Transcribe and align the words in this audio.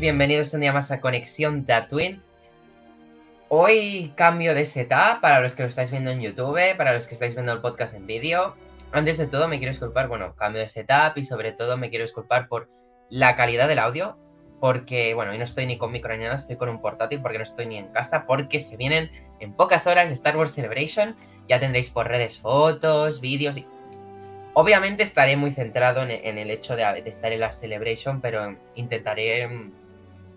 Bienvenidos 0.00 0.54
un 0.54 0.60
día 0.60 0.72
más 0.72 0.92
a 0.92 1.00
Conexión 1.00 1.64
Tatooine. 1.64 2.20
Hoy 3.48 4.12
cambio 4.14 4.54
de 4.54 4.64
setup 4.64 5.20
para 5.20 5.40
los 5.40 5.56
que 5.56 5.64
lo 5.64 5.68
estáis 5.68 5.90
viendo 5.90 6.10
en 6.10 6.20
YouTube, 6.20 6.76
para 6.76 6.94
los 6.94 7.08
que 7.08 7.14
estáis 7.14 7.34
viendo 7.34 7.52
el 7.52 7.60
podcast 7.60 7.94
en 7.94 8.06
vídeo. 8.06 8.54
Antes 8.92 9.18
de 9.18 9.26
todo 9.26 9.48
me 9.48 9.58
quiero 9.58 9.72
disculpar, 9.72 10.06
bueno, 10.06 10.36
cambio 10.36 10.60
de 10.60 10.68
setup 10.68 11.16
y 11.16 11.24
sobre 11.24 11.50
todo 11.50 11.76
me 11.76 11.90
quiero 11.90 12.04
disculpar 12.04 12.46
por 12.46 12.68
la 13.10 13.34
calidad 13.34 13.66
del 13.66 13.80
audio, 13.80 14.16
porque 14.60 15.14
bueno, 15.14 15.32
hoy 15.32 15.38
no 15.38 15.44
estoy 15.44 15.66
ni 15.66 15.78
con 15.78 15.90
micro 15.90 16.16
ni 16.16 16.22
nada, 16.22 16.36
estoy 16.36 16.56
con 16.56 16.68
un 16.68 16.80
portátil 16.80 17.20
porque 17.20 17.38
no 17.38 17.44
estoy 17.44 17.66
ni 17.66 17.78
en 17.78 17.88
casa, 17.88 18.24
porque 18.24 18.60
se 18.60 18.76
vienen 18.76 19.10
en 19.40 19.52
pocas 19.52 19.88
horas 19.88 20.12
Star 20.12 20.36
Wars 20.36 20.52
Celebration, 20.52 21.16
ya 21.48 21.58
tendréis 21.58 21.90
por 21.90 22.06
redes 22.06 22.38
fotos, 22.38 23.20
vídeos 23.20 23.56
y 23.56 23.66
Obviamente 24.54 25.04
estaré 25.04 25.36
muy 25.36 25.52
centrado 25.52 26.02
en, 26.02 26.10
el 26.10 26.50
hecho 26.50 26.74
de, 26.74 26.82
de, 26.82 27.08
estar 27.08 27.30
en 27.30 27.38
la 27.38 27.52
Celebration, 27.52 28.20
pero 28.20 28.56
intentaré 28.74 29.46
mm, 29.46 29.72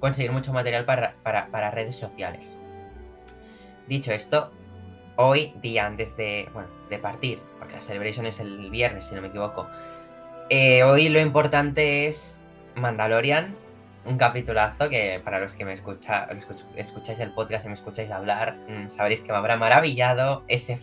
conseguir 0.02 0.34
mucho 0.34 0.52
material 0.52 0.84
para, 0.84 1.14
para, 1.24 1.48
para, 1.48 1.72
redes 1.72 1.96
sociales. 1.96 2.58
Dicho 3.88 4.12
esto, 4.12 4.52
hoy, 5.16 5.54
día 5.62 5.86
antes 5.86 6.18
de, 6.18 6.50
bueno, 6.54 6.68
de 6.90 6.98
partir, 6.98 7.40
porque 7.58 7.76
la 7.76 7.82
Celebration 7.82 8.26
es 8.26 8.42
el 8.42 8.70
viernes, 8.70 9.06
si 9.06 9.16
no 9.16 9.22
me 9.22 9.30
equivoco, 9.30 9.68
eh, 10.50 10.84
hoy 10.84 11.08
lo 11.08 11.22
importante 11.22 12.08
es 12.08 12.42
Mandalorian, 12.76 13.56
un 14.04 14.18
capitulazo 14.18 14.90
que 14.90 15.22
para 15.24 15.40
los 15.40 15.56
que 15.56 15.64
me 15.64 15.74
escucha, 15.74 16.28
escucháis 16.76 17.20
el 17.20 17.32
podcast 17.32 17.66
y 17.66 17.70
me 17.70 17.76
escucháis 17.76 18.12
hablar, 18.12 18.58
mmm, 18.68 18.90
sabréis 18.90 19.22
que 19.22 19.32
me 19.32 19.38
habrá 19.38 19.56
maravillado 19.56 20.44
ese 20.48 20.80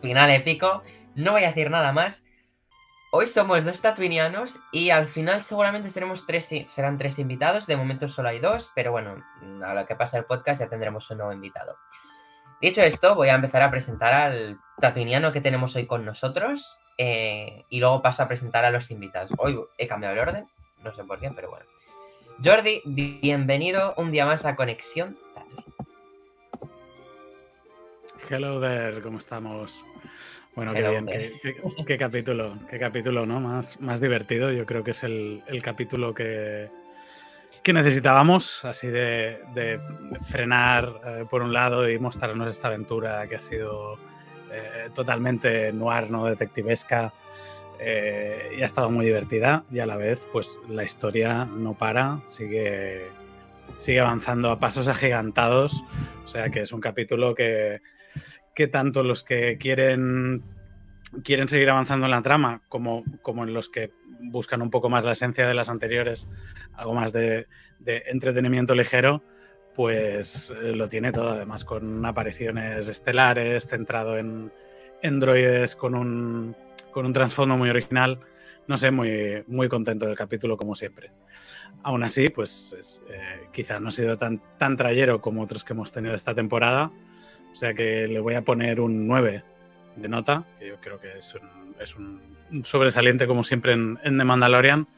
final 0.00 0.30
épico. 0.30 0.82
No 1.14 1.32
voy 1.32 1.44
a 1.44 1.48
decir 1.48 1.70
nada 1.70 1.92
más. 1.92 2.24
Hoy 3.16 3.28
somos 3.28 3.64
dos 3.64 3.80
tatuinianos 3.80 4.58
y 4.72 4.90
al 4.90 5.06
final 5.06 5.44
seguramente 5.44 5.88
seremos 5.88 6.26
tres, 6.26 6.50
serán 6.66 6.98
tres 6.98 7.20
invitados. 7.20 7.64
De 7.64 7.76
momento 7.76 8.08
solo 8.08 8.28
hay 8.28 8.40
dos, 8.40 8.72
pero 8.74 8.90
bueno, 8.90 9.24
a 9.64 9.72
lo 9.72 9.86
que 9.86 9.94
pasa 9.94 10.18
el 10.18 10.24
podcast 10.24 10.58
ya 10.58 10.68
tendremos 10.68 11.08
un 11.12 11.18
nuevo 11.18 11.32
invitado. 11.32 11.76
Dicho 12.60 12.82
esto, 12.82 13.14
voy 13.14 13.28
a 13.28 13.36
empezar 13.36 13.62
a 13.62 13.70
presentar 13.70 14.12
al 14.12 14.58
tatuiniano 14.80 15.30
que 15.30 15.40
tenemos 15.40 15.76
hoy 15.76 15.86
con 15.86 16.04
nosotros 16.04 16.80
eh, 16.98 17.62
y 17.68 17.78
luego 17.78 18.02
paso 18.02 18.24
a 18.24 18.26
presentar 18.26 18.64
a 18.64 18.72
los 18.72 18.90
invitados. 18.90 19.30
Hoy 19.38 19.60
he 19.78 19.86
cambiado 19.86 20.14
el 20.14 20.20
orden, 20.20 20.48
no 20.82 20.92
sé 20.92 21.04
por 21.04 21.20
qué, 21.20 21.30
pero 21.30 21.50
bueno. 21.50 21.66
Jordi, 22.42 22.82
bienvenido 22.84 23.94
un 23.96 24.10
día 24.10 24.26
más 24.26 24.44
a 24.44 24.56
Conexión 24.56 25.16
Tatooine. 25.36 25.72
Hello 28.28 28.60
there, 28.60 29.00
¿cómo 29.02 29.18
estamos? 29.18 29.86
Bueno, 30.56 30.72
qué 30.72 30.88
bien, 30.88 31.06
qué, 31.06 31.32
qué, 31.42 31.56
qué, 31.84 31.98
capítulo, 31.98 32.56
qué 32.70 32.78
capítulo, 32.78 33.26
¿no? 33.26 33.40
Más, 33.40 33.80
más 33.80 34.00
divertido. 34.00 34.52
Yo 34.52 34.64
creo 34.66 34.84
que 34.84 34.92
es 34.92 35.02
el, 35.02 35.42
el 35.48 35.62
capítulo 35.62 36.14
que, 36.14 36.70
que 37.64 37.72
necesitábamos, 37.72 38.64
así 38.64 38.86
de, 38.86 39.40
de 39.52 39.80
frenar 40.28 41.00
eh, 41.04 41.24
por 41.28 41.42
un 41.42 41.52
lado 41.52 41.90
y 41.90 41.98
mostrarnos 41.98 42.48
esta 42.48 42.68
aventura 42.68 43.26
que 43.26 43.34
ha 43.36 43.40
sido 43.40 43.98
eh, 44.52 44.90
totalmente 44.94 45.72
noir, 45.72 46.10
¿no? 46.10 46.26
Detectivesca. 46.26 47.12
Eh, 47.80 48.54
y 48.56 48.62
ha 48.62 48.66
estado 48.66 48.88
muy 48.88 49.04
divertida 49.04 49.64
y 49.72 49.80
a 49.80 49.86
la 49.86 49.96
vez, 49.96 50.28
pues 50.32 50.56
la 50.68 50.84
historia 50.84 51.44
no 51.44 51.74
para, 51.74 52.20
sigue, 52.26 53.08
sigue 53.76 53.98
avanzando 53.98 54.52
a 54.52 54.60
pasos 54.60 54.86
agigantados. 54.86 55.82
O 56.24 56.28
sea 56.28 56.50
que 56.50 56.60
es 56.60 56.72
un 56.72 56.80
capítulo 56.80 57.34
que, 57.34 57.80
que 58.54 58.66
tanto 58.68 59.02
los 59.02 59.22
que 59.22 59.58
quieren, 59.58 60.42
quieren 61.22 61.48
seguir 61.48 61.70
avanzando 61.70 62.06
en 62.06 62.12
la 62.12 62.22
trama 62.22 62.62
como, 62.68 63.04
como 63.22 63.44
en 63.44 63.52
los 63.52 63.68
que 63.68 63.92
buscan 64.20 64.62
un 64.62 64.70
poco 64.70 64.88
más 64.88 65.04
la 65.04 65.12
esencia 65.12 65.46
de 65.46 65.54
las 65.54 65.68
anteriores, 65.68 66.30
algo 66.74 66.94
más 66.94 67.12
de, 67.12 67.46
entretenimiento 67.84 68.74
ligero, 68.74 69.22
pues 69.74 70.52
eh, 70.62 70.74
lo 70.74 70.88
tiene 70.88 71.12
todo, 71.12 71.30
además 71.30 71.64
con 71.64 72.06
apariciones 72.06 72.88
estelares, 72.88 73.66
centrado 73.66 74.16
en, 74.16 74.52
en 75.02 75.20
droides, 75.20 75.76
con 75.76 75.94
un, 75.94 76.56
con 76.92 77.04
un 77.06 77.12
trasfondo 77.12 77.56
muy 77.56 77.68
original. 77.68 78.20
No 78.66 78.78
sé, 78.78 78.90
muy, 78.90 79.44
muy 79.46 79.68
contento 79.68 80.06
del 80.06 80.16
capítulo 80.16 80.56
como 80.56 80.74
siempre. 80.74 81.10
Aún 81.82 82.02
así, 82.02 82.30
pues 82.30 82.74
es, 82.80 83.02
eh, 83.10 83.48
quizás 83.52 83.78
no 83.82 83.88
ha 83.88 83.92
sido 83.92 84.16
tan, 84.16 84.40
tan 84.56 84.78
trayero 84.78 85.20
como 85.20 85.42
otros 85.42 85.64
que 85.64 85.74
hemos 85.74 85.92
tenido 85.92 86.14
esta 86.14 86.34
temporada, 86.34 86.90
o 87.54 87.56
sea 87.56 87.72
que 87.72 88.08
le 88.08 88.18
voy 88.18 88.34
a 88.34 88.42
poner 88.42 88.80
un 88.80 89.06
9 89.06 89.44
de 89.94 90.08
nota, 90.08 90.42
que 90.58 90.66
yo 90.66 90.80
creo 90.80 90.98
que 90.98 91.18
es 91.18 91.36
un, 91.36 91.76
es 91.80 91.94
un 91.94 92.64
sobresaliente 92.64 93.28
como 93.28 93.44
siempre 93.44 93.74
en, 93.74 93.96
en, 94.02 94.18
The 94.18 94.24
Mandalorian, 94.24 94.88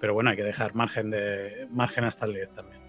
pero 0.00 0.12
bueno, 0.12 0.30
hay 0.30 0.36
que 0.36 0.42
dejar 0.42 0.74
margen, 0.74 1.10
de, 1.10 1.68
margen 1.70 2.02
hasta 2.02 2.26
el 2.26 2.34
10 2.34 2.50
también. 2.52 2.80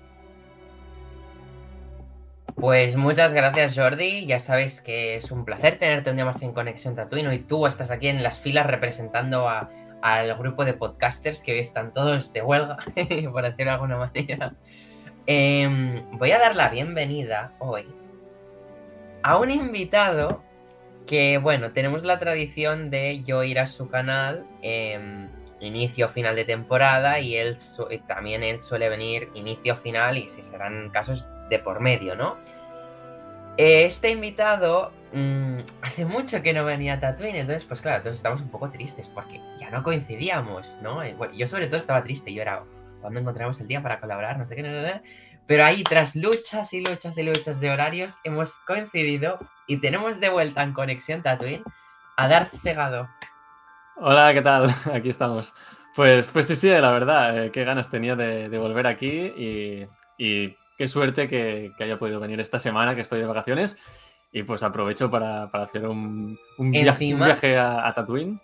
Pues 2.56 2.96
muchas 2.96 3.31
gracias 3.31 3.76
Jordi, 3.76 4.26
ya 4.26 4.40
sabéis 4.40 4.81
que 4.81 5.18
es 5.18 5.30
un 5.30 5.46
placer 5.46 5.78
tenerte 5.78 6.10
un 6.10 6.16
día 6.16 6.26
más 6.26 6.42
en 6.42 6.52
Conexión 6.52 6.96
Tatooine 6.96 7.31
y 7.31 7.40
tú 7.40 7.68
estás 7.68 7.92
aquí 7.92 8.08
en 8.08 8.24
las 8.24 8.40
filas 8.40 8.66
representando 8.66 9.48
a, 9.48 9.70
al 10.02 10.36
grupo 10.36 10.66
de 10.66 10.74
podcasters 10.74 11.44
que 11.44 11.52
hoy 11.52 11.60
están 11.60 11.94
todos 11.94 12.34
de 12.34 12.42
huelga, 12.42 12.78
por 13.31 13.44
decirlo 13.44 13.66
de 13.66 13.70
alguna 13.70 13.98
manera. 13.98 14.56
Eh, 15.28 16.04
voy 16.14 16.31
a 16.31 16.40
dar 16.40 16.56
la 16.56 16.70
bienvenida 16.70 17.54
hoy 17.60 17.86
a 19.24 19.38
un 19.38 19.52
invitado 19.52 20.44
que, 21.08 21.38
bueno, 21.38 21.72
tenemos 21.72 22.04
la 22.04 22.20
tradición 22.20 22.90
de 22.90 23.24
yo 23.24 23.44
ir 23.44 23.59
a 23.59 23.68
su 23.68 23.90
canal 23.90 24.46
eh, 24.62 25.28
inicio 25.59 26.09
final 26.09 26.36
de 26.36 26.46
temporada 26.46 27.20
y 27.20 27.36
él 27.36 27.58
también 28.08 28.44
él 28.44 28.62
suele 28.62 28.90
venir 28.90 29.30
inicio 29.34 29.76
final 29.78 30.18
y 30.18 30.28
si 30.28 30.42
serán 30.42 30.90
casos 30.90 31.26
de 31.50 31.60
por 31.60 31.80
medio, 31.80 32.16
¿no? 32.16 32.38
Este 33.58 34.10
invitado 34.10 34.92
mmm, 35.14 35.60
hace 35.81 36.06
mucho 36.06 36.42
que 36.42 36.54
no 36.54 36.66
venía 36.66 36.94
a 36.94 37.00
Tatooine, 37.00 37.38
entonces 37.38 37.66
pues 37.66 37.81
claro, 37.81 38.04
todos 38.04 38.18
estamos 38.18 38.42
un 38.42 38.50
poco 38.50 38.70
tristes 38.70 39.08
porque 39.10 39.40
ya 39.60 39.70
no 39.70 39.84
coincidíamos, 39.84 40.80
¿no? 40.81 40.96
Bueno, 41.18 41.34
yo 41.34 41.48
sobre 41.48 41.68
todo 41.68 41.78
estaba 41.78 42.04
triste, 42.04 42.34
yo 42.34 42.42
era, 42.42 42.64
cuando 43.02 43.20
encontramos 43.20 43.60
el 43.60 43.68
día 43.68 43.81
para 43.81 44.00
colaborar? 44.00 44.38
No 44.38 44.46
sé 44.46 44.56
qué, 44.56 44.64
no, 44.64 44.72
no, 44.72 44.81
no. 44.81 45.02
Pero 45.51 45.66
ahí, 45.66 45.84
tras 45.84 46.16
luchas 46.16 46.72
y 46.72 46.79
luchas 46.79 47.17
y 47.17 47.23
luchas 47.23 47.59
de 47.59 47.69
horarios, 47.69 48.13
hemos 48.23 48.53
coincidido 48.66 49.38
y 49.67 49.81
tenemos 49.81 50.22
de 50.22 50.29
vuelta 50.29 50.63
en 50.63 50.72
Conexión 50.72 51.22
Tatooine 51.23 51.62
a 52.16 52.29
Darth 52.29 52.53
Segado. 52.53 53.09
Hola, 53.97 54.34
¿qué 54.34 54.41
tal? 54.41 54.73
Aquí 54.94 55.09
estamos. 55.09 55.53
Pues, 55.94 56.29
pues 56.29 56.47
sí, 56.47 56.56
sí, 56.56 56.69
la 56.69 56.91
verdad, 56.91 57.38
eh, 57.38 57.51
qué 57.51 57.66
ganas 57.66 57.89
tenía 57.89 58.16
de, 58.16 58.47
de 58.47 58.57
volver 58.59 58.88
aquí 58.88 59.09
y, 59.09 59.88
y, 60.17 60.56
qué 60.78 60.88
suerte 60.88 61.28
que, 61.28 61.73
que, 61.78 61.83
haya 61.83 62.00
podido 62.00 62.22
venir 62.22 62.39
esta 62.39 62.57
semana 62.57 62.95
que 62.95 63.01
estoy 63.01 63.19
de 63.19 63.25
vacaciones. 63.25 63.78
Y 64.31 64.44
pues 64.44 64.63
aprovecho 64.63 65.12
para, 65.12 65.50
para 65.50 65.66
hacer 65.66 65.85
un, 65.85 66.39
viaje, 66.59 67.13
un 67.13 67.25
viaje 67.25 67.57
a, 67.57 67.85
a, 67.89 67.94
Tatooine. 67.94 68.39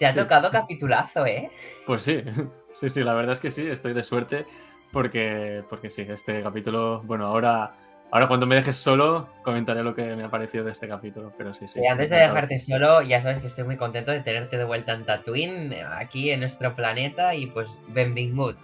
Te 0.00 0.06
ha 0.06 0.10
sí. 0.10 0.18
tocado 0.18 0.50
capitulazo, 0.50 1.24
¿eh? 1.24 1.52
Pues 1.86 2.02
sí, 2.02 2.20
sí, 2.72 2.88
sí, 2.88 3.04
la 3.04 3.14
verdad 3.14 3.34
es 3.34 3.40
que 3.40 3.52
sí, 3.52 3.64
estoy 3.64 3.92
de 3.92 4.02
suerte. 4.02 4.44
Porque, 4.92 5.64
porque 5.68 5.90
sí, 5.90 6.06
este 6.08 6.42
capítulo, 6.42 7.02
bueno, 7.04 7.26
ahora, 7.26 7.72
ahora 8.10 8.28
cuando 8.28 8.46
me 8.46 8.56
dejes 8.56 8.76
solo 8.76 9.28
comentaré 9.42 9.82
lo 9.82 9.94
que 9.94 10.14
me 10.14 10.24
ha 10.24 10.30
parecido 10.30 10.64
de 10.64 10.72
este 10.72 10.86
capítulo, 10.86 11.32
pero 11.36 11.54
sí, 11.54 11.66
sí. 11.66 11.80
Y 11.82 11.86
antes 11.86 12.10
de 12.10 12.16
dejarte 12.16 12.60
solo, 12.60 13.00
ya 13.00 13.20
sabes 13.22 13.40
que 13.40 13.46
estoy 13.46 13.64
muy 13.64 13.78
contento 13.78 14.10
de 14.10 14.20
tenerte 14.20 14.58
de 14.58 14.64
vuelta 14.64 14.92
en 14.92 15.06
Tatooine, 15.06 15.74
aquí 15.96 16.30
en 16.30 16.40
nuestro 16.40 16.74
planeta, 16.76 17.34
y 17.34 17.46
pues 17.46 17.68
benvingut. 17.88 18.56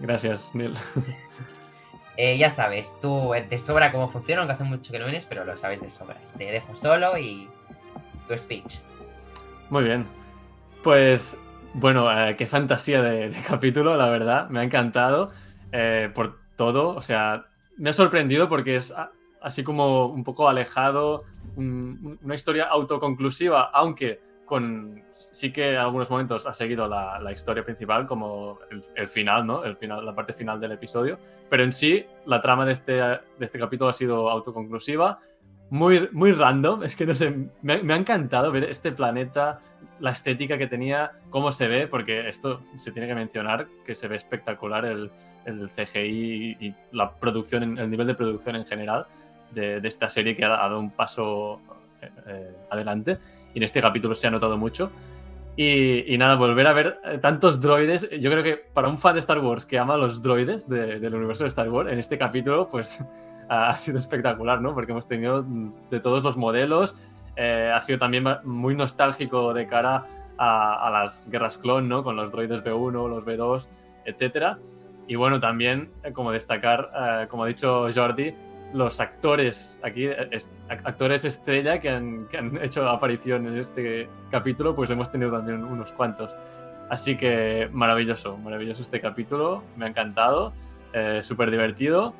Gracias, 0.00 0.54
Neil. 0.54 0.74
Eh, 2.20 2.36
ya 2.36 2.50
sabes, 2.50 2.92
tú 3.00 3.32
de 3.48 3.58
sobra 3.60 3.92
cómo 3.92 4.10
funciona, 4.10 4.40
aunque 4.40 4.54
hace 4.54 4.64
mucho 4.64 4.90
que 4.90 4.98
no 4.98 5.04
vienes, 5.04 5.24
pero 5.24 5.44
lo 5.44 5.56
sabes 5.56 5.80
de 5.80 5.88
sobra. 5.88 6.16
Te 6.36 6.50
dejo 6.50 6.74
solo 6.74 7.16
y 7.16 7.48
tu 8.26 8.36
speech. 8.36 8.80
Muy 9.70 9.84
bien. 9.84 10.04
Pues 10.82 11.38
bueno, 11.74 12.10
eh, 12.10 12.36
qué 12.36 12.46
fantasía 12.46 13.02
de, 13.02 13.32
capítulo, 13.46 13.96
la 13.96 14.08
verdad. 14.08 14.48
Me 14.48 14.60
ha 14.60 14.62
encantado 14.62 15.30
eh, 15.72 16.10
por 16.14 16.38
todo. 16.56 16.94
O 16.94 17.02
sea, 17.02 17.46
me 17.76 17.90
ha 17.90 17.92
sorprendido 17.92 18.48
porque 18.48 18.76
es 18.76 18.94
así 19.40 19.62
como 19.62 20.06
un 20.06 20.24
poco 20.24 20.48
alejado, 20.48 21.24
un, 21.56 22.18
una 22.22 22.34
historia 22.34 22.64
autoconclusiva, 22.64 23.70
aunque 23.72 24.20
con, 24.48 25.04
sí 25.10 25.52
que 25.52 25.72
en 25.72 25.76
algunos 25.76 26.10
momentos 26.10 26.46
ha 26.46 26.52
seguido 26.52 26.88
la, 26.88 27.30
historia 27.30 27.62
principal, 27.64 28.06
como 28.06 28.58
el, 28.96 29.06
final, 29.06 29.46
¿no? 29.46 29.62
El 29.62 29.76
final, 29.76 30.04
la 30.04 30.14
parte 30.14 30.32
final 30.32 30.58
del 30.58 30.72
episodio, 30.72 31.18
pero 31.50 31.62
en 31.62 31.72
sí 31.72 32.04
la 32.24 32.40
trama 32.40 32.64
de 32.64 32.72
este, 32.72 32.94
de 32.94 33.20
este 33.38 33.58
capítulo 33.58 33.90
ha 33.90 33.92
sido 33.92 34.30
autoconclusiva, 34.30 35.20
muy, 35.70 36.08
muy 36.12 36.32
random, 36.32 36.82
es 36.82 36.96
que 36.96 37.06
no 37.06 37.14
sé, 37.14 37.34
me, 37.62 37.74
ha 37.74 37.96
encantado 37.96 38.50
ver 38.52 38.64
este 38.64 38.92
planeta, 38.92 39.60
la 40.00 40.10
estética 40.10 40.58
que 40.58 40.66
tenía, 40.66 41.12
cómo 41.30 41.52
se 41.52 41.68
ve, 41.68 41.86
porque 41.86 42.28
esto 42.28 42.62
se 42.76 42.92
tiene 42.92 43.08
que 43.08 43.14
mencionar, 43.14 43.68
que 43.84 43.94
se 43.94 44.08
ve 44.08 44.16
espectacular 44.16 44.84
el, 44.84 45.10
el 45.44 45.68
CGI 45.68 46.56
y, 46.60 46.74
la 46.92 47.12
producción, 47.12 47.78
el 47.78 47.90
nivel 47.90 48.06
de 48.06 48.14
producción 48.14 48.56
en 48.56 48.66
general 48.66 49.06
de, 49.50 49.80
de 49.80 49.88
esta 49.88 50.08
serie 50.08 50.36
que 50.36 50.44
ha, 50.44 50.48
dado 50.48 50.78
un 50.78 50.90
paso 50.90 51.60
eh, 52.00 52.10
eh, 52.26 52.56
adelante. 52.70 53.18
Y 53.54 53.58
en 53.58 53.64
este 53.64 53.80
capítulo 53.80 54.14
se 54.14 54.26
ha 54.26 54.30
notado 54.30 54.56
mucho. 54.56 54.90
Y, 55.56 56.16
nada, 56.18 56.36
volver 56.36 56.68
a 56.68 56.72
ver 56.72 57.00
eh, 57.04 57.18
tantos 57.18 57.60
droides. 57.60 58.08
Yo 58.20 58.30
creo 58.30 58.44
que 58.44 58.56
para 58.56 58.88
un 58.88 58.96
fan 58.96 59.14
de 59.14 59.20
Star 59.20 59.40
Wars 59.40 59.66
que 59.66 59.76
ama 59.76 59.96
los 59.96 60.22
droides 60.22 60.68
del 60.68 61.12
universo 61.12 61.42
de 61.42 61.48
Star 61.48 61.68
Wars, 61.68 61.90
en 61.90 61.98
este 61.98 62.16
capítulo, 62.16 62.68
pues 62.68 63.04
ha 63.70 63.76
sido 63.76 63.98
espectacular, 63.98 64.60
¿no? 64.60 64.74
Porque 64.74 64.92
hemos 64.92 65.06
tenido 65.06 65.44
de 65.90 66.00
todos 66.00 66.22
los 66.22 66.36
modelos. 66.36 66.96
ha 67.36 67.80
sido 67.80 67.98
también 67.98 68.24
muy 68.44 68.74
nostálgico 68.74 69.54
de 69.54 69.66
cara 69.66 70.06
a, 70.38 70.90
las 70.92 71.28
guerras 71.30 71.58
clon, 71.58 71.88
¿no? 71.88 72.02
Con 72.02 72.16
los 72.16 72.30
droides 72.30 72.62
B1, 72.62 73.08
los 73.08 73.24
B2, 73.24 73.68
etcétera. 74.04 74.58
Y 75.06 75.16
bueno, 75.16 75.40
también, 75.40 75.90
como 76.12 76.32
destacar, 76.32 77.28
como 77.30 77.44
ha 77.44 77.46
dicho 77.46 77.88
Jordi, 77.94 78.34
los 78.72 79.00
actores 79.00 79.80
aquí, 79.82 80.08
actores 80.68 81.24
estrella 81.24 81.80
que 81.80 81.90
han, 81.90 82.28
hecho 82.62 82.88
aparición 82.88 83.46
en 83.46 83.58
este 83.58 84.08
capítulo, 84.30 84.74
pues 84.74 84.90
hemos 84.90 85.10
tenido 85.10 85.30
también 85.30 85.64
unos 85.64 85.92
cuantos. 85.92 86.34
Así 86.90 87.16
que 87.16 87.68
maravilloso, 87.72 88.36
maravilloso 88.38 88.82
este 88.82 89.00
capítulo, 89.00 89.62
me 89.76 89.86
ha 89.86 89.88
encantado, 89.88 90.52
eh, 90.94 91.20
súper 91.22 91.50
divertido, 91.50 92.14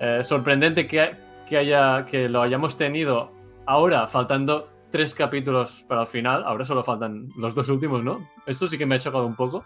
eh, 0.00 0.22
sorprendente 0.24 0.86
que, 0.86 1.16
que, 1.46 1.58
haya, 1.58 2.04
que 2.04 2.28
lo 2.28 2.42
hayamos 2.42 2.76
tenido 2.76 3.32
ahora, 3.66 4.06
faltando 4.06 4.70
tres 4.90 5.14
capítulos 5.14 5.84
para 5.86 6.02
el 6.02 6.06
final, 6.06 6.44
ahora 6.44 6.64
solo 6.64 6.82
faltan 6.82 7.28
los 7.36 7.54
dos 7.54 7.68
últimos, 7.68 8.02
¿no? 8.02 8.26
Esto 8.46 8.66
sí 8.66 8.78
que 8.78 8.86
me 8.86 8.94
ha 8.94 8.98
chocado 8.98 9.26
un 9.26 9.36
poco, 9.36 9.64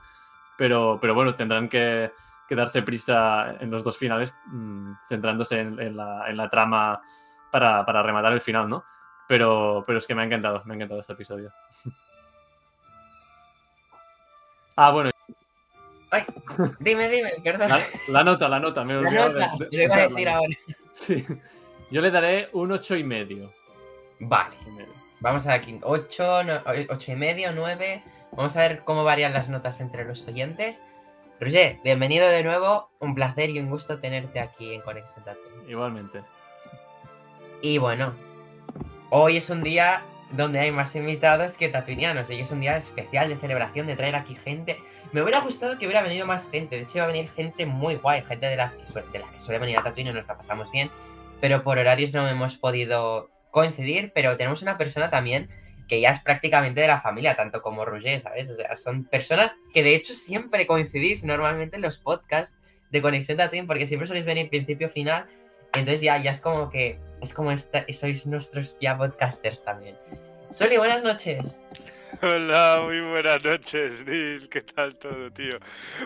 pero, 0.58 0.98
pero 1.00 1.14
bueno, 1.14 1.34
tendrán 1.34 1.68
que 1.68 2.10
darse 2.54 2.82
prisa 2.82 3.56
en 3.60 3.70
los 3.70 3.84
dos 3.84 3.96
finales, 3.96 4.34
mm, 4.46 4.92
centrándose 5.08 5.60
en, 5.60 5.96
la, 5.96 6.48
trama 6.50 7.00
para, 7.50 8.02
rematar 8.02 8.32
el 8.32 8.40
final, 8.40 8.68
¿no? 8.68 8.84
Pero, 9.28 9.84
pero 9.86 9.98
es 9.98 10.06
que 10.06 10.14
me 10.14 10.22
ha 10.22 10.24
encantado, 10.24 10.62
me 10.64 10.74
ha 10.74 10.76
encantado 10.76 11.00
este 11.00 11.14
episodio. 11.14 11.52
ah, 14.76 14.90
bueno. 14.90 15.11
Ay, 16.12 16.24
dime, 16.80 17.08
dime, 17.08 17.32
perdón. 17.42 17.70
La, 18.08 18.22
nota, 18.22 18.46
la 18.46 18.60
nota, 18.60 18.84
me 18.84 18.92
he 18.92 18.96
olvidado 18.98 19.32
de, 19.32 19.88
decir 19.88 20.28
ahora. 20.28 20.54
Sí. 20.92 21.24
Yo 21.90 22.02
le 22.02 22.10
daré 22.10 22.50
un 22.52 22.70
ocho 22.70 22.94
y 22.96 23.02
medio. 23.02 23.50
Vale. 24.20 24.54
Vamos 25.20 25.46
a 25.46 25.52
ver 25.52 25.60
aquí. 25.60 25.80
8, 25.82 26.42
8 26.90 27.12
y 27.12 27.16
medio, 27.16 27.52
9. 27.52 28.02
Vamos 28.32 28.54
a 28.56 28.60
ver 28.60 28.82
cómo 28.84 29.04
varían 29.04 29.32
las 29.32 29.48
notas 29.48 29.80
entre 29.80 30.04
los 30.04 30.28
oyentes. 30.28 30.82
Roger, 31.40 31.78
bienvenido 31.82 32.28
de 32.28 32.44
nuevo. 32.44 32.90
Un 32.98 33.14
placer 33.14 33.48
y 33.48 33.58
un 33.58 33.70
gusto 33.70 33.98
tenerte 33.98 34.38
aquí 34.38 34.74
en 34.74 34.82
Conexión. 34.82 35.24
Igualmente. 35.66 36.20
Y 37.62 37.78
bueno, 37.78 38.12
hoy 39.08 39.38
es 39.38 39.48
un 39.48 39.62
día 39.62 40.02
donde 40.32 40.60
hay 40.60 40.72
más 40.72 40.94
invitados 40.94 41.56
que 41.56 41.70
tatuinianos. 41.70 42.28
Y 42.28 42.40
es 42.40 42.50
un 42.50 42.60
día 42.60 42.76
especial 42.76 43.30
de 43.30 43.36
celebración, 43.36 43.86
de 43.86 43.96
traer 43.96 44.16
aquí 44.16 44.34
gente. 44.34 44.76
Me 45.12 45.22
hubiera 45.22 45.40
gustado 45.40 45.78
que 45.78 45.86
hubiera 45.86 46.02
venido 46.02 46.26
más 46.26 46.50
gente. 46.50 46.76
De 46.76 46.82
hecho, 46.82 46.98
iba 46.98 47.04
a 47.04 47.08
venir 47.08 47.30
gente 47.30 47.66
muy 47.66 47.96
guay, 47.96 48.22
gente 48.22 48.46
de 48.46 48.56
las 48.56 48.74
que, 48.74 48.86
suele, 48.86 49.08
de 49.12 49.18
las 49.18 49.30
que 49.30 49.38
suele 49.40 49.58
venir 49.58 49.78
a 49.78 49.82
Tatooine 49.82 50.10
y 50.10 50.12
nos 50.14 50.26
la 50.26 50.38
pasamos 50.38 50.70
bien. 50.72 50.90
Pero 51.40 51.62
por 51.62 51.78
horarios 51.78 52.14
no 52.14 52.26
hemos 52.26 52.56
podido 52.56 53.30
coincidir. 53.50 54.12
Pero 54.14 54.36
tenemos 54.38 54.62
una 54.62 54.78
persona 54.78 55.10
también 55.10 55.50
que 55.86 56.00
ya 56.00 56.10
es 56.10 56.20
prácticamente 56.20 56.80
de 56.80 56.86
la 56.86 57.02
familia, 57.02 57.36
tanto 57.36 57.60
como 57.60 57.84
Roger, 57.84 58.22
¿sabes? 58.22 58.48
O 58.48 58.56
sea, 58.56 58.76
son 58.78 59.04
personas 59.04 59.52
que 59.74 59.82
de 59.82 59.94
hecho 59.94 60.14
siempre 60.14 60.66
coincidís 60.66 61.22
normalmente 61.22 61.76
en 61.76 61.82
los 61.82 61.98
podcasts 61.98 62.54
de 62.90 63.02
Conexión 63.02 63.36
Tatooine, 63.36 63.66
porque 63.66 63.86
siempre 63.86 64.06
soléis 64.06 64.24
venir 64.24 64.48
principio-final, 64.48 65.26
entonces 65.74 66.00
ya, 66.00 66.16
ya 66.16 66.30
es 66.30 66.40
como 66.40 66.70
que, 66.70 66.98
es 67.20 67.34
como 67.34 67.50
esta, 67.52 67.84
sois 67.92 68.26
nuestros 68.26 68.78
ya 68.80 68.96
podcasters 68.96 69.64
también. 69.64 69.96
Soli, 70.50 70.76
buenas 70.76 71.02
noches. 71.02 71.60
Hola, 72.20 72.82
muy 72.84 73.00
buenas 73.00 73.42
noches, 73.42 74.04
Neil. 74.06 74.48
¿Qué 74.48 74.60
tal 74.60 74.96
todo, 74.96 75.30
tío? 75.32 75.58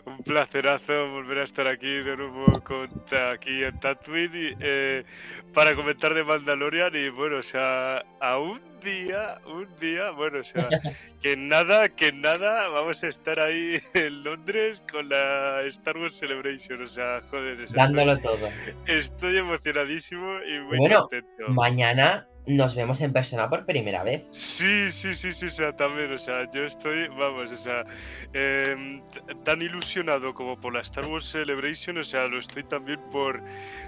Un 0.05 0.19
placerazo 0.19 1.11
volver 1.11 1.38
a 1.38 1.44
estar 1.44 1.67
aquí 1.67 1.88
de 1.88 2.17
nuevo 2.17 2.47
con, 2.62 2.88
aquí 3.32 3.64
en 3.64 3.79
Tatooine 3.81 4.56
eh, 4.61 5.05
para 5.53 5.75
comentar 5.75 6.14
de 6.14 6.23
Mandalorian. 6.23 6.94
Y 6.94 7.08
bueno, 7.08 7.38
o 7.38 7.43
sea, 7.43 8.05
un 8.38 8.61
día, 8.82 9.41
un 9.47 9.69
día, 9.81 10.11
bueno, 10.12 10.41
o 10.41 10.44
sea, 10.44 10.69
que 11.23 11.37
nada, 11.37 11.88
que 11.88 12.12
nada, 12.12 12.69
vamos 12.69 13.02
a 13.02 13.09
estar 13.09 13.41
ahí 13.41 13.79
en 13.94 14.23
Londres 14.23 14.82
con 14.91 15.09
la 15.09 15.62
Star 15.62 15.99
Wars 15.99 16.17
Celebration. 16.17 16.82
O 16.82 16.87
sea, 16.87 17.20
joder, 17.31 17.67
dándolo 17.73 18.17
todo. 18.19 18.49
Estoy 18.87 19.38
emocionadísimo 19.38 20.38
y 20.44 20.61
muy 20.61 20.79
bueno, 20.79 21.09
Mañana 21.49 22.29
nos 22.47 22.77
vemos 22.77 23.01
en 23.01 23.13
persona 23.13 23.49
por 23.49 23.67
primera 23.67 24.05
vez. 24.05 24.25
Sí, 24.31 24.91
sí, 24.93 25.15
sí, 25.15 25.33
sí, 25.33 25.47
o 25.47 25.51
sea, 25.51 25.77
también, 25.77 26.13
o 26.13 26.19
sea, 26.19 26.49
yo 26.53 26.65
estoy, 26.65 27.09
vamos, 27.09 27.51
o 27.51 27.57
sea, 27.57 27.85
em, 28.33 29.03
tan 29.45 29.63
ilusionado 29.63 30.33
como 30.33 30.61
por 30.61 30.73
la 30.73 30.81
Star 30.81 31.07
Wars 31.07 31.25
Celebration, 31.25 31.99
o 31.99 32.05
sea, 32.05 32.29
lo 32.29 32.39
estoy 32.39 32.63
también 32.63 33.01
por 33.11 33.43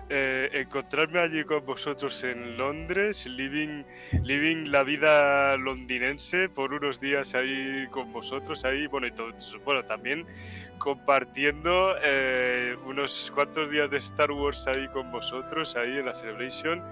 eh, 0.08 0.50
encontrarme 0.54 1.20
allí 1.20 1.44
con 1.44 1.64
vosotros 1.64 2.24
en 2.24 2.56
Londres, 2.56 3.26
living, 3.26 3.84
living 4.24 4.70
la 4.70 4.82
vida 4.82 5.56
londinense 5.56 6.48
por 6.48 6.72
unos 6.72 7.00
días 7.00 7.34
ahí 7.34 7.86
con 7.90 8.12
vosotros, 8.12 8.64
ahí, 8.64 8.86
bueno, 8.88 9.06
y 9.06 9.12
todo, 9.12 9.32
bueno, 9.64 9.84
también 9.84 10.26
compartiendo 10.78 11.94
eh, 12.02 12.76
unos 12.86 13.30
cuantos 13.34 13.70
días 13.70 13.90
de 13.90 13.98
Star 13.98 14.32
Wars 14.32 14.66
ahí 14.66 14.88
con 14.88 15.10
vosotros, 15.12 15.76
ahí 15.76 15.98
en 15.98 16.06
la 16.06 16.14
Celebration, 16.14 16.82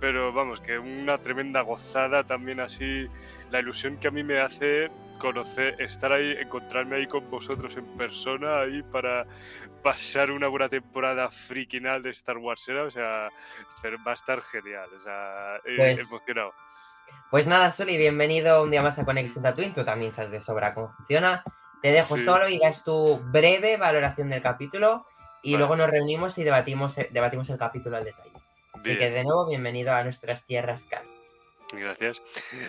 pero 0.00 0.32
vamos, 0.32 0.60
que 0.60 0.78
una 0.78 1.13
tremenda 1.18 1.62
gozada 1.62 2.24
también 2.24 2.60
así, 2.60 3.08
la 3.50 3.60
ilusión 3.60 3.96
que 3.98 4.08
a 4.08 4.10
mí 4.10 4.22
me 4.22 4.38
hace 4.38 4.90
conocer, 5.18 5.80
estar 5.80 6.12
ahí, 6.12 6.36
encontrarme 6.38 6.96
ahí 6.96 7.06
con 7.06 7.30
vosotros 7.30 7.76
en 7.76 7.86
persona, 7.96 8.60
ahí 8.60 8.82
para 8.82 9.26
pasar 9.82 10.30
una 10.30 10.48
buena 10.48 10.68
temporada 10.68 11.30
frikinal 11.30 12.02
de 12.02 12.10
Star 12.10 12.38
Wars, 12.38 12.68
o 12.68 12.90
sea, 12.90 13.28
va 14.06 14.10
a 14.10 14.14
estar 14.14 14.40
genial, 14.40 14.88
o 14.98 15.02
sea, 15.02 15.56
eh, 15.64 15.76
pues 15.76 15.98
emocionado. 16.00 16.52
Pues 17.30 17.46
nada, 17.46 17.70
Soli, 17.70 17.96
bienvenido 17.96 18.62
un 18.62 18.70
día 18.70 18.82
más 18.82 18.98
a 18.98 19.04
Conexión 19.04 19.44
Twin, 19.54 19.72
tú 19.72 19.84
también 19.84 20.12
sabes 20.12 20.30
de 20.30 20.40
sobra 20.40 20.74
cómo 20.74 20.92
funciona. 20.96 21.42
Te 21.82 21.92
dejo 21.92 22.16
solo 22.18 22.48
y 22.48 22.58
das 22.58 22.82
tu 22.82 23.18
breve 23.18 23.76
valoración 23.76 24.30
del 24.30 24.40
capítulo 24.40 25.06
y 25.42 25.56
luego 25.56 25.76
nos 25.76 25.90
reunimos 25.90 26.38
y 26.38 26.44
debatimos, 26.44 26.96
debatimos 27.10 27.50
el 27.50 27.58
capítulo 27.58 27.98
al 27.98 28.04
detalle. 28.04 28.33
Así 28.84 28.98
que 28.98 29.10
de 29.10 29.24
nuevo, 29.24 29.46
bienvenido 29.46 29.94
a 29.94 30.04
nuestras 30.04 30.44
tierras 30.44 30.82
Cal. 30.84 31.04
Gracias. 31.72 32.20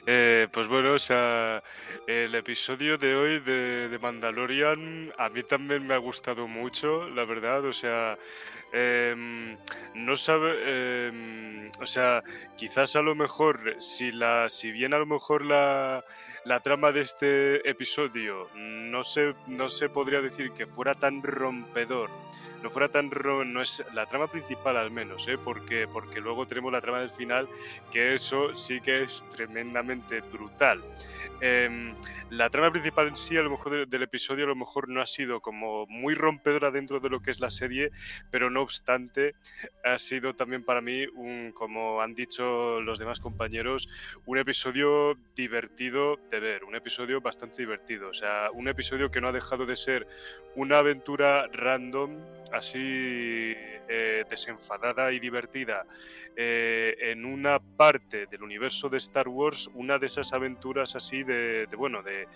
Eh, 0.07 0.47
pues 0.51 0.67
bueno, 0.69 0.93
o 0.93 0.99
sea, 0.99 1.61
el 2.07 2.33
episodio 2.33 2.97
de 2.97 3.15
hoy 3.15 3.39
de, 3.39 3.99
Mandalorian 4.01 5.13
a 5.17 5.27
mí 5.29 5.43
también 5.43 5.85
me 5.85 5.93
ha 5.93 5.97
gustado 5.97 6.47
mucho, 6.47 7.09
la 7.09 7.25
verdad. 7.25 7.65
O 7.65 7.73
sea, 7.73 8.17
em, 8.71 9.57
no 9.93 10.15
sabe, 10.15 11.07
em, 11.07 11.69
o 11.81 11.85
sea, 11.85 12.23
quizás 12.55 12.95
a 12.95 13.01
lo 13.01 13.13
mejor, 13.13 13.75
si 13.79 14.13
la, 14.13 14.49
si 14.49 14.71
bien 14.71 14.93
a 14.93 14.97
lo 14.97 15.05
mejor 15.05 15.45
la, 15.45 16.05
la 16.45 16.61
trama 16.61 16.93
de 16.93 17.01
este 17.01 17.69
episodio 17.69 18.49
no 18.55 19.03
se, 19.03 19.35
no 19.47 19.67
se 19.67 19.89
podría 19.89 20.21
decir 20.21 20.51
que 20.51 20.65
fuera 20.65 20.93
tan 20.93 21.21
rompedor 21.21 22.09
no 22.65 22.71
fuera 22.71 22.89
tan 22.89 23.11
no 23.45 23.61
es 23.61 23.83
la 23.93 24.07
trama 24.07 24.25
principal 24.25 24.75
al 24.77 24.89
menos, 24.89 25.27
¿eh? 25.27 25.37
porque, 25.37 25.87
porque 25.87 26.19
luego 26.19 26.47
tenemos 26.47 26.73
la 26.73 26.81
trama 26.81 26.99
del 26.99 27.11
final, 27.11 27.47
que 27.91 28.15
eso 28.15 28.55
sí 28.55 28.81
que 28.81 29.03
es 29.03 29.23
tremendamente 29.29 30.21
brutal. 30.21 30.83
Em, 31.41 31.93
la 32.31 32.49
trama 32.49 32.71
principal 32.71 33.09
en 33.09 33.15
sí, 33.15 33.37
a 33.37 33.43
lo 33.43 33.51
mejor 33.51 33.87
del, 33.87 34.01
episodio, 34.01 34.45
a 34.45 34.47
lo 34.47 34.55
mejor 34.55 34.89
no 34.89 34.99
ha 34.99 35.05
sido 35.05 35.41
como 35.41 35.85
muy 35.85 36.15
rompedora 36.15 36.71
dentro 36.71 36.99
de 36.99 37.09
lo 37.09 37.21
que 37.21 37.29
es 37.29 37.39
la 37.39 37.51
serie, 37.51 37.91
pero 38.31 38.49
no 38.49 38.63
obstante, 38.63 39.35
ha 39.83 39.99
sido 39.99 40.33
también 40.33 40.63
para 40.63 40.81
mí, 40.81 41.05
un, 41.13 41.51
como 41.51 42.01
han 42.01 42.15
dicho 42.15 42.81
los 42.81 42.97
demás 42.97 43.19
compañeros, 43.19 43.89
un 44.25 44.39
episodio 44.39 45.19
divertido 45.35 46.17
de 46.31 46.39
ver, 46.39 46.63
un 46.63 46.73
episodio 46.73 47.21
bastante 47.21 47.57
divertido. 47.57 48.09
O 48.09 48.13
sea, 48.15 48.49
un 48.51 48.67
episodio 48.67 49.11
que 49.11 49.21
no 49.21 49.27
ha 49.27 49.31
dejado 49.31 49.67
de 49.67 49.75
ser 49.75 50.07
una 50.55 50.79
aventura 50.79 51.47
random, 51.53 52.17
así 52.55 53.53
eh, 53.87 54.25
desenfadada 54.29 55.11
y 55.11 55.19
divertida 55.19 55.85
eh, 56.35 56.95
en 56.99 57.23
una 57.23 57.59
parte 57.59 58.25
del 58.25 58.43
universo 58.43 58.89
de 58.89 58.97
Star 58.97 59.27
Wars, 59.27 59.69
una 59.73 59.99
de 59.99 60.07
esas 60.07 60.33
aventuras 60.33 60.95
así 60.95 61.23
de, 61.23 61.67
bueno, 61.77 62.01
de 62.01 62.27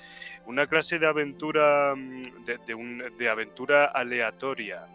una 0.45 0.67
clase 0.67 0.99
de 0.99 1.07
aventura, 1.07 1.95
mm, 1.95 2.45
de, 3.17 3.29
aventura 3.29 3.85
aleatoria 3.85 4.85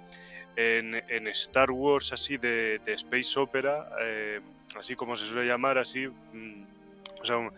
en, 0.57 1.27
Star 1.29 1.71
Wars 1.71 2.13
así 2.13 2.37
de, 2.37 2.81
Space 2.87 3.39
Opera, 3.39 3.91
eh, 4.01 4.41
así 4.77 4.95
como 4.95 5.17
se 5.17 5.25
suele 5.27 5.47
llamar, 5.47 5.79
así... 5.79 6.07
Mm, 6.07 6.74
o 7.25 7.51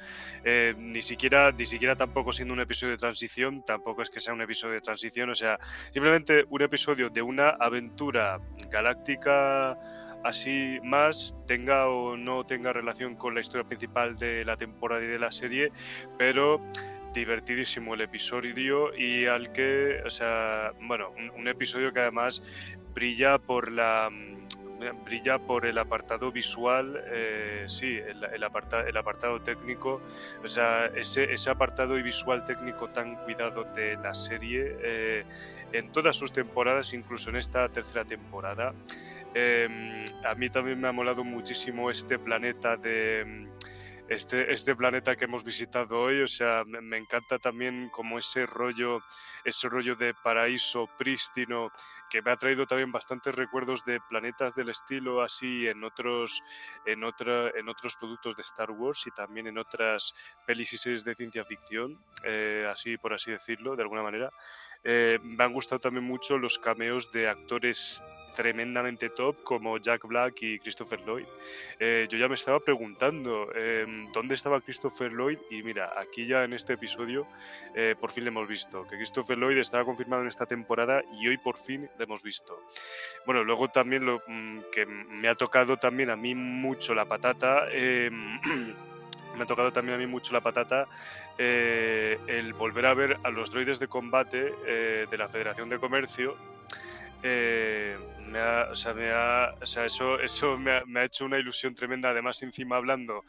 sea, 0.44 0.74
ni, 0.78 1.02
siquiera, 1.02 1.52
ni 1.52 1.66
siquiera 1.66 1.96
tampoco 1.96 2.32
siendo 2.32 2.54
un 2.54 2.60
episodio 2.60 2.92
de 2.92 2.98
transición, 2.98 3.64
tampoco 3.64 4.02
es 4.02 4.10
que 4.10 4.20
sea 4.20 4.32
un 4.32 4.42
episodio 4.42 4.74
de 4.74 4.80
transición, 4.80 5.30
o 5.30 5.34
sea, 5.34 5.58
simplemente 5.92 6.44
un 6.48 6.62
episodio 6.62 7.10
de 7.10 7.22
una 7.22 7.50
aventura 7.50 8.40
galáctica 8.70 9.78
así 10.24 10.78
más, 10.82 11.34
tenga 11.46 11.88
o 11.88 12.16
no 12.16 12.44
tenga 12.44 12.72
relación 12.72 13.14
con 13.16 13.34
la 13.34 13.40
historia 13.40 13.66
principal 13.66 14.16
de 14.16 14.44
la 14.44 14.56
temporada 14.56 15.04
y 15.04 15.06
de 15.06 15.18
la 15.18 15.30
serie, 15.30 15.70
pero 16.18 16.60
divertidísimo 17.14 17.94
el 17.94 18.02
episodio 18.02 18.94
y 18.94 19.26
al 19.26 19.52
que, 19.52 20.02
o 20.04 20.10
sea, 20.10 20.72
bueno, 20.82 21.12
un, 21.36 21.48
episodio 21.48 21.92
que 21.92 22.00
además 22.00 22.42
brilla 22.92 23.38
por 23.38 23.72
la 23.72 24.10
brilla 25.04 25.38
por 25.38 25.66
el 25.66 25.78
apartado 25.78 26.30
visual, 26.32 27.02
eh, 27.06 27.64
sí, 27.66 27.96
el, 27.96 28.24
el, 28.24 28.44
apartado 28.44 29.40
técnico, 29.40 30.02
o 30.42 30.48
sea, 30.48 30.86
ese, 30.86 31.32
ese 31.32 31.50
apartado 31.50 31.98
y 31.98 32.02
visual 32.02 32.44
técnico 32.44 32.88
tan 32.90 33.16
cuidado 33.16 33.64
de 33.64 33.96
la 33.96 34.14
serie 34.14 34.76
eh, 34.82 35.24
en 35.72 35.92
todas 35.92 36.16
sus 36.16 36.32
temporadas, 36.32 36.92
incluso 36.92 37.30
en 37.30 37.36
esta 37.36 37.68
tercera 37.68 38.04
temporada. 38.04 38.74
Em, 39.34 40.04
a 40.24 40.34
mí 40.34 40.48
también 40.48 40.80
me 40.80 40.88
ha 40.88 40.92
molado 40.92 41.24
muchísimo 41.24 41.90
este 41.90 42.18
planeta 42.18 42.76
de 42.76 43.46
este, 44.08 44.52
este 44.52 44.76
planeta 44.76 45.16
que 45.16 45.24
hemos 45.24 45.42
visitado 45.42 46.00
hoy, 46.00 46.22
o 46.22 46.28
sea, 46.28 46.64
me, 46.64 46.96
encanta 46.96 47.38
también 47.38 47.88
como 47.90 48.18
ese 48.18 48.46
rollo, 48.46 49.00
ese 49.44 49.68
rollo 49.68 49.96
de 49.96 50.14
paraíso 50.14 50.88
prístino 50.96 51.72
que 52.10 52.22
me 52.22 52.30
ha 52.30 52.36
traído 52.36 52.66
también 52.66 52.92
bastantes 52.92 53.34
recuerdos 53.34 53.84
de 53.84 54.00
planetas 54.08 54.54
del 54.54 54.68
estilo 54.68 55.22
así 55.22 55.66
en 55.66 55.84
otros, 55.84 56.42
en 56.84 57.04
otra, 57.04 57.50
en 57.54 57.68
otros 57.68 57.96
productos 57.96 58.36
de 58.36 58.42
Star 58.42 58.70
Wars 58.70 59.06
y 59.06 59.10
también 59.10 59.46
en 59.46 59.58
otras 59.58 60.14
pelis 60.46 60.72
y 60.72 60.78
series 60.78 61.04
de 61.04 61.14
ciencia 61.14 61.44
ficción, 61.44 61.98
eh, 62.24 62.66
así 62.70 62.96
por 62.96 63.12
así 63.14 63.30
decirlo, 63.30 63.76
de 63.76 63.82
alguna 63.82 64.02
manera. 64.02 64.30
Eh, 64.84 65.18
me 65.22 65.42
han 65.42 65.52
gustado 65.52 65.80
también 65.80 66.04
mucho 66.04 66.38
los 66.38 66.58
cameos 66.58 67.10
de 67.10 67.28
actores 67.28 68.04
tremendamente 68.36 69.08
top 69.08 69.42
como 69.42 69.78
Jack 69.78 70.06
Black 70.06 70.42
y 70.42 70.58
Christopher 70.58 71.00
Lloyd. 71.00 71.24
Eh, 71.80 72.06
yo 72.08 72.18
ya 72.18 72.28
me 72.28 72.34
estaba 72.34 72.60
preguntando 72.60 73.50
em, 73.54 74.06
dónde 74.12 74.34
estaba 74.34 74.60
Christopher 74.60 75.10
Lloyd 75.10 75.38
y 75.50 75.62
mira, 75.62 75.92
aquí 75.96 76.26
ya 76.26 76.44
en 76.44 76.52
este 76.52 76.74
episodio 76.74 77.26
por 78.00 78.10
fin 78.10 78.24
le 78.24 78.28
hemos 78.28 78.46
visto, 78.46 78.86
que 78.86 78.96
Christopher 78.96 79.38
Lloyd 79.38 79.58
estaba 79.58 79.84
confirmado 79.84 80.22
en 80.22 80.28
esta 80.28 80.46
temporada 80.46 81.02
y 81.12 81.28
hoy 81.28 81.38
por 81.38 81.56
fin 81.56 81.88
hemos 82.04 82.22
visto. 82.22 82.60
Bueno, 83.24 83.44
luego 83.44 83.68
también 83.68 84.04
lo 84.04 84.22
mm, 84.26 84.60
que 84.72 84.86
me 84.86 85.28
ha 85.28 85.34
tocado 85.34 85.76
también 85.76 86.10
a 86.10 86.16
mí 86.16 86.34
mucho 86.34 86.94
la 86.94 87.04
patata. 87.06 87.66
Em, 87.70 88.40
me 89.36 89.42
ha 89.42 89.46
tocado 89.46 89.72
también 89.72 89.96
a 89.96 89.98
mí 89.98 90.06
mucho 90.06 90.32
la 90.32 90.40
patata 90.40 90.88
eh, 91.36 92.18
el 92.26 92.54
volver 92.54 92.86
a 92.86 92.94
ver 92.94 93.18
a 93.22 93.30
los 93.30 93.50
droides 93.50 93.78
de 93.78 93.86
combate 93.86 94.54
de 94.64 95.18
la 95.18 95.28
Federación 95.28 95.68
de 95.68 95.78
Comercio 95.78 96.38
eh, 97.22 97.96
me 98.30 98.38
ha, 98.38 98.68
o 98.70 98.74
sea, 98.74 98.94
me 98.94 99.10
ha, 99.10 99.54
o 99.60 99.66
sea, 99.66 99.84
eso, 99.84 100.20
eso 100.20 100.58
me 100.58 101.00
ha, 101.00 101.04
hecho 101.04 101.24
una 101.24 101.38
ilusión 101.38 101.74
tremenda. 101.74 102.10
Además, 102.10 102.42
encima 102.42 102.76
hablando, 102.76 103.24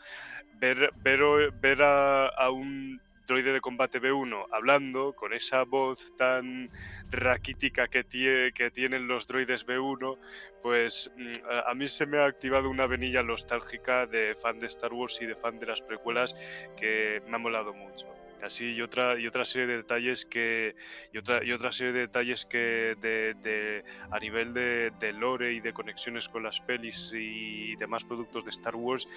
ver, 0.59 0.91
ver, 0.97 1.51
ver 1.51 1.81
a 1.81 2.49
un 2.51 3.01
droide 3.27 3.53
de 3.53 3.61
combate 3.61 4.01
B1 4.01 4.47
hablando 4.51 5.13
con 5.13 5.33
esa 5.33 5.63
voz 5.65 6.15
tan 6.15 6.71
raquítica 7.11 7.87
que, 7.87 8.03
tie, 8.03 8.51
que 8.53 8.71
tienen 8.71 9.07
los 9.07 9.27
droides 9.27 9.67
B1, 9.67 10.17
pues 10.63 11.11
mm, 11.15 11.31
a, 11.67 11.73
mí 11.75 11.87
se 11.87 12.07
me 12.07 12.17
ha 12.17 12.25
activado 12.25 12.69
una 12.69 12.87
venilla 12.87 13.21
nostálgica 13.21 14.07
de 14.07 14.33
fan 14.33 14.59
de 14.59 14.67
Star 14.67 14.93
Wars 14.93 15.19
y 15.21 15.25
de 15.25 15.35
fan 15.35 15.59
de 15.59 15.67
las 15.67 15.81
precuelas 15.81 16.35
que 16.75 17.21
me 17.27 17.35
ha 17.35 17.39
molado 17.39 17.73
mucho. 17.73 18.07
Así 18.41 18.73
y 18.73 18.81
otra, 18.81 19.19
y 19.19 19.25
otra 19.25 19.45
serie 19.45 19.67
de 19.67 19.77
detalles 19.77 20.25
que. 20.25 20.75
Y 21.11 21.17
otra, 21.17 21.43
y 21.43 21.51
otra 21.51 21.71
serie 21.71 21.91
de 21.91 22.01
detalles 22.01 22.45
que 22.45 22.95
de, 23.01 23.83
a 24.11 24.19
nivel 24.19 24.53
de, 24.53 25.13
lore 25.13 25.53
y 25.53 25.59
de 25.59 25.73
conexiones 25.73 26.29
con 26.29 26.43
las 26.43 26.59
pelis 26.59 27.13
y 27.15 27.75
demás 27.77 28.05
productos 28.05 28.43
de 28.43 28.51
Star 28.51 28.75
Wars 28.75 29.07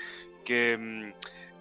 que. 0.44 1.12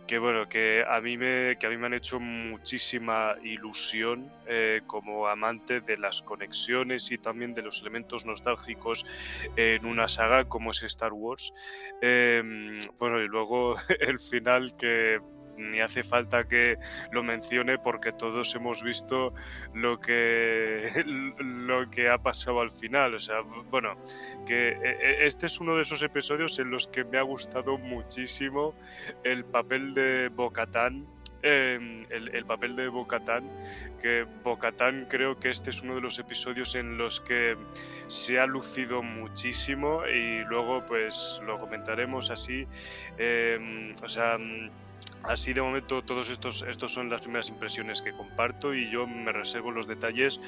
Que 0.10 0.18
bueno, 0.18 0.50
que 0.50 0.84
a 0.90 1.02
mí 1.02 1.20
me, 1.20 1.56
que 1.60 1.68
a 1.68 1.70
mí 1.70 1.78
me 1.78 1.86
han 1.86 1.94
hecho 1.94 2.20
muchísima 2.20 3.36
ilusión 3.44 4.34
eh, 4.48 4.82
como 4.88 5.28
amante 5.28 5.82
de 5.82 5.98
las 6.00 6.24
conexiones 6.24 7.12
y 7.12 7.20
también 7.20 7.54
de 7.54 7.62
los 7.62 7.82
elementos 7.82 8.26
nostálgicos 8.26 9.06
en 9.56 9.86
una 9.86 10.08
saga 10.08 10.46
como 10.46 10.72
es 10.72 10.82
Star 10.82 11.14
Wars. 11.14 11.54
Em, 12.02 12.80
bueno, 12.98 13.22
y 13.22 13.28
luego 13.28 13.76
el 14.00 14.20
final 14.20 14.76
que 14.78 15.20
ni 15.60 15.80
hace 15.82 16.04
falta 16.04 16.48
que 16.48 16.78
lo 17.12 17.24
mencione 17.24 17.78
porque 17.78 18.12
todos 18.12 18.56
hemos 18.56 18.82
visto 18.82 19.34
lo 19.74 20.00
que, 20.00 20.90
lo 21.38 21.90
que 21.90 22.10
ha 22.10 22.18
pasado 22.18 22.62
al 22.62 22.72
final. 22.72 23.16
O 23.16 23.20
sea, 23.20 23.42
bueno, 23.42 23.98
que 24.46 24.70
e, 24.70 25.24
e, 25.24 25.28
este 25.28 25.46
es 25.46 25.60
uno 25.60 25.76
de 25.76 25.84
esos 25.84 26.02
episodios 26.02 26.58
en 26.60 26.72
los 26.72 26.88
que 26.88 27.04
me 27.04 27.18
ha 27.18 27.24
gustado 27.24 27.78
muchísimo 27.78 28.74
el 29.24 29.46
papel 29.46 29.94
de 29.94 30.30
Bocatán 30.30 31.06
eh, 31.42 32.04
el, 32.10 32.36
el, 32.36 32.46
papel 32.46 32.76
de 32.76 32.90
Bocatán, 32.90 33.50
que 34.02 34.26
Bocatán 34.44 35.08
creo 35.10 35.40
que 35.40 35.50
este 35.50 35.70
es 35.70 35.82
uno 35.82 35.96
de 35.96 36.02
los 36.02 36.20
episodios 36.20 36.76
en 36.76 36.98
los 36.98 37.22
que 37.22 37.56
se 38.08 38.40
ha 38.40 38.46
lucido 38.46 39.04
muchísimo 39.04 40.06
y 40.06 40.44
luego 40.44 40.86
pues 40.86 41.42
lo 41.46 41.58
comentaremos 41.58 42.30
así. 42.30 42.68
Eh, 43.18 43.94
o 44.04 44.10
sea 44.10 44.38
Así 45.24 45.54
de 45.54 45.62
momento 45.62 46.04
todos 46.04 46.30
estos, 46.30 46.64
estos 46.64 46.94
son 46.94 47.10
las 47.10 47.22
primeras 47.22 47.50
impresiones 47.50 48.02
que 48.02 48.14
comparto 48.14 48.74
y 48.74 48.90
yo 48.90 49.06
me 49.06 49.32
reservo 49.32 49.72
los 49.72 49.86
detalles, 49.86 50.40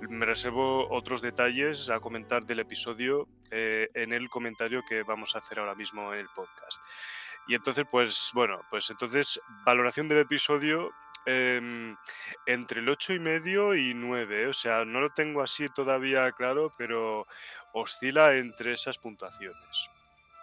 me 0.00 0.24
reservo 0.24 0.88
otros 0.90 1.20
detalles 1.20 1.90
a 1.90 2.00
comentar 2.00 2.44
del 2.44 2.60
episodio 2.60 3.28
eh, 3.50 3.88
en 3.94 4.12
el 4.12 4.30
comentario 4.30 4.82
que 4.88 5.02
vamos 5.02 5.34
a 5.34 5.40
hacer 5.40 5.58
ahora 5.58 5.74
mismo 5.74 6.12
en 6.14 6.20
el 6.20 6.28
podcast. 6.34 6.80
Y 7.48 7.54
entonces, 7.54 7.84
pues 7.90 8.30
bueno, 8.32 8.60
pues 8.70 8.88
entonces 8.90 9.40
valoración 9.64 10.08
del 10.08 10.18
episodio 10.18 10.92
eh, 11.26 11.94
entre 12.46 12.80
el 12.80 12.88
8 12.88 13.14
y 13.14 13.18
medio 13.18 13.74
y 13.74 13.92
9, 13.94 14.46
o 14.46 14.52
sea, 14.52 14.84
no 14.84 15.00
lo 15.00 15.10
tengo 15.10 15.42
así 15.42 15.68
todavía 15.68 16.30
claro, 16.32 16.72
pero 16.78 17.26
oscila 17.72 18.36
entre 18.36 18.72
esas 18.72 18.96
puntuaciones. 18.98 19.90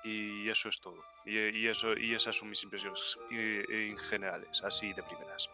Y 0.07 0.49
eso 0.49 0.69
es 0.69 0.79
todo. 0.79 1.03
Y, 1.25 1.67
eso, 1.67 1.97
y 1.97 2.15
esas 2.15 2.33
son 2.33 2.49
mis 2.49 2.63
impresiones 2.63 3.19
en 3.29 3.97
generales, 3.97 4.63
así 4.63 4.93
de 4.93 5.03
primeras. 5.03 5.49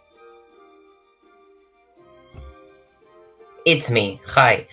It's 3.66 3.90
me, 3.90 4.20
hi. 4.28 4.68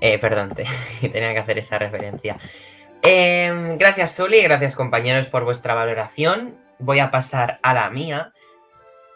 Eh, 0.00 0.18
perdón, 0.20 0.54
tenía 1.00 1.32
que 1.32 1.38
hacer 1.40 1.58
esa 1.58 1.78
referencia. 1.78 2.38
Em, 3.02 3.76
gracias, 3.76 4.14
Suli, 4.14 4.40
gracias, 4.42 4.76
compañeros, 4.76 5.26
por 5.26 5.42
vuestra 5.42 5.74
valoración. 5.74 6.56
Voy 6.78 7.00
a 7.00 7.10
pasar 7.10 7.58
a 7.62 7.74
la 7.74 7.90
mía. 7.90 8.32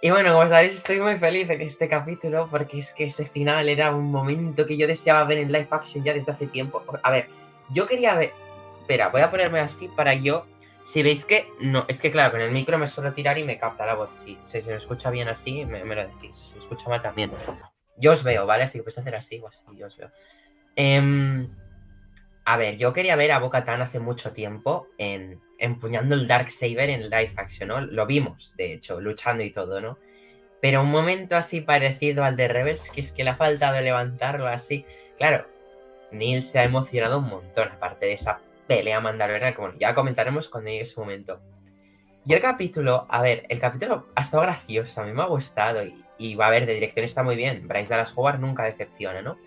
Y 0.02 0.10
bueno, 0.10 0.32
como 0.32 0.48
sabéis, 0.48 0.74
estoy 0.74 1.00
muy 1.00 1.16
feliz 1.18 1.48
en 1.48 1.60
este 1.60 1.88
capítulo 1.88 2.48
porque 2.50 2.80
es 2.80 2.92
que 2.92 3.04
ese 3.04 3.26
final 3.26 3.68
era 3.68 3.94
un 3.94 4.10
momento 4.10 4.66
que 4.66 4.76
yo 4.76 4.88
deseaba 4.88 5.22
ver 5.24 5.38
en 5.38 5.52
live 5.52 5.68
action 5.70 6.02
ya 6.02 6.12
desde 6.12 6.32
hace 6.32 6.48
tiempo. 6.48 6.82
A 7.04 7.10
ver, 7.12 7.28
yo 7.70 7.86
quería 7.86 8.14
ver. 8.14 8.32
Espera, 8.88 9.10
voy 9.10 9.20
a 9.20 9.30
ponerme 9.30 9.60
así 9.60 9.86
para 9.88 10.14
yo 10.14 10.46
si 10.82 11.02
veis 11.02 11.26
que 11.26 11.52
no, 11.60 11.84
es 11.88 12.00
que 12.00 12.10
claro, 12.10 12.30
con 12.30 12.40
el 12.40 12.50
micro 12.50 12.78
me 12.78 12.88
suelo 12.88 13.12
tirar 13.12 13.36
y 13.36 13.44
me 13.44 13.58
capta 13.58 13.84
la 13.84 13.92
voz. 13.92 14.08
Si, 14.24 14.38
se 14.44 14.62
me 14.62 14.76
escucha 14.76 15.10
bien 15.10 15.28
así, 15.28 15.66
me, 15.66 15.84
lo 15.84 16.06
decís. 16.06 16.34
Si 16.34 16.52
se 16.52 16.58
escucha 16.58 16.88
mal 16.88 17.02
también. 17.02 17.30
Yo 17.98 18.12
os 18.12 18.22
veo, 18.22 18.46
¿vale? 18.46 18.64
Así 18.64 18.78
que 18.78 18.84
puedes 18.84 18.96
hacer 18.96 19.14
así 19.14 19.40
o 19.40 19.48
así, 19.48 19.62
yo 19.76 19.88
os 19.88 19.96
veo. 19.98 20.10
Em, 20.74 21.54
a 22.46 22.56
ver, 22.56 22.78
yo 22.78 22.94
quería 22.94 23.14
ver 23.16 23.32
a 23.32 23.38
Boca 23.40 23.62
Tan 23.66 23.82
hace 23.82 23.98
mucho 23.98 24.32
tiempo 24.32 24.88
empuñando 25.58 26.14
el 26.14 26.26
Dark 26.26 26.50
Saber 26.50 26.88
en 26.88 27.10
live 27.10 27.34
action, 27.36 27.68
¿no? 27.68 27.82
Lo 27.82 28.06
vimos, 28.06 28.56
de 28.56 28.72
hecho, 28.72 29.02
luchando 29.02 29.42
y 29.42 29.50
todo, 29.50 29.82
¿no? 29.82 29.98
Pero 30.62 30.80
un 30.80 30.90
momento 30.90 31.36
así 31.36 31.60
parecido 31.60 32.24
al 32.24 32.36
de 32.36 32.48
Rebels, 32.48 32.90
que 32.90 33.02
es 33.02 33.12
que 33.12 33.24
le 33.24 33.30
ha 33.30 33.36
faltado 33.36 33.78
levantarlo 33.82 34.46
así. 34.46 34.86
Claro, 35.18 35.46
Neil 36.10 36.42
se 36.42 36.60
ha 36.60 36.64
emocionado 36.64 37.18
un 37.18 37.28
montón, 37.28 37.68
aparte 37.68 38.06
de 38.06 38.12
esa 38.14 38.40
pelea 38.68 39.00
mandaloriana, 39.00 39.54
como 39.54 39.72
ya 39.78 39.94
comentaremos 39.94 40.48
cuando 40.48 40.70
llegue 40.70 40.86
su 40.86 41.00
momento. 41.00 41.40
Y 42.24 42.34
el 42.34 42.40
capítulo, 42.40 43.06
a 43.08 43.22
ver, 43.22 43.46
el 43.48 43.58
capítulo 43.58 44.08
ha 44.14 44.20
estado 44.20 44.42
gracioso, 44.42 45.00
a 45.00 45.06
mí 45.06 45.12
me 45.12 45.22
ha 45.22 45.26
gustado 45.26 45.80
y, 46.18 46.34
va 46.34 46.48
a 46.48 46.50
ver, 46.50 46.66
de 46.66 46.74
dirección 46.74 47.04
está 47.04 47.22
muy 47.22 47.36
bien. 47.36 47.66
Bryce 47.66 47.88
Dallas 47.88 48.12
Howard 48.14 48.38
nunca 48.38 48.64
decepciona, 48.64 49.22
¿no? 49.22 49.38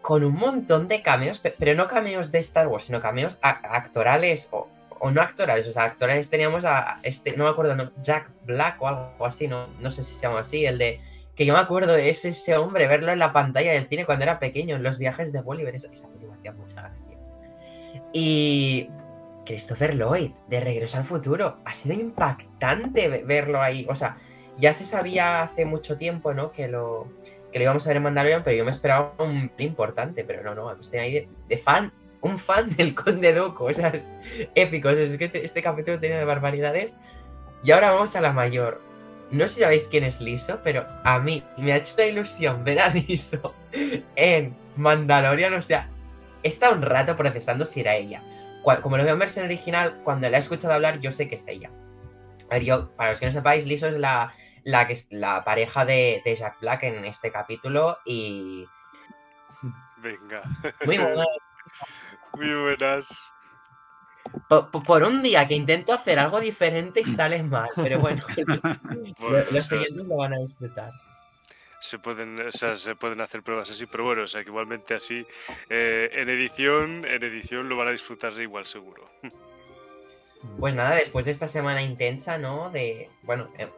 Con 0.00 0.22
un 0.22 0.34
montón 0.34 0.86
de 0.86 1.02
cameos, 1.02 1.40
pero 1.40 1.74
no 1.74 1.88
cameos 1.88 2.30
de 2.30 2.38
Star 2.38 2.68
Wars, 2.68 2.84
sino 2.84 3.02
cameos 3.02 3.38
actorales 3.42 4.48
o, 4.52 4.68
no 5.10 5.20
actorales. 5.20 5.66
O 5.66 5.72
sea, 5.72 5.84
actorales 5.84 6.30
teníamos 6.30 6.64
a 6.64 7.00
este, 7.02 7.36
no 7.36 7.44
me 7.44 7.50
acuerdo, 7.50 7.74
no, 7.74 7.90
Jack 8.02 8.30
Black 8.44 8.80
o 8.80 8.86
algo 8.86 9.26
así, 9.26 9.48
no, 9.48 9.66
no 9.80 9.90
sé 9.90 10.04
si 10.04 10.14
se 10.14 10.22
llama 10.22 10.40
así, 10.40 10.64
el 10.64 10.78
de 10.78 11.00
que 11.34 11.44
yo 11.44 11.54
me 11.54 11.60
acuerdo 11.60 11.94
de 11.94 12.08
ese, 12.10 12.28
ese 12.28 12.56
hombre, 12.56 12.86
verlo 12.86 13.10
en 13.10 13.18
la 13.18 13.32
pantalla 13.32 13.72
del 13.72 13.88
cine 13.88 14.06
cuando 14.06 14.22
era 14.22 14.38
pequeño, 14.38 14.76
en 14.76 14.82
los 14.82 14.98
viajes 14.98 15.32
de 15.32 15.40
Bolívar, 15.40 15.74
esa, 15.74 15.88
esa 15.90 16.06
película 16.06 16.36
hacía 16.36 16.52
mucha 16.52 16.82
gracia. 16.82 17.09
Y 18.12 18.88
Christopher 19.44 19.94
Lloyd, 19.94 20.30
de 20.48 20.60
Regreso 20.60 20.98
al 20.98 21.04
Futuro, 21.04 21.56
ha 21.64 21.72
sido 21.72 21.94
impactante 21.94 23.08
verlo 23.08 23.60
ahí, 23.60 23.86
o 23.88 23.94
sea, 23.94 24.16
ya 24.58 24.72
se 24.72 24.84
sabía 24.84 25.42
hace 25.42 25.64
mucho 25.64 25.96
tiempo, 25.96 26.34
¿no? 26.34 26.52
Que 26.52 26.68
lo, 26.68 27.08
que 27.52 27.58
lo 27.58 27.64
íbamos 27.64 27.84
a 27.86 27.90
ver 27.90 27.96
en 27.96 28.02
Mandalorian, 28.04 28.42
pero 28.44 28.56
yo 28.56 28.64
me 28.64 28.70
esperaba 28.70 29.14
un 29.18 29.50
importante, 29.58 30.24
pero 30.24 30.42
no, 30.42 30.54
no, 30.54 30.72
estoy 30.72 30.98
ahí 30.98 31.28
de, 31.48 31.58
fan, 31.58 31.92
un 32.20 32.38
fan 32.38 32.70
del 32.76 32.94
Conde 32.94 33.32
Dooku, 33.32 33.64
o 33.64 33.74
sea, 33.74 33.88
es 33.88 34.08
épico, 34.54 34.90
es 34.90 35.16
que 35.16 35.30
este, 35.34 35.62
capítulo 35.62 35.98
tenía 35.98 36.18
de 36.18 36.24
barbaridades. 36.24 36.92
Y 37.62 37.72
ahora 37.72 37.90
vamos 37.90 38.16
a 38.16 38.20
la 38.20 38.32
mayor. 38.32 38.80
No 39.30 39.46
sé 39.46 39.56
si 39.56 39.60
sabéis 39.60 39.86
quién 39.88 40.04
es 40.04 40.20
Liso, 40.20 40.58
pero 40.64 40.86
a 41.04 41.18
mí 41.18 41.42
me 41.58 41.72
ha 41.72 41.76
hecho 41.76 42.02
ilusión 42.02 42.64
ver 42.64 42.80
a 42.80 42.88
Liso 42.88 43.54
en 44.16 44.54
Mandalorian. 44.76 45.52
O 45.54 45.62
sea, 45.62 45.88
he 46.42 46.48
estado 46.48 46.74
un 46.74 46.82
rato 46.82 47.16
procesando 47.16 47.64
si 47.64 47.80
era 47.80 47.94
ella. 47.94 48.22
Como 48.82 48.96
lo 48.96 49.04
veo 49.04 49.14
en 49.14 49.18
versión 49.18 49.46
original, 49.46 50.00
cuando 50.04 50.28
la 50.28 50.36
he 50.36 50.40
escuchado 50.40 50.74
hablar, 50.74 51.00
yo 51.00 51.12
sé 51.12 51.28
que 51.28 51.36
es 51.36 51.48
ella. 51.48 51.70
A 52.50 52.54
ver, 52.54 52.64
yo, 52.64 52.90
para 52.96 53.10
los 53.10 53.20
que 53.20 53.26
no 53.26 53.32
sepáis, 53.32 53.64
Liso 53.64 53.86
es 53.86 53.94
la, 53.94 54.34
la, 54.64 54.86
que, 54.86 55.00
la 55.10 55.42
pareja 55.44 55.84
de, 55.84 56.20
de 56.24 56.34
Jack 56.34 56.60
Black 56.60 56.82
en 56.82 57.04
este 57.04 57.30
capítulo 57.30 57.98
y. 58.04 58.66
Venga. 59.98 60.42
Muy 60.84 60.98
buenas. 60.98 61.26
Muy 62.36 62.54
buenas. 62.54 63.30
Por, 64.48 65.02
un 65.02 65.22
día 65.22 65.46
que 65.48 65.54
intento 65.54 65.92
hacer 65.92 66.18
algo 66.18 66.40
diferente 66.40 67.00
y 67.00 67.04
sale 67.04 67.42
mal, 67.42 67.68
pero 67.74 68.00
bueno, 68.00 68.22
los 69.52 69.66
siguientes 69.66 70.06
lo 70.06 70.16
van 70.16 70.34
a 70.34 70.38
disfrutar. 70.38 70.92
Se 71.80 71.98
pueden, 71.98 72.38
o 72.46 72.52
sea, 72.52 72.76
se 72.76 72.94
pueden 72.94 73.20
hacer 73.20 73.42
pruebas 73.42 73.70
así, 73.70 73.86
pero 73.86 74.04
bueno, 74.04 74.22
o 74.22 74.28
sea, 74.28 74.42
que 74.44 74.50
igualmente 74.50 74.94
así, 74.94 75.26
eh, 75.68 76.10
en 76.12 76.28
edición, 76.28 77.04
en 77.06 77.22
edición 77.22 77.68
lo 77.68 77.76
van 77.76 77.88
a 77.88 77.92
disfrutar 77.92 78.32
igual 78.40 78.66
seguro. 78.66 79.10
Pues 80.58 80.74
nada, 80.74 80.96
después 80.96 81.24
de 81.24 81.30
esta 81.32 81.48
semana 81.48 81.82
intensa, 81.82 82.38
¿no? 82.38 82.70
De, 82.70 83.08
bueno, 83.22 83.50
eh, 83.58 83.68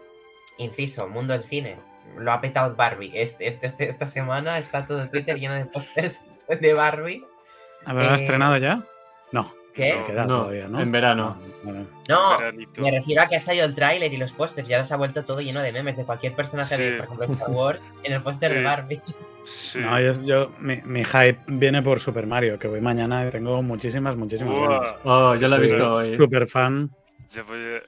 inciso, 0.58 1.08
mundo 1.08 1.32
del 1.32 1.44
cine, 1.44 1.78
lo 2.16 2.32
ha 2.32 2.40
petado 2.40 2.74
Barbie. 2.74 3.12
Este, 3.14 3.46
este, 3.46 3.68
este 3.68 3.88
esta 3.88 4.06
semana 4.06 4.58
está 4.58 4.86
todo 4.86 5.08
Twitter 5.08 5.38
lleno 5.38 5.54
de 5.54 5.64
pósters 5.72 6.14
de 6.48 6.74
Barbie. 6.74 7.24
¿Habrá 7.84 8.12
eh, 8.12 8.14
estrenado 8.14 8.56
ya? 8.56 8.82
No. 9.32 9.52
¿Qué? 9.74 9.96
No, 10.14 10.26
todavía, 10.26 10.68
¿no? 10.68 10.80
En 10.80 10.92
verano. 10.92 11.36
No, 12.08 12.38
me 12.78 12.90
refiero 12.90 13.22
a 13.22 13.26
que 13.26 13.36
ha 13.36 13.40
salido 13.40 13.64
el 13.64 13.74
tráiler 13.74 14.12
y 14.12 14.16
los 14.16 14.32
pósters. 14.32 14.68
Ya 14.68 14.78
nos 14.78 14.92
ha 14.92 14.96
vuelto 14.96 15.24
todo 15.24 15.38
lleno 15.40 15.60
de 15.60 15.72
memes 15.72 15.96
de 15.96 16.04
cualquier 16.04 16.34
personaje 16.34 16.76
de, 16.76 16.96
por 16.98 17.06
ejemplo, 17.06 17.34
Star 17.34 17.50
Wars 17.50 17.82
en 18.02 18.12
el 18.12 18.22
póster 18.22 18.52
de 18.52 18.62
Barbie. 18.62 19.00
Sí. 19.44 19.80
No, 19.80 19.98
yo, 20.24 20.52
mi, 20.60 21.04
hype 21.04 21.38
viene 21.46 21.82
por 21.82 22.00
Super 22.00 22.26
Mario, 22.26 22.58
que 22.58 22.68
voy 22.68 22.80
mañana 22.80 23.26
y 23.26 23.30
tengo 23.30 23.62
muchísimas, 23.62 24.16
muchísimas 24.16 24.58
ganas. 24.58 24.94
Oh, 25.04 25.34
yo 25.34 25.48
la 25.48 25.56
he 25.56 25.60
visto 25.60 25.92
hoy. 25.92 26.14
Super 26.14 26.46
fan. 26.46 26.90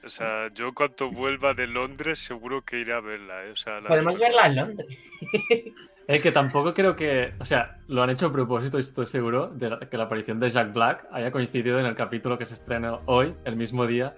o 0.03 0.09
sea, 0.09 0.49
yo 0.53 0.73
cuando 0.73 1.11
vuelva 1.11 1.53
de 1.53 1.67
Londres 1.67 2.19
seguro 2.19 2.61
que 2.63 2.79
iré 2.79 2.93
a 2.93 2.99
verla. 2.99 3.45
¿eh? 3.45 3.51
O 3.51 3.55
sea, 3.55 3.79
Podemos 3.81 4.17
verla 4.17 4.47
en 4.47 4.55
Londres. 4.55 4.87
Es 6.07 6.21
que 6.21 6.31
tampoco 6.31 6.73
creo 6.73 6.95
que. 6.95 7.33
O 7.39 7.45
sea, 7.45 7.79
lo 7.87 8.03
han 8.03 8.09
hecho 8.09 8.27
a 8.27 8.31
propósito, 8.31 8.77
estoy 8.77 9.05
seguro, 9.07 9.47
de 9.47 9.87
que 9.89 9.97
la 9.97 10.03
aparición 10.03 10.39
de 10.39 10.49
Jack 10.49 10.73
Black 10.73 11.07
haya 11.11 11.31
coincidido 11.31 11.79
en 11.79 11.85
el 11.85 11.95
capítulo 11.95 12.37
que 12.37 12.45
se 12.45 12.53
estrena 12.53 12.99
hoy, 13.05 13.33
el 13.45 13.55
mismo 13.55 13.87
día 13.87 14.15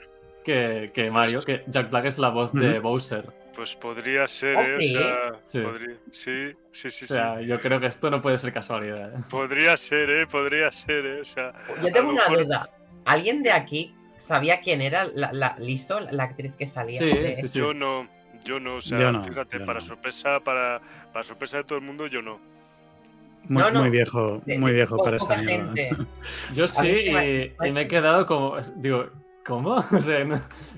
que, 0.47 0.91
que 0.93 1.11
Mario, 1.11 1.41
que 1.43 1.63
Jack 1.67 1.89
Black 1.89 2.05
es 2.05 2.17
la 2.17 2.29
voz 2.29 2.53
de 2.53 2.79
Bowser. 2.79 3.25
Pues 3.53 3.75
podría 3.75 4.27
ser, 4.27 4.57
¿eh? 4.59 4.77
sí? 4.79 4.95
O 4.95 4.99
sea, 4.99 5.33
sí. 5.45 5.61
sí, 6.11 6.53
sí, 6.71 6.91
sí, 6.91 7.05
o 7.05 7.07
sea, 7.07 7.41
yo 7.41 7.59
creo 7.59 7.79
que 7.79 7.87
esto 7.87 8.09
no 8.09 8.21
puede 8.21 8.37
ser 8.37 8.53
casualidad. 8.53 9.13
¿eh? 9.13 9.23
Podría 9.29 9.75
ser, 9.75 10.09
¿eh? 10.09 10.27
Podría 10.27 10.71
ser, 10.71 11.05
¿eh? 11.05 11.21
O 11.21 11.25
sea, 11.25 11.53
yo 11.83 11.91
tengo 11.91 12.11
una 12.11 12.27
duda. 12.27 12.69
¿Alguien 13.03 13.43
de 13.43 13.51
aquí 13.51 13.93
sabía 14.19 14.61
quién 14.61 14.81
era 14.81 15.05
la, 15.05 15.33
la 15.33 15.57
Liso, 15.59 15.99
la 15.99 16.25
actriz 16.25 16.53
que 16.57 16.67
salía? 16.67 16.99
Sí, 16.99 17.11
sí, 17.35 17.47
sí. 17.47 17.59
Yo 17.59 17.73
no. 17.73 18.07
Yo 18.43 18.59
no, 18.59 18.75
o 18.75 18.81
sea, 18.81 19.21
fíjate, 19.21 19.59
para 19.61 19.81
sorpresa, 19.81 20.39
para, 20.39 20.81
para 21.11 21.23
sorpresa 21.23 21.57
de 21.57 21.63
todo 21.63 21.77
el 21.77 21.83
mundo, 21.83 22.07
yo 22.07 22.21
no. 22.21 22.39
Muy, 23.49 23.89
viejo, 23.89 24.41
muy 24.45 24.73
viejo 24.73 24.97
para 24.97 25.17
esta 25.17 25.41
Yo 26.53 26.67
sí, 26.67 27.07
y, 27.07 27.71
me 27.71 27.81
he 27.81 27.87
quedado 27.87 28.25
como. 28.25 28.57
Digo, 28.75 29.09
¿cómo? 29.45 29.75
O 29.91 30.01
sea, 30.01 30.25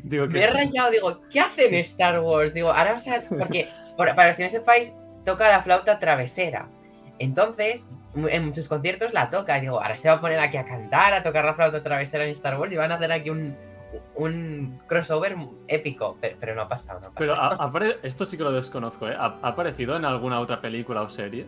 digo 0.03 0.27
que. 0.27 0.33
Me 0.33 0.43
he 0.43 0.49
rayado, 0.49 0.91
digo, 0.91 1.21
¿qué 1.31 1.39
hacen 1.39 1.73
Star 1.75 2.19
Wars? 2.19 2.53
Digo, 2.53 2.71
ahora, 2.71 2.93
o 2.93 2.97
sea, 2.97 3.23
porque 3.27 3.67
para 3.97 4.27
los 4.27 4.37
que 4.37 4.43
no 4.43 4.49
sepáis, 4.49 4.93
toca 5.25 5.49
la 5.49 5.61
flauta 5.63 5.99
travesera. 5.99 6.69
Entonces, 7.17 7.89
en 8.15 8.45
muchos 8.45 8.67
conciertos 8.67 9.13
la 9.13 9.29
toca. 9.29 9.59
Digo, 9.59 9.81
ahora 9.81 9.97
se 9.97 10.07
va 10.07 10.15
a 10.15 10.21
poner 10.21 10.39
aquí 10.39 10.57
a 10.57 10.65
cantar, 10.65 11.13
a 11.13 11.23
tocar 11.23 11.45
la 11.45 11.55
flauta 11.55 11.83
travesera 11.83 12.25
en 12.25 12.31
Star 12.31 12.59
Wars 12.59 12.71
y 12.71 12.75
van 12.75 12.91
a 12.91 12.95
hacer 12.95 13.11
aquí 13.11 13.29
un, 13.29 13.57
un 14.15 14.79
crossover 14.87 15.35
épico, 15.67 16.17
pero, 16.21 16.55
no 16.55 16.63
ha 16.63 16.67
pasado. 16.67 16.99
No 16.99 17.11
Pero 17.15 17.35
esto 18.03 18.25
sí 18.25 18.37
que 18.37 18.43
lo 18.43 18.51
desconozco, 18.51 19.07
¿eh? 19.07 19.15
¿Ha, 19.17 19.39
aparecido 19.41 19.95
en 19.95 20.05
alguna 20.05 20.39
otra 20.39 20.61
película 20.61 21.01
o 21.01 21.09
serie? 21.09 21.45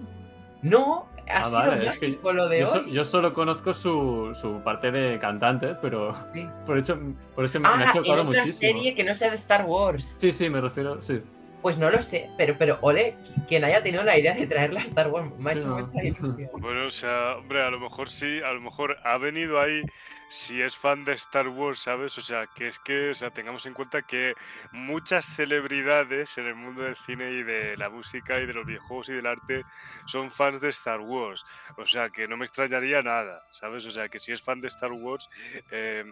No, 0.61 1.07
ha 1.27 1.39
ah, 1.39 1.89
sido 1.89 2.33
lo 2.33 2.47
de 2.47 2.59
yo, 2.61 2.71
hoy. 2.71 2.91
yo 2.91 3.03
solo 3.03 3.33
conozco 3.33 3.73
su, 3.73 4.35
su, 4.39 4.61
parte 4.61 4.91
de 4.91 5.17
cantante, 5.17 5.75
pero 5.81 6.13
por, 6.65 6.77
hecho, 6.77 6.99
por 7.35 7.45
eso 7.45 7.59
me, 7.59 7.67
ah, 7.67 7.85
ha 7.87 7.93
chocado 7.93 8.21
en 8.21 8.27
otra 8.27 8.45
serie 8.47 8.93
que 8.93 9.03
no 9.03 9.13
sea 9.15 9.31
de 9.31 9.37
Star 9.37 9.65
Wars. 9.65 10.13
Sí, 10.17 10.31
sí, 10.31 10.49
me 10.49 10.61
refiero, 10.61 11.01
sí. 11.01 11.21
Pues 11.63 11.77
no 11.77 11.91
lo 11.91 12.01
sé, 12.01 12.29
pero, 12.37 12.55
pero 12.57 12.79
ole, 12.81 13.15
quien 13.47 13.63
haya 13.63 13.83
tenido 13.83 14.03
la 14.03 14.17
idea 14.17 14.33
de 14.33 14.47
traerla 14.47 14.81
a 14.81 14.83
Star 14.83 15.09
Wars, 15.09 15.31
me 15.43 15.51
ha 15.51 15.53
hecho 15.53 15.67
mucha 15.67 16.03
ilusión. 16.03 16.49
Bueno, 16.59 16.85
o 16.85 16.89
sea, 16.89 17.37
hombre, 17.37 17.61
a 17.61 17.69
lo 17.69 17.79
mejor 17.79 18.09
sí, 18.09 18.39
a 18.43 18.51
lo 18.53 18.61
mejor 18.61 18.97
ha 19.03 19.17
venido 19.17 19.59
ahí 19.59 19.83
si 20.31 20.61
es 20.61 20.77
fan 20.77 21.03
de 21.03 21.11
Star 21.13 21.49
Wars, 21.49 21.79
¿sabes? 21.79 22.17
O 22.17 22.21
sea, 22.21 22.47
que 22.47 22.69
es 22.69 22.79
que, 22.79 23.09
o 23.09 23.13
sea, 23.13 23.31
tengamos 23.31 23.65
en 23.65 23.73
cuenta 23.73 24.01
que 24.01 24.33
muchas 24.71 25.25
celebridades 25.25 26.37
en 26.37 26.47
el 26.47 26.55
mundo 26.55 26.83
del 26.83 26.95
cine 26.95 27.31
y 27.31 27.43
de 27.43 27.75
la 27.75 27.89
música 27.89 28.39
y 28.39 28.45
de 28.45 28.53
los 28.53 28.65
videojuegos 28.65 29.09
y 29.09 29.13
del 29.13 29.25
arte 29.25 29.63
son 30.05 30.31
fans 30.31 30.61
de 30.61 30.69
Star 30.69 31.01
Wars. 31.01 31.43
O 31.77 31.85
sea, 31.85 32.09
que 32.09 32.29
no 32.29 32.37
me 32.37 32.45
extrañaría 32.45 33.01
nada, 33.01 33.43
¿sabes? 33.51 33.85
O 33.85 33.91
sea, 33.91 34.07
que 34.07 34.19
si 34.19 34.31
es 34.31 34.41
fan 34.41 34.61
de 34.61 34.69
Star 34.69 34.93
Wars, 34.93 35.29
eh, 35.69 36.05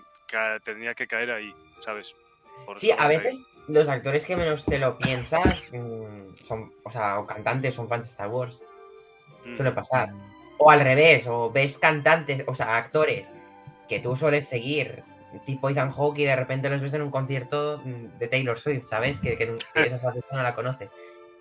tendría 0.66 0.94
que 0.94 1.08
caer 1.08 1.32
ahí, 1.32 1.56
¿sabes? 1.80 2.14
sí, 2.78 2.92
a 2.92 3.08
veces 3.08 3.38
los 3.70 3.88
actores 3.88 4.26
que 4.26 4.36
menos 4.36 4.66
te 4.66 4.80
lo 4.80 4.98
piensas 4.98 5.72
mm, 5.72 6.44
son, 6.46 6.74
o 6.84 6.92
sea, 6.92 7.20
o 7.20 7.26
cantantes 7.26 7.74
son 7.74 7.88
fans 7.88 8.04
de 8.04 8.12
Star 8.12 8.28
Wars. 8.28 8.60
Suele 9.56 9.72
mm. 9.72 9.76
pasar. 9.76 10.10
O 10.58 10.70
al 10.70 10.82
revés, 10.82 11.26
o 11.26 11.50
ves 11.50 11.78
cantantes, 11.78 12.44
o 12.46 12.54
sea, 12.54 12.76
actores 12.76 13.32
que 13.90 14.00
tú 14.00 14.16
sueles 14.16 14.48
seguir, 14.48 15.04
tipo 15.46 15.70
Ethan 15.70 15.92
Hawke, 15.92 16.20
y 16.20 16.26
de 16.26 16.36
repente 16.36 16.70
los 16.70 16.82
ves 16.82 16.94
en 16.94 17.02
un 17.02 17.12
concierto 17.12 17.78
de 17.78 18.28
Taylor 18.28 18.60
Swift, 18.60 18.86
¿sabes? 18.88 19.20
Que, 19.20 19.38
que, 19.38 19.58
esa 19.76 20.00
faceta 20.00 20.28
no 20.32 20.44
la 20.44 20.56
conoces. 20.56 20.90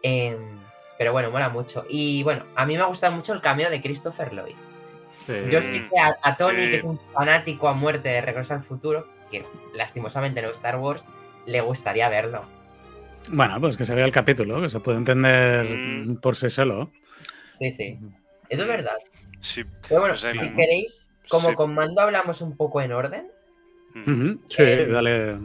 Em, 0.02 0.58
pero 0.96 1.12
bueno, 1.12 1.30
mola 1.30 1.48
mucho. 1.48 1.84
Y 1.88 2.22
bueno, 2.22 2.44
a 2.56 2.66
mí 2.66 2.74
me 2.74 2.82
ha 2.82 2.86
gustado 2.86 3.14
mucho 3.14 3.32
el 3.32 3.40
cameo 3.40 3.70
de 3.70 3.80
Christopher 3.80 4.32
Lloyd. 4.32 4.56
Yo 5.50 5.62
sé 5.62 5.88
que 5.88 5.98
a, 5.98 6.36
Tony, 6.36 6.70
que 6.70 6.76
es 6.76 6.84
un 6.84 6.98
fanático 7.12 7.68
a 7.68 7.74
muerte 7.74 8.08
de 8.08 8.20
Regreso 8.20 8.54
al 8.54 8.62
Futuro, 8.62 9.08
que 9.30 9.44
lastimosamente 9.74 10.40
no 10.40 10.48
es 10.48 10.56
Star 10.56 10.76
Wars, 10.76 11.04
le 11.44 11.60
gustaría 11.60 12.08
verlo. 12.08 12.42
Bueno, 13.30 13.60
pues 13.60 13.76
que 13.76 13.84
se 13.84 13.94
vea 13.94 14.04
el 14.04 14.12
capítulo, 14.12 14.60
que 14.62 14.70
se 14.70 14.80
puede 14.80 14.98
entender 14.98 15.66
mm. 15.66 16.16
por 16.20 16.36
sí 16.36 16.48
solo. 16.48 16.92
Sí, 17.58 17.72
sí. 17.72 17.98
Eso 18.48 18.62
es 18.62 18.68
verdad. 18.68 18.96
Sí. 19.40 19.64
Pero 19.88 20.00
bueno, 20.00 20.16
si 20.16 20.26
queréis, 20.50 21.07
como 21.28 21.54
con 21.54 21.74
mando 21.74 22.00
hablamos 22.00 22.40
un 22.40 22.56
poco 22.56 22.80
en 22.80 22.92
orden. 22.92 23.30
Sí, 24.48 24.62
eh, 24.62 24.86
dale. 24.86 25.36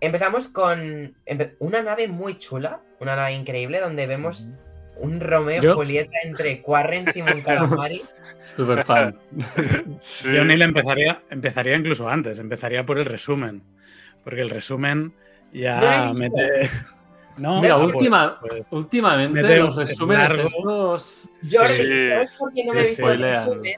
Empezamos 0.00 0.48
con 0.48 1.14
una 1.58 1.82
nave 1.82 2.08
muy 2.08 2.38
chula, 2.38 2.80
una 3.00 3.16
nave 3.16 3.32
increíble, 3.32 3.80
donde 3.80 4.06
vemos 4.06 4.50
un 4.96 5.20
Romeo 5.20 5.62
y 5.62 5.74
Julieta 5.74 6.18
entre 6.24 6.62
Quarren 6.62 7.06
y 7.14 7.42
Calamari. 7.42 8.02
Super 8.42 8.84
fan. 8.84 9.16
Yo 10.32 10.44
ni 10.44 10.56
le 10.56 10.64
empezaría, 10.64 11.22
empezaría 11.30 11.76
incluso 11.76 12.08
antes, 12.08 12.38
empezaría 12.38 12.84
por 12.84 12.98
el 12.98 13.04
resumen. 13.04 13.62
Porque 14.22 14.40
el 14.40 14.50
resumen 14.50 15.12
ya 15.52 16.12
mete. 16.18 16.70
No, 17.38 17.60
Mira, 17.60 17.76
pues, 17.76 17.94
última, 17.94 18.40
pues, 18.40 18.66
últimamente 18.70 19.58
los 19.58 19.76
resúmenes 19.76 20.32
estos. 20.38 21.30
Yo 21.42 21.66
sí. 21.66 22.08
¿sabes 22.08 22.30
por 22.38 22.50
qué 22.50 22.64
no 22.64 22.72
me 22.72 22.80
he 22.80 22.82
visto 22.82 23.12
el 23.12 23.20
resumen? 23.20 23.76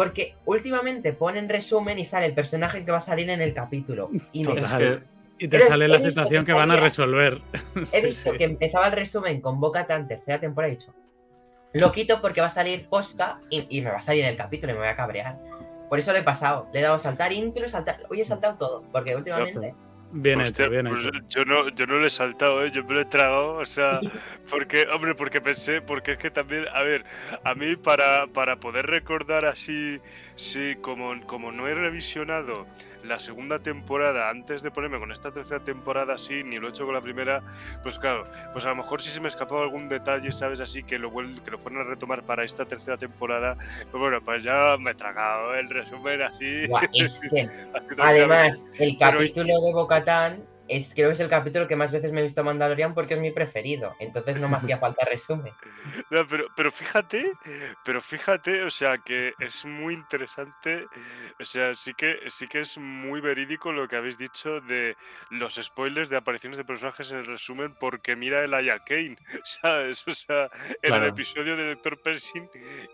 Porque 0.00 0.34
últimamente 0.46 1.12
ponen 1.12 1.46
resumen 1.46 1.98
y 1.98 2.06
sale 2.06 2.24
el 2.24 2.32
personaje 2.32 2.86
que 2.86 2.90
va 2.90 2.96
a 2.96 3.02
salir 3.02 3.28
en 3.28 3.42
el 3.42 3.52
capítulo. 3.52 4.08
Y, 4.32 4.40
y 4.40 4.44
te 5.46 5.60
sale 5.60 5.88
la 5.88 6.00
situación 6.00 6.46
que, 6.46 6.54
van 6.54 6.70
a 6.70 6.76
resolver. 6.76 7.36
He 7.92 8.06
visto 8.06 8.32
que 8.32 8.44
empezaba 8.44 8.86
el 8.86 8.92
resumen 8.92 9.42
con 9.42 9.60
Boca 9.60 9.86
Tan 9.86 10.08
tercera 10.08 10.40
temporada 10.40 10.72
y 10.72 10.76
he 10.76 10.78
dicho, 10.78 10.94
lo 11.74 11.92
quito 11.92 12.22
porque 12.22 12.40
va 12.40 12.46
a 12.46 12.50
salir 12.50 12.88
Posca 12.88 13.40
y, 13.50 13.82
me 13.82 13.90
va 13.90 13.98
a 13.98 14.00
salir 14.00 14.24
en 14.24 14.30
el 14.30 14.38
capítulo 14.38 14.72
y 14.72 14.76
me 14.76 14.80
voy 14.80 14.88
a 14.88 14.96
cabrear. 14.96 15.38
Por 15.90 15.98
eso 15.98 16.12
lo 16.12 16.18
he 16.18 16.22
pasado. 16.22 16.66
Le 16.72 16.78
he 16.78 16.82
dado 16.82 16.94
a 16.94 16.98
saltar 16.98 17.30
intro, 17.34 17.68
saltar. 17.68 18.00
Hoy 18.08 18.22
he 18.22 18.24
saltado 18.24 18.54
todo, 18.54 18.84
porque 18.90 19.14
últimamente. 19.14 19.74
Bien 20.12 20.40
hecho, 20.40 20.68
bien 20.68 20.88
pues 20.88 21.04
hecho. 21.04 21.10
Yo 21.28 21.44
no, 21.44 21.68
yo 21.68 21.86
no 21.86 21.98
lo 21.98 22.06
he 22.06 22.10
saltado, 22.10 22.64
¿eh? 22.64 22.70
yo 22.72 22.84
me 22.84 22.94
lo 22.94 23.00
he 23.00 23.04
tragado, 23.04 23.54
o 23.54 23.64
sea, 23.64 24.00
porque, 24.48 24.86
hombre, 24.92 25.14
porque 25.14 25.40
pensé, 25.40 25.80
porque 25.80 26.12
es 26.12 26.18
que 26.18 26.30
también, 26.30 26.64
a 26.72 26.82
ver, 26.82 27.04
a 27.44 27.54
mí 27.54 27.76
para, 27.76 28.26
para 28.26 28.56
poder 28.56 28.86
recordar 28.86 29.44
así, 29.44 30.00
sí, 30.34 30.76
como, 30.80 31.24
como 31.26 31.52
no 31.52 31.68
he 31.68 31.74
revisionado 31.74 32.66
la 33.04 33.18
segunda 33.18 33.58
temporada, 33.58 34.28
antes 34.28 34.62
de 34.62 34.70
ponerme 34.70 34.98
con 34.98 35.12
esta 35.12 35.32
tercera 35.32 35.62
temporada 35.62 36.14
así, 36.14 36.42
ni 36.44 36.58
lo 36.58 36.66
he 36.66 36.70
hecho 36.70 36.84
con 36.84 36.94
la 36.94 37.00
primera, 37.00 37.42
pues 37.82 37.98
claro, 37.98 38.24
pues 38.52 38.64
a 38.64 38.70
lo 38.70 38.76
mejor 38.76 39.02
si 39.02 39.10
se 39.10 39.20
me 39.20 39.28
escapaba 39.28 39.62
algún 39.62 39.88
detalle, 39.88 40.32
¿sabes? 40.32 40.60
Así 40.60 40.82
que 40.82 40.98
lo, 40.98 41.10
que 41.12 41.50
lo 41.50 41.58
fueron 41.58 41.80
a 41.80 41.84
retomar 41.84 42.22
para 42.22 42.44
esta 42.44 42.64
tercera 42.64 42.96
temporada, 42.96 43.56
pues 43.90 44.00
bueno, 44.00 44.20
pues 44.24 44.42
ya 44.42 44.76
me 44.78 44.92
he 44.92 44.94
tragado 44.94 45.54
el 45.54 45.68
resumen 45.68 46.22
así. 46.22 46.64
además, 47.98 48.64
el 48.78 48.96
capítulo 48.98 49.60
de 49.60 49.72
Bocatán 49.72 50.49
es, 50.70 50.94
creo 50.94 51.08
que 51.08 51.14
es 51.14 51.20
el 51.20 51.28
capítulo 51.28 51.66
que 51.66 51.74
más 51.74 51.90
veces 51.90 52.12
me 52.12 52.20
he 52.20 52.24
visto 52.24 52.44
Mandalorian 52.44 52.94
porque 52.94 53.14
es 53.14 53.20
mi 53.20 53.32
preferido. 53.32 53.94
Entonces 53.98 54.40
no 54.40 54.48
me 54.48 54.56
hacía 54.56 54.78
falta 54.78 55.04
resumen. 55.04 55.52
No, 56.10 56.26
pero, 56.26 56.46
pero 56.56 56.70
fíjate, 56.70 57.32
pero 57.84 58.00
fíjate, 58.00 58.62
o 58.62 58.70
sea, 58.70 58.98
que 58.98 59.34
es 59.40 59.64
muy 59.64 59.94
interesante. 59.94 60.86
O 61.40 61.44
sea, 61.44 61.74
sí 61.74 61.92
que, 61.94 62.20
sí 62.28 62.46
que 62.46 62.60
es 62.60 62.78
muy 62.78 63.20
verídico 63.20 63.72
lo 63.72 63.88
que 63.88 63.96
habéis 63.96 64.16
dicho 64.16 64.60
de 64.60 64.96
los 65.30 65.56
spoilers 65.56 66.08
de 66.08 66.16
apariciones 66.16 66.56
de 66.56 66.64
personajes 66.64 67.10
en 67.10 67.18
el 67.18 67.26
resumen, 67.26 67.74
porque 67.78 68.14
mira 68.14 68.44
el 68.44 68.54
Aya 68.54 68.78
Kane, 68.78 69.16
¿sabes? 69.44 70.06
O 70.06 70.14
sea, 70.14 70.48
en 70.82 70.94
el 70.94 71.04
episodio 71.04 71.56
del 71.56 71.74
Doctor 71.74 72.00
Pershing 72.00 72.48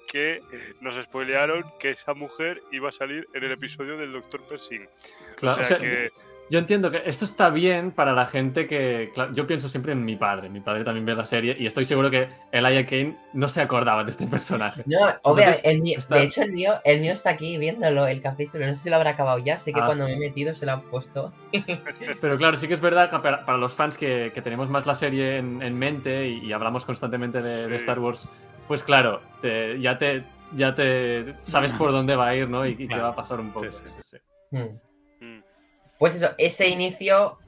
que 0.09 0.43
nos 0.81 0.97
spoilearon 1.03 1.65
que 1.79 1.91
esa 1.91 2.15
mujer 2.15 2.63
iba 2.73 2.89
a 2.89 2.93
salir 2.93 3.29
en 3.35 3.45
el 3.45 3.53
episodio 3.53 3.99
del 3.99 4.13
Doctor 4.13 4.43
Pershing. 4.49 4.89
Claro, 5.37 5.61
o 5.61 5.65
sea, 5.65 5.77
que 5.77 6.11
yo 6.49 6.59
entiendo 6.59 6.91
que 6.91 7.03
esto 7.07 7.25
está 7.25 7.51
bien 7.51 7.91
para 7.91 8.13
la 8.13 8.27
gente 8.27 8.67
que. 8.67 9.13
yo 9.33 9.47
pienso 9.47 9.69
siempre 9.69 9.93
en 9.93 10.05
mi 10.05 10.17
padre. 10.17 10.49
Mi 10.49 10.61
padre 10.61 10.85
también 10.85 11.05
ve 11.05 11.15
la 11.15 11.27
serie 11.27 11.57
y 11.59 11.67
estoy 11.67 11.85
seguro 11.85 12.11
que 12.11 12.29
Elijah 12.53 12.87
Kane 12.87 13.17
no 13.33 13.49
se 13.49 13.61
acordaba 13.61 14.05
de 14.05 14.11
este 14.11 14.27
personaje. 14.29 14.83
No, 14.87 14.99
obvio, 15.23 15.47
de 15.47 16.23
hecho 16.23 16.43
el 16.43 16.53
mío, 16.53 16.75
el 16.85 17.01
mío 17.01 17.13
está 17.13 17.31
aquí 17.31 17.59
viéndolo, 17.59 18.07
el 18.07 18.21
capítulo. 18.21 18.67
No 18.67 18.75
sé 18.75 18.85
si 18.85 18.91
lo 18.91 18.97
habrá 18.97 19.11
acabado 19.11 19.39
ya. 19.39 19.57
Sé 19.57 19.73
que 19.73 19.81
ah. 19.81 19.87
cuando 19.87 20.05
me 20.05 20.15
he 20.15 20.19
metido 20.19 20.55
se 20.55 20.67
lo 20.67 20.73
han 20.73 20.83
puesto. 20.83 21.33
Pero 22.21 22.39
claro, 22.39 22.57
sí 22.57 22.69
que 22.69 22.75
es 22.75 22.81
verdad 22.81 23.11
que 23.11 23.19
para, 23.19 23.57
los 23.57 23.73
fans 23.73 23.97
que, 23.97 24.31
tenemos 24.43 24.71
más 24.71 24.87
la 24.87 24.95
serie 24.95 25.39
en, 25.39 25.79
mente 25.79 26.29
y, 26.29 26.53
hablamos 26.53 26.85
constantemente 26.85 27.43
de, 27.43 27.75
Star 27.77 27.99
Wars, 27.99 28.29
pues 28.69 28.83
claro, 28.83 29.21
ya 29.79 29.99
te 29.99 30.25
ya 30.53 30.75
te 30.75 31.35
sabes 31.43 31.73
por 31.73 31.93
dónde 31.93 32.15
va 32.17 32.29
a 32.29 32.37
ir, 32.37 32.49
¿no? 32.49 32.67
Y, 32.67 32.77
qué 32.77 32.99
va 32.99 33.09
a 33.09 33.15
pasar 33.15 33.41
un 33.41 33.53
poco. 33.53 33.71
Sí, 33.71 33.83
sí, 33.87 33.99
sí. 34.01 34.17
Hmm. 34.51 34.86
Pues 35.99 36.17
eso, 36.17 36.31
ese 36.39 36.69
inicio, 36.69 37.39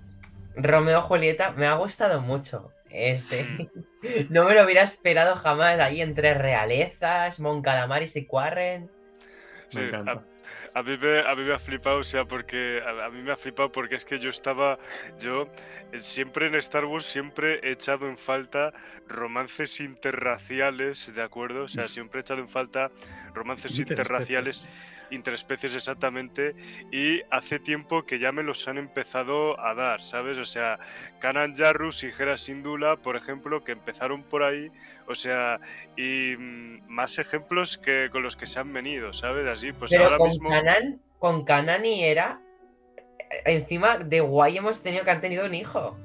Romeo 0.56 1.02
Julieta, 1.02 1.52
me 1.52 1.66
ha 1.66 1.74
gustado 1.74 2.20
mucho. 2.20 2.72
Ese. 2.90 3.46
no 4.30 4.44
me 4.44 4.54
lo 4.54 4.64
hubiera 4.64 4.82
esperado 4.82 5.37
jamás 5.37 5.78
ahí 5.78 6.00
entre 6.00 6.34
realezas, 6.34 7.38
Moncalamaris 7.40 8.16
y 8.16 8.24
Quarren. 8.24 8.90
Sí, 9.68 9.80
a, 10.74 10.82
mí 10.82 10.96
me, 10.96 11.20
a, 11.20 11.34
mí 11.34 11.42
me, 11.42 11.52
ha 11.52 11.58
flipado, 11.58 11.98
o 11.98 12.04
sea, 12.04 12.24
porque 12.24 12.82
a, 12.87 13.11
mí 13.11 13.20
me 13.20 13.32
ha 13.32 13.37
flipado 13.37 13.70
porque 13.70 13.96
es 13.96 14.04
que 14.04 14.18
yo 14.18 14.30
estaba, 14.30 14.78
yo 15.18 15.48
eh, 15.92 15.98
siempre 15.98 16.46
en 16.46 16.54
Star 16.54 16.87
Wars 16.87 17.04
siempre 17.04 17.61
he 17.62 17.72
echado 17.72 18.08
en 18.08 18.16
falta 18.16 18.72
romances 19.06 19.80
interraciales, 19.80 21.14
¿de 21.14 21.22
acuerdo? 21.22 21.64
O 21.64 21.68
sea, 21.68 21.88
siempre 21.88 22.20
he 22.20 22.22
echado 22.22 22.40
en 22.40 22.48
falta 22.48 22.90
romances 23.34 23.78
interraciales 23.78 24.70
interespecies 25.10 25.74
exactamente 25.74 26.54
y 26.92 27.22
hace 27.30 27.58
tiempo 27.58 28.04
que 28.04 28.18
ya 28.18 28.32
me 28.32 28.42
los 28.42 28.66
han 28.68 28.78
empezado 28.78 29.58
a 29.60 29.74
dar, 29.74 30.00
¿sabes? 30.00 30.38
O 30.38 30.44
sea, 30.44 30.78
Kanan 31.18 31.54
Jarrus 31.54 32.04
y 32.04 32.08
Hera 32.08 32.36
Sindula, 32.36 32.96
por 32.96 33.16
ejemplo, 33.16 33.64
que 33.64 33.72
empezaron 33.72 34.22
por 34.22 34.42
ahí, 34.42 34.70
o 35.06 35.14
sea, 35.14 35.60
y 35.96 36.34
mm, 36.38 36.88
más 36.88 37.18
ejemplos 37.18 37.78
que 37.78 38.08
con 38.10 38.22
los 38.22 38.36
que 38.36 38.46
se 38.46 38.60
han 38.60 38.72
venido, 38.72 39.12
¿sabes? 39.12 39.46
Así, 39.46 39.72
pues 39.72 39.90
Pero 39.90 40.04
ahora 40.04 40.18
con 40.18 40.28
mismo... 40.28 40.50
con 41.18 41.44
Kanan 41.44 41.84
y 41.84 42.04
Hera, 42.04 42.40
encima 43.44 43.98
de 43.98 44.20
guay 44.20 44.56
hemos 44.56 44.82
tenido 44.82 45.04
que 45.04 45.10
han 45.10 45.20
tenido 45.20 45.46
un 45.46 45.54
hijo. 45.54 45.96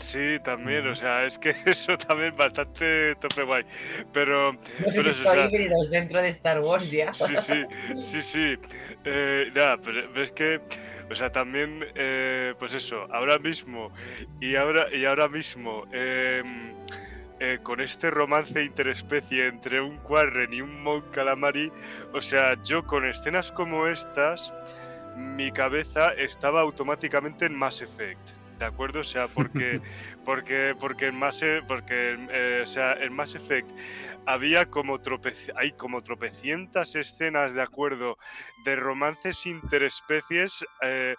Sí, 0.00 0.38
también, 0.42 0.86
o 0.86 0.94
sea, 0.94 1.26
es 1.26 1.38
que 1.38 1.54
eso 1.66 1.96
también 1.98 2.34
bastante 2.34 3.14
tope 3.16 3.42
guay. 3.42 3.64
Pero. 4.12 4.56
pero 4.78 5.10
eso, 5.10 5.46
híbridos 5.46 5.90
dentro 5.90 6.22
de 6.22 6.30
Star 6.30 6.60
Wars 6.60 6.90
ya. 6.90 7.12
Sí, 7.12 7.36
sí, 7.36 7.66
sí, 7.98 8.22
sí. 8.22 8.58
Eh, 9.04 9.50
nada, 9.54 9.78
pero, 9.78 10.22
es 10.22 10.32
que. 10.32 10.60
O 11.10 11.14
sea, 11.14 11.30
también, 11.30 11.84
eh, 11.96 12.54
pues 12.58 12.72
eso, 12.72 13.06
ahora 13.12 13.36
mismo 13.38 13.92
y 14.40 14.54
ahora, 14.54 14.86
y 14.94 15.04
ahora 15.04 15.26
mismo, 15.26 15.84
em, 15.92 16.72
eh, 17.40 17.58
con 17.64 17.80
este 17.80 18.12
romance 18.12 18.62
interespecie 18.62 19.48
entre 19.48 19.80
un 19.80 19.96
Quarren 19.98 20.52
y 20.52 20.60
un 20.60 20.80
Mon 20.84 21.02
Calamari, 21.10 21.72
o 22.12 22.22
sea, 22.22 22.62
yo 22.62 22.86
con 22.86 23.04
escenas 23.04 23.50
como 23.50 23.88
estas, 23.88 24.54
mi 25.16 25.50
cabeza 25.50 26.12
estaba 26.12 26.60
automáticamente 26.60 27.46
en 27.46 27.56
Mass 27.56 27.82
Effect. 27.82 28.39
¿De 28.60 28.66
acuerdo? 28.66 29.00
O 29.00 29.04
sea, 29.04 29.26
porque, 29.26 29.80
porque, 30.24 30.76
porque 30.78 31.06
en 31.06 31.16
Mass, 31.16 31.42
e, 31.42 31.62
porque, 31.66 32.16
eh, 32.30 32.60
o 32.62 32.66
sea, 32.66 32.92
en 32.92 33.12
Mass 33.12 33.34
Effect 33.34 33.68
había 34.26 34.66
como 34.66 35.00
hay 35.56 35.72
como 35.72 36.02
tropecientas 36.02 36.94
escenas, 36.94 37.54
¿de 37.54 37.62
acuerdo? 37.62 38.18
De 38.64 38.76
romances 38.76 39.46
interespecies, 39.46 40.64
eh, 40.82 41.16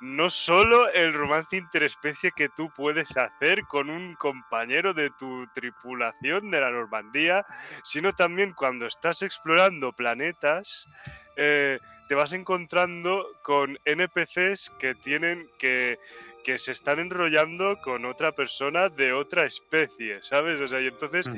no 0.00 0.28
solo 0.28 0.88
el 0.90 1.14
romance 1.14 1.56
interespecie 1.56 2.30
que 2.36 2.50
tú 2.50 2.70
puedes 2.76 3.16
hacer 3.16 3.62
con 3.62 3.88
un 3.88 4.14
compañero 4.14 4.92
de 4.92 5.10
tu 5.18 5.46
tripulación 5.54 6.50
de 6.50 6.60
la 6.60 6.70
Normandía, 6.70 7.46
sino 7.82 8.12
también 8.12 8.52
cuando 8.52 8.86
estás 8.86 9.22
explorando 9.22 9.92
planetas, 9.92 10.88
eh, 11.36 11.78
te 12.08 12.14
vas 12.14 12.34
encontrando 12.34 13.26
con 13.42 13.78
NPCs 13.86 14.70
que 14.78 14.94
tienen 14.94 15.48
que 15.58 15.98
que 16.42 16.58
se 16.58 16.72
están 16.72 16.98
enrollando 16.98 17.78
con 17.80 18.04
otra 18.04 18.32
persona 18.32 18.88
de 18.88 19.12
otra 19.12 19.44
especie, 19.44 20.22
¿sabes? 20.22 20.60
O 20.60 20.68
sea, 20.68 20.80
y 20.80 20.86
entonces 20.86 21.30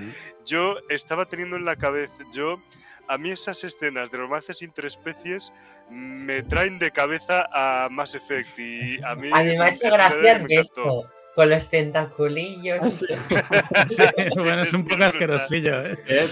yo 0.44 0.76
estaba 0.88 1.26
teniendo 1.26 1.56
en 1.56 1.64
la 1.64 1.76
cabeza, 1.76 2.24
yo, 2.32 2.60
a 3.08 3.18
mí 3.18 3.30
esas 3.30 3.64
escenas 3.64 4.10
de 4.10 4.18
romances 4.18 4.62
interespecies 4.62 5.52
me 5.90 6.42
traen 6.42 6.78
de 6.78 6.90
cabeza 6.90 7.48
a 7.52 7.88
Mass 7.90 8.14
Effect 8.14 8.58
y 8.58 9.02
a 9.02 9.14
mí... 9.14 9.30
A 9.32 9.42
mí 9.42 9.56
me 9.56 9.64
ha 9.64 9.68
hecho 9.68 9.90
gracia 9.90 10.44
esto 10.48 11.04
con 11.34 11.50
los 11.50 11.68
tentaculillos. 11.68 12.78
Ah, 12.80 12.90
sí. 12.90 13.06
bueno, 14.36 14.62
es 14.62 14.72
un 14.72 14.86
poco 14.86 15.04
asquerosillo, 15.04 15.82
¿eh? 15.82 15.98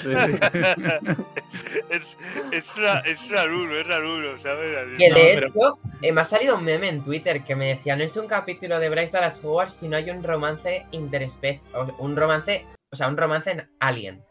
es, 1.90 2.18
es, 2.52 2.76
es 3.04 3.30
raro, 3.30 3.80
es 3.80 3.86
raro, 3.86 4.38
¿sabes? 4.38 4.76
Que 4.98 5.12
de 5.12 5.32
hecho, 5.34 5.78
eh, 6.00 6.12
me 6.12 6.20
ha 6.20 6.24
salido 6.24 6.56
un 6.56 6.64
meme 6.64 6.88
en 6.88 7.02
Twitter 7.02 7.42
que 7.44 7.56
me 7.56 7.68
decía, 7.68 7.96
no 7.96 8.04
es 8.04 8.16
un 8.16 8.28
capítulo 8.28 8.78
de 8.78 8.88
Bryce 8.88 9.12
Dallas 9.12 9.40
Howard 9.42 9.70
si 9.70 9.88
no 9.88 9.96
hay 9.96 10.10
un 10.10 10.22
romance 10.22 10.86
interespecie, 10.92 11.60
un 11.98 12.16
romance, 12.16 12.64
o 12.90 12.96
sea, 12.96 13.08
un 13.08 13.16
romance 13.16 13.50
en 13.50 13.68
Alien. 13.80 14.22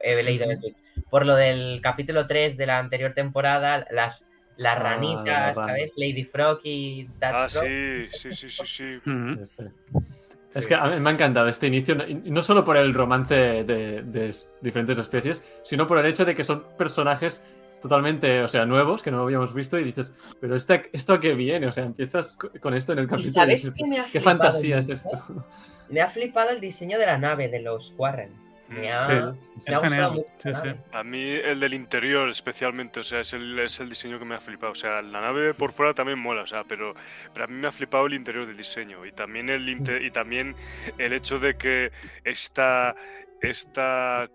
He 0.00 0.22
leído 0.22 0.44
en 0.44 0.52
el 0.52 0.60
tweet. 0.60 0.74
Por 1.10 1.26
lo 1.26 1.34
del 1.36 1.80
capítulo 1.82 2.26
3 2.26 2.56
de 2.56 2.66
la 2.66 2.78
anterior 2.78 3.12
temporada, 3.14 3.86
las 3.90 4.25
las 4.56 4.76
ah, 4.76 4.80
ranitas, 4.80 5.54
¿sabes? 5.54 5.92
Lady 5.96 6.24
Frog 6.24 6.60
y 6.64 7.08
Ah, 7.20 7.46
sí, 7.48 8.08
sí, 8.10 8.34
sí, 8.34 8.48
sí, 8.48 8.64
sí. 8.64 9.62
Es 10.54 10.66
que 10.66 10.74
a 10.74 10.86
mí 10.86 10.98
me 11.00 11.10
ha 11.10 11.12
encantado 11.12 11.48
este 11.48 11.66
inicio, 11.66 11.96
no 12.24 12.42
solo 12.42 12.64
por 12.64 12.78
el 12.78 12.94
romance 12.94 13.34
de, 13.34 14.32
diferentes 14.62 14.96
especies, 14.96 15.44
sino 15.62 15.86
por 15.86 15.98
el 15.98 16.06
hecho 16.06 16.24
de 16.24 16.34
que 16.34 16.44
son 16.44 16.64
personajes 16.78 17.44
totalmente, 17.82 18.42
o 18.42 18.48
sea, 18.48 18.64
nuevos 18.64 19.02
que 19.02 19.10
no 19.10 19.22
habíamos 19.22 19.52
visto 19.52 19.78
y 19.78 19.84
dices, 19.84 20.14
pero 20.40 20.56
este, 20.56 20.88
¿esto 20.94 21.12
a 21.12 21.20
qué 21.20 21.34
viene? 21.34 21.66
O 21.66 21.72
sea, 21.72 21.84
empiezas 21.84 22.36
con 22.36 22.72
esto 22.72 22.92
en 22.92 23.00
el 23.00 23.08
capítulo. 23.08 23.34
sabes 23.34 23.70
qué 23.76 23.86
me 23.86 23.98
ha 23.98 24.04
¿Qué 24.10 24.20
fantasía 24.20 24.78
es 24.78 24.88
esto? 24.88 25.18
Me 25.90 26.00
ha 26.00 26.08
flipado 26.08 26.50
el 26.50 26.60
diseño 26.60 26.98
de 26.98 27.06
la 27.06 27.18
nave 27.18 27.48
de 27.48 27.60
los 27.60 27.92
Warren. 27.98 28.45
Me 28.68 28.90
ha, 28.92 28.98
Sí, 28.98 29.12
me 29.12 29.16
ha 29.18 29.30
es 29.76 29.78
genial. 29.80 30.10
mucho 30.12 30.28
Sí, 30.38 30.48
la 30.48 30.54
sí. 30.54 30.66
nave. 30.66 30.80
A 30.92 31.04
mí 31.04 31.22
el 31.30 31.60
del 31.60 31.74
interior 31.74 32.28
especialmente, 32.28 33.00
o 33.00 33.04
sea, 33.04 33.20
es 33.20 33.32
el, 33.32 33.58
es 33.60 33.78
el 33.80 33.88
diseño 33.88 34.18
que 34.18 34.24
me 34.24 34.34
ha 34.34 34.40
flipado. 34.40 34.72
O 34.72 34.74
sea, 34.76 35.02
la 35.02 35.20
nave 35.20 35.54
por 35.54 35.72
fuera 35.72 35.94
también 35.94 36.18
mola, 36.18 36.42
o 36.42 36.46
sea, 36.46 36.64
pero, 36.64 36.94
pero 37.32 37.44
a 37.44 37.48
mí 37.48 37.54
me 37.54 37.68
ha 37.68 37.72
flipado 37.72 38.06
el 38.06 38.14
interior 38.14 38.46
del 38.46 38.56
diseño 38.56 39.06
y 39.06 39.12
también 39.12 39.48
el 39.50 39.68
inte- 39.68 40.04
y 40.04 40.10
también 40.10 40.56
el 40.98 41.12
hecho 41.12 41.38
de 41.38 41.56
que 41.56 41.92
esta 42.24 42.96
esta 43.50 44.28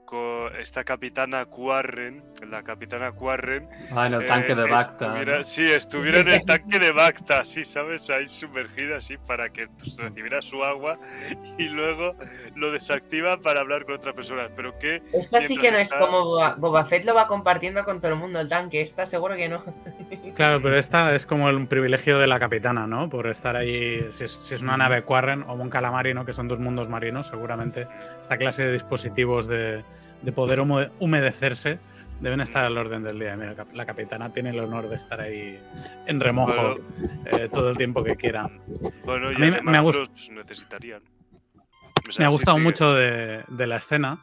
esta 0.60 0.84
capitana 0.84 1.46
Quarren, 1.46 2.24
la 2.50 2.64
capitana 2.64 3.12
Quarren, 3.12 3.68
Ah, 3.96 4.08
en 4.08 4.14
el 4.16 4.26
tanque 4.26 4.52
eh, 4.52 4.56
de 4.56 4.64
Bacta. 4.70 5.06
estuviera- 5.08 5.38
¿no? 5.38 5.44
Sí, 5.44 5.72
estuviera 5.72 6.20
en 6.20 6.30
el 6.30 6.42
tanque 6.46 6.80
de 6.80 6.92
Bacta, 6.92 7.46
sí, 7.46 7.64
¿sabes? 7.66 8.10
Ahí 8.10 8.26
sumergida, 8.28 8.98
así, 8.98 9.18
para 9.18 9.50
que 9.50 9.68
pues, 9.68 9.98
recibiera 9.98 10.42
su 10.42 10.64
agua 10.64 10.98
y 11.58 11.70
luego 11.70 12.16
lo 12.56 12.72
desactiva 12.72 13.38
para 13.42 13.62
hablar 13.62 13.86
con 13.86 13.96
otras 13.96 14.14
personas. 14.16 14.52
Pero 14.56 14.78
que 14.80 15.02
Esta 15.14 15.42
sí 15.42 15.58
que 15.58 15.72
no 15.72 15.78
es 15.78 15.84
está- 15.84 16.00
como 16.00 16.26
Boba, 16.58 16.86
Fett 16.86 17.06
lo 17.06 17.14
va 17.14 17.28
compartiendo 17.28 17.84
con 17.86 18.00
todo 18.02 18.12
el 18.14 18.18
mundo 18.18 18.40
el 18.40 18.50
tanque. 18.50 18.82
Esta 18.82 19.06
seguro 19.06 19.36
que 19.36 19.50
no. 19.50 19.64
Claro, 20.36 20.62
pero 20.62 20.78
esta 20.78 21.14
es 21.14 21.26
como 21.26 21.48
un 21.48 21.68
privilegio 21.68 22.18
de 22.18 22.26
la 22.28 22.40
capitana, 22.40 22.88
¿no? 22.88 23.10
Por 23.10 23.28
estar 23.28 23.56
ahí, 23.56 24.06
si 24.12 24.24
es, 24.24 24.32
si 24.32 24.56
es 24.56 24.62
una 24.62 24.78
nave 24.78 25.04
Quarren 25.04 25.44
o 25.48 25.54
un 25.54 25.70
calamari, 25.70 26.14
¿no? 26.14 26.26
Que 26.26 26.32
son 26.34 26.48
dos 26.48 26.60
mundos 26.60 26.88
marinos, 26.90 27.28
seguramente 27.28 27.88
esta 28.20 28.38
clase 28.38 28.64
de 28.66 28.72
dispositivos 28.74 29.01
de, 29.48 29.84
de 30.22 30.32
poder 30.32 30.60
humedecerse 31.00 31.80
deben 32.20 32.40
estar 32.42 32.66
al 32.66 32.78
orden 32.78 33.02
del 33.04 33.18
día. 33.20 33.36
Mira, 33.36 33.56
la 33.74 33.86
capitana 33.86 34.32
tiene 34.32 34.52
el 34.52 34.60
honor 34.60 34.88
de 34.88 34.96
estar 34.96 35.20
ahí 35.20 35.60
en 36.06 36.20
remojo 36.20 36.76
eh, 37.26 37.50
todo 37.52 37.72
el 37.72 37.78
tiempo 37.78 38.04
que 38.04 38.16
quiera. 38.16 38.50
Bueno, 39.06 39.32
y 39.32 39.36
A 39.36 39.40
mí 39.40 39.52
me- 39.52 39.78
ha 39.78 39.82
Me 42.20 42.28
gustado 42.28 42.60
mucho 42.60 42.94
de, 42.94 43.44
de 43.48 43.68
la 43.68 43.78
escena 43.78 44.20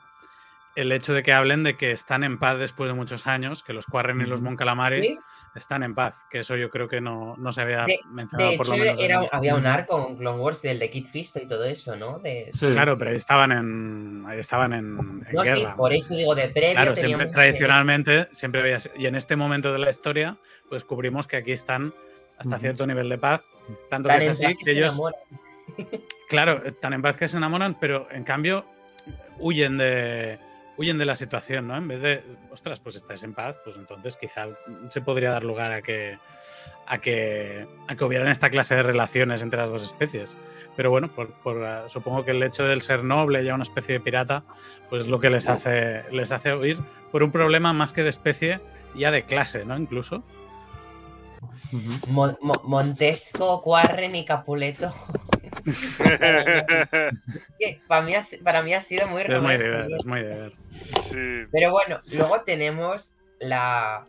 el 0.81 0.93
hecho 0.93 1.13
de 1.15 1.23
que 1.23 1.33
hablen 1.33 1.63
de 1.65 1.77
que 1.77 1.91
están 1.93 2.25
en 2.25 2.39
paz 2.39 2.59
después 2.59 2.89
de 2.89 2.95
muchos 2.95 3.27
años, 3.27 3.63
que 3.63 3.73
los 3.73 3.87
Quarren 3.87 4.21
y 4.21 4.25
los 4.27 4.41
Mon 4.43 4.57
Calamari 4.57 5.03
Sí, 5.03 5.19
están 5.55 5.83
en 5.83 5.95
paz, 5.95 6.27
que 6.31 6.41
eso 6.41 6.57
yo 6.57 6.71
creo 6.71 6.89
que 6.89 7.01
no, 7.01 7.35
no 7.37 7.53
se 7.53 7.63
había 7.63 7.85
De- 7.85 8.01
mencionado 8.11 8.51
De 8.53 8.57
por 8.57 8.67
hecho, 8.67 8.77
lo 8.77 8.85
menos. 8.85 9.01
era, 9.01 9.21
había 9.33 9.55
un 9.57 9.67
arco 9.67 10.05
con 10.05 10.17
Clone 10.17 10.39
Wars 10.41 10.63
del 10.63 10.79
de 10.79 10.91
Kid 10.91 11.07
Fisto 11.07 11.39
y 11.41 11.47
todo 11.49 11.65
eso, 11.65 11.97
¿no? 11.97 12.19
De... 12.21 12.49
Sí. 12.53 12.69
Claro, 12.71 12.97
pero 12.97 13.11
ahí 13.11 13.17
estaban 13.17 13.53
en, 13.53 14.25
ahí 14.29 14.39
estaban 14.39 14.73
en, 14.73 14.87
en 14.99 15.35
No, 15.35 15.45
sí, 15.45 15.67
por 15.77 15.93
eso 15.93 16.15
digo, 16.15 16.35
de 16.35 16.49
previo 16.49 16.73
Claro, 16.75 16.97
siempre, 16.97 17.27
tradicionalmente 17.27 18.29
siempre 18.33 18.63
veías. 18.63 18.91
Y 18.97 19.07
en 19.07 19.15
este 19.15 19.37
momento 19.37 19.73
de 19.73 19.79
la 19.79 19.91
historia, 19.91 20.37
pues 20.69 20.85
cubrimos 20.85 21.27
que 21.29 21.37
aquí 21.37 21.53
están 21.53 21.93
hasta 22.39 22.59
cierto 22.59 22.87
nivel 22.87 23.09
de 23.09 23.19
paz. 23.19 23.43
Tanto 23.91 24.09
Tan 24.09 24.19
que 24.21 24.25
es 24.27 24.31
así 24.43 24.55
que 24.65 24.71
ellos, 24.71 24.93
enamoran. 24.95 25.21
claro, 26.29 26.61
tan 26.81 26.93
en 26.93 27.03
paz 27.03 27.17
que 27.17 27.29
se 27.29 27.37
enamoran, 27.37 27.77
pero 27.81 28.07
en 28.11 28.25
cambio 28.25 28.65
huyen 29.39 29.77
de 29.79 30.39
huyen 30.79 30.97
de 30.97 31.05
la 31.05 31.17
situación, 31.17 31.67
¿no? 31.67 31.77
En 31.77 31.89
vez 31.89 32.01
de, 32.01 32.23
ostras, 32.51 32.81
pues 32.81 32.97
estáis 32.97 33.23
en 33.25 33.35
paz, 33.35 33.57
pues 33.65 33.77
entonces 33.77 34.17
quizá 34.17 34.47
se 34.89 35.01
podría 35.03 35.31
dar 35.31 35.45
lugar 35.45 35.73
a 35.73 35.83
que 35.83 36.19
a 36.87 36.99
que 36.99 37.67
a 37.87 37.97
que 37.97 38.05
hubieran 38.05 38.29
esta 38.29 38.49
clase 38.49 38.75
de 38.77 38.83
relaciones 38.83 39.43
entre 39.43 39.61
las 39.61 39.71
dos 39.71 39.83
especies. 39.83 40.37
Pero 40.77 40.91
bueno, 40.91 41.13
por, 41.15 41.33
por, 41.43 41.63
ah, 41.65 41.89
supongo 41.89 42.25
que 42.25 42.31
el 42.31 42.43
hecho 42.43 42.65
del 42.65 42.81
ser 42.81 43.05
noble, 43.05 43.45
ya 43.45 43.55
una 43.55 43.65
especie 43.65 43.95
de 43.95 44.01
pirata, 44.01 44.45
pues 44.89 45.03
es 45.03 45.09
lo 45.09 45.19
que 45.19 45.29
les 45.29 45.49
hace 45.49 46.05
les 46.13 46.33
hace 46.33 46.55
huir 46.55 46.79
por 47.11 47.23
un 47.23 47.33
problema 47.33 47.73
más 47.73 47.93
que 47.93 48.05
de 48.05 48.11
especie, 48.11 48.61
ya 48.95 49.11
de 49.11 49.25
clase, 49.25 49.65
¿no? 49.65 49.77
Incluso. 49.77 50.23
Ujú. 51.73 52.11
Mo- 52.11 52.39
Mo- 52.41 52.63
Montesco, 52.65 53.61
Quarren 53.63 54.15
y 54.17 54.25
Capuleto. 54.25 54.93
Para, 57.89 58.03
mí 58.03 58.15
ha, 58.15 58.23
si- 58.23 58.37
para 58.39 58.63
mí 58.63 58.75
ha 58.75 58.81
sido 58.81 59.07
muy 59.09 59.23
Es 59.23 59.29
muy 59.29 59.57
de 59.57 59.59
romántico. 59.59 59.71
ver, 59.71 59.93
es 59.99 60.05
muy 60.07 60.21
de 60.23 60.35
ver. 60.35 60.53
sí. 60.71 61.47
Pero 61.51 61.71
bueno, 61.73 62.01
luego 62.13 62.41
tenemos 62.43 63.13
la, 63.41 64.05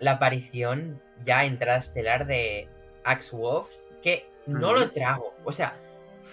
la 0.00 0.12
aparición 0.12 1.00
ya 1.24 1.44
entrada 1.44 1.78
estelar 1.78 2.26
de 2.26 2.68
Axe 3.04 3.34
Wolves, 3.36 3.88
que 4.02 4.26
no 4.46 4.72
lo 4.72 4.90
trago. 4.90 5.34
O 5.44 5.52
sea, 5.52 5.76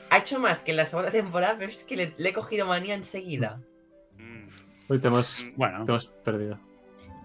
ha 0.10 0.18
hecho 0.20 0.40
más 0.40 0.60
que 0.60 0.72
en 0.72 0.78
la 0.78 0.86
segunda 0.86 1.12
temporada, 1.12 1.56
pero 1.58 1.70
es 1.72 1.84
que 1.84 1.96
le, 1.96 2.14
le 2.18 2.30
he 2.30 2.34
cogido 2.34 2.66
manía 2.66 2.96
enseguida. 2.96 3.60
Mm. 4.18 4.48
Uy, 4.90 5.00
te 5.00 5.08
hemos, 5.08 5.46
Bueno, 5.56 5.84
te 5.86 5.92
hemos 5.92 6.08
perdido. 6.08 6.60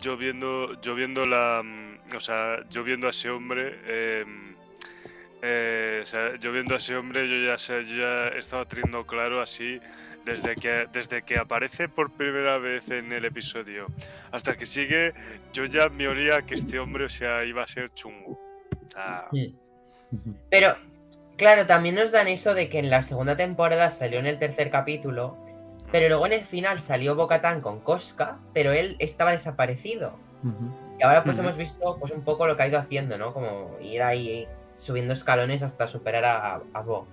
Yo 0.00 0.16
viendo, 0.16 0.78
yo 0.82 0.94
viendo 0.94 1.24
la, 1.26 1.62
mm, 1.64 1.95
o 2.14 2.20
sea, 2.20 2.60
yo 2.70 2.84
viendo 2.84 3.06
a 3.06 3.10
ese 3.10 3.30
hombre, 3.30 3.78
em, 4.20 4.54
eh, 5.42 6.00
o 6.02 6.06
sea, 6.06 6.36
yo 6.36 6.52
viendo 6.52 6.74
a 6.74 6.78
ese 6.78 6.96
hombre, 6.96 7.28
yo 7.28 7.46
ya, 7.46 7.58
sé- 7.58 7.84
yo 7.84 7.96
ya 7.96 8.28
estaba 8.28 8.64
teniendo 8.66 9.06
claro 9.06 9.40
así 9.40 9.80
desde 10.24 10.56
que, 10.56 10.86
desde 10.92 11.22
que 11.22 11.38
aparece 11.38 11.88
por 11.88 12.10
primera 12.12 12.58
vez 12.58 12.90
en 12.90 13.12
el 13.12 13.24
episodio 13.24 13.86
hasta 14.32 14.56
que 14.56 14.66
sigue, 14.66 15.12
yo 15.52 15.64
ya 15.64 15.88
me 15.88 16.08
olía 16.08 16.42
que 16.42 16.54
este 16.54 16.78
hombre, 16.78 17.04
o 17.04 17.08
sea, 17.08 17.44
iba 17.44 17.62
a 17.62 17.68
ser 17.68 17.92
chungo. 17.94 18.32
O 18.86 18.90
sea, 18.90 19.28
Ujú. 19.30 19.54
Pero, 20.50 20.76
claro, 21.36 21.66
también 21.66 21.94
nos 21.96 22.10
dan 22.12 22.28
eso 22.28 22.54
de 22.54 22.68
que 22.68 22.78
en 22.78 22.90
la 22.90 23.02
segunda 23.02 23.36
temporada 23.36 23.90
salió 23.90 24.18
en 24.18 24.26
el 24.26 24.38
tercer 24.38 24.70
capítulo, 24.70 25.36
pero 25.92 26.08
luego 26.08 26.26
en 26.26 26.32
el 26.32 26.44
final 26.44 26.80
salió 26.82 27.14
Bocatán 27.14 27.60
con 27.60 27.80
Cosca, 27.80 28.38
pero 28.52 28.72
él 28.72 28.96
estaba 28.98 29.30
desaparecido. 29.32 30.18
Ujú. 30.42 30.74
Y 30.98 31.02
ahora 31.02 31.24
pues 31.24 31.38
hemos 31.38 31.56
visto 31.56 31.96
pues 31.98 32.12
un 32.12 32.22
poco 32.22 32.46
lo 32.46 32.56
que 32.56 32.62
ha 32.62 32.68
ido 32.68 32.78
haciendo, 32.78 33.18
¿no? 33.18 33.32
Como 33.32 33.76
ir 33.80 34.02
ahí 34.02 34.48
subiendo 34.78 35.12
escalones 35.12 35.62
hasta 35.62 35.86
superar 35.86 36.24
a, 36.24 36.60
a 36.72 36.80
Bo. 36.80 37.06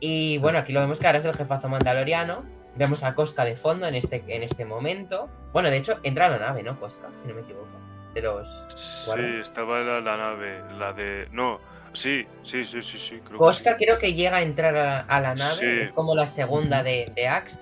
Y 0.00 0.38
bueno, 0.38 0.58
aquí 0.58 0.72
lo 0.72 0.80
vemos 0.80 0.98
que 0.98 1.06
ahora 1.06 1.18
es 1.20 1.24
el 1.24 1.34
jefazo 1.34 1.68
mandaloriano. 1.68 2.44
Vemos 2.76 3.02
a 3.02 3.14
Cosca 3.14 3.44
de 3.44 3.56
fondo 3.56 3.86
en 3.86 3.94
este, 3.94 4.22
en 4.28 4.42
este 4.42 4.64
momento. 4.64 5.28
Bueno, 5.52 5.70
de 5.70 5.78
hecho, 5.78 5.98
entra 6.02 6.26
a 6.26 6.30
la 6.30 6.38
nave, 6.38 6.62
¿no? 6.62 6.78
Cosca, 6.78 7.08
si 7.22 7.28
no 7.28 7.34
me 7.34 7.40
equivoco. 7.40 7.66
De 8.12 8.22
los. 8.22 8.46
sí, 8.74 9.20
estaba 9.40 9.80
la, 9.80 10.00
la 10.00 10.16
nave, 10.16 10.62
la 10.78 10.92
de, 10.94 11.28
no, 11.32 11.60
sí, 11.92 12.26
sí, 12.42 12.64
sí, 12.64 12.80
sí, 12.80 12.98
sí, 12.98 13.18
creo 13.18 13.32
que 13.32 13.36
Cosca 13.36 13.76
sí. 13.76 13.84
creo 13.84 13.98
que 13.98 14.14
llega 14.14 14.38
a 14.38 14.42
entrar 14.42 14.76
a, 14.76 15.00
a 15.00 15.20
la 15.20 15.34
nave. 15.34 15.54
Sí. 15.54 15.66
Es 15.84 15.92
como 15.92 16.14
la 16.14 16.26
segunda 16.26 16.82
de, 16.82 17.10
de 17.14 17.28
Axe. 17.28 17.58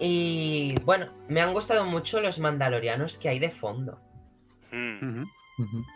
Y 0.00 0.74
bueno, 0.84 1.08
me 1.28 1.40
han 1.40 1.52
gustado 1.52 1.84
mucho 1.84 2.20
los 2.20 2.38
mandalorianos 2.38 3.18
que 3.18 3.28
hay 3.28 3.38
de 3.38 3.50
fondo. 3.50 4.00
Mm. 4.70 5.24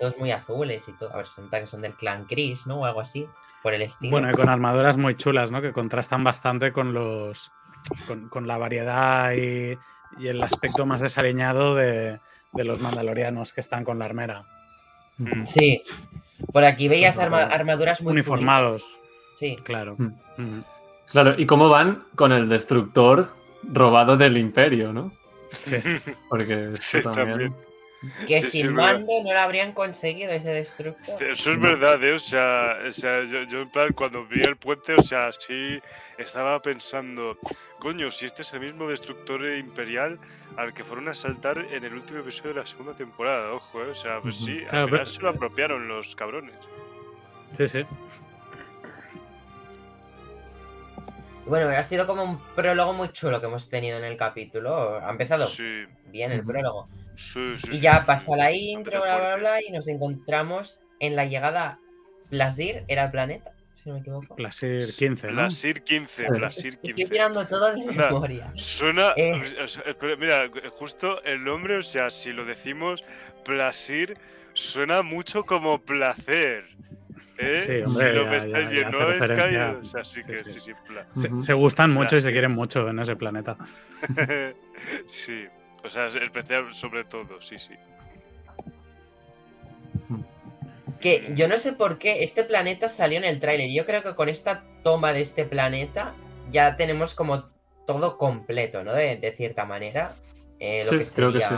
Todos 0.01 0.19
muy 0.19 0.31
azules 0.33 0.83
y 0.89 0.93
todo. 0.93 1.13
A 1.13 1.19
ver, 1.19 1.27
que 1.51 1.67
son 1.67 1.83
del 1.83 1.95
clan 1.95 2.25
Chris, 2.25 2.67
¿no? 2.67 2.81
O 2.81 2.85
algo 2.85 3.01
así. 3.01 3.27
Por 3.63 3.75
el 3.75 3.83
estilo. 3.83 4.11
Bueno, 4.11 4.29
y 4.31 4.35
con 4.35 4.49
armaduras 4.49 4.97
muy 4.97 5.15
chulas, 5.17 5.51
¿no? 5.53 5.63
Que 5.63 5.73
contrastan 5.73 6.25
bastante 6.25 6.73
con 6.73 6.93
los. 6.93 7.53
con, 8.09 8.29
con 8.29 8.47
la 8.49 8.59
variedad 8.59 9.33
y, 9.33 9.79
y 10.19 10.27
el 10.29 10.43
aspecto 10.43 10.85
más 10.85 11.01
desaliñado 11.01 11.75
de, 11.77 12.19
de 12.53 12.65
los 12.65 12.81
mandalorianos 12.81 13.53
que 13.53 13.61
están 13.61 13.85
con 13.85 13.99
la 14.01 14.07
armera. 14.07 14.45
Ujú. 15.21 15.47
Sí. 15.47 15.83
Por 16.53 16.65
aquí 16.65 16.87
Esto 16.87 16.97
veías 16.97 17.19
arma- 17.19 17.45
armaduras 17.45 18.01
muy 18.03 18.13
Uniformados. 18.13 18.99
Sí. 19.39 19.57
claro. 19.63 19.97
Mm. 19.99 20.61
Claro, 21.11 21.35
¿y 21.39 21.47
cómo 21.47 21.69
van 21.69 22.05
con 22.17 22.33
el 22.33 22.49
destructor 22.49 23.29
robado 23.63 24.17
del 24.17 24.37
imperio, 24.39 24.93
no? 24.93 25.13
Sí. 25.61 25.77
Porque 26.29 26.71
eso 26.73 26.99
Sí, 26.99 27.03
también... 27.03 27.29
también. 27.29 27.57
Que 28.27 28.37
Sí, 28.37 28.45
sí, 28.45 28.51
sin 28.59 28.67
es 28.67 28.75
verdad. 28.75 28.93
mando 28.95 29.13
no 29.25 29.33
lo 29.33 29.39
habrían 29.39 29.73
conseguido 29.73 30.33
ese 30.33 30.49
destructor. 30.49 31.23
Eso 31.23 31.51
es 31.53 31.61
verdad, 31.61 32.03
¿eh? 32.03 32.13
O 32.15 32.19
sea, 32.19 32.79
o 32.89 32.91
sea 32.93 33.23
yo, 33.25 33.45
yo 33.45 33.61
en 33.63 33.71
plan, 33.71 33.93
cuando 33.93 34.27
vi 34.27 34.41
el 34.41 34.57
puente, 34.57 34.95
o 34.95 35.03
sea, 35.03 35.31
sí 35.33 35.81
estaba 36.19 36.61
pensando, 36.61 37.39
coño, 37.79 38.11
si 38.11 38.27
este 38.27 38.43
es 38.43 38.53
el 38.55 38.61
mismo 38.61 38.89
destructor 38.89 39.45
imperial 39.57 40.19
al 40.57 40.75
que 40.75 40.83
fueron 40.83 41.09
a 41.09 41.15
saltar 41.15 41.59
en 41.59 41.85
el 41.85 41.95
último 41.95 42.19
episodio 42.21 42.55
de 42.55 42.61
la 42.61 42.67
segunda 42.67 42.95
temporada, 42.95 43.53
ojo, 43.53 43.81
¿eh? 43.83 43.91
O 43.91 43.95
sea, 43.95 44.21
pues 44.21 44.37
sí, 44.37 44.61
Claro, 44.69 44.79
al 44.85 44.85
final 44.87 44.89
pero- 44.91 45.07
se 45.07 45.21
lo 45.23 45.29
apropiaron 45.29 45.87
los 45.87 46.17
cabrones. 46.17 46.57
Sí, 47.53 47.69
sí. 47.69 47.87
Bueno, 51.47 51.69
ha 51.69 51.83
sido 51.83 52.07
como 52.07 52.23
un 52.23 52.39
prólogo 52.55 52.93
muy 52.93 53.11
chulo 53.13 53.41
que 53.41 53.47
hemos 53.47 53.69
tenido 53.69 53.99
en 53.99 54.05
el 54.05 54.17
capítulo. 54.17 54.99
Ha 55.05 55.11
empezado 55.11 55.45
Sí, 55.47 55.85
bien 56.07 56.31
el 56.33 56.45
prólogo. 56.45 56.89
Sí, 57.15 57.59
sí. 57.59 57.69
Y 57.71 57.75
sí, 57.77 57.81
ya 57.81 58.01
sí, 58.01 58.05
pasa 58.07 58.37
la 58.37 58.53
intro, 58.53 59.01
bla, 59.03 59.19
bla, 59.19 59.37
bla, 59.37 59.59
y 59.67 59.71
nos 59.73 59.87
encontramos 59.89 60.81
en 61.01 61.17
la 61.17 61.25
llegada. 61.27 61.79
Plasir 62.31 62.85
era 62.89 63.05
el 63.05 63.11
planeta, 63.11 63.53
si 63.83 63.89
no 63.91 63.97
me 63.97 64.01
equivoco. 64.01 64.35
Plasir 64.37 64.81
15, 64.99 65.27
¿no? 65.29 65.33
Blasir 65.35 65.83
15, 65.83 66.21
Sí. 66.21 66.27
Blasir 66.31 66.75
Estoy 66.75 66.95
15. 66.95 67.11
tirando 67.13 67.47
todo 67.47 67.75
de 67.75 67.83
Anda. 67.83 68.07
memoria. 68.11 68.53
Suena, 68.57 69.13
Eh. 69.17 69.43
pero 70.01 70.17
mira, 70.17 70.49
justo 70.79 71.23
el 71.25 71.45
nombre, 71.45 71.77
o 71.77 71.83
sea, 71.83 72.09
si 72.11 72.33
lo 72.33 72.45
decimos 72.47 73.05
Plasir, 73.45 74.15
suena 74.55 75.03
mucho 75.03 75.45
como 75.45 75.79
placer. 75.81 76.65
¿eh? 77.39 77.57
Sí, 77.57 77.65
si 77.79 77.83
hombre, 77.83 78.13
lo 78.13 78.25
ya- 78.25 78.31
no 78.91 79.11
es 79.11 79.19
referencia. 79.19 79.71
que, 79.73 79.77
o 79.81 79.85
sea, 79.85 80.05
sí 80.05 80.23
Sí, 80.23 80.31
que 80.31 80.37
sí. 80.39 80.51
sí, 80.53 80.61
sí, 80.61 80.73
pla- 80.87 81.43
Se, 81.43 81.53
gustan 81.55 81.91
mucho 81.91 82.15
y 82.15 82.19
se 82.19 82.23
Plasir. 82.25 82.33
quieren 82.33 82.53
mucho 82.53 82.89
en 82.89 82.99
ese 83.01 83.17
planeta. 83.17 83.57
sí, 85.07 85.47
o 85.85 85.91
sea, 85.91 86.07
es 86.07 86.15
especial 86.15 86.73
sobre 86.73 87.05
todo, 87.05 87.41
sí, 87.41 87.59
sí. 87.59 87.75
Que 91.01 91.33
yo 91.35 91.49
no 91.49 91.59
sé 91.59 91.73
por 91.73 91.99
qué 91.99 92.23
este 92.23 92.45
planeta 92.45 92.89
salió 92.89 93.19
en 93.19 93.25
el 93.25 93.41
tráiler. 93.41 93.71
Yo 93.71 93.85
creo 93.85 94.05
que 94.05 94.15
con 94.15 94.29
esta 94.29 94.63
toma 94.85 95.13
de 95.13 95.23
este 95.23 95.45
planeta 95.45 96.15
ya 96.53 96.77
tenemos 96.77 97.15
como 97.15 97.47
todo 97.87 98.19
completo, 98.19 98.85
¿no? 98.85 98.93
De, 98.93 99.35
cierta 99.37 99.65
manera. 99.65 100.15
Eh, 100.61 100.85
sí, 100.85 101.03
creo 101.13 101.33
que 101.33 101.41
sí. 101.41 101.55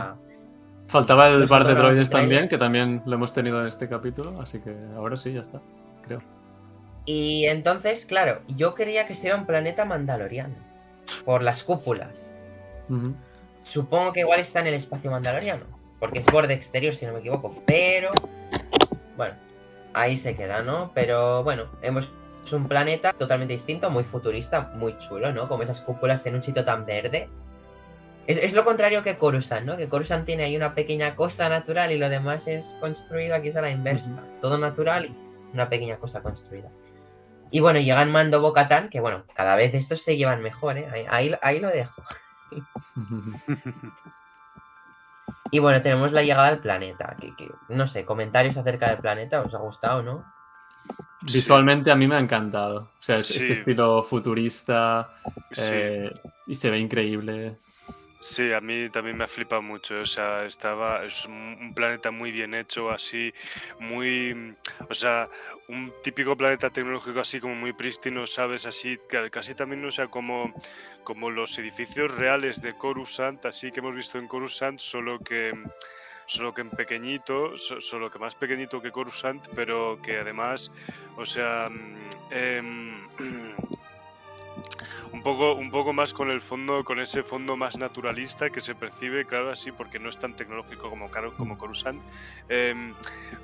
Faltaba 0.87 1.29
el 1.29 1.47
par 1.47 1.65
de 1.65 1.75
droides 1.75 2.09
también, 2.09 2.47
que 2.47 2.57
también 2.57 3.01
lo 3.05 3.15
hemos 3.15 3.33
tenido 3.33 3.61
en 3.61 3.67
este 3.67 3.89
capítulo, 3.89 4.39
así 4.39 4.59
que 4.59 4.75
ahora 4.95 5.17
sí, 5.17 5.33
ya 5.33 5.41
está, 5.41 5.61
creo. 6.03 6.21
Y 7.05 7.45
entonces, 7.45 8.05
claro, 8.05 8.41
yo 8.47 8.75
quería 8.75 9.07
que 9.07 9.15
sea 9.15 9.35
un 9.35 9.45
planeta 9.45 9.85
mandaloriano, 9.85 10.55
por 11.23 11.41
las 11.41 11.63
cúpulas. 11.63 12.29
Supongo 13.65 14.13
que 14.13 14.21
igual 14.21 14.39
está 14.39 14.61
en 14.61 14.67
el 14.67 14.75
espacio 14.75 15.11
mandaloriano, 15.11 15.65
porque 15.99 16.19
es 16.19 16.25
borde 16.27 16.53
exterior, 16.53 16.93
si 16.93 17.05
no 17.05 17.11
me 17.11 17.19
equivoco, 17.19 17.53
pero... 17.65 18.11
Bueno, 19.17 19.35
ahí 19.93 20.15
se 20.17 20.37
queda, 20.37 20.61
¿no? 20.61 20.91
Pero 20.93 21.43
bueno, 21.43 21.65
hemos 21.81 22.09
es 22.45 22.53
un 22.53 22.67
planeta 22.67 23.13
totalmente 23.13 23.53
distinto, 23.53 23.89
muy 23.89 24.03
futurista, 24.03 24.71
muy 24.75 24.97
chulo, 24.99 25.33
¿no? 25.33 25.47
Como 25.47 25.63
esas 25.63 25.81
cúpulas 25.81 26.25
en 26.27 26.35
un 26.35 26.43
sitio 26.43 26.63
tan 26.63 26.85
verde. 26.85 27.27
Es, 28.27 28.53
lo 28.53 28.63
contrario 28.63 29.03
que 29.03 29.17
Coruscant, 29.17 29.65
¿no? 29.65 29.77
Que 29.77 29.89
Coruscant 29.89 30.25
tiene 30.25 30.43
ahí 30.43 30.55
una 30.55 30.73
pequeña 30.73 31.15
cosa 31.15 31.49
natural 31.49 31.91
y 31.91 31.97
lo 31.97 32.09
demás 32.09 32.47
es 32.47 32.75
construido, 32.79 33.35
aquí 33.35 33.49
es 33.49 33.55
a 33.55 33.61
la 33.61 33.71
inversa. 33.71 34.23
Todo 34.41 34.57
natural 34.57 35.05
y 35.07 35.53
una 35.53 35.69
pequeña 35.69 35.97
cosa 35.97 36.21
construida. 36.21 36.69
Y 37.51 37.59
bueno, 37.59 37.79
llegan 37.79 38.11
Mando 38.11 38.41
Bocatán, 38.41 38.89
que 38.89 38.99
bueno, 38.99 39.23
cada 39.33 39.55
vez 39.55 39.73
estos 39.73 40.01
se 40.01 40.17
llevan 40.17 40.41
mejor, 40.41 40.77
¿eh? 40.77 41.07
Ahí, 41.09 41.35
ahí, 41.41 41.59
lo 41.59 41.69
dejo. 41.69 42.03
y 45.51 45.59
bueno, 45.59 45.81
tenemos 45.81 46.11
la 46.11 46.23
llegada 46.23 46.47
al 46.47 46.59
planeta. 46.59 47.15
Que, 47.19 47.49
no 47.69 47.87
sé, 47.87 48.05
comentarios 48.05 48.57
acerca 48.57 48.89
del 48.89 48.99
planeta, 48.99 49.41
¿os 49.41 49.53
ha 49.53 49.59
gustado, 49.59 50.03
no? 50.03 50.25
Visualmente 51.21 51.91
a 51.91 51.95
mí 51.95 52.07
me 52.07 52.15
ha 52.15 52.19
encantado. 52.19 52.91
O 52.99 53.01
sea, 53.01 53.17
es 53.17 53.35
este 53.35 53.53
estilo 53.53 54.03
futurista 54.03 55.15
eh, 55.57 56.13
y 56.45 56.55
se 56.55 56.69
ve 56.69 56.77
increíble. 56.77 57.59
Sí, 58.27 58.51
a 58.53 58.59
mí 58.59 58.89
también 58.89 59.17
me 59.17 59.25
ha 59.25 59.27
flipado 59.27 59.61
mucho. 59.61 59.99
O 60.01 60.05
sea, 60.07 60.45
estaba. 60.45 61.05
Es 61.05 61.25
un 61.27 61.73
planeta 61.75 62.09
muy 62.09 62.31
bien 62.31 62.55
hecho, 62.55 62.89
así, 62.89 63.31
muy. 63.79 64.55
O 64.89 64.95
sea, 64.95 65.29
un 65.67 65.93
típico 66.03 66.35
planeta 66.35 66.71
tecnológico 66.71 67.19
así 67.19 67.39
como 67.39 67.53
muy 67.53 67.73
prístino, 67.73 68.25
¿sabes? 68.25 68.65
Así, 68.65 68.99
casi 69.29 69.53
también, 69.53 69.85
o 69.85 69.91
sea, 69.91 70.07
como, 70.07 70.55
como 71.03 71.29
los 71.29 71.55
edificios 71.59 72.15
reales 72.15 72.63
de 72.63 72.75
Coruscant, 72.75 73.45
así 73.45 73.71
que 73.71 73.81
hemos 73.81 73.95
visto 73.95 74.17
en 74.17 74.27
Coruscant, 74.27 74.79
solo 74.79 75.19
que 75.19 75.53
solo 76.25 76.51
que 76.51 76.61
en 76.61 76.71
pequeñito, 76.71 77.55
solo 77.59 78.09
que 78.09 78.17
más 78.17 78.33
pequeñito 78.33 78.81
que 78.81 78.91
Coruscant, 78.91 79.47
pero 79.53 79.99
que 80.01 80.17
además, 80.17 80.71
o 81.15 81.27
sea, 81.27 81.69
eh, 82.31 82.63
un 85.11 85.21
poco, 85.23 85.55
un 85.55 85.71
poco 85.71 85.93
más 85.93 86.13
con 86.13 86.29
el 86.29 86.41
fondo, 86.41 86.83
con 86.83 86.99
ese 86.99 87.23
fondo 87.23 87.55
más 87.55 87.77
naturalista 87.77 88.49
que 88.49 88.61
se 88.61 88.75
percibe, 88.75 89.25
claro, 89.25 89.51
así, 89.51 89.71
porque 89.71 89.99
no 89.99 90.09
es 90.09 90.19
tan 90.19 90.35
tecnológico 90.35 90.89
como, 90.89 91.09
como 91.37 91.57
Coruscant. 91.57 92.01
Em, 92.49 92.93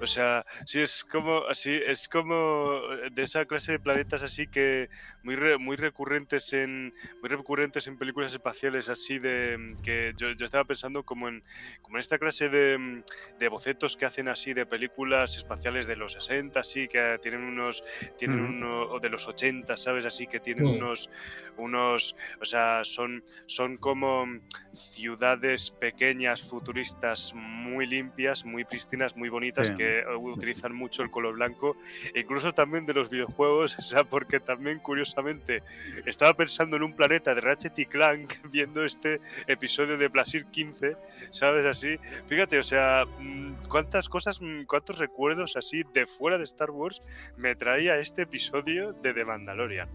o 0.02 0.08
sea, 0.08 0.44
sí, 0.66 0.80
es 0.80 1.04
como, 1.04 1.44
así, 1.48 1.80
es 1.86 2.08
como 2.08 2.82
de 3.12 3.24
esa 3.24 3.46
clase 3.46 3.74
de 3.74 3.80
planetas 3.80 4.24
así 4.24 4.48
que 4.48 4.90
muy, 5.24 5.36
muy 5.60 5.76
recurrentes 5.76 6.54
en, 6.54 6.94
muy 7.22 7.30
recurrentes 7.30 7.88
en 7.88 7.98
películas 7.98 8.34
espaciales, 8.34 8.90
así 8.90 9.20
de, 9.20 9.76
que 9.84 10.14
yo, 10.18 10.32
yo 10.32 10.46
estaba 10.46 10.66
pensando 10.66 11.04
como 11.04 11.28
en, 11.28 11.44
como 11.82 11.98
en 11.98 12.02
esta 12.02 12.18
clase 12.18 12.50
de, 12.50 13.04
de, 13.40 13.48
bocetos 13.48 13.96
que 13.98 14.06
hacen 14.06 14.28
así 14.28 14.54
de 14.54 14.66
películas 14.66 15.38
espaciales 15.38 15.88
de 15.88 15.96
los 15.96 16.14
60, 16.14 16.60
así, 16.60 16.88
que 16.88 17.20
tienen 17.22 17.44
unos, 17.44 17.84
tienen 18.18 18.40
uno, 18.40 18.84
o 18.84 19.00
de 19.00 19.10
los 19.10 19.28
80, 19.28 19.78
¿sabes? 19.78 20.06
Así 20.06 20.28
que 20.28 20.40
tienen 20.40 20.66
unos 20.66 21.10
unos, 21.58 22.16
o 22.42 22.46
sea, 22.46 22.84
son, 22.84 23.24
son 23.46 23.78
como 23.78 24.26
ciudades 24.74 25.72
pequeñas, 25.72 26.42
futuristas, 26.42 27.34
muy 27.36 27.86
limpias, 27.86 28.46
muy 28.46 28.64
prístinas, 28.64 29.16
muy 29.16 29.30
bonitas, 29.30 29.72
que 29.72 30.04
utilizan 30.20 30.74
mucho 30.74 31.04
el 31.04 31.12
color 31.12 31.36
blanco, 31.36 31.78
e 32.14 32.22
incluso 32.22 32.54
también 32.54 32.86
de 32.86 32.94
los 32.94 33.10
videojuegos, 33.10 33.78
o 33.80 33.82
sea, 33.82 34.04
porque 34.04 34.40
también 34.40 34.80
curiosamente 34.80 35.64
estaba 36.06 36.34
pensando 36.34 36.78
en 36.78 36.84
un 36.84 36.96
planeta 36.96 37.36
de 37.36 37.42
Ratchet 37.42 37.78
y 37.80 37.86
Clank 37.86 38.34
viendo 38.52 38.84
este 38.86 39.20
episodio 39.48 39.98
de 39.98 40.08
Blasir 40.08 40.46
15, 40.46 40.96
¿sabes? 41.30 41.66
Así, 41.66 41.98
fíjate, 42.28 42.60
o 42.60 42.64
sea, 42.64 43.06
mm, 43.20 43.68
cuántas 43.70 44.10
cosas, 44.10 44.42
mm, 44.42 44.64
cuántos 44.64 44.98
recuerdos 44.98 45.56
así 45.58 45.84
de 45.94 46.06
fuera 46.06 46.38
de 46.38 46.44
Star 46.46 46.72
Wars 46.72 47.02
me 47.38 47.56
traía 47.56 47.98
este 47.98 48.24
episodio 48.24 48.94
de 48.94 49.14
The 49.14 49.26
Mandalorian. 49.26 49.90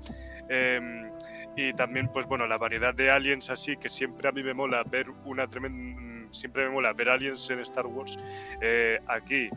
Em, 0.49 1.06
y 1.57 1.73
también, 1.73 2.09
pues 2.13 2.27
bueno, 2.27 2.47
la 2.47 2.59
variedad 2.59 2.95
de 2.95 3.11
aliens 3.11 3.51
así, 3.51 3.77
que 3.77 3.89
siempre 3.89 4.29
a 4.29 4.33
mí 4.33 4.43
me 4.43 4.55
mola 4.55 4.85
ver 4.85 5.11
una 5.25 5.49
tremenda... 5.49 6.05
Siempre 6.31 6.65
me 6.67 6.71
mola 6.71 6.93
ver 6.93 7.09
aliens 7.09 7.49
en 7.51 7.61
Star 7.61 7.87
Wars. 7.87 8.19
Eh, 8.61 8.99
aquí 9.07 9.49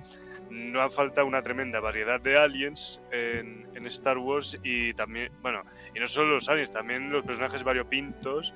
no 0.50 0.82
ha 0.82 0.90
falta 0.90 1.24
una 1.24 1.42
tremenda 1.42 1.80
variedad 1.80 2.22
de 2.22 2.38
aliens 2.38 3.02
en, 3.12 3.68
en, 3.76 3.86
Star 3.88 4.18
Wars 4.18 4.58
y 4.64 4.94
también, 4.94 5.32
bueno, 5.42 5.64
y 5.94 6.00
no 6.00 6.08
solo 6.08 6.36
los 6.36 6.48
aliens, 6.48 6.72
también 6.72 7.12
los 7.12 7.26
personajes 7.26 7.64
variopintos 7.64 8.54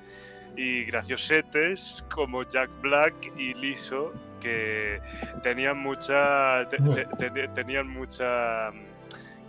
y 0.56 0.84
graciosetes 0.84 2.04
como 2.12 2.44
Jack 2.44 2.70
Black 2.80 3.14
y 3.36 3.54
Liso 3.54 4.12
que 4.40 5.00
tenían 5.42 5.78
mucha 5.78 6.68
tenían 7.54 7.88
mucha 7.88 8.70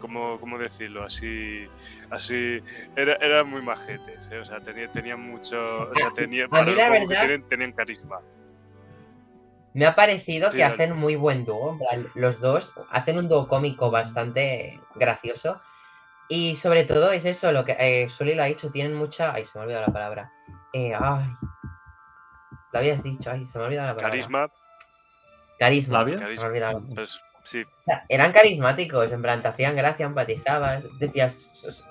¿cómo, 0.08 0.58
decirlo? 0.58 1.04
Así, 1.04 1.68
así, 2.10 2.62
era, 2.96 3.14
eran 3.16 3.50
muy 3.50 3.62
majetes, 3.62 4.20
¿eh? 4.32 4.40
o 4.40 4.46
sea, 4.46 4.60
tenían, 4.60 5.20
mucho, 5.20 5.90
o 5.90 5.96
sea, 5.96 6.12
tenían, 6.16 6.50
tenían, 7.48 7.72
carisma. 7.72 8.20
Me 9.74 9.86
ha 9.86 9.96
parecido 9.96 10.52
que 10.52 10.64
hacen 10.64 10.96
muy 10.96 11.16
buen 11.16 11.44
dúo, 11.44 11.78
los 12.14 12.40
dos 12.40 12.74
hacen 12.92 13.18
un 13.18 13.28
dúo 13.28 13.48
cómico 13.48 13.92
bastante 13.92 14.80
gracioso 14.96 15.62
y 16.30 16.56
sobre 16.56 16.86
todo 16.86 17.12
es 17.12 17.26
eso, 17.26 17.52
lo 17.52 17.66
que 17.66 17.76
eh, 17.78 18.08
lo 18.20 18.42
ha 18.42 18.46
dicho, 18.46 18.72
tienen 18.72 18.96
mucha, 18.96 19.34
ay, 19.34 19.46
se 19.46 19.58
me 19.58 19.62
ha 19.62 19.66
olvidado 19.66 19.88
la 19.88 19.94
palabra, 19.94 20.32
eh, 20.72 20.94
ay, 20.98 21.26
lo 22.72 22.80
habías 22.80 23.04
dicho, 23.04 23.30
ay, 23.32 23.46
se 23.46 23.58
me 23.58 23.64
ha 23.64 23.68
olvidado 23.68 23.88
la 23.90 23.96
palabra. 23.96 24.12
Carisma. 24.12 24.50
Carisma. 25.60 26.06
Carisma. 26.20 26.82
Pues, 26.94 27.22
Sí. 27.46 27.64
eran 28.10 28.34
carismáticos, 28.34 29.12
en 29.12 29.22
plan, 29.22 29.42
te 29.42 29.48
hacían 29.48 29.76
gracia, 29.76 30.08
empatizabas, 30.08 30.84
decías... 31.00 31.84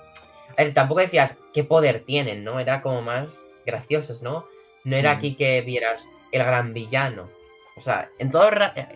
A 0.57 0.63
ver, 0.63 0.73
tampoco 0.73 1.01
decías 1.01 1.35
qué 1.53 1.63
poder 1.63 2.03
tienen, 2.05 2.43
¿no? 2.43 2.59
Era 2.59 2.81
como 2.81 3.01
más 3.01 3.45
graciosos, 3.65 4.21
¿no? 4.21 4.45
No 4.83 4.95
era 4.95 5.11
aquí 5.11 5.35
que 5.35 5.61
vieras 5.61 6.07
el 6.31 6.43
gran 6.43 6.73
villano. 6.73 7.29
O 7.75 7.81
sea, 7.81 8.09
en 8.19 8.31
todo, 8.31 8.49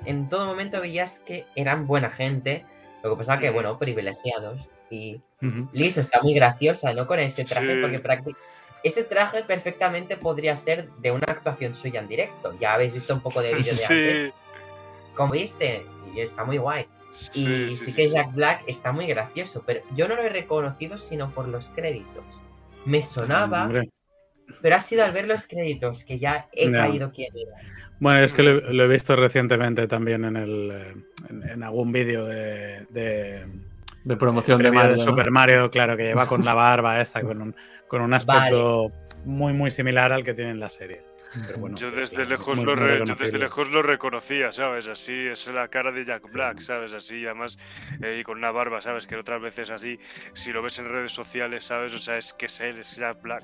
en 0.06 0.30
todo 0.30 0.46
momento 0.46 0.80
veías 0.80 1.20
que 1.20 1.46
eran 1.56 1.88
buena 1.88 2.10
gente, 2.10 2.66
lo 3.04 3.12
que 3.12 3.18
pasa 3.18 3.40
que, 3.40 3.50
bueno, 3.50 3.78
privilegiados. 3.78 4.62
Y 4.90 5.22
Liz 5.74 5.98
está 5.98 6.22
muy 6.22 6.34
graciosa, 6.34 6.94
¿no? 6.94 7.08
Con 7.08 7.20
ese 7.20 7.44
traje, 7.46 7.82
porque 7.82 8.02
ese 8.84 9.04
traje 9.04 9.44
perfectamente 9.44 10.16
podría 10.16 10.56
ser 10.56 10.90
de 11.00 11.12
una 11.12 11.26
actuación 11.28 11.76
suya 11.76 12.00
en 12.00 12.08
directo. 12.08 12.58
Ya 12.60 12.74
habéis 12.74 12.94
visto 12.94 13.14
un 13.14 13.22
poco 13.22 13.42
de 13.42 13.50
vídeo 13.54 13.64
de 13.64 14.32
sí. 14.32 14.34
Como 15.20 15.34
viste, 15.34 15.86
y 16.16 16.22
está 16.22 16.46
muy 16.46 16.58
guay. 16.60 16.86
y 17.34 17.72
sí, 17.72 17.94
que 17.94 18.08
Jack 18.08 18.34
Black 18.34 18.62
está 18.68 18.94
muy 18.94 19.06
gracioso, 19.06 19.62
pero 19.66 19.82
yo 19.94 20.08
no 20.08 20.16
lo 20.16 20.22
he 20.24 20.30
reconocido 20.30 20.98
sino 20.98 21.30
por 21.32 21.46
los 21.50 21.68
créditos. 21.76 22.24
Me 22.86 23.04
sonaba, 23.04 23.70
pero 24.62 24.76
ha 24.78 24.80
sido 24.80 25.04
al 25.04 25.12
ver 25.12 25.28
los 25.28 25.46
créditos 25.46 26.06
que 26.06 26.20
ya 26.20 26.48
he 26.54 26.72
caído 26.72 27.12
quién 27.12 27.34
era. 27.36 27.52
Bueno, 28.00 28.22
es 28.22 28.32
que 28.32 28.44
lo, 28.44 28.84
he 28.84 28.88
visto 28.88 29.14
recientemente 29.18 29.90
también 29.90 30.24
en, 30.24 30.38
el, 30.38 30.72
eh, 30.72 30.96
en, 31.52 31.64
algún 31.64 31.92
vídeo 31.92 32.24
de, 32.24 32.86
de, 34.06 34.16
promoción 34.16 34.64
de, 34.64 34.72
Mario, 34.72 34.98
Super 34.98 35.32
Mario, 35.32 35.70
claro, 35.70 35.98
que 35.98 36.04
lleva 36.04 36.28
con 36.28 36.46
la 36.46 36.54
barba 36.54 37.02
esa, 37.02 37.24
con 37.24 37.42
un, 37.42 37.56
con 37.90 38.02
un 38.02 38.14
aspecto 38.14 38.94
muy, 39.26 39.52
muy 39.52 39.70
similar 39.70 40.14
al 40.14 40.24
que 40.24 40.34
tiene 40.34 40.52
en 40.52 40.62
la 40.62 40.70
serie 40.70 41.09
yo 41.76 41.92
desde 41.92 42.26
lejos 42.26 42.58
lo 42.64 42.76
desde 42.76 43.38
lejos 43.38 43.70
lo 43.72 43.82
reconocía, 43.82 44.52
¿sabes? 44.52 44.88
Así 44.88 45.28
es 45.28 45.48
la 45.48 45.68
cara 45.68 45.92
de 45.92 46.06
Jack 46.06 46.32
Black, 46.34 46.60
¿sabes? 46.60 46.94
Así, 46.94 47.26
además, 47.26 47.58
eh, 48.02 48.18
y 48.20 48.24
con 48.24 48.38
una 48.38 48.52
barba, 48.52 48.82
¿sabes? 48.82 49.06
Que 49.06 49.16
otras 49.16 49.42
veces 49.42 49.70
así, 49.70 50.00
si 50.34 50.52
lo 50.52 50.62
ves 50.62 50.80
en 50.80 50.90
redes 50.90 51.12
sociales, 51.12 51.66
¿sabes? 51.66 51.94
O 51.94 52.00
sea, 52.00 52.18
es 52.18 52.34
que 52.34 52.48
es 52.48 52.60
él, 52.60 52.78
es 52.80 52.96
Jack 52.98 53.22
Black, 53.22 53.44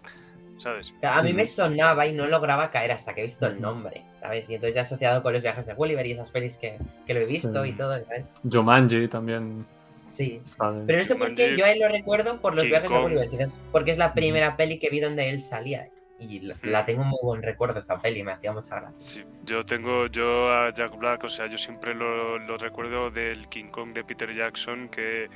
¿sabes? 0.58 0.93
A 1.04 1.21
mí 1.21 1.34
me 1.34 1.45
sonaba 1.45 2.06
y 2.08 2.13
no 2.13 2.28
lograba 2.28 2.71
caer 2.71 2.91
hasta 2.91 3.13
que 3.13 3.21
he 3.21 3.26
visto 3.26 3.48
el 3.48 3.62
nombre, 3.62 4.04
¿sabes? 4.19 4.50
Y 4.50 4.56
entonces 4.56 4.76
he 4.76 4.80
asociado 4.80 5.21
con 5.21 5.34
los 5.34 5.41
viajes 5.41 5.65
de 5.65 5.74
Gulliver 5.74 6.06
y 6.06 6.13
esas 6.13 6.32
pelis 6.32 6.58
que, 6.58 6.78
que 7.06 7.13
lo 7.13 7.21
he 7.21 7.26
visto 7.26 7.65
y 7.65 7.74
todo, 7.74 8.04
¿sabes? 8.06 8.28
Jumanji 8.50 9.08
también. 9.08 9.65
Sí. 10.12 10.39
Pero 10.88 11.00
no 11.00 11.06
sé 11.06 11.15
por 11.15 11.36
qué 11.36 11.58
yo 11.58 11.65
a 11.65 11.71
él 11.71 11.80
lo 11.80 11.89
recuerdo 11.89 12.39
por 12.39 12.56
los 12.56 12.63
viajes 12.63 12.89
de 12.89 13.02
Gulliver, 13.02 13.30
quizás 13.30 13.60
porque 13.71 13.91
es 13.91 13.98
la 13.98 14.13
primera 14.13 14.56
peli 14.56 14.80
que 14.80 14.89
vi 14.89 15.02
donde 15.02 15.30
él 15.30 15.41
salía. 15.41 15.89
Y 16.17 16.39
la, 16.39 16.56
hmm. 16.56 16.86
tengo 16.86 17.04
muy 17.04 17.19
buen 17.21 17.41
recuerdo 17.41 17.80
esa 17.80 17.99
peli, 18.01 18.23
me 18.23 18.32
hacía 18.32 18.54
mucha 18.54 18.80
gracia. 18.80 18.97
Sí, 18.97 19.23
yo 19.43 19.65
tengo, 19.65 20.08
yo 20.08 20.49
a 20.51 20.73
Jack 20.73 20.97
Black, 20.97 21.23
o 21.25 21.30
sea, 21.30 21.47
yo 21.47 21.58
siempre 21.58 21.93
lo, 21.93 22.38
recuerdo 22.58 23.12
del 23.12 23.49
King 23.49 23.65
Kong 23.65 23.91
de 23.91 24.04
Peter 24.04 24.34
Jackson, 24.34 24.88
que, 24.88 25.30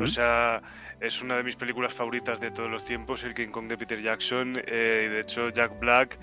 o 0.00 0.06
sea, 0.06 0.62
es 1.00 1.22
una 1.22 1.36
de 1.36 1.42
mis 1.42 1.56
películas 1.56 1.94
favoritas 1.94 2.38
de 2.40 2.50
todos 2.50 2.70
los 2.70 2.84
tiempos, 2.84 3.24
el 3.24 3.34
King 3.34 3.48
Kong 3.48 3.66
de 3.66 3.78
Peter 3.78 4.00
Jackson, 4.00 4.62
eh, 4.66 5.04
y 5.06 5.08
de 5.08 5.20
hecho 5.20 5.48
Jack 5.48 5.78
Black, 5.78 6.18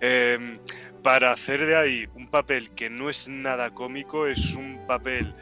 em, 0.00 0.58
para 1.02 1.32
hacer 1.32 1.64
de 1.66 1.76
ahí 1.76 2.08
un 2.14 2.28
papel 2.28 2.70
que 2.74 2.88
no 2.88 3.10
es 3.10 3.28
nada 3.28 3.70
cómico, 3.70 4.26
es 4.26 4.54
un 4.54 4.86
papel 4.86 5.34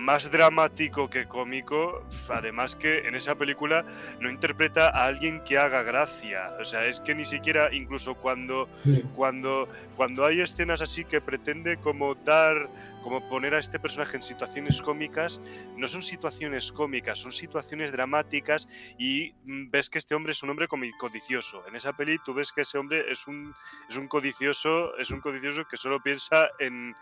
más 0.00 0.30
dramático 0.30 1.10
que 1.10 1.26
cómico, 1.26 2.04
además 2.28 2.74
que 2.74 3.06
en 3.06 3.14
esa 3.14 3.34
película 3.34 3.84
no 4.18 4.30
interpreta 4.30 4.88
a 4.88 5.04
alguien 5.04 5.40
que 5.44 5.58
haga 5.58 5.82
gracia, 5.82 6.52
o 6.58 6.64
sea, 6.64 6.86
es 6.86 7.00
que 7.00 7.14
ni 7.14 7.24
siquiera 7.24 7.72
incluso 7.72 8.14
cuando 8.14 8.68
cuando 9.14 9.68
cuando 9.96 10.24
hay 10.24 10.40
escenas 10.40 10.80
así 10.80 11.04
que 11.04 11.20
pretende 11.20 11.76
como 11.76 12.14
dar 12.14 12.68
como 13.02 13.28
poner 13.28 13.54
a 13.54 13.58
este 13.58 13.80
personaje 13.80 14.16
en 14.16 14.22
situaciones 14.22 14.80
cómicas, 14.82 15.40
no 15.76 15.88
son 15.88 16.02
situaciones 16.02 16.72
cómicas, 16.72 17.18
son 17.18 17.32
situaciones 17.32 17.92
dramáticas 17.92 18.68
y 18.98 19.32
mm, 19.44 19.70
ves 19.70 19.90
que 19.90 19.98
este 19.98 20.14
hombre 20.14 20.32
es 20.32 20.42
un 20.42 20.50
hombre 20.50 20.68
codicioso. 20.68 21.66
En 21.66 21.76
esa 21.76 21.92
peli 21.92 22.18
tú 22.18 22.34
ves 22.34 22.52
que 22.52 22.62
ese 22.62 22.78
hombre 22.78 23.10
es 23.10 23.26
un, 23.26 23.54
es 23.88 23.96
un 23.96 24.08
codicioso, 24.08 24.96
es 24.98 25.10
un 25.10 25.20
codicioso 25.20 25.64
que 25.68 25.76
solo 25.76 26.02
piensa 26.02 26.50
en, 26.58 26.94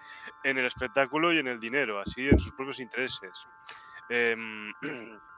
en 0.45 0.59
el 0.59 0.67
espectáculo 0.67 1.33
y 1.33 1.39
en 1.39 1.49
el 1.49 1.61
dinero, 1.61 2.01
así 2.01 2.29
en 2.29 2.39
sus 2.39 2.53
propios 2.53 2.81
intereses. 2.81 3.47
Em, 4.09 4.73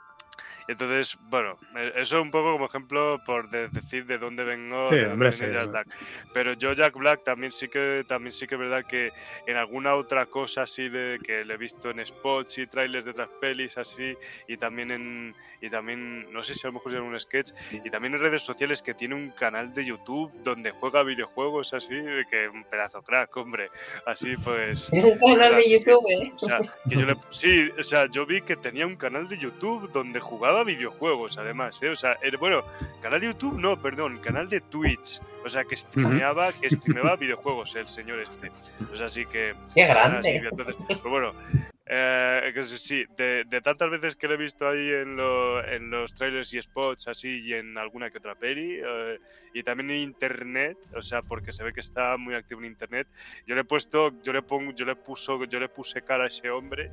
Entonces, 0.68 1.18
bueno, 1.22 1.58
e, 1.76 1.88
eso 1.96 2.18
es 2.18 2.22
un 2.22 2.30
poco 2.30 2.52
como 2.52 2.66
ejemplo 2.66 3.20
por 3.24 3.48
decir 3.50 4.06
de 4.06 4.18
dónde 4.18 4.44
vengo 4.44 4.86
sí, 4.86 4.96
hombre, 5.00 5.32
sí, 5.32 5.44
Jack 5.52 5.70
Black. 5.70 5.88
Pero 6.32 6.52
yo 6.54 6.72
Jack 6.72 6.94
Black 6.94 7.24
también 7.24 7.52
sí 7.52 7.68
que 7.68 8.04
también 8.06 8.32
sí 8.32 8.46
que 8.46 8.54
es 8.54 8.60
verdad 8.60 8.84
que 8.86 9.12
en 9.46 9.56
alguna 9.56 9.94
otra 9.94 10.26
cosa 10.26 10.62
así 10.62 10.88
de 10.88 11.18
que 11.22 11.44
le 11.44 11.54
he 11.54 11.56
visto 11.56 11.90
en 11.90 12.04
spots 12.04 12.58
y 12.58 12.66
trailers 12.66 13.04
de 13.04 13.12
otras 13.12 13.28
pelis 13.40 13.78
así 13.78 14.16
y 14.46 14.56
también 14.56 14.90
en 14.90 15.34
y 15.60 15.68
también 15.68 16.32
no 16.32 16.42
sé 16.42 16.54
si 16.54 16.66
a 16.66 16.70
lo 16.70 16.74
mejor 16.74 16.94
en 16.94 17.02
un 17.02 17.18
sketch 17.18 17.52
y 17.72 17.90
también 17.90 18.14
en 18.14 18.20
redes 18.20 18.42
sociales 18.42 18.82
que 18.82 18.94
tiene 18.94 19.14
un 19.14 19.30
canal 19.30 19.72
de 19.74 19.84
YouTube 19.84 20.32
donde 20.42 20.70
juega 20.70 21.02
videojuegos 21.02 21.74
así 21.74 21.94
que 22.30 22.48
un 22.48 22.64
pedazo 22.64 23.02
crack, 23.02 23.36
hombre. 23.36 23.70
Así 24.06 24.36
pues. 24.36 24.90
Un 24.92 25.36
canal 25.36 25.56
de 25.56 25.70
YouTube, 25.70 26.06
¿eh? 26.08 26.22
O 26.34 26.38
sea, 26.38 26.60
que 26.88 26.94
yo 26.94 27.02
le, 27.02 27.16
sí, 27.30 27.70
o 27.78 27.82
sea, 27.82 28.06
yo 28.10 28.26
vi 28.26 28.40
que 28.40 28.56
tenía 28.56 28.86
un 28.86 28.96
canal 28.96 29.28
de 29.28 29.38
YouTube 29.38 29.90
donde 29.92 30.20
jugaba 30.30 30.62
videojuegos, 30.62 31.36
además, 31.36 31.82
¿eh? 31.82 31.90
O 31.90 31.96
sea, 31.96 32.16
bueno, 32.38 32.62
canal 33.02 33.20
de 33.20 33.26
YouTube, 33.26 33.58
no, 33.58 33.76
perdón, 33.76 34.18
canal 34.18 34.48
de 34.48 34.60
Twitch. 34.60 35.20
O 35.44 35.48
sea, 35.48 35.64
que 35.64 35.76
streameaba, 35.76 36.52
que 36.52 36.70
streameaba 36.70 37.16
videojuegos 37.16 37.74
el 37.74 37.88
señor 37.88 38.20
este. 38.20 38.50
O 38.92 38.96
sea, 38.96 39.06
así 39.06 39.26
que... 39.26 39.54
¡Qué 39.74 39.86
grande! 39.86 40.36
entonces, 40.36 40.76
pues 40.86 41.02
bueno, 41.02 41.32
eh, 41.92 42.52
sí, 42.66 43.04
de, 43.16 43.44
tantas 43.64 43.90
veces 43.90 44.14
que 44.14 44.28
lo 44.28 44.34
he 44.34 44.36
visto 44.36 44.68
ahí 44.68 44.90
en, 44.90 45.18
en, 45.18 45.90
los 45.90 46.14
trailers 46.14 46.54
y 46.54 46.62
spots 46.62 47.08
así 47.08 47.40
y 47.44 47.54
en 47.54 47.76
alguna 47.76 48.10
que 48.10 48.18
otra 48.18 48.36
peli 48.36 48.78
eh, 48.80 49.18
y 49.54 49.64
también 49.64 49.90
en 49.90 49.96
internet, 49.96 50.78
o 50.94 51.02
sea, 51.02 51.22
porque 51.22 51.50
se 51.50 51.64
ve 51.64 51.72
que 51.72 51.80
está 51.80 52.16
muy 52.16 52.36
activo 52.36 52.60
en 52.60 52.68
internet. 52.68 53.08
Yo 53.44 53.56
le 53.56 53.62
he 53.62 53.64
puesto, 53.64 54.22
yo 54.22 54.32
le 54.32 54.42
pongo, 54.42 54.72
yo 54.72 54.84
le 54.86 54.94
puso, 54.94 55.44
yo 55.46 55.58
le 55.58 55.68
puse 55.68 56.02
cara 56.02 56.24
a 56.24 56.26
ese 56.28 56.48
hombre 56.48 56.92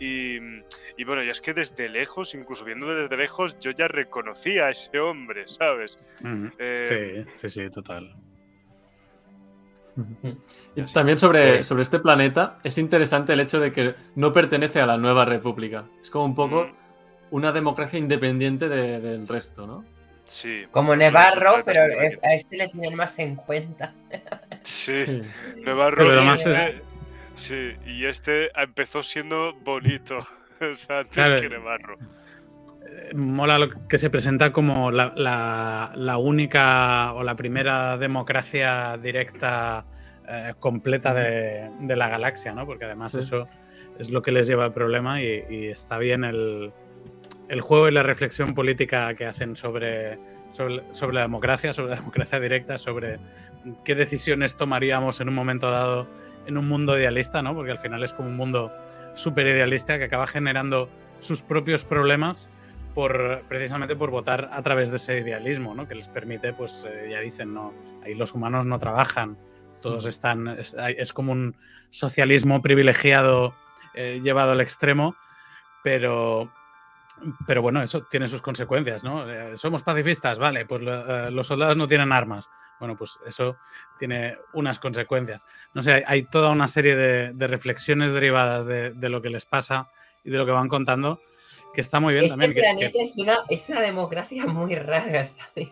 y, 0.00 0.38
y 0.96 1.04
bueno, 1.04 1.22
ya 1.22 1.30
es 1.30 1.40
que 1.40 1.54
desde 1.54 1.88
lejos, 1.88 2.34
incluso 2.34 2.64
viendo 2.64 2.92
desde 2.92 3.16
lejos, 3.16 3.60
yo 3.60 3.70
ya 3.70 3.86
reconocía 3.86 4.66
a 4.66 4.70
ese 4.70 4.98
hombre, 4.98 5.46
¿sabes? 5.46 6.00
Eh, 6.58 7.24
sí, 7.24 7.48
sí, 7.48 7.48
sí, 7.48 7.70
total. 7.70 8.12
Y 10.74 10.82
también 10.92 11.18
sobre, 11.18 11.62
sobre 11.64 11.82
este 11.82 11.98
planeta 11.98 12.56
es 12.64 12.78
interesante 12.78 13.34
el 13.34 13.40
hecho 13.40 13.60
de 13.60 13.72
que 13.72 13.94
no 14.14 14.32
pertenece 14.32 14.80
a 14.80 14.86
la 14.86 14.96
nueva 14.96 15.24
república. 15.24 15.84
Es 16.00 16.10
como 16.10 16.24
un 16.24 16.34
poco 16.34 16.64
mm. 16.64 17.34
una 17.34 17.52
democracia 17.52 17.98
independiente 17.98 18.68
del 18.68 19.28
resto, 19.28 19.66
¿no? 19.66 19.84
Sí. 20.24 20.64
Como 20.70 20.94
Nevarro, 20.96 21.62
pero 21.64 21.82
a 21.82 22.34
este 22.34 22.56
le 22.56 22.68
tienen 22.68 22.94
más 22.94 23.18
en 23.18 23.36
cuenta. 23.36 23.94
Sí, 24.64 25.22
Nevarro. 25.56 26.36
sí, 27.34 27.72
y 27.84 28.04
este 28.04 28.52
empezó 28.54 29.02
siendo 29.02 29.54
bonito. 29.54 30.24
o 30.60 30.76
sea, 30.76 31.00
antes 31.00 31.40
que 31.40 31.48
Nevarro 31.48 31.98
mola 33.14 33.58
lo 33.58 33.70
que 33.88 33.98
se 33.98 34.10
presenta 34.10 34.52
como 34.52 34.90
la, 34.90 36.16
única 36.18 37.12
o 37.14 37.22
la 37.22 37.36
primera 37.36 37.96
democracia 37.98 38.98
directa 39.02 39.84
eh, 40.28 40.54
completa 40.58 41.14
de, 41.14 41.96
la 41.96 42.08
galaxia, 42.08 42.52
¿no? 42.52 42.66
Porque 42.66 42.84
además 42.84 43.14
eso 43.14 43.48
es 43.98 44.10
lo 44.10 44.22
que 44.22 44.32
les 44.32 44.46
lleva 44.46 44.64
al 44.64 44.72
problema 44.72 45.22
y, 45.22 45.66
está 45.66 45.98
bien 45.98 46.24
el, 46.24 46.72
juego 47.60 47.88
y 47.88 47.92
la 47.92 48.02
reflexión 48.02 48.54
política 48.54 49.14
que 49.14 49.26
hacen 49.26 49.56
sobre, 49.56 50.18
sobre, 50.50 51.12
la 51.12 51.22
democracia, 51.22 51.72
sobre 51.72 51.90
la 51.90 51.96
democracia 51.96 52.40
directa, 52.40 52.78
sobre 52.78 53.18
qué 53.84 53.94
decisiones 53.94 54.56
tomaríamos 54.56 55.20
en 55.20 55.28
un 55.28 55.34
momento 55.34 55.70
dado 55.70 56.08
en 56.46 56.58
un 56.58 56.66
mundo 56.66 56.98
idealista, 56.98 57.42
¿no? 57.42 57.54
Porque 57.54 57.70
al 57.70 57.78
final 57.78 58.02
es 58.02 58.12
como 58.14 58.28
un 58.28 58.36
mundo 58.36 58.72
súper 59.14 59.46
idealista 59.46 59.98
que 59.98 60.04
acaba 60.04 60.26
generando 60.26 60.88
sus 61.20 61.42
propios 61.42 61.84
problemas 61.84 62.50
por, 62.94 63.42
precisamente 63.48 63.96
por 63.96 64.10
votar 64.10 64.50
a 64.52 64.62
través 64.62 64.90
de 64.90 64.96
ese 64.96 65.18
idealismo, 65.18 65.74
¿no? 65.74 65.88
que 65.88 65.94
les 65.94 66.08
permite, 66.08 66.52
pues 66.52 66.86
eh, 66.88 67.08
ya 67.10 67.20
dicen, 67.20 67.54
no, 67.54 67.72
ahí 68.04 68.14
los 68.14 68.34
humanos 68.34 68.66
no 68.66 68.78
trabajan, 68.78 69.36
todos 69.80 70.06
están, 70.06 70.58
es, 70.58 71.12
como 71.12 71.32
un 71.32 71.56
socialismo 71.90 72.62
privilegiado 72.62 73.54
eh, 73.94 74.20
llevado 74.22 74.52
al 74.52 74.60
extremo, 74.60 75.16
pero, 75.82 76.52
pero 77.46 77.62
bueno, 77.62 77.82
eso 77.82 78.02
tiene 78.02 78.28
sus 78.28 78.40
consecuencias, 78.40 79.02
¿no? 79.02 79.28
Eh, 79.28 79.58
somos 79.58 79.82
pacifistas, 79.82 80.38
vale, 80.38 80.66
pues 80.66 80.82
los 80.82 81.46
soldados 81.46 81.76
no 81.76 81.88
tienen 81.88 82.12
armas. 82.12 82.48
Bueno, 82.78 82.96
pues 82.96 83.18
eso 83.26 83.56
tiene 83.98 84.36
unas 84.54 84.80
consecuencias. 84.80 85.46
No 85.74 85.82
sé, 85.82 86.04
hay, 86.06 86.24
toda 86.24 86.50
una 86.50 86.66
serie 86.66 86.96
de, 86.96 87.46
reflexiones 87.46 88.12
derivadas 88.12 88.66
de, 88.66 88.90
de, 88.90 89.08
lo 89.08 89.22
que 89.22 89.30
les 89.30 89.46
pasa 89.46 89.88
y 90.24 90.30
de 90.30 90.38
lo 90.38 90.46
que 90.46 90.52
van 90.52 90.68
contando 90.68 91.20
que 91.72 91.80
está 91.80 92.00
muy 92.00 92.12
bien 92.14 92.26
este 92.26 92.36
también. 92.36 92.52
planeta 92.52 92.98
Es, 93.02 93.16
una, 93.18 93.38
es, 93.48 93.68
una, 93.68 93.80
democracia 93.80 94.46
muy 94.46 94.74
rara, 94.74 95.24
¿sabes? 95.54 95.70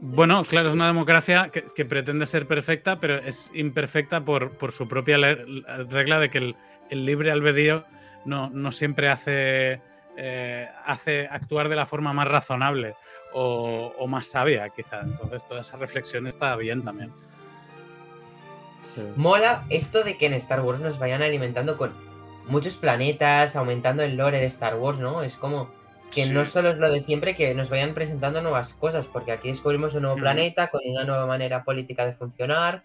bueno, 0.00 0.42
claro, 0.44 0.68
es 0.68 0.74
una 0.74 0.86
democracia 0.86 1.50
que, 1.50 1.84
pretende 1.84 2.26
ser 2.26 2.46
perfecta, 2.46 2.98
pero 2.98 3.18
es 3.18 3.50
imperfecta 3.54 4.24
por, 4.24 4.52
por 4.56 4.72
su 4.72 4.88
propia 4.88 5.18
regla 5.18 6.18
de 6.18 6.30
que 6.30 6.38
el, 6.38 6.56
el 6.90 7.04
libre 7.04 7.30
albedrío 7.30 7.84
no, 8.24 8.50
no 8.50 8.72
siempre 8.72 9.08
hace, 9.08 9.80
eh, 10.16 10.68
hace 10.84 11.26
actuar 11.30 11.68
de 11.68 11.76
la 11.76 11.86
forma 11.86 12.12
más 12.12 12.28
razonable 12.28 12.94
o, 13.32 13.92
o, 13.98 14.06
más 14.06 14.26
sabia, 14.26 14.68
quizá. 14.70 15.00
Entonces, 15.00 15.44
toda 15.44 15.60
esa 15.60 15.76
reflexión 15.76 16.26
está 16.26 16.56
bien 16.56 16.82
también. 16.82 17.12
Mola 19.16 19.64
esto 19.70 20.04
de 20.04 20.16
que 20.18 20.26
en 20.26 20.34
Star 20.34 20.60
Wars 20.60 20.80
nos 20.80 20.98
vayan 20.98 21.22
alimentando 21.22 21.76
con 21.78 21.92
muchos 22.46 22.76
planetas, 22.76 23.56
aumentando 23.56 24.02
el 24.02 24.16
lore 24.16 24.38
de 24.38 24.46
Star 24.46 24.76
Wars, 24.76 24.98
¿no? 24.98 25.22
Es 25.22 25.36
como 25.36 25.70
que 26.14 26.26
no 26.26 26.44
solo 26.44 26.70
es 26.70 26.78
lo 26.78 26.90
de 26.90 27.00
siempre, 27.00 27.34
que 27.34 27.54
nos 27.54 27.70
vayan 27.70 27.94
presentando 27.94 28.40
nuevas 28.40 28.74
cosas, 28.74 29.06
porque 29.06 29.32
aquí 29.32 29.48
descubrimos 29.48 29.94
un 29.94 30.02
nuevo 30.02 30.16
planeta 30.16 30.68
con 30.68 30.80
una 30.84 31.04
nueva 31.04 31.26
manera 31.26 31.64
política 31.64 32.06
de 32.06 32.14
funcionar, 32.14 32.84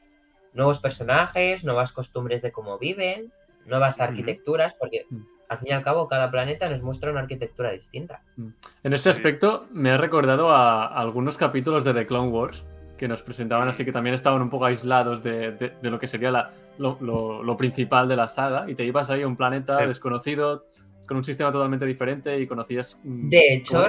nuevos 0.54 0.80
personajes, 0.80 1.64
nuevas 1.64 1.92
costumbres 1.92 2.42
de 2.42 2.52
cómo 2.52 2.80
viven, 2.80 3.32
nuevas 3.66 4.00
arquitecturas, 4.00 4.74
porque 4.80 5.06
mm. 5.10 5.22
al 5.48 5.60
fin 5.60 5.68
y 5.70 5.72
al 5.72 5.84
cabo 5.84 6.08
cada 6.08 6.32
planeta 6.32 6.70
nos 6.70 6.82
muestra 6.82 7.12
una 7.12 7.22
arquitectura 7.22 7.72
distinta. 7.72 8.24
Mm. 8.36 8.50
En 8.84 8.94
este 8.94 9.10
aspecto 9.10 9.68
me 9.72 9.92
ha 9.92 9.98
recordado 9.98 10.50
a 10.50 10.88
algunos 10.88 11.38
capítulos 11.38 11.84
de 11.84 11.94
The 11.94 12.08
Clone 12.08 12.30
Wars, 12.30 12.66
que 13.00 13.08
nos 13.08 13.24
presentaban 13.24 13.70
así 13.70 13.86
que 13.86 13.94
también 13.94 14.14
estaban 14.14 14.42
un 14.42 14.50
poco 14.50 14.66
aislados 14.66 15.24
de, 15.24 15.72
lo 15.82 15.98
que 15.98 16.06
sería 16.06 16.32
la, 16.32 16.52
lo, 16.78 17.58
principal 17.58 18.10
de 18.10 18.18
la 18.18 18.28
saga 18.28 18.70
y 18.70 18.76
te 18.76 18.84
ibas 18.84 19.10
ahí 19.10 19.22
a 19.22 19.28
un 19.28 19.38
planeta 19.38 19.88
desconocido 19.88 20.66
con 21.08 21.16
un 21.16 21.24
sistema 21.24 21.50
totalmente 21.52 21.86
diferente 21.86 22.40
y 22.40 22.46
conocías 22.46 23.00
mm, 23.04 23.30
de 23.30 23.54
hecho 23.54 23.88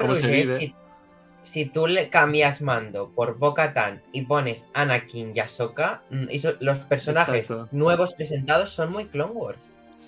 Si, 1.43 1.65
tú 1.65 1.89
le 1.89 2.09
cambias 2.09 2.61
mando 2.63 3.11
por 3.11 3.37
Bo-Katan 3.37 4.01
y 4.13 4.23
pones 4.23 4.69
Anakin 4.75 5.33
y 5.35 5.41
Ahsoka 5.41 6.03
mm, 6.11 6.27
los 6.61 6.79
personajes 6.79 7.53
nuevos 7.73 8.15
presentados 8.15 8.71
son 8.71 8.93
muy 8.93 9.07
Clone 9.07 9.33
Wars. 9.33 9.59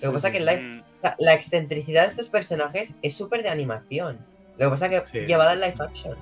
Lo 0.01 0.09
que 0.09 0.13
pasa 0.13 0.27
es 0.29 0.33
que 0.33 0.39
la, 0.39 0.83
la, 1.19 1.33
excentricidad 1.33 2.03
de 2.03 2.07
estos 2.07 2.29
personajes 2.29 2.95
es 3.03 3.15
súper 3.15 3.43
de 3.43 3.49
animación. 3.49 4.17
Lo 4.57 4.65
que 4.65 4.69
pasa 4.71 4.87
es 4.87 5.11
que 5.11 5.27
llevada 5.27 5.53
en 5.53 5.59
live 5.59 5.75
action. 5.79 6.15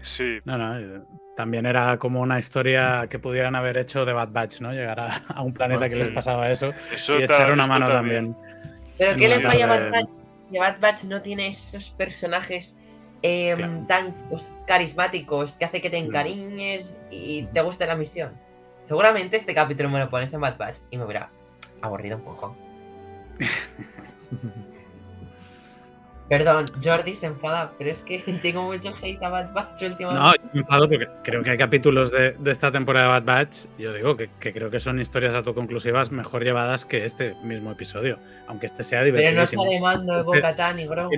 Sí. 0.00 0.38
No, 0.46 0.56
no, 0.56 0.78
eh, 0.78 1.00
también 1.36 1.66
era 1.66 1.98
como 1.98 2.20
una 2.22 2.38
historia 2.38 3.06
que 3.08 3.18
pudieran 3.18 3.54
haber 3.54 3.76
hecho 3.76 4.04
de 4.04 4.12
Bad 4.14 4.30
Batch, 4.30 4.60
¿no? 4.62 4.72
Llegar 4.72 4.98
a, 4.98 5.42
un 5.42 5.52
planeta 5.52 5.88
que 5.88 5.96
les 5.96 6.08
pasaba 6.08 6.50
eso, 6.50 6.72
y 7.18 7.22
echar 7.22 7.52
una 7.52 7.66
mano 7.66 7.86
también. 7.86 8.34
Pero 8.98 9.16
¿qué 9.16 9.28
le 9.28 9.40
falla 9.40 9.64
a 9.64 9.68
Bad 9.68 9.90
Batch? 9.90 10.08
Bad 10.50 10.80
Batch 10.80 11.04
no 11.04 11.20
tiene 11.22 11.48
esos 11.48 11.90
personajes 11.90 12.76
em, 13.20 13.86
tan 13.86 14.12
pues, 14.30 14.50
carismáticos 14.66 15.56
que 15.56 15.66
hace 15.66 15.80
que 15.80 15.90
te 15.90 16.00
mm. 16.00 16.06
encariñes 16.06 16.96
y 17.10 17.42
te 17.44 17.60
guste 17.60 17.86
la 17.86 17.96
misión. 17.96 18.32
Seguramente 18.86 19.36
este 19.36 19.54
capítulo 19.54 19.90
me 19.90 19.98
lo 19.98 20.08
pones 20.08 20.32
en 20.32 20.40
Bad 20.40 20.56
Batch 20.56 20.76
y 20.90 20.96
me 20.96 21.04
hubiera 21.04 21.28
aburrido 21.82 22.16
un 22.16 22.22
poco. 22.22 22.56
Perdón, 26.28 26.66
Jordi 26.82 27.14
se 27.14 27.26
enfada, 27.26 27.72
pero 27.78 27.90
es 27.90 28.00
que 28.00 28.18
tengo 28.42 28.62
mucho 28.62 28.92
hate 29.00 29.22
a 29.22 29.28
Bad 29.28 29.52
Batch 29.52 29.82
últimamente. 29.82 30.20
No, 30.20 30.32
yo 30.34 30.50
me 30.52 30.60
enfado 30.60 30.88
porque 30.88 31.06
creo 31.22 31.42
que 31.44 31.50
hay 31.50 31.58
capítulos 31.58 32.10
de, 32.10 32.36
esta 32.46 32.72
temporada 32.72 33.06
de 33.06 33.12
Bad 33.12 33.24
Batch, 33.24 33.66
yo 33.78 33.92
digo 33.92 34.16
que, 34.16 34.28
creo 34.40 34.70
que 34.70 34.80
son 34.80 35.00
historias 35.00 35.34
autoconclusivas 35.34 36.10
mejor 36.10 36.42
llevadas 36.42 36.84
que 36.84 37.04
este 37.04 37.34
mismo 37.44 37.70
episodio, 37.70 38.18
aunque 38.48 38.66
este 38.66 38.82
sea 38.82 39.04
divertido. 39.04 39.30
Pero 39.30 39.36
no 39.36 39.44
está 39.44 39.62
de 39.62 39.80
mando 39.80 40.16
de 40.16 40.22
Boca 40.22 40.72
ni 40.72 40.86
Grom. 40.86 41.10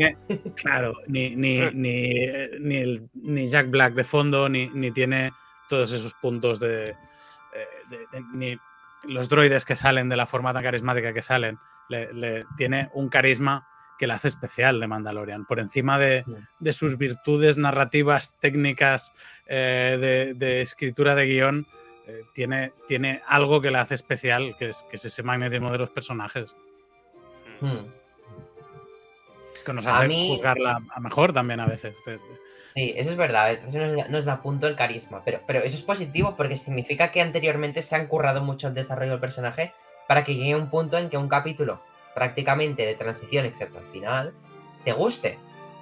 Claro, 0.56 0.92
ni, 1.06 1.34
ni, 1.34 1.60
ni, 1.72 3.00
ni, 3.14 3.48
Jack 3.48 3.70
Black 3.70 3.94
de 3.94 4.04
fondo, 4.04 4.48
ni, 4.50 4.68
ni 4.68 4.90
tiene 4.90 5.32
todos 5.70 5.90
esos 5.92 6.12
puntos 6.14 6.60
de, 6.60 6.90
eh, 6.90 8.20
ni 8.34 8.58
los 9.04 9.30
droides 9.30 9.64
que 9.64 9.76
salen 9.76 10.10
de 10.10 10.16
la 10.16 10.26
forma 10.26 10.52
tan 10.52 10.62
carismática 10.62 11.14
que 11.14 11.22
salen, 11.22 11.58
le 11.88 12.44
tiene 12.58 12.90
un 12.92 13.08
carisma 13.08 13.66
que 13.98 14.06
la 14.06 14.14
hace 14.14 14.28
especial 14.28 14.80
de 14.80 14.86
Mandalorian, 14.86 15.44
por 15.44 15.58
encima 15.58 15.98
de, 15.98 16.24
sus 16.72 16.96
virtudes 16.96 17.58
narrativas, 17.58 18.38
técnicas, 18.38 19.12
eh, 19.46 20.34
de, 20.36 20.62
escritura 20.62 21.14
de 21.14 21.26
guion, 21.26 21.66
eh, 22.06 22.22
tiene, 22.32 22.72
tiene 22.86 23.20
algo 23.26 23.60
que 23.60 23.70
la 23.70 23.82
hace 23.82 23.94
especial, 23.94 24.56
que 24.56 24.70
es, 24.70 24.84
que 24.88 24.96
es 24.96 25.04
ese 25.04 25.22
magnetismo 25.22 25.70
de 25.70 25.78
los 25.78 25.90
personajes. 25.90 26.56
Hmm. 27.60 27.86
Que 29.66 29.72
nos 29.72 29.86
hace 29.86 30.28
juzgarla 30.28 30.80
a 30.90 31.00
mejor 31.00 31.32
también 31.32 31.60
a 31.60 31.66
veces. 31.66 31.96
Sí, 32.74 32.94
eso 32.96 33.10
es 33.10 33.16
verdad, 33.16 33.52
eso 33.52 34.08
nos, 34.08 34.24
da 34.24 34.40
punto 34.40 34.68
el 34.68 34.76
carisma, 34.76 35.22
pero, 35.24 35.40
pero 35.46 35.60
eso 35.60 35.76
es 35.76 35.82
positivo 35.82 36.36
porque 36.36 36.56
significa 36.56 37.10
que 37.10 37.20
anteriormente 37.20 37.82
se 37.82 37.96
han 37.96 38.06
currado 38.06 38.42
mucho 38.42 38.68
el 38.68 38.74
desarrollo 38.74 39.12
del 39.12 39.20
personaje 39.20 39.72
para 40.06 40.24
que 40.24 40.36
llegue 40.36 40.54
un 40.54 40.70
punto 40.70 40.96
en 40.96 41.10
que 41.10 41.18
un 41.18 41.28
capítulo 41.28 41.82
prácticamente 42.18 42.84
de 42.84 42.96
transición, 42.96 43.46
excepto 43.46 43.78
al 43.78 43.86
final, 43.92 44.32
te 44.84 44.92
guste. 44.92 45.38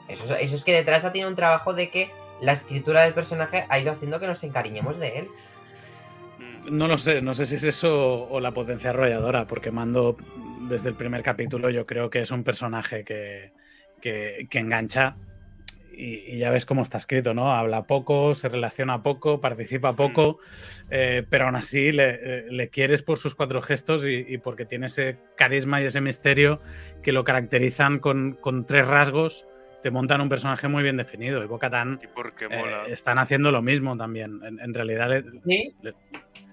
Eso, 0.07 0.37
eso 0.37 0.55
es 0.55 0.65
que 0.65 0.75
detrás 0.75 1.03
ha 1.05 1.13
tenido 1.13 1.31
un 1.31 1.35
trabajo 1.35 1.73
de 1.73 1.89
que 1.89 2.11
la 2.43 2.53
escritura 2.53 3.03
del 3.03 3.15
personaje 3.15 3.65
ha 3.71 3.79
ido 3.79 3.91
haciendo 3.91 4.21
que 4.21 4.27
nos 4.27 4.45
encariñemos 4.45 4.99
de 4.99 5.21
él. 5.21 5.29
No 6.71 6.89
lo 6.89 6.99
sé, 6.99 7.23
no 7.23 7.33
sé 7.33 7.47
si 7.47 7.57
es 7.57 7.65
eso 7.65 8.29
o 8.29 8.39
la 8.39 8.53
potencia 8.53 8.91
arrolladora, 8.91 9.47
porque 9.47 9.71
Mando 9.71 10.19
desde 10.69 10.91
el 10.91 10.95
primer 10.95 11.23
capítulo 11.23 11.71
yo 11.71 11.87
creo 11.87 12.11
que 12.11 12.21
es 12.21 12.31
un 12.31 12.45
personaje 12.45 13.03
que, 13.03 13.53
que, 14.03 14.47
que 14.51 14.59
engancha 14.59 15.17
y, 15.97 16.39
ya 16.39 16.51
ves 16.51 16.67
cómo 16.67 16.83
está 16.83 16.99
escrito, 16.99 17.35
¿no? 17.35 17.53
Habla 17.53 17.87
poco, 17.87 18.35
se 18.35 18.49
relaciona 18.49 19.03
poco, 19.03 19.41
participa 19.41 19.93
mm. 19.93 19.97
poco, 19.97 20.39
eh, 20.91 21.25
pero 21.29 21.47
aún 21.47 21.57
así 21.57 21.93
le, 21.93 22.51
le, 22.51 22.69
quieres 22.69 23.03
por 23.03 23.19
sus 23.19 23.35
cuatro 23.35 23.63
gestos 23.63 24.05
y, 24.07 24.39
porque 24.39 24.67
tiene 24.67 24.87
ese 24.87 25.19
carisma 25.37 25.81
y 25.81 25.87
ese 25.87 26.01
misterio 26.01 26.61
que 27.03 27.13
lo 27.13 27.25
caracterizan 27.25 27.99
con, 27.99 28.35
con 28.35 28.67
tres 28.67 28.87
rasgos. 28.87 29.47
Te 29.83 29.91
montan 29.91 30.21
un 30.21 30.29
personaje 30.29 30.67
muy 30.69 30.83
bien 30.83 30.97
definido. 30.97 31.45
Y 31.45 31.47
Bocatán 31.47 32.01
eh, 32.03 32.63
están 32.89 33.19
haciendo 33.19 33.53
lo 33.53 33.63
mismo 33.63 33.97
también. 33.97 34.41
En, 34.43 34.75
realidad, 34.75 35.23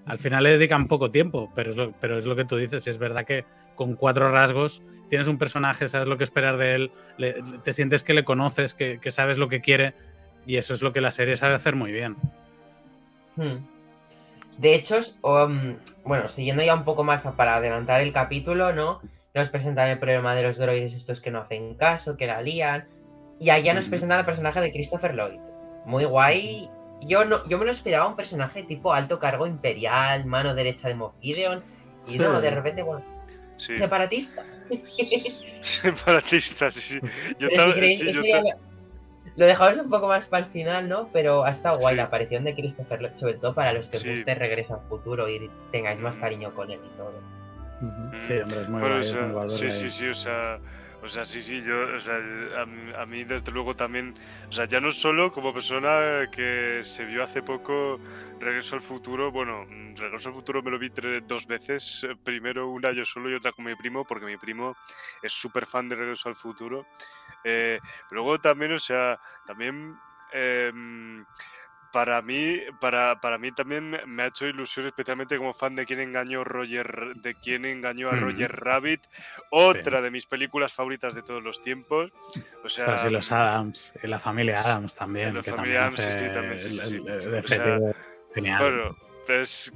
al 0.06 0.18
final 0.18 0.44
le 0.44 0.50
dedican 0.50 0.86
poco 0.86 1.10
tiempo, 1.10 1.50
pero 1.54 1.70
es, 1.70 1.76
lo, 1.76 1.92
pero 1.92 2.18
es 2.18 2.26
lo 2.26 2.36
que 2.36 2.44
tú 2.44 2.56
dices. 2.56 2.86
Es 2.86 2.98
verdad 2.98 3.24
que 3.24 3.44
con 3.74 3.94
cuatro 3.94 4.30
rasgos 4.30 4.82
tienes 5.08 5.28
un 5.28 5.38
personaje, 5.38 5.88
sabes 5.88 6.08
lo 6.08 6.18
que 6.18 6.24
esperar 6.24 6.56
de 6.56 6.74
él, 6.74 6.90
te 7.62 7.72
sientes 7.72 8.02
que 8.02 8.14
le 8.14 8.24
conoces, 8.24 8.74
que, 8.74 8.98
sabes 9.10 9.38
lo 9.38 9.48
que 9.48 9.60
quiere, 9.60 9.94
y 10.46 10.56
eso 10.56 10.74
es 10.74 10.82
lo 10.82 10.92
que 10.92 11.00
la 11.00 11.12
serie 11.12 11.36
sabe 11.36 11.54
hacer 11.54 11.76
muy 11.76 11.92
bien. 11.92 12.16
Hmm. 13.36 13.58
De 14.58 14.74
hecho, 14.74 14.98
um, 15.22 15.76
bueno, 16.04 16.28
siguiendo 16.28 16.62
ya 16.62 16.74
un 16.74 16.84
poco 16.84 17.04
más 17.04 17.22
para 17.36 17.56
adelantar 17.56 18.00
el 18.00 18.12
capítulo, 18.12 18.72
¿no? 18.72 19.00
Nos 19.34 19.48
presentan 19.48 19.88
el 19.88 19.98
problema 19.98 20.34
de 20.34 20.44
los 20.44 20.58
droides 20.58 20.94
estos 20.94 21.20
que 21.20 21.30
no 21.30 21.40
hacen 21.40 21.74
caso, 21.74 22.16
que 22.16 22.26
la 22.26 22.40
lían. 22.40 22.86
Y 23.40 23.50
allá 23.50 23.74
nos 23.74 23.86
presentan 23.86 24.20
el 24.20 24.24
personaje 24.24 24.60
de 24.60 24.72
Christopher 24.72 25.14
Lloyd. 25.14 25.40
Muy 25.86 26.04
guay. 26.04 26.70
Yo, 27.02 27.24
no, 27.24 27.44
yo 27.48 27.58
me 27.58 27.64
lo 27.64 27.72
esperaba 27.72 28.06
un 28.06 28.14
personaje 28.14 28.62
tipo 28.62 28.92
alto 28.92 29.18
cargo 29.18 29.48
imperial, 29.48 30.24
mano 30.24 30.54
derecha 30.54 30.86
de 30.86 30.94
Moff 30.94 31.14
Gideon. 31.20 31.64
Y 32.06 32.18
no, 32.18 32.40
de 32.40 32.50
repente, 32.50 32.82
bueno, 32.82 33.04
Separatista. 33.56 34.44
Separatista, 35.60 36.70
sí, 36.70 36.80
sí. 36.80 37.00
Yo 37.38 37.48
Lo 39.36 39.46
dejamos 39.46 39.78
un 39.78 39.90
poco 39.90 40.08
más 40.08 40.26
para 40.26 40.46
el 40.46 40.52
final, 40.52 40.88
¿no? 40.88 41.08
Pero 41.12 41.44
ha 41.44 41.50
estado 41.50 41.78
guay 41.78 41.96
la 41.96 42.04
aparición 42.04 42.44
de 42.44 42.54
Christopher, 42.54 43.12
sobre 43.16 43.34
todo 43.34 43.54
para 43.54 43.72
los 43.72 43.88
que 43.88 43.98
sí. 43.98 44.10
guste 44.10 44.34
Regreso 44.34 44.74
al 44.74 44.88
Futuro 44.88 45.28
y 45.28 45.50
tengáis 45.72 45.98
más 46.00 46.16
cariño 46.16 46.54
con 46.54 46.70
él 46.70 46.80
y 46.84 46.96
todo. 46.96 47.12
Sí, 48.22 48.34
hombre, 48.38 48.60
es 48.62 48.68
muy 48.68 49.32
guay. 49.32 49.50
sí, 49.50 49.70
sí, 49.70 49.90
sí, 49.90 50.08
o 50.08 50.14
sea, 50.14 50.58
o 51.04 51.08
sea, 51.08 51.26
sí, 51.26 51.42
sí, 51.42 51.60
yo, 51.60 51.94
o 51.94 52.00
sea, 52.00 52.16
a, 52.56 53.04
mí 53.04 53.24
desde 53.24 53.52
luego 53.52 53.74
también, 53.74 54.14
o 54.48 54.52
sea, 54.52 54.64
ya 54.64 54.80
no 54.80 54.90
solo 54.90 55.30
como 55.30 55.52
persona 55.52 56.30
que 56.32 56.80
se 56.82 57.04
vio 57.04 57.22
hace 57.22 57.42
poco 57.42 58.00
Regreso 58.40 58.74
al 58.74 58.80
Futuro, 58.80 59.30
bueno, 59.30 59.66
Regreso 59.94 60.30
al 60.30 60.34
Futuro 60.34 60.62
me 60.62 60.70
lo 60.70 60.78
vi 60.78 60.90
dos 61.26 61.46
veces, 61.46 62.06
primero 62.24 62.70
una 62.70 62.90
yo 62.92 63.04
solo 63.04 63.28
y 63.28 63.34
otra 63.34 63.52
con 63.52 63.66
mi 63.66 63.74
primo, 63.74 64.06
porque 64.06 64.24
mi 64.24 64.38
primo 64.38 64.76
es 65.22 65.32
súper 65.32 65.66
fan 65.66 65.90
de 65.90 65.96
Regreso 65.96 66.30
al 66.30 66.36
Futuro. 66.36 66.86
Eh, 67.44 67.78
luego 68.10 68.40
también, 68.40 68.72
o 68.72 68.78
sea, 68.78 69.18
también... 69.46 69.98
Eh, 70.32 70.72
para 71.94 72.20
mí, 72.22 72.58
para, 72.80 73.20
para, 73.20 73.38
mí 73.38 73.52
también 73.52 73.96
me 74.08 74.24
ha 74.24 74.26
hecho 74.26 74.46
ilusión, 74.46 74.84
especialmente 74.84 75.38
como 75.38 75.54
fan 75.54 75.76
de 75.76 75.86
quien 75.86 76.00
engañó 76.00 76.42
Roger, 76.42 77.14
de 77.14 77.36
quien 77.36 77.64
engañó 77.64 78.10
a 78.10 78.16
Roger 78.16 78.50
Rabbit, 78.50 79.00
otra 79.52 80.02
de 80.02 80.10
mis 80.10 80.26
películas 80.26 80.72
favoritas 80.72 81.14
de 81.14 81.22
todos 81.22 81.40
los 81.40 81.62
tiempos. 81.62 82.10
O 82.64 82.68
sea, 82.68 82.96
y 83.06 83.10
los 83.10 83.30
Adams, 83.30 83.92
y 84.02 84.08
la 84.08 84.18
familia 84.18 84.56
Adams 84.58 84.96
también. 84.96 85.34
La 85.34 85.44
familia 85.44 85.82
Adams, 85.82 86.00
sí, 86.00 86.24
también, 86.34 86.58
sí, 86.58 86.72
sí. 86.72 87.00
genial. 88.34 88.96
Pues, 89.26 89.72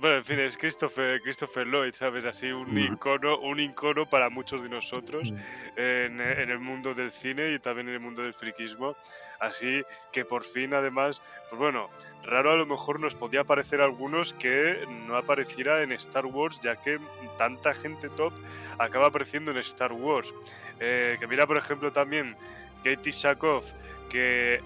bueno, 0.00 0.18
en 0.18 0.24
fin, 0.24 0.38
es 0.40 0.58
Christopher, 0.58 1.22
Christopher 1.22 1.66
Lloyd, 1.66 1.92
¿sabes? 1.92 2.26
Así 2.26 2.48
un 2.48 2.78
icono, 2.78 3.38
un 3.38 3.58
icono 3.58 4.04
para 4.04 4.28
muchos 4.28 4.62
de 4.62 4.68
nosotros 4.68 5.32
en, 5.76 6.20
el 6.20 6.58
mundo 6.58 6.92
del 6.92 7.10
cine 7.10 7.52
y 7.52 7.58
también 7.58 7.88
en 7.88 7.94
el 7.94 8.00
mundo 8.00 8.22
del 8.22 8.34
friquismo. 8.34 8.94
Así 9.40 9.82
que 10.12 10.26
por 10.26 10.44
fin, 10.44 10.74
además, 10.74 11.22
pues 11.48 11.58
bueno, 11.58 11.88
raro 12.22 12.50
a 12.50 12.56
lo 12.56 12.66
mejor 12.66 13.00
nos 13.00 13.14
podía 13.14 13.44
parecer 13.44 13.80
algunos 13.80 14.34
que 14.34 14.84
no 15.06 15.16
apareciera 15.16 15.82
en 15.82 15.92
Star 15.92 16.26
Wars, 16.26 16.60
ya 16.60 16.76
que 16.76 16.98
tanta 17.38 17.72
gente 17.72 18.10
top 18.10 18.34
acaba 18.78 19.06
apareciendo 19.06 19.52
en 19.52 19.58
Star 19.58 19.92
Wars. 19.92 20.34
Eh, 20.80 21.16
que 21.18 21.26
mira, 21.26 21.46
por 21.46 21.56
ejemplo, 21.56 21.92
también 21.92 22.36
Katie 22.84 23.12
Sackhoff 23.12 23.72
que 24.08 24.60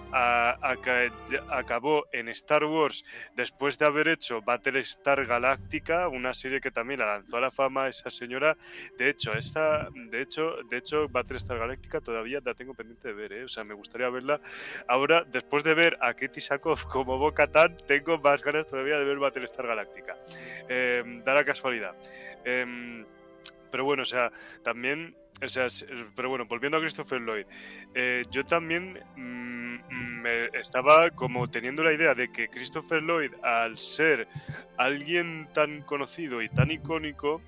acabó 1.49 2.05
en 2.11 2.29
Star 2.29 2.63
Wars 2.65 3.03
después 3.35 3.77
de 3.77 3.85
haber 3.85 4.07
hecho 4.07 4.41
Battlestar 4.41 5.25
Galactica, 5.25 6.07
una 6.07 6.33
serie 6.33 6.61
que 6.61 6.71
también 6.71 6.99
la 6.99 7.17
lanzó 7.17 7.37
a 7.37 7.41
la 7.41 7.51
fama 7.51 7.87
esa 7.87 8.09
señora. 8.09 8.55
De 8.97 9.09
hecho, 9.09 9.33
esta, 9.33 9.89
de 9.93 10.21
hecho, 10.21 10.57
de 10.69 10.77
hecho, 10.77 11.07
Battlestar 11.09 11.57
Galactica 11.57 12.01
todavía 12.01 12.39
la 12.43 12.53
tengo 12.53 12.73
pendiente 12.73 13.09
de 13.09 13.13
ver, 13.13 13.33
¿eh? 13.33 13.43
o 13.43 13.47
sea, 13.47 13.63
me 13.63 13.73
gustaría 13.73 14.09
verla. 14.09 14.39
Ahora, 14.87 15.23
después 15.23 15.63
de 15.63 15.73
ver 15.73 15.97
a 16.01 16.13
Katie 16.13 16.41
Sackhoff 16.41 16.85
como 16.85 17.17
Boca 17.17 17.49
tengo 17.87 18.17
más 18.19 18.43
ganas 18.43 18.67
todavía 18.67 18.97
de 18.97 19.05
ver 19.05 19.17
Battlestar 19.17 19.67
Galactica. 19.67 20.17
Eh, 20.69 21.21
da 21.25 21.33
la 21.33 21.43
casualidad. 21.43 21.95
Em, 22.45 23.05
pero 23.71 23.85
bueno, 23.85 24.03
o 24.03 24.05
sea, 24.05 24.31
también 24.63 25.15
o 25.41 25.47
sea, 25.47 25.67
pero 26.15 26.29
bueno, 26.29 26.45
volviendo 26.45 26.77
a 26.77 26.81
Christopher 26.81 27.21
Lloyd, 27.21 27.45
eh, 27.95 28.23
yo 28.29 28.45
también 28.45 28.99
mm, 29.15 30.21
me 30.21 30.45
estaba 30.53 31.09
como 31.09 31.49
teniendo 31.49 31.83
la 31.83 31.93
idea 31.93 32.13
de 32.13 32.31
que 32.31 32.47
Christopher 32.47 33.01
Lloyd, 33.01 33.31
al 33.43 33.77
ser 33.77 34.27
alguien 34.77 35.47
tan 35.53 35.81
conocido 35.81 36.41
y 36.41 36.49
tan 36.49 36.71
icónico, 36.71 37.41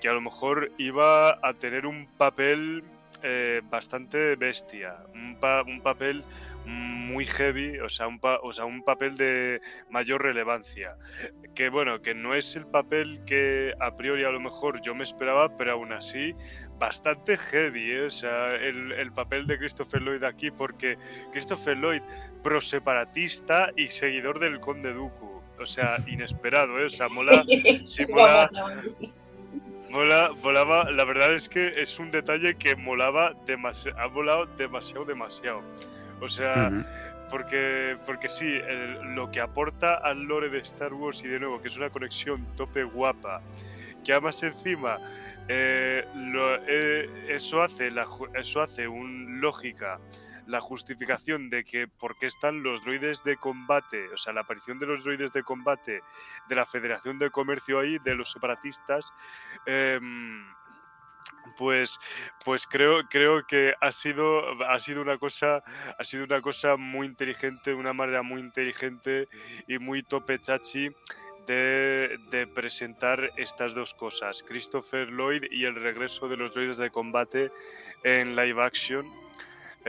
que 0.00 0.08
a 0.08 0.12
lo 0.12 0.20
mejor 0.20 0.72
iba 0.78 1.38
a 1.42 1.54
tener 1.54 1.86
un 1.86 2.06
papel 2.06 2.84
eh, 3.22 3.62
bastante 3.68 4.36
bestia, 4.36 4.96
un, 5.12 5.80
papel 5.82 6.22
muy 6.64 7.26
heavy, 7.26 7.78
o 7.78 7.88
sea, 7.88 8.06
un 8.06 8.82
papel 8.84 9.16
de 9.16 9.60
mayor 9.90 10.22
relevancia. 10.22 10.96
Que 11.58 11.70
bueno, 11.70 12.00
que 12.02 12.14
no 12.14 12.36
es 12.36 12.54
el 12.54 12.68
papel 12.68 13.24
que 13.26 13.74
a 13.80 13.96
priori 13.96 14.22
a 14.22 14.30
lo 14.30 14.38
mejor 14.38 14.80
yo 14.80 14.94
me 14.94 15.02
esperaba, 15.02 15.56
pero 15.56 15.72
aún 15.72 15.92
así 15.92 16.32
bastante 16.78 17.36
heavy, 17.36 17.90
¿eh? 17.90 18.02
o 18.02 18.10
sea, 18.10 18.54
el, 18.54 19.10
papel 19.10 19.48
de 19.48 19.58
Christopher 19.58 20.00
Lloyd 20.00 20.22
aquí, 20.22 20.52
porque 20.52 20.96
Christopher 21.32 21.76
Lloyd, 21.76 22.02
pro-separatista 22.44 23.72
y 23.76 23.88
seguidor 23.88 24.38
del 24.38 24.60
Conde 24.60 24.92
Dooku. 24.94 25.42
O 25.58 25.66
sea, 25.66 25.96
inesperado, 26.06 26.78
¿eh? 26.78 26.84
O 26.84 26.88
sea, 26.88 27.08
mola. 27.08 27.42
Sí, 27.82 28.06
mola. 28.08 28.48
Mola, 29.90 30.30
volaba, 30.40 30.88
la 30.92 31.04
verdad 31.04 31.34
es 31.34 31.48
que 31.48 31.82
es 31.82 31.98
un 31.98 32.12
detalle 32.12 32.54
que 32.54 32.76
molaba 32.76 33.34
demasiado, 33.46 33.98
ha 33.98 34.06
volado 34.06 34.46
demasiado, 34.46 35.04
demasiado. 35.04 35.64
O 36.20 36.28
sea, 36.28 36.70
porque, 37.30 37.96
porque 38.06 38.28
sí, 38.28 38.58
lo 39.14 39.30
que 39.30 39.40
aporta 39.40 39.94
al 39.96 40.24
lore 40.24 40.48
de 40.48 40.58
Star 40.58 40.92
Wars 40.94 41.22
y 41.24 41.28
de 41.28 41.40
nuevo, 41.40 41.60
que 41.60 41.68
es 41.68 41.76
una 41.76 41.90
conexión 41.90 42.46
tope 42.56 42.84
guapa, 42.84 43.42
que 44.04 44.12
además 44.12 44.42
encima 44.42 44.98
eh, 45.48 46.04
eh, 46.68 47.26
eso 47.28 47.62
hace, 47.62 47.90
la, 47.90 48.06
eso 48.34 48.60
hace 48.60 48.86
un 48.86 49.40
lógica 49.40 49.98
la 50.46 50.60
justificación 50.60 51.50
de 51.50 51.62
que 51.62 51.86
por 51.88 52.16
qué 52.16 52.26
están 52.26 52.62
los 52.62 52.82
droides 52.82 53.22
de 53.22 53.36
combate, 53.36 54.08
o 54.08 54.16
sea, 54.16 54.32
la 54.32 54.40
aparición 54.40 54.78
de 54.78 54.86
los 54.86 55.04
droides 55.04 55.32
de 55.32 55.42
combate 55.42 56.02
de 56.48 56.56
la 56.56 56.64
Federación 56.64 57.18
de 57.18 57.30
Comercio 57.30 57.78
ahí, 57.78 57.98
de 57.98 58.14
los 58.14 58.30
separatistas, 58.30 59.12
em, 59.66 60.46
pues, 61.58 61.98
pues 62.44 62.66
creo, 62.66 63.06
creo 63.10 63.46
que 63.46 63.74
ha 63.80 63.92
sido, 63.92 64.64
ha 64.64 64.78
sido 64.78 65.02
una 65.02 65.18
cosa, 65.18 65.62
ha 65.98 66.04
sido 66.04 66.24
una 66.24 66.40
cosa 66.40 66.76
muy 66.76 67.06
inteligente, 67.06 67.74
una 67.74 67.92
manera 67.92 68.22
muy 68.22 68.40
inteligente 68.40 69.28
y 69.66 69.78
muy 69.78 70.02
tope 70.02 70.38
chachi. 70.38 70.90
De, 71.46 72.18
de, 72.30 72.46
presentar 72.46 73.30
estas 73.38 73.74
dos 73.74 73.94
cosas, 73.94 74.42
Christopher 74.42 75.08
Lloyd 75.08 75.44
y 75.50 75.64
el 75.64 75.76
regreso 75.76 76.28
de 76.28 76.36
los 76.36 76.52
droides 76.52 76.76
de 76.76 76.90
combate 76.90 77.50
en 78.04 78.36
live 78.36 78.62
action, 78.62 79.10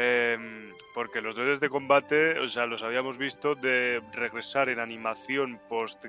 Em, 0.01 0.71
porque 0.93 1.19
los 1.19 1.35
droides 1.35 1.59
de 1.59 1.67
combate, 1.67 2.39
o 2.39 2.47
sea, 2.47 2.65
los 2.65 2.83
habíamos 2.83 3.17
visto 3.17 3.55
de 3.55 4.01
regresar 4.13 4.69
en 4.69 4.79
animación 4.79 5.59
post, 5.67 6.05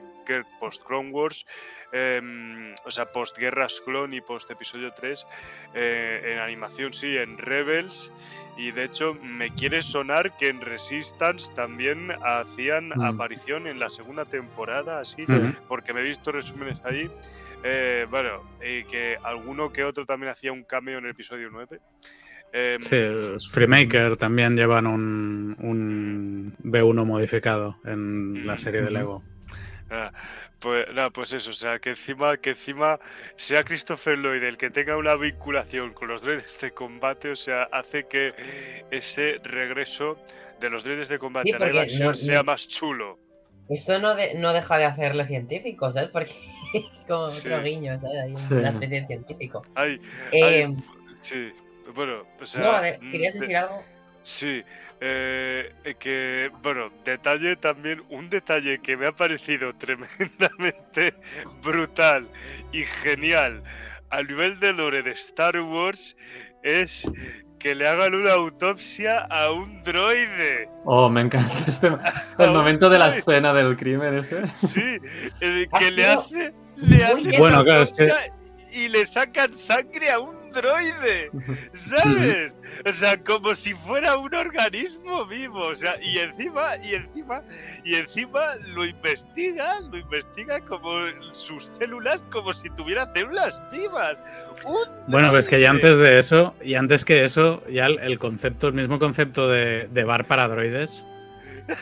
post 0.60 0.84
Clone 0.84 1.10
Wars, 1.10 1.44
em, 1.90 2.72
o 2.84 2.90
sea, 2.92 3.10
post 3.10 3.36
Guerras 3.36 3.80
Clone 3.84 4.14
y 4.14 4.20
post 4.20 4.48
Episodio 4.48 4.92
3, 4.92 5.26
eh, 5.74 6.34
en 6.34 6.38
animación 6.38 6.92
sí, 6.92 7.16
en 7.16 7.36
Rebels, 7.36 8.12
y 8.56 8.70
de 8.70 8.84
hecho 8.84 9.14
me 9.14 9.50
quiere 9.50 9.82
sonar 9.82 10.36
que 10.36 10.46
en 10.46 10.60
Resistance 10.60 11.52
también 11.52 12.12
hacían 12.24 12.90
mm. 12.90 13.02
aparición 13.02 13.66
en 13.66 13.80
la 13.80 13.90
segunda 13.90 14.24
temporada, 14.24 15.00
así, 15.00 15.26
porque 15.66 15.92
me 15.92 16.02
he 16.02 16.04
visto 16.04 16.30
resúmenes 16.30 16.80
ahí. 16.84 17.10
Eh, 17.64 18.06
bueno, 18.08 18.44
y 18.64 18.84
que 18.84 19.18
alguno 19.24 19.72
que 19.72 19.82
otro 19.82 20.06
también 20.06 20.30
hacía 20.30 20.52
un 20.52 20.62
cameo 20.62 20.98
en 20.98 21.06
el 21.06 21.10
episodio 21.10 21.48
9. 21.50 21.80
Em, 22.52 22.80
sí, 22.82 22.96
los 22.96 23.48
Freemaker 23.48 24.16
también 24.16 24.56
llevan 24.56 24.86
un, 24.86 25.56
un 25.60 26.56
B1 26.64 27.04
modificado 27.04 27.76
en 27.84 28.46
la 28.46 28.58
serie 28.58 28.82
de 28.82 28.90
Lego. 28.90 29.22
Ah, 29.90 30.12
pues, 30.58 30.86
no, 30.94 31.12
pues 31.12 31.32
eso, 31.32 31.50
o 31.50 31.54
sea, 31.54 31.78
que 31.78 31.90
encima, 31.90 32.36
que 32.36 32.50
encima 32.50 33.00
sea 33.36 33.64
Christopher 33.64 34.18
Lloyd 34.18 34.42
el 34.42 34.56
que 34.56 34.70
tenga 34.70 34.96
una 34.96 35.14
vinculación 35.16 35.92
con 35.92 36.08
los 36.08 36.22
droides 36.22 36.60
de 36.60 36.72
combate, 36.72 37.30
o 37.30 37.36
sea, 37.36 37.64
hace 37.72 38.06
que 38.06 38.34
ese 38.90 39.40
regreso 39.42 40.18
de 40.60 40.70
los 40.70 40.84
droides 40.84 41.08
de 41.08 41.18
combate 41.18 41.54
a 41.54 41.58
la 41.58 41.82
acción 41.82 42.14
sea 42.14 42.42
más 42.42 42.68
chulo. 42.68 43.18
Eso 43.68 43.98
no, 44.00 44.14
no 44.36 44.52
deja 44.52 44.78
de 44.78 44.84
hacerle 44.84 45.26
científico, 45.26 45.92
¿sabes? 45.92 46.10
Porque 46.10 46.34
es 46.74 47.04
como 47.06 47.24
otro 47.24 47.62
guiño, 47.62 48.00
¿sabes? 48.00 48.50
Hay 48.50 48.58
una 48.58 48.70
especie 48.70 49.00
de 49.00 49.06
científico. 49.06 49.62
Em, 50.32 50.76
sí. 51.20 51.52
Bueno, 51.94 52.24
o 52.40 52.46
sea. 52.46 52.60
No, 52.60 53.10
¿querías 53.10 53.34
decir 53.34 53.56
algo? 53.56 53.82
Sí, 54.22 54.62
eh, 55.00 55.72
que, 55.98 56.50
bueno, 56.62 56.90
detalle 57.04 57.56
también, 57.56 58.02
un 58.10 58.28
detalle 58.28 58.80
que 58.80 58.96
me 58.96 59.06
ha 59.06 59.12
parecido 59.12 59.74
tremendamente 59.74 61.14
brutal 61.62 62.28
y 62.72 62.82
genial 62.82 63.62
a 64.10 64.22
nivel 64.22 64.60
de 64.60 64.72
lore 64.72 65.02
de 65.02 65.12
Star 65.12 65.58
Wars 65.60 66.16
es 66.62 67.10
que 67.58 67.74
le 67.74 67.86
hagan 67.86 68.14
una 68.14 68.32
autopsia 68.32 69.20
a 69.30 69.52
un 69.52 69.82
droide. 69.82 70.68
Oh, 70.84 71.08
me 71.08 71.22
encanta 71.22 71.54
este 71.66 71.86
el 72.38 72.50
momento 72.50 72.90
de 72.90 72.98
la 72.98 73.08
escena 73.08 73.54
del 73.54 73.76
crimen 73.76 74.18
ese. 74.18 74.46
Sí, 74.48 74.98
que 75.38 75.90
le 75.92 76.06
hace, 76.06 76.52
le 76.76 77.04
hace 77.04 77.38
bueno, 77.38 77.62
claro, 77.64 77.82
es 77.82 77.92
que... 77.92 78.12
y 78.72 78.88
le 78.88 79.06
sacan 79.06 79.52
sangre 79.52 80.10
a 80.10 80.18
un 80.18 80.39
androide, 80.50 81.30
¿sabes? 81.72 82.56
O 82.88 82.92
sea, 82.92 83.22
como 83.22 83.54
si 83.54 83.74
fuera 83.74 84.16
un 84.16 84.34
organismo 84.34 85.26
vivo, 85.26 85.66
o 85.66 85.74
sea, 85.74 85.94
y 86.02 86.18
encima, 86.18 86.76
y 86.84 86.94
encima, 86.94 87.42
y 87.84 87.94
encima 87.94 88.40
lo 88.74 88.84
investiga, 88.84 89.80
lo 89.80 89.98
investiga 89.98 90.60
como 90.60 90.90
sus 91.32 91.66
células, 91.78 92.24
como 92.30 92.52
si 92.52 92.68
tuviera 92.70 93.10
células 93.14 93.60
vivas. 93.72 94.18
bueno, 95.08 95.30
pues 95.30 95.48
que 95.48 95.60
ya 95.60 95.70
antes 95.70 95.98
de 95.98 96.18
eso, 96.18 96.54
y 96.62 96.74
antes 96.74 97.04
que 97.04 97.24
eso, 97.24 97.62
ya 97.68 97.86
el, 97.86 98.18
concepto, 98.18 98.68
el 98.68 98.74
mismo 98.74 98.98
concepto 98.98 99.48
de, 99.48 100.04
bar 100.04 100.26
para 100.26 100.48
droides 100.48 101.06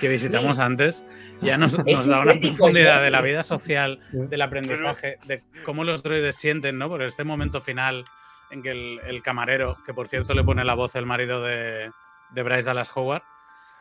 que 0.00 0.08
visitamos 0.08 0.58
antes, 0.58 1.04
ya 1.40 1.56
nos, 1.56 1.76
da 2.06 2.20
una 2.20 2.38
profundidad 2.40 3.02
de 3.02 3.10
la 3.10 3.22
vida 3.22 3.42
social, 3.42 4.00
del 4.12 4.42
aprendizaje, 4.42 5.18
de 5.26 5.42
cómo 5.64 5.84
los 5.84 6.02
droides 6.02 6.36
sienten, 6.36 6.78
¿no? 6.78 6.88
Por 6.88 7.02
este 7.02 7.24
momento 7.24 7.60
final 7.60 8.04
en 8.50 8.62
que 8.62 8.70
el, 8.70 9.22
camarero, 9.22 9.78
que 9.84 9.94
por 9.94 10.08
cierto 10.08 10.34
le 10.34 10.44
pone 10.44 10.64
la 10.64 10.74
voz 10.74 10.94
el 10.94 11.06
marido 11.06 11.42
de, 11.42 11.90
de 12.30 12.42
Bryce 12.42 12.66
Dallas 12.66 12.92
Howard. 12.94 13.22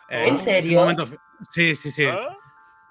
¿En 0.10 0.36
eh, 0.36 0.38
serio? 0.38 0.88
sí, 1.50 1.76
sí, 1.76 1.92
sí. 1.92 2.06
¿Ah? 2.06 2.38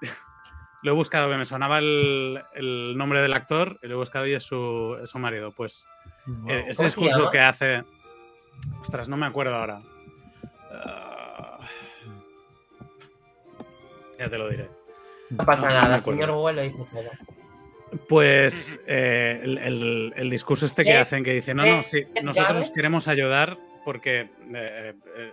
Lo 0.83 0.91
he 0.91 0.95
buscado, 0.95 1.27
me 1.35 1.45
sonaba 1.45 1.79
el, 1.79 2.43
el, 2.53 2.97
nombre 2.97 3.21
del 3.21 3.33
actor 3.33 3.79
y 3.81 3.87
lo 3.87 3.95
he 3.95 3.97
buscado 3.97 4.27
y 4.27 4.33
es 4.33 4.43
su, 4.43 4.95
su 5.05 5.17
marido. 5.17 5.51
Pues 5.51 5.87
eh, 6.47 6.65
ese 6.67 6.83
discurso 6.83 7.31
que 7.31 7.39
hace. 7.39 7.83
Ostras, 8.79 9.09
no 9.09 9.17
me 9.17 9.25
acuerdo 9.25 9.55
ahora. 9.55 9.81
Ah, 10.71 11.59
ya 14.19 14.29
te 14.29 14.37
lo 14.37 14.47
diré. 14.47 14.69
No 15.31 15.45
pasa 15.45 15.67
nada, 15.67 15.99
señor 15.99 16.31
Google 16.31 16.69
dice 16.69 16.85
pues 18.07 18.81
eh, 18.87 19.39
el, 20.15 20.29
discurso 20.29 20.65
este 20.65 20.83
que 20.83 20.97
hacen, 20.97 21.23
que 21.23 21.33
dice, 21.33 21.53
no, 21.53 21.65
no, 21.65 21.83
sí, 21.83 22.05
nosotros 22.21 22.71
queremos 22.71 23.07
ayudar 23.07 23.57
porque 23.85 24.29
eh, 24.53 24.93
eh, 25.15 25.31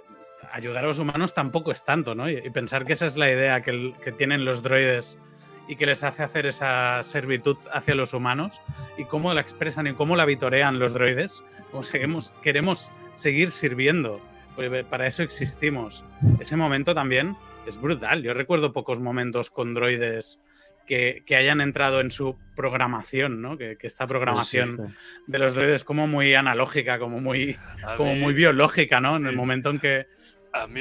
ayudar 0.53 0.85
a 0.85 0.87
los 0.87 0.99
humanos 0.99 1.35
tampoco 1.35 1.73
es 1.73 1.85
tanto, 1.85 2.15
¿no? 2.15 2.29
Y, 2.29 2.39
pensar 2.51 2.85
que 2.85 2.93
esa 2.93 3.07
es 3.07 3.17
la 3.17 3.31
idea 3.31 3.63
que, 3.63 3.95
tienen 4.17 4.45
los 4.45 4.63
droides 4.63 5.19
y 5.67 5.77
que 5.77 5.87
les 5.87 6.05
hace 6.05 6.23
hacer 6.23 6.47
esa 6.47 7.03
servitud 7.03 7.57
hacia 7.73 7.95
los 7.95 8.15
humanos 8.15 8.61
y 8.97 9.05
cómo 9.05 9.33
la 9.35 9.41
expresan 9.41 9.87
y 9.87 9.95
cómo 9.95 10.15
la 10.15 10.25
vitorean 10.25 10.79
los 10.79 10.95
droides, 10.95 11.45
como 11.71 11.83
seguimos, 11.83 12.33
queremos 12.43 12.93
seguir 13.15 13.51
sirviendo, 13.51 14.21
pues, 14.55 14.85
para 14.85 15.07
eso 15.07 15.23
existimos. 15.23 16.05
Ese 16.39 16.57
momento 16.57 16.95
también 16.95 17.37
es 17.67 17.81
brutal. 17.81 18.23
Yo 18.23 18.35
recuerdo 18.35 18.73
pocos 18.73 19.01
momentos 19.01 19.51
con 19.51 19.75
droides 19.75 20.43
que, 20.87 21.23
hayan 21.37 21.61
entrado 21.61 22.01
en 22.01 22.11
su 22.11 22.37
programación, 22.55 23.43
¿no? 23.43 23.57
Que, 23.57 23.77
esta 23.81 24.07
programación 24.07 24.95
de 25.27 25.39
los 25.39 25.55
droides 25.55 25.77
es 25.77 25.85
como 25.85 26.07
muy 26.07 26.35
analógica, 26.35 26.99
como 26.99 27.21
muy, 27.21 27.57
como 27.97 28.15
muy 28.15 28.35
biológica, 28.35 29.01
¿no? 29.01 29.17
En 29.17 29.27
el 29.27 29.37
momento 29.37 29.71
en 29.71 29.79
que 29.79 30.07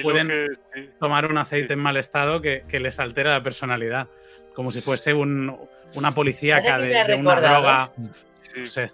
pueden 0.01 0.51
tomar 0.99 1.25
un 1.25 1.37
aceite 1.37 1.73
en 1.73 1.79
mal 1.79 1.97
estado 1.97 2.41
que, 2.41 2.63
les 2.79 2.99
altera 2.99 3.31
la 3.33 3.43
personalidad, 3.43 4.07
como 4.53 4.71
si 4.71 4.81
fuese 4.81 5.13
un, 5.13 5.57
una 5.95 6.13
policíaca 6.13 6.77
de, 6.77 7.15
una 7.15 7.41
droga. 7.41 7.91
No 7.97 8.65
sé. 8.65 8.91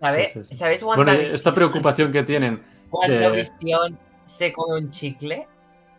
¿Sabes? 0.00 0.38
¿Sabes 0.54 0.82
bueno, 0.82 1.10
esta 1.10 1.52
preocupación 1.52 2.12
que 2.12 2.22
tienen. 2.22 2.62
Cuando 2.88 3.32
Visión 3.32 3.98
se 4.26 4.52
come 4.52 4.76
un 4.76 4.90
chicle 4.90 5.46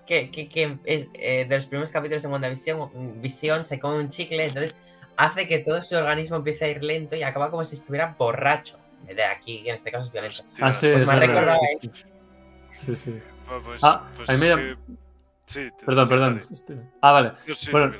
que, 0.10 0.80
es, 0.86 1.08
eh, 1.14 1.46
de 1.48 1.56
los 1.56 1.68
primeros 1.68 1.92
capítulos 1.92 2.24
de 2.24 2.30
WandaVision, 2.30 3.22
Visión 3.22 3.66
se 3.66 3.80
come 3.80 4.00
un 4.00 4.10
chicle, 4.10 4.46
entonces 4.46 4.76
hace 5.18 5.48
que 5.48 5.60
todo 5.60 5.82
su 5.82 5.96
organismo 5.96 6.38
empiece 6.38 6.66
a 6.66 6.68
ir 6.70 6.84
lento 6.84 7.16
y 7.16 7.24
acaba 7.24 7.52
como 7.52 7.64
si 7.64 7.76
estuviera 7.76 8.16
borracho. 8.18 8.78
De 9.06 9.24
aquí, 9.24 9.68
en 9.68 9.76
este 9.76 9.92
caso 9.92 10.06
es 10.08 10.12
violento. 10.12 10.44
Ah, 10.60 10.74
sí, 10.74 10.88
pues 10.88 11.08
me 11.08 11.16
recordado 11.16 11.60
sí, 12.72 12.96
sí. 12.96 12.96
sí, 12.96 13.22
Pues, 13.64 13.82
ah, 13.84 14.08
pues 14.16 14.40
me 14.40 14.76
sí, 15.46 15.70
perdón, 15.86 16.10
perdón. 16.10 16.40
Este, 16.40 16.76
ah, 17.02 17.12
vale. 17.12 17.32
bueno, 17.72 17.94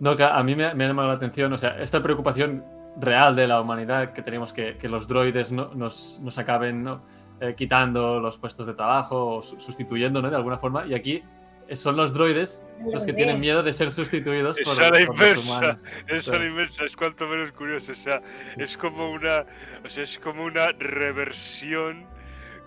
no, 0.00 0.16
que 0.16 0.24
a 0.24 0.42
mí 0.42 0.56
me, 0.56 0.74
me, 0.74 0.84
ha 0.84 0.88
llamado 0.88 1.08
la 1.08 1.14
atención, 1.14 1.52
o 1.52 1.58
sea, 1.58 1.80
esta 1.80 2.02
preocupación 2.02 2.64
real 2.96 3.36
de 3.36 3.46
la 3.46 3.60
humanidad 3.60 4.12
que 4.12 4.22
tenemos 4.22 4.52
que, 4.52 4.76
que 4.78 4.88
los 4.88 5.06
droides 5.06 5.52
no, 5.52 5.74
nos, 5.74 6.18
nos 6.22 6.38
acaben 6.38 6.82
¿no? 6.82 7.02
Eh, 7.42 7.56
quitando 7.56 8.20
los 8.20 8.38
puestos 8.38 8.68
de 8.68 8.74
trabajo 8.74 9.38
o 9.38 9.42
sustituyendo, 9.42 10.22
¿no? 10.22 10.30
De 10.30 10.36
alguna 10.36 10.58
forma. 10.58 10.86
Y 10.86 10.94
aquí 10.94 11.24
son 11.72 11.96
los 11.96 12.12
droides 12.12 12.64
los 12.92 13.04
que 13.04 13.12
tienen 13.12 13.40
miedo 13.40 13.64
de 13.64 13.72
ser 13.72 13.90
sustituidos 13.90 14.56
por, 14.64 14.92
la 14.92 15.00
inversa, 15.00 15.76
Es 16.06 16.28
a 16.28 16.38
la 16.38 16.46
inversa, 16.46 16.84
es 16.84 16.94
cuanto 16.94 17.26
menos 17.26 17.50
curioso. 17.50 17.90
O 17.90 17.94
sea, 17.96 18.22
es 18.56 18.76
como 18.76 19.10
una, 19.10 19.44
o 19.84 19.90
sea, 19.90 20.04
es 20.04 20.20
como 20.20 20.44
una 20.44 20.70
reversión, 20.78 22.06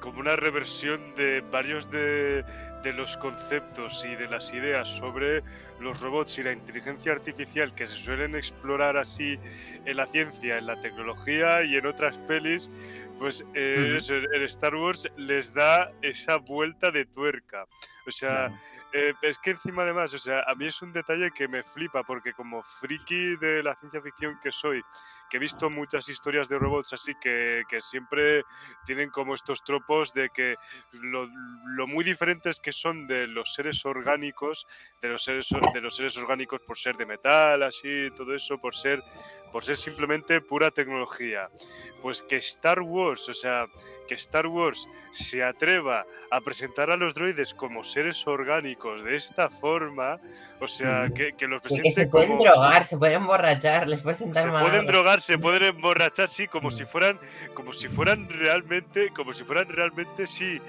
como 0.01 0.19
una 0.19 0.36
reversión 0.36 1.15
de 1.15 1.39
varios 1.39 1.89
de, 1.89 2.43
de 2.84 2.91
los 2.91 3.15
conceptos 3.15 4.03
y 4.03 4.13
de 4.15 4.28
las 4.28 4.53
ideas 4.53 4.89
sobre 4.89 5.41
los 5.80 6.01
robots 6.01 6.38
y 6.39 6.43
la 6.43 6.51
inteligencia 6.51 7.11
artificial 7.11 7.73
que 7.76 7.86
se 7.86 7.95
suelen 7.95 8.36
explorar 8.36 8.97
así 8.97 9.39
en 9.86 9.97
la 9.97 10.07
ciencia, 10.07 10.57
en 10.57 10.67
la 10.67 10.80
tecnología 10.80 11.63
y 11.63 11.76
en 11.76 11.86
otras 11.86 12.17
pelis, 12.19 12.69
pues 13.19 13.43
eh, 13.53 13.97
en 14.34 14.43
Star 14.43 14.76
Wars 14.76 15.09
les 15.17 15.53
da 15.53 15.91
esa 16.01 16.38
vuelta 16.38 16.91
de 16.91 17.05
tuerca. 17.05 17.65
O 18.07 18.11
sea, 18.11 18.51
eh, 18.93 19.13
es 19.21 19.39
que 19.39 19.51
encima 19.51 19.84
además, 19.84 20.13
o 20.13 20.17
sea, 20.17 20.43
a 20.47 20.55
mí 20.55 20.67
es 20.67 20.82
un 20.82 20.93
detalle 20.93 21.30
que 21.32 21.47
me 21.47 21.63
flipa 21.63 22.03
porque 22.03 22.34
como 22.34 22.63
friki 22.63 23.36
de 23.38 23.61
la 23.61 23.76
ciencia 23.76 24.01
ficción 24.01 24.39
que 24.41 24.51
soy, 24.51 24.82
que 25.36 25.38
he 25.38 25.39
visto 25.39 25.69
muchas 25.69 26.07
historias 26.07 26.47
de 26.47 26.57
robots 26.57 26.93
así 26.93 27.13
que, 27.19 27.63
que 27.67 27.81
siempre 27.81 28.43
tienen 28.86 29.09
como 29.09 29.33
estos 29.33 29.65
tropos 29.65 30.13
de 30.13 30.29
que 30.29 30.55
lo, 30.93 31.27
lo, 31.75 31.88
muy 31.88 32.05
diferentes 32.05 32.61
que 32.61 32.71
son 32.71 33.05
de 33.05 33.27
los 33.27 33.53
seres 33.53 33.86
orgánicos, 33.86 34.65
de 35.01 35.09
los 35.09 35.25
seres, 35.25 35.49
de 35.73 35.81
los 35.81 35.93
seres 35.93 36.15
orgánicos 36.15 36.61
por 36.65 36.77
ser 36.77 36.95
de 36.95 37.05
metal, 37.05 37.63
así, 37.63 38.11
todo 38.15 38.33
eso, 38.33 38.57
por 38.59 38.75
ser 38.75 39.03
por 39.55 39.63
ser 39.63 39.77
simplemente 39.77 40.41
pura 40.41 40.69
tecnología. 40.69 41.49
Pues 42.01 42.21
que 42.21 42.36
Star 42.36 42.81
Wars, 42.81 43.29
o 43.29 43.33
sea, 43.33 43.67
que 44.05 44.15
Star 44.15 44.47
Wars 44.47 44.86
se 45.11 45.43
atreva 45.43 46.05
a 46.29 46.41
presentar 46.41 46.91
a 46.91 46.97
los 46.97 47.15
droides 47.15 47.53
como 47.53 47.81
seres 47.81 48.27
orgánicos 48.27 49.01
de 49.05 49.15
esta 49.15 49.49
forma, 49.49 50.19
o 50.59 50.67
sea, 50.67 51.09
que, 51.15 51.31
que 51.38 51.47
los 51.47 51.61
presente 51.61 51.88
que 51.88 51.95
se 51.95 52.07
pueden 52.07 52.38
drogar, 52.38 52.83
se 52.83 52.97
pueden 52.97 53.21
emborrachar, 53.21 53.88
les 53.88 54.01
pueden 54.01 54.19
sentar 54.19 54.43
Se 54.43 54.49
pueden 54.49 54.86
drogar, 54.86 55.21
se 55.26 55.39
pueden 55.39 55.63
emborrachar, 55.63 56.30
sí, 56.30 56.47
como 56.47 56.69
si 56.69 56.86
fueran, 56.86 57.19
como 57.55 57.73
si 57.73 57.88
fueran 57.88 58.30
realmente, 58.30 59.09
como 59.09 59.34
si 59.34 59.43
fueran 59.43 59.67
realmente, 59.69 60.28
sí, 60.28 60.61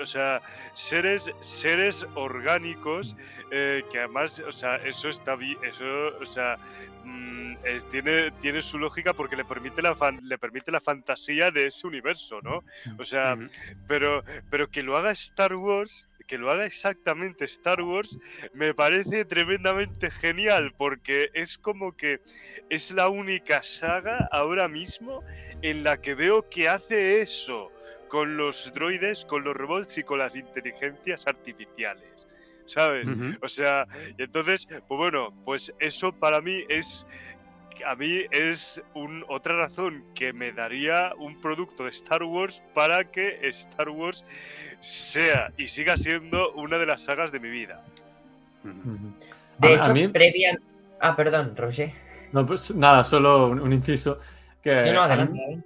o 0.00 0.06
sea, 0.06 0.40
seres, 0.72 1.30
seres 1.40 2.06
orgánicos, 2.14 3.14
eh, 3.50 3.84
que 3.90 3.98
además, 3.98 4.38
o 4.38 4.52
sea, 4.52 4.76
eso 4.76 5.10
está 5.10 5.36
bien, 5.36 5.58
eso, 5.62 5.84
o 6.18 6.24
sea, 6.24 6.56
mm, 7.04 7.56
tiene, 7.90 8.30
tiene 8.40 8.62
su 8.62 8.78
lógica 8.78 9.12
porque 9.12 9.36
le 9.36 9.44
permite, 9.44 9.82
la 9.82 9.94
le 10.22 10.38
permite 10.38 10.72
la 10.72 10.80
fantasía 10.80 11.50
de 11.50 11.66
ese 11.66 11.86
universo, 11.86 12.40
¿no? 12.40 12.64
O 12.98 13.04
sea, 13.04 13.36
pero, 13.86 14.24
pero 14.48 14.70
que 14.70 14.82
lo 14.82 14.96
haga 14.96 15.10
Star 15.10 15.54
Wars 15.56 16.08
que 16.26 16.38
lo 16.38 16.50
haga 16.50 16.66
exactamente 16.66 17.44
Star 17.44 17.82
Wars 17.82 18.18
me 18.52 18.74
parece 18.74 19.24
tremendamente 19.24 20.10
genial 20.10 20.74
porque 20.76 21.30
es 21.34 21.58
como 21.58 21.96
que 21.96 22.20
es 22.70 22.90
la 22.90 23.08
única 23.08 23.62
saga 23.62 24.28
ahora 24.32 24.68
mismo 24.68 25.22
en 25.62 25.84
la 25.84 26.00
que 26.00 26.14
veo 26.14 26.48
que 26.48 26.68
hace 26.68 27.20
eso 27.20 27.70
con 28.08 28.36
los 28.36 28.72
droides, 28.72 29.24
con 29.24 29.44
los 29.44 29.56
robots 29.56 29.98
y 29.98 30.04
con 30.04 30.18
las 30.18 30.36
inteligencias 30.36 31.26
artificiales. 31.26 32.26
¿Sabes? 32.66 33.06
O 33.42 33.48
sea, 33.48 33.86
y 34.16 34.22
entonces, 34.22 34.66
pues 34.66 34.98
bueno, 34.98 35.34
pues 35.44 35.74
eso 35.80 36.12
para 36.12 36.40
mí 36.40 36.64
es 36.68 37.06
a 37.86 37.94
mí 37.96 38.22
es 38.30 38.82
un, 38.94 39.24
otra 39.28 39.56
razón 39.56 40.04
que 40.14 40.32
me 40.32 40.52
daría 40.52 41.12
un 41.18 41.40
producto 41.40 41.84
de 41.84 41.90
Star 41.90 42.22
Wars 42.22 42.62
para 42.74 43.04
que 43.04 43.38
Star 43.48 43.88
Wars 43.88 44.24
sea 44.80 45.52
y 45.56 45.68
siga 45.68 45.96
siendo 45.96 46.52
una 46.52 46.78
de 46.78 46.86
las 46.86 47.02
sagas 47.02 47.32
de 47.32 47.40
mi 47.40 47.50
vida. 47.50 47.84
De 49.58 49.74
hecho, 49.74 50.12
previa... 50.12 50.58
Ah, 51.00 51.16
perdón, 51.16 51.54
Roger. 51.56 51.92
No, 52.32 52.44
pues 52.44 52.74
nada, 52.74 53.04
solo 53.04 53.48
un, 53.48 53.72
inciso. 53.72 54.18
Que 54.62 54.92
no, 54.92 55.02
adelante. 55.02 55.62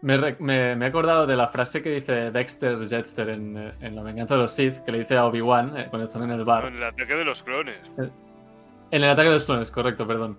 Me, 0.00 0.16
me, 0.38 0.72
he 0.72 0.88
acordado 0.88 1.26
de 1.26 1.36
la 1.36 1.48
frase 1.48 1.82
que 1.82 1.90
dice 1.90 2.30
Dexter 2.30 2.78
Jetster 2.86 3.28
en, 3.30 3.72
en 3.80 3.96
La 3.96 4.02
venganza 4.02 4.34
de 4.34 4.42
los 4.42 4.52
Sith, 4.52 4.78
que 4.84 4.92
le 4.92 5.00
dice 5.00 5.16
a 5.16 5.26
Obi-Wan 5.26 5.76
eh, 5.76 5.86
cuando 5.90 6.06
están 6.06 6.22
en 6.22 6.30
el 6.30 6.44
bar. 6.44 6.66
En 6.66 6.76
el 6.76 6.84
ataque 6.84 7.16
de 7.16 7.24
los 7.24 7.42
clones. 7.42 7.76
En 7.96 9.02
el 9.02 9.10
ataque 9.10 9.28
de 9.28 9.34
los 9.34 9.44
clones, 9.44 9.70
correcto, 9.70 10.06
perdón. 10.06 10.38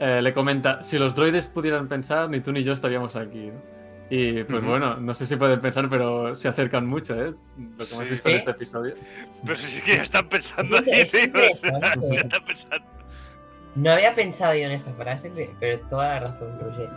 Eh, 0.00 0.22
le 0.22 0.32
comenta, 0.32 0.82
si 0.82 0.98
los 0.98 1.14
droides 1.14 1.48
pudieran 1.48 1.88
pensar, 1.88 2.30
ni 2.30 2.40
tú 2.40 2.52
ni 2.52 2.62
yo 2.62 2.72
estaríamos 2.72 3.16
aquí. 3.16 3.50
Y 4.10 4.42
pues 4.44 4.64
bueno, 4.64 4.96
no 4.96 5.14
sé 5.14 5.26
si 5.26 5.36
pueden 5.36 5.60
pensar, 5.60 5.88
pero 5.90 6.34
se 6.34 6.48
acercan 6.48 6.86
mucho, 6.86 7.14
¿eh? 7.14 7.34
Lo 7.58 7.84
que 7.84 7.94
hemos 7.94 8.08
visto 8.08 8.28
en 8.30 8.36
este 8.36 8.52
episodio. 8.52 8.94
Pero 9.44 9.58
sí 9.58 9.82
que 9.82 9.96
ya 9.96 10.02
están 10.02 10.28
pensando 10.28 10.78
ahí, 10.78 11.04
tío. 11.04 11.32
ya 12.12 12.20
están 12.20 12.44
pensando. 12.44 12.86
No 13.74 13.92
había 13.92 14.14
pensado 14.14 14.54
yo 14.54 14.64
en 14.64 14.72
esta 14.72 14.92
frase, 14.94 15.30
pero 15.60 15.80
toda 15.88 16.08
la 16.08 16.20
razón, 16.20 16.58
Roger. 16.58 16.88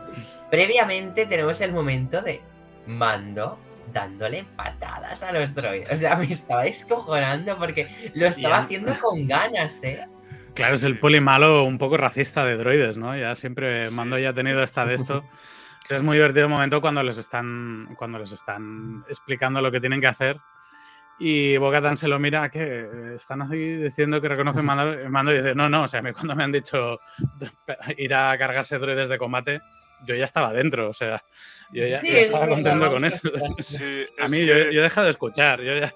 Previamente 0.49 1.25
tenemos 1.25 1.59
el 1.59 1.73
momento 1.73 2.21
de 2.21 2.41
Mando 2.87 3.59
dándole 3.93 4.45
patadas 4.55 5.21
a 5.21 5.31
los 5.33 5.53
droides. 5.53 5.91
O 5.91 5.97
sea, 5.97 6.15
me 6.15 6.31
estaba 6.31 6.65
escojonando 6.65 7.57
porque 7.57 8.11
lo 8.13 8.27
estaba 8.27 8.59
haciendo 8.59 8.93
con 8.99 9.27
ganas, 9.27 9.83
¿eh? 9.83 10.07
Claro, 10.53 10.75
es 10.75 10.83
el 10.83 10.99
poli 10.99 11.21
malo 11.21 11.63
un 11.63 11.77
poco 11.77 11.97
racista 11.97 12.45
de 12.45 12.57
droides, 12.57 12.97
¿no? 12.97 13.15
Ya 13.15 13.35
siempre 13.35 13.89
Mando 13.91 14.17
ya 14.17 14.29
ha 14.29 14.33
tenido 14.33 14.63
esta 14.63 14.85
de 14.85 14.95
esto. 14.95 15.23
es 15.89 16.01
muy 16.03 16.17
divertido 16.17 16.45
el 16.45 16.51
momento 16.51 16.81
cuando 16.81 17.03
les 17.03 17.17
están 17.17 17.95
cuando 17.97 18.19
les 18.19 18.31
están 18.31 19.03
explicando 19.09 19.61
lo 19.61 19.71
que 19.71 19.79
tienen 19.79 20.01
que 20.01 20.07
hacer. 20.07 20.37
Y 21.19 21.57
Bogatan 21.57 21.97
se 21.97 22.07
lo 22.07 22.17
mira 22.17 22.49
que 22.49 23.13
están 23.15 23.43
así 23.43 23.75
diciendo 23.75 24.19
que 24.19 24.27
reconocen 24.27 24.65
mando, 24.65 24.97
mando 25.09 25.31
y 25.31 25.37
dice, 25.37 25.53
no, 25.53 25.69
no, 25.69 25.83
o 25.83 25.87
sea, 25.87 26.01
cuando 26.13 26.35
me 26.35 26.43
han 26.43 26.51
dicho 26.51 26.99
ir 27.97 28.13
a 28.13 28.37
cargarse 28.37 28.79
droides 28.79 29.07
de 29.07 29.17
combate, 29.17 29.61
yo 30.03 30.15
ya 30.15 30.25
estaba 30.25 30.53
dentro, 30.53 30.89
o 30.89 30.93
sea, 30.93 31.23
yo 31.71 31.85
ya, 31.85 31.99
estaba 31.99 32.47
contento 32.47 32.91
con 32.91 33.05
eso. 33.05 33.29
a 34.19 34.27
mí 34.27 34.45
yo, 34.45 34.53
he 34.53 34.81
dejado 34.81 35.05
de 35.05 35.11
escuchar, 35.11 35.61
yo 35.61 35.77
ya... 35.77 35.93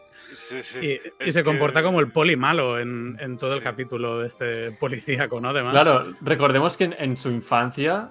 y, 0.82 1.32
se 1.32 1.44
comporta 1.44 1.84
como 1.84 2.00
el 2.00 2.12
poli 2.12 2.36
malo 2.36 2.80
en, 2.80 3.18
en 3.20 3.38
todo 3.38 3.56
el 3.56 3.62
capítulo 3.62 4.20
de 4.20 4.28
este 4.28 4.72
policíaco, 4.72 5.40
¿no? 5.42 5.50
Además. 5.50 5.74
Claro, 5.74 6.14
recordemos 6.22 6.78
que 6.78 6.96
en, 6.98 7.18
su 7.18 7.30
infancia 7.30 8.10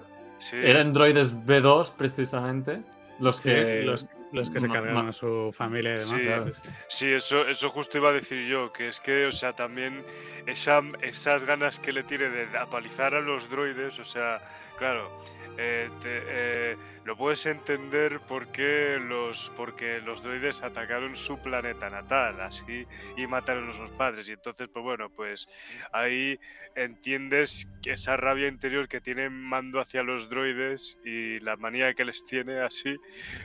eran 0.51 0.93
droides 0.93 1.35
B2 1.35 1.93
precisamente. 1.95 2.81
Los 3.17 3.39
que, 3.39 3.81
los, 3.83 4.05
los, 4.33 4.49
que 4.49 4.59
se 4.59 4.67
cargaron 4.67 5.07
a 5.07 5.13
su 5.13 5.49
familia 5.53 5.95
y 5.95 6.21
demás. 6.21 6.61
Sí, 6.89 7.07
eso, 7.13 7.47
eso 7.47 7.69
justo 7.69 7.97
iba 7.97 8.09
a 8.09 8.11
decir 8.11 8.45
yo, 8.45 8.73
que 8.73 8.89
es 8.89 8.99
que, 8.99 9.25
o 9.25 9.31
sea, 9.31 9.53
también 9.53 10.03
esa, 10.45 10.81
esas 11.01 11.45
ganas 11.45 11.79
que 11.79 11.93
le 11.93 12.03
tiene 12.03 12.27
de 12.27 12.57
apalizar 12.57 13.15
a 13.15 13.21
los 13.21 13.49
droides, 13.49 13.99
o 13.99 14.05
sea, 14.05 14.41
claro, 14.77 15.09
eh, 15.57 15.89
eh, 16.03 16.77
lo 17.05 17.15
puedes 17.15 17.45
entender 17.45 18.19
porque 18.27 18.97
los, 18.99 19.51
porque 19.55 20.01
los 20.01 20.23
droides 20.23 20.63
atacaron 20.63 21.15
su 21.15 21.37
planeta 21.37 21.87
natal 21.87 22.41
así 22.41 22.87
y 23.15 23.27
mataron 23.27 23.69
a 23.69 23.73
sus 23.73 23.91
padres. 23.91 24.27
Y 24.27 24.31
entonces, 24.31 24.67
pues 24.73 24.83
bueno, 24.83 25.11
pues 25.11 25.47
ahí 25.93 26.39
entiendes 26.73 27.69
esa 27.85 28.17
rabia 28.17 28.47
interior 28.47 28.87
que 28.87 29.01
tiene 29.01 29.29
Mando 29.29 29.79
hacia 29.79 30.01
los 30.01 30.29
droides 30.29 30.97
y 31.05 31.39
la 31.41 31.55
manía 31.57 31.93
que 31.93 32.05
les 32.05 32.25
tiene 32.25 32.61
así. 32.61 32.97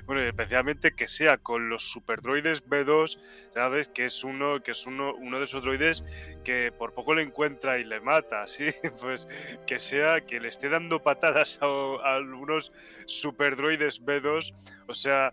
Bueno, 0.07 0.23
especialmente 0.23 0.93
que 0.93 1.07
sea 1.07 1.37
con 1.37 1.69
los 1.69 1.85
super 1.85 2.23
droides 2.23 2.65
B2, 2.67 3.21
¿sabes? 3.53 3.89
Que 3.89 4.07
es 4.07 4.25
uno, 4.25 4.63
que 4.63 4.71
es 4.71 4.87
uno, 4.87 5.15
uno 5.15 5.39
de 5.39 5.45
esos 5.45 5.63
droides 5.63 6.03
que 6.45 6.73
por 6.73 6.95
poco 6.95 7.15
le 7.15 7.23
encuentra 7.23 7.79
y 7.79 7.85
le 7.85 8.01
mata, 8.01 8.47
¿sí? 8.47 8.71
Pues 9.01 9.29
que 9.67 9.79
sea, 9.79 10.23
que 10.23 10.41
le 10.41 10.49
esté 10.49 10.69
dando 10.69 11.03
patadas 11.03 11.59
a 11.61 12.15
algunos 12.15 12.73
super 13.11 13.57
droides 13.57 14.03
B2, 14.05 14.55
o 14.87 14.95
sea, 14.95 15.33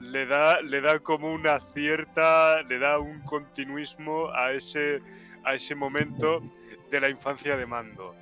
le 0.00 0.26
da, 0.26 0.60
le 0.60 0.80
da 0.80 0.98
como 0.98 1.32
una 1.32 1.60
cierta, 1.60 2.62
le 2.62 2.78
da 2.78 2.98
un 2.98 3.20
continuismo 3.22 4.30
a 4.34 4.52
ese, 4.52 5.02
a 5.44 5.54
ese 5.54 5.74
momento 5.74 6.42
de 6.90 7.00
la 7.00 7.10
infancia 7.10 7.56
de 7.56 7.66
Mando. 7.66 8.14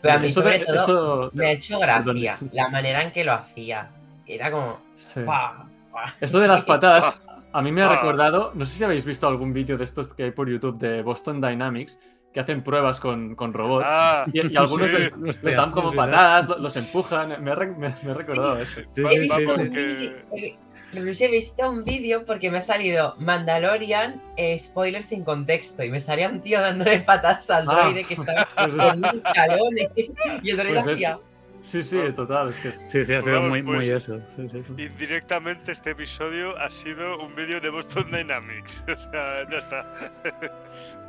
Pero 0.00 0.14
a 0.14 0.18
mí 0.18 0.28
sobre 0.28 0.60
todo 0.60 1.30
me 1.32 1.46
ha 1.46 1.52
hecho 1.52 1.78
gracia 1.78 2.38
la 2.52 2.68
manera 2.68 3.02
en 3.02 3.12
que 3.12 3.24
lo 3.24 3.32
hacía. 3.32 3.90
Era 4.26 4.50
como... 4.50 4.80
Esto 6.20 6.40
de 6.40 6.48
las 6.48 6.64
patadas, 6.66 7.20
a 7.52 7.62
mí 7.62 7.72
me 7.72 7.82
ha 7.82 7.88
recordado, 7.88 8.52
no 8.54 8.64
sé 8.64 8.76
si 8.76 8.84
habéis 8.84 9.04
visto 9.04 9.26
algún 9.26 9.52
vídeo 9.52 9.78
de 9.78 9.84
estos 9.84 10.12
que 10.12 10.24
hay 10.24 10.30
por 10.32 10.48
YouTube 10.48 10.78
de 10.78 11.02
Boston 11.02 11.40
Dynamics, 11.40 11.98
que 12.34 12.40
hacen 12.40 12.64
pruebas 12.64 12.98
con, 12.98 13.36
con 13.36 13.52
robots 13.52 13.86
ah, 13.88 14.26
y, 14.32 14.40
algunos 14.56 14.90
les, 14.90 15.40
dan 15.40 15.70
como 15.70 15.92
patadas, 15.92 16.48
los, 16.48 16.76
empujan. 16.76 17.42
Me, 17.42 17.54
me, 17.54 17.86
he 17.86 18.12
recordado 18.12 18.58
eso. 18.58 18.80
he, 18.96 19.20
visto 21.28 21.70
un 21.70 21.84
vídeo 21.84 22.24
porque 22.26 22.50
me 22.50 22.58
ha 22.58 22.60
salido 22.60 23.14
Mandalorian, 23.18 24.20
eh, 24.36 24.58
spoilers 24.58 25.06
sin 25.06 25.22
contexto, 25.22 25.84
y 25.84 25.90
me 25.90 26.00
salía 26.00 26.28
un 26.28 26.40
tío 26.40 26.60
dándole 26.60 26.98
patadas 27.02 27.48
al 27.50 27.68
ah. 27.68 27.82
droide 27.84 28.02
que 28.02 28.14
estaba 28.14 28.48
con 28.56 28.98
unos 28.98 29.14
escalones 29.14 29.90
y 30.42 30.50
el 30.50 30.56
droide 30.56 30.82
pues 30.82 30.88
hacía. 30.88 31.20
Sí, 31.62 31.82
sí, 31.82 31.98
total, 32.14 32.50
es 32.50 32.58
que 32.60 32.72
Sí, 32.72 33.04
sí, 33.04 33.14
ha 33.14 33.22
sido 33.22 33.42
muy, 33.42 33.62
muy 33.62 33.76
pues, 33.76 34.08
eso. 34.08 34.20
Indirectamente 34.76 35.70
este 35.70 35.92
episodio 35.92 36.58
ha 36.58 36.68
sido 36.68 37.18
un 37.20 37.34
vídeo 37.34 37.60
de 37.60 37.70
Boston 37.70 38.10
Dynamics. 38.10 38.84
O 38.92 38.96
sea, 38.98 39.48
ya 39.48 39.58
está. 39.58 39.86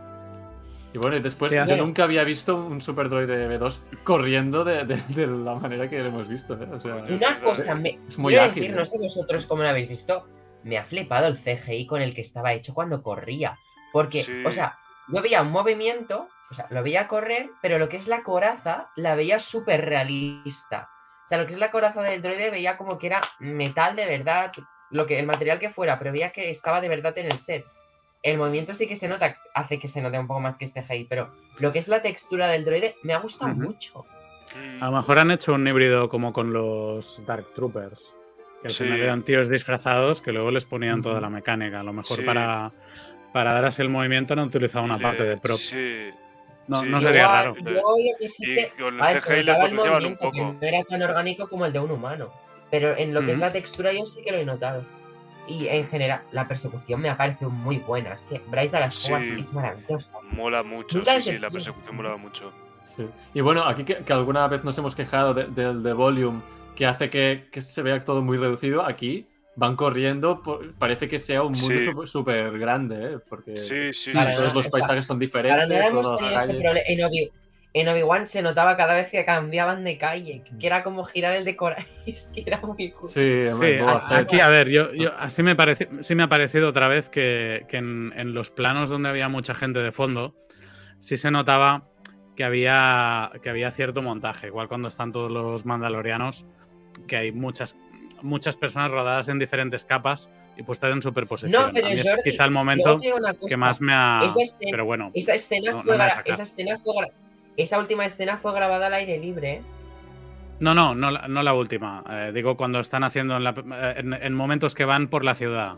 Y 0.95 0.97
bueno, 0.97 1.17
y 1.17 1.19
después 1.19 1.51
yo 1.51 1.75
nunca 1.75 2.05
había 2.05 2.23
visto 2.23 2.55
un 2.55 2.79
Super 2.79 3.09
Droid 3.09 3.27
de 3.27 3.49
B2 3.49 3.79
corriendo 4.05 4.63
de, 4.63 4.85
de, 4.85 5.27
la 5.27 5.55
manera 5.55 5.89
que 5.89 5.99
lo 5.99 6.05
hemos 6.05 6.29
visto. 6.29 6.53
¿eh? 6.53 6.69
O 6.71 6.79
sea, 6.79 6.95
Una 6.95 7.37
cosa, 7.37 7.75
me, 7.75 7.99
es 8.07 8.17
muy 8.17 8.37
ágil. 8.37 8.63
Decir, 8.63 8.77
no 8.77 8.85
sé 8.85 8.97
vosotros 8.97 9.45
cómo 9.45 9.63
lo 9.63 9.67
habéis 9.67 9.89
visto, 9.89 10.25
me 10.63 10.77
ha 10.77 10.85
flipado 10.85 11.27
el 11.27 11.37
CGI 11.37 11.85
con 11.85 12.01
el 12.01 12.15
que 12.15 12.21
estaba 12.21 12.53
hecho 12.53 12.73
cuando 12.73 13.03
corría. 13.03 13.59
Porque, 13.91 14.25
o 14.45 14.51
sea, 14.51 14.77
yo 15.09 15.21
veía 15.21 15.41
un 15.41 15.51
movimiento, 15.51 16.29
o 16.49 16.53
sea, 16.53 16.67
lo 16.69 16.81
veía 16.81 17.09
correr, 17.09 17.49
pero 17.61 17.77
lo 17.77 17.89
que 17.89 17.97
es 17.97 18.07
la 18.07 18.23
coraza 18.23 18.87
la 18.95 19.15
veía 19.15 19.39
súper 19.39 19.83
realista. 19.83 20.87
O 21.25 21.27
sea, 21.27 21.39
lo 21.39 21.45
que 21.45 21.55
es 21.55 21.59
la 21.59 21.71
coraza 21.71 22.03
del 22.03 22.21
droide 22.21 22.51
veía 22.51 22.77
como 22.77 22.97
que 22.97 23.07
era 23.07 23.19
metal 23.39 23.97
de 23.97 24.05
verdad, 24.05 24.53
lo 24.91 25.05
que, 25.05 25.19
el 25.19 25.25
material 25.25 25.59
que 25.59 25.69
fuera, 25.69 25.99
pero 25.99 26.13
veía 26.13 26.31
que 26.31 26.49
estaba 26.49 26.79
de 26.79 26.87
verdad 26.87 27.17
en 27.17 27.25
el 27.25 27.41
set. 27.41 27.65
El 28.25 28.39
movimiento 28.39 28.73
sí 28.73 28.87
que 28.87 28.95
se 28.95 29.07
nota, 29.07 29.37
hace 29.53 29.77
que 29.77 29.87
se 29.87 30.01
note 30.01 30.17
un 30.17 30.25
poco 30.25 30.39
más 30.39 30.57
que 30.57 30.65
este 30.65 30.83
ahí, 30.89 31.05
pero 31.07 31.29
lo 31.59 31.71
que 31.71 31.77
es 31.77 31.87
la 31.87 32.01
textura 32.01 32.47
del 32.47 32.65
droide 32.65 32.95
me 33.03 33.13
ha 33.13 33.19
gustado 33.19 33.53
mucho. 33.53 34.03
A 34.81 34.89
lo 34.89 34.97
mejor 34.97 35.19
han 35.19 35.29
hecho 35.29 35.53
un 35.53 35.67
híbrido 35.67 36.09
como 36.09 36.33
con 36.33 36.51
los 36.51 37.23
Dark 37.27 37.53
Troopers. 37.53 38.15
Que 38.63 38.69
al 38.69 38.73
final 38.73 38.99
eran 38.99 39.23
tíos 39.23 39.47
disfrazados 39.47 40.23
que 40.23 40.31
luego 40.31 40.49
les 40.49 40.65
ponían 40.65 41.03
toda 41.03 41.21
la 41.21 41.29
mecánica. 41.29 41.81
A 41.81 41.83
lo 41.83 41.93
mejor 41.93 42.25
para, 42.25 42.71
para 43.31 43.53
dar 43.53 43.65
así 43.65 43.83
el 43.83 43.89
movimiento 43.89 44.33
han 44.33 44.39
utilizado 44.39 44.83
una 44.83 44.97
parte 44.97 45.23
de 45.23 45.37
prop. 45.37 45.57
Sí. 45.57 46.09
No, 46.67 46.81
no 46.83 46.99
sería 46.99 47.27
raro. 47.27 47.55
Yo 47.57 47.71
lo 47.73 48.17
que 48.19 48.27
sí 48.27 48.43
que, 48.43 48.71
con 48.81 48.99
el 48.99 49.21
CGI 49.21 49.43
le 49.43 49.53
potenciaban 49.53 50.05
un 50.05 50.15
poco. 50.15 50.31
Que 50.31 50.41
no 50.41 50.57
era 50.61 50.83
tan 50.83 51.03
orgánico 51.03 51.47
como 51.47 51.67
el 51.67 51.73
de 51.73 51.79
un 51.79 51.91
humano. 51.91 52.31
Pero 52.71 52.97
en 52.97 53.13
lo 53.13 53.23
que 53.23 53.33
es 53.33 53.37
la 53.37 53.51
textura 53.51 53.93
yo 53.93 54.03
sí 54.07 54.23
que 54.23 54.31
lo 54.31 54.39
he 54.39 54.45
notado. 54.45 54.83
Y 55.47 55.67
en 55.67 55.87
general, 55.87 56.21
la 56.31 56.47
persecución 56.47 57.01
me 57.01 57.09
ha 57.09 57.17
parecido 57.17 57.49
muy 57.49 57.77
buena. 57.77 58.13
Es 58.13 58.21
que 58.21 58.39
Bryce 58.39 58.75
de 58.75 58.79
las 58.81 59.09
es 59.09 59.53
maravillosa. 59.53 60.17
Mola 60.31 60.63
mucho, 60.63 61.03
sí, 61.05 61.21
sí, 61.21 61.37
la 61.37 61.49
persecución 61.49 61.95
mola 61.95 62.17
mucho. 62.17 62.51
Sí. 62.83 63.07
Y 63.33 63.41
bueno, 63.41 63.63
aquí 63.63 63.83
que, 63.83 64.03
alguna 64.13 64.47
vez 64.47 64.63
nos 64.63 64.77
hemos 64.77 64.95
quejado 64.95 65.33
del 65.33 65.83
de, 65.83 65.93
volume, 65.93 66.41
que 66.75 66.85
hace 66.85 67.09
que, 67.09 67.47
que, 67.51 67.61
se 67.61 67.81
vea 67.81 67.99
todo 67.99 68.21
muy 68.21 68.37
reducido, 68.37 68.83
aquí 68.83 69.27
van 69.55 69.75
corriendo, 69.75 70.41
parece 70.77 71.07
que 71.07 71.17
sea 71.19 71.43
un 71.43 71.53
mundo 71.53 72.07
súper 72.07 72.57
grande, 72.59 73.13
¿eh? 73.13 73.19
porque 73.27 73.53
todos 73.53 74.53
los 74.53 74.69
paisajes 74.69 75.05
son 75.05 75.17
diferentes, 75.17 75.89
todas 75.89 76.21
las 76.21 76.33
calles 76.33 76.65
en 76.87 77.01
Obi-Wan 77.89 78.25
se 78.25 78.41
notaba 78.41 78.77
cada 78.77 78.95
vez 78.95 79.09
que 79.09 79.25
cambiaban 79.25 79.83
de 79.83 79.97
calle, 79.97 80.43
que 80.59 80.65
era 80.65 80.81
como 80.81 81.03
girar 81.03 81.33
el 81.33 81.43
de 81.43 81.57
que 82.05 82.43
era 82.45 82.61
muy 82.61 82.91
cool. 82.91 83.09
Sí, 83.09 83.43
aquí, 84.11 84.39
a 84.39 84.47
ver, 84.47 84.69
yo, 84.69 84.87
así 85.17 85.43
me 85.43 85.57
parece, 85.57 85.89
sí 85.99 86.15
me 86.15 86.23
ha 86.23 86.29
parecido 86.29 86.69
otra 86.69 86.87
vez 86.87 87.09
que, 87.09 87.65
en, 87.69 88.33
los 88.33 88.49
planos 88.49 88.89
donde 88.89 89.09
había 89.09 89.27
mucha 89.27 89.53
gente 89.53 89.79
de 89.79 89.91
fondo, 89.91 90.35
sí 90.99 91.17
se 91.17 91.31
notaba 91.31 91.89
que 92.37 92.45
había, 92.45 93.31
que 93.43 93.49
había 93.49 93.71
cierto 93.71 94.01
montaje, 94.01 94.47
igual 94.47 94.69
cuando 94.69 94.87
están 94.87 95.11
todos 95.11 95.29
los 95.29 95.65
mandalorianos, 95.65 96.45
que 97.07 97.17
hay 97.17 97.31
muchas, 97.33 97.77
muchas 98.21 98.55
personas 98.55 98.91
rodadas 98.91 99.27
en 99.27 99.37
diferentes 99.37 99.83
capas 99.83 100.29
y 100.55 100.63
puestas 100.63 100.93
en 100.93 101.01
superposición. 101.01 101.61
No, 101.61 101.73
pero 101.73 101.87
a 101.87 101.89
mí 101.89 101.99
es 101.99 102.09
quizá 102.23 102.45
el 102.45 102.51
momento 102.51 103.01
que 103.45 103.57
más 103.57 103.81
me 103.81 103.91
ha... 103.93 104.33
pero 104.71 104.85
bueno, 104.85 105.11
esa 105.13 105.33
escena, 105.33 105.83
fue, 105.83 105.97
esa 106.25 106.43
escena 106.43 106.79
fue 106.79 106.93
esa 107.57 107.79
última 107.79 108.05
escena 108.05 108.37
fue 108.37 108.53
grabada 108.53 108.87
al 108.87 108.93
aire 108.93 109.17
libre. 109.17 109.53
¿eh? 109.53 109.61
No, 110.59 110.73
no, 110.73 110.95
no, 110.95 111.11
no 111.11 111.43
la 111.43 111.53
última. 111.53 112.03
Eh, 112.09 112.31
digo 112.33 112.55
cuando 112.55 112.79
están 112.79 113.03
haciendo 113.03 113.37
eh, 113.37 113.95
en, 113.97 114.33
momentos 114.33 114.73
que 114.73 114.85
van 114.85 115.07
por 115.07 115.23
la 115.23 115.35
ciudad. 115.35 115.75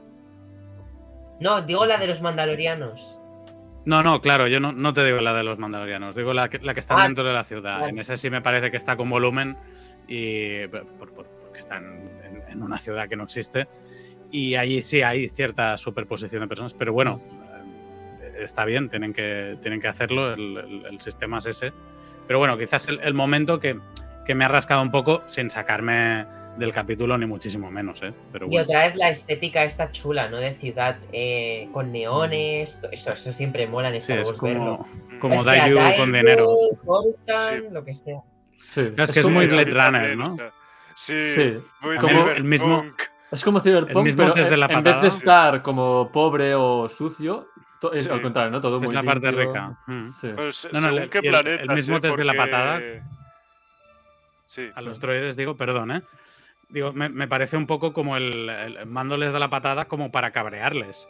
No, 1.39 1.61
digo 1.61 1.85
la 1.85 1.97
de 1.97 2.07
los 2.07 2.21
mandalorianos. 2.21 3.17
No, 3.85 4.03
no, 4.03 4.21
claro, 4.21 4.47
yo 4.47 4.59
no, 4.59 4.93
te 4.93 5.05
digo 5.05 5.21
la 5.21 5.33
de 5.33 5.43
los 5.43 5.59
mandalorianos, 5.59 6.13
digo 6.13 6.33
la 6.33 6.49
que, 6.49 6.59
la 6.59 6.73
que 6.73 6.81
está 6.81 6.99
ah, 6.99 7.03
dentro 7.03 7.23
de 7.23 7.31
la 7.31 7.45
ciudad. 7.45 7.87
En 7.87 7.97
ese 7.99 8.17
sí 8.17 8.29
me 8.29 8.41
parece 8.41 8.69
que 8.69 8.75
está 8.75 8.97
con 8.97 9.09
volumen 9.09 9.55
y 10.09 10.67
porque 10.67 11.57
están 11.57 12.11
en, 12.49 12.61
una 12.61 12.79
ciudad 12.79 13.07
que 13.07 13.15
no 13.15 13.23
existe. 13.23 13.67
Y 14.29 14.55
allí 14.55 14.81
sí 14.81 15.03
hay 15.03 15.29
cierta 15.29 15.77
superposición 15.77 16.41
de 16.41 16.47
personas, 16.49 16.73
pero 16.73 16.91
bueno, 16.91 17.21
está 18.39 18.65
bien, 18.65 18.89
tienen 18.89 19.13
que, 19.13 19.57
tienen 19.61 19.79
que 19.79 19.87
hacerlo, 19.87 20.33
el, 20.33 20.97
sistema 20.99 21.39
es 21.39 21.47
ese. 21.47 21.73
Pero 22.27 22.39
bueno, 22.39 22.57
quizás 22.57 22.87
el, 22.87 23.13
momento 23.13 23.59
que, 23.59 23.79
me 24.33 24.45
ha 24.45 24.47
rascado 24.47 24.81
un 24.81 24.91
poco 24.91 25.23
sin 25.25 25.49
sacarme 25.49 26.25
del 26.57 26.73
capítulo, 26.73 27.17
ni 27.17 27.25
muchísimo 27.25 27.71
menos. 27.71 28.01
¿eh? 28.03 28.13
Pero 28.31 28.47
Y 28.49 28.57
otra 28.57 28.87
vez 28.87 28.95
la 28.95 29.09
estética 29.09 29.63
está 29.63 29.91
chula, 29.91 30.27
¿no? 30.27 30.37
De 30.37 30.55
ciudad 30.55 30.97
eh, 31.13 31.69
con 31.71 31.91
neones, 31.91 32.77
eso, 32.91 33.13
eso 33.13 33.33
siempre 33.33 33.67
mola 33.67 33.93
en 33.93 34.01
sí, 34.01 34.13
es 34.13 34.31
como, 34.33 34.85
como 35.19 35.43
Dayu 35.43 35.77
con 35.97 36.11
dinero. 36.11 36.55
lo 37.71 37.85
que 37.85 37.95
sea. 37.95 38.21
Sí. 38.57 38.91
Es, 38.97 39.11
que 39.11 39.19
es 39.19 39.27
muy 39.27 39.45
Blade 39.47 39.71
Runner, 39.71 40.17
¿no? 40.17 40.35
Sí, 40.95 41.19
sí. 41.21 41.57
como 42.01 42.29
el 42.29 42.43
mismo. 42.43 42.83
Es 43.31 43.43
como 43.43 43.59
Cyberpunk, 43.59 44.07
pero 44.15 44.69
en 44.69 44.83
vez 44.83 45.01
de 45.01 45.07
estar 45.07 45.61
como 45.61 46.09
pobre 46.11 46.55
o 46.55 46.87
sucio, 46.87 47.47
es 47.93 48.09
al 48.09 48.21
contrario, 48.21 48.51
¿no? 48.51 48.61
Todo 48.61 48.83
es 48.83 48.93
la 48.93 49.03
parte 49.03 49.31
rica. 49.31 49.77
Mm. 49.87 50.09
Pues, 50.35 50.67
no, 50.71 50.81
no, 50.81 50.89
el, 50.89 51.09
el, 51.45 51.69
mismo 51.69 51.99
test 51.99 52.17
de 52.17 52.25
la 52.25 52.33
patada. 52.33 52.81
Sí. 54.45 54.69
A 54.75 54.81
los 54.81 54.99
droides 54.99 55.35
digo, 55.35 55.57
perdón, 55.57 55.91
¿eh? 55.91 56.01
Digo, 56.69 56.91
me, 56.91 57.27
parece 57.27 57.55
un 57.55 57.65
poco 57.65 57.93
como 57.93 58.17
el, 58.17 58.49
el 58.49 58.85
mándoles 58.85 59.31
de 59.31 59.39
la 59.39 59.49
patada 59.49 59.85
como 59.85 60.11
para 60.11 60.31
cabrearles. 60.31 61.07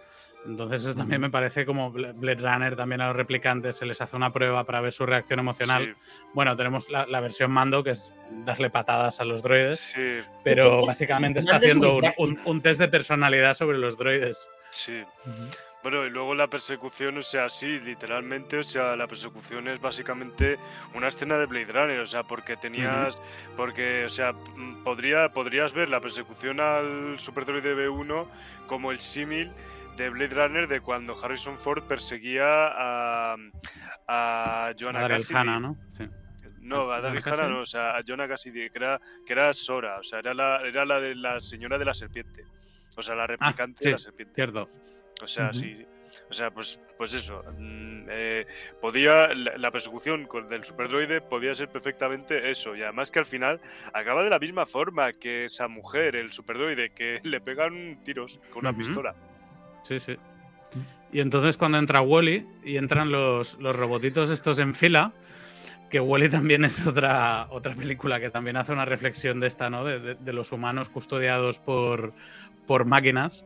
Entonces 0.47 0.83
eso 0.83 0.95
también 0.95 1.19
me 1.19 1.29
parece 1.29 1.65
como 1.65 1.91
Blade 1.91 2.35
Runner, 2.35 2.75
también 2.75 3.01
a 3.01 3.07
los 3.07 3.15
replicantes 3.15 3.75
se 3.75 3.85
les 3.85 3.99
hace 3.99 4.15
una 4.15 4.31
prueba 4.31 4.63
para 4.63 4.79
ver 4.81 4.93
su 4.93 5.05
reacción 5.05 5.39
emocional. 5.39 5.95
Bueno, 6.33 6.55
tenemos 6.55 6.89
la, 6.89 7.19
versión 7.19 7.51
mando, 7.51 7.83
que 7.83 7.91
es 7.91 8.13
darle 8.45 8.69
patadas 8.69 9.19
a 9.19 9.25
los 9.25 9.43
droides, 9.43 9.79
sí. 9.79 10.19
pero 10.43 10.85
básicamente 10.85 11.39
está 11.39 11.57
haciendo 11.57 11.97
un, 12.17 12.39
un, 12.45 12.61
test 12.61 12.79
de 12.79 12.87
personalidad 12.87 13.55
sobre 13.55 13.77
los 13.77 13.97
droides. 13.97 14.49
Sí. 14.69 15.03
Bueno, 15.83 16.05
y 16.05 16.09
luego 16.09 16.35
la 16.35 16.49
persecución, 16.49 17.17
o 17.17 17.21
sea, 17.21 17.49
sí, 17.49 17.79
literalmente, 17.79 18.57
o 18.57 18.63
sea, 18.63 18.95
la 18.95 19.07
persecución 19.07 19.67
es 19.67 19.79
básicamente 19.79 20.57
una 20.93 21.07
escena 21.07 21.37
de 21.37 21.45
Blade 21.45 21.71
Runner, 21.71 21.99
o 21.99 22.05
sea, 22.05 22.23
porque 22.23 22.57
tenías, 22.57 23.19
porque, 23.55 24.05
o 24.05 24.09
sea, 24.09 24.33
mm, 24.33 24.83
podría, 24.83 25.31
podrías 25.31 25.73
ver 25.73 25.89
la 25.89 26.01
persecución 26.01 26.59
al 26.59 27.19
Super 27.19 27.45
Droid 27.45 27.63
B1 27.63 28.27
como 28.65 28.91
el 28.91 28.99
símil 28.99 29.51
de 29.95 30.09
Blade 30.09 30.35
Runner 30.35 30.67
de 30.67 30.81
cuando 30.81 31.15
Harrison 31.21 31.57
Ford 31.57 31.83
perseguía 31.83 32.45
a, 32.47 33.35
a 34.07 34.73
Joanna 34.79 35.05
a 35.05 35.07
Cassidy. 35.07 35.45
¿no? 35.59 35.77
Sí. 35.91 36.07
No, 36.67 36.91
a 36.91 36.99
Daryl 36.99 37.21
Hannah 37.23 37.47
no, 37.47 37.61
o 37.61 37.65
sea, 37.65 37.95
a 37.95 38.01
Joanna 38.05 38.27
Cassidy, 38.27 38.69
que 38.69 38.77
era, 38.77 38.99
que 39.25 39.31
era 39.31 39.53
Sora, 39.53 39.99
o 39.99 40.03
sea, 40.03 40.19
era 40.19 40.33
la, 40.33 40.61
era 40.65 40.83
la 40.83 40.99
de 40.99 41.15
la 41.15 41.39
señora 41.39 41.77
de 41.77 41.85
la 41.85 41.93
serpiente. 41.93 42.43
O 42.97 43.01
sea, 43.01 43.15
la 43.15 43.23
ah, 43.23 43.27
replicante 43.27 43.85
de 43.85 43.91
la 43.91 43.97
serpiente. 43.97 44.35
Cierto. 44.35 44.69
O 45.21 45.27
sea, 45.27 45.53
sí. 45.53 45.85
O 46.29 46.33
sea, 46.33 46.51
pues, 46.51 46.79
pues 46.97 47.13
eso. 47.13 47.43
Mm, 47.57 48.05
eh, 48.09 48.45
podía. 48.81 49.33
La, 49.33 49.71
persecución 49.71 50.27
del 50.49 50.63
superdroide 50.63 51.21
podía 51.21 51.55
ser 51.55 51.69
perfectamente 51.69 52.49
eso. 52.51 52.75
Y 52.75 52.83
además 52.83 53.11
que 53.11 53.19
al 53.19 53.25
final 53.25 53.59
acaba 53.93 54.23
de 54.23 54.29
la 54.29 54.39
misma 54.39 54.65
forma 54.65 55.13
que 55.13 55.45
esa 55.45 55.67
mujer, 55.67 56.15
el 56.15 56.31
superdroide, 56.31 56.89
que 56.89 57.19
le 57.23 57.39
pegan 57.41 57.99
tiros 58.03 58.39
con 58.51 58.65
una 58.65 58.75
pistola. 58.75 59.15
Sí, 59.83 59.99
sí. 59.99 60.17
Y 61.11 61.21
entonces 61.21 61.55
cuando 61.55 61.77
entra 61.77 62.01
Wally 62.01 62.45
y 62.65 62.75
entran 62.75 63.11
los, 63.11 63.57
los 63.59 63.73
robotitos 63.73 64.29
estos 64.29 64.59
en 64.59 64.75
fila, 64.75 65.13
que 65.89 66.01
Wally 66.01 66.27
también 66.29 66.65
es 66.65 66.85
otra, 66.85 67.47
otra 67.49 67.73
película 67.73 68.19
que 68.19 68.29
también 68.29 68.57
hace 68.57 68.73
una 68.73 68.83
reflexión 68.83 69.39
de 69.39 69.47
esta, 69.47 69.69
¿no? 69.69 69.85
De, 69.85 70.15
de 70.15 70.33
los 70.33 70.51
humanos 70.51 70.89
custodiados 70.89 71.59
por, 71.59 72.13
por 72.65 72.83
máquinas 72.83 73.45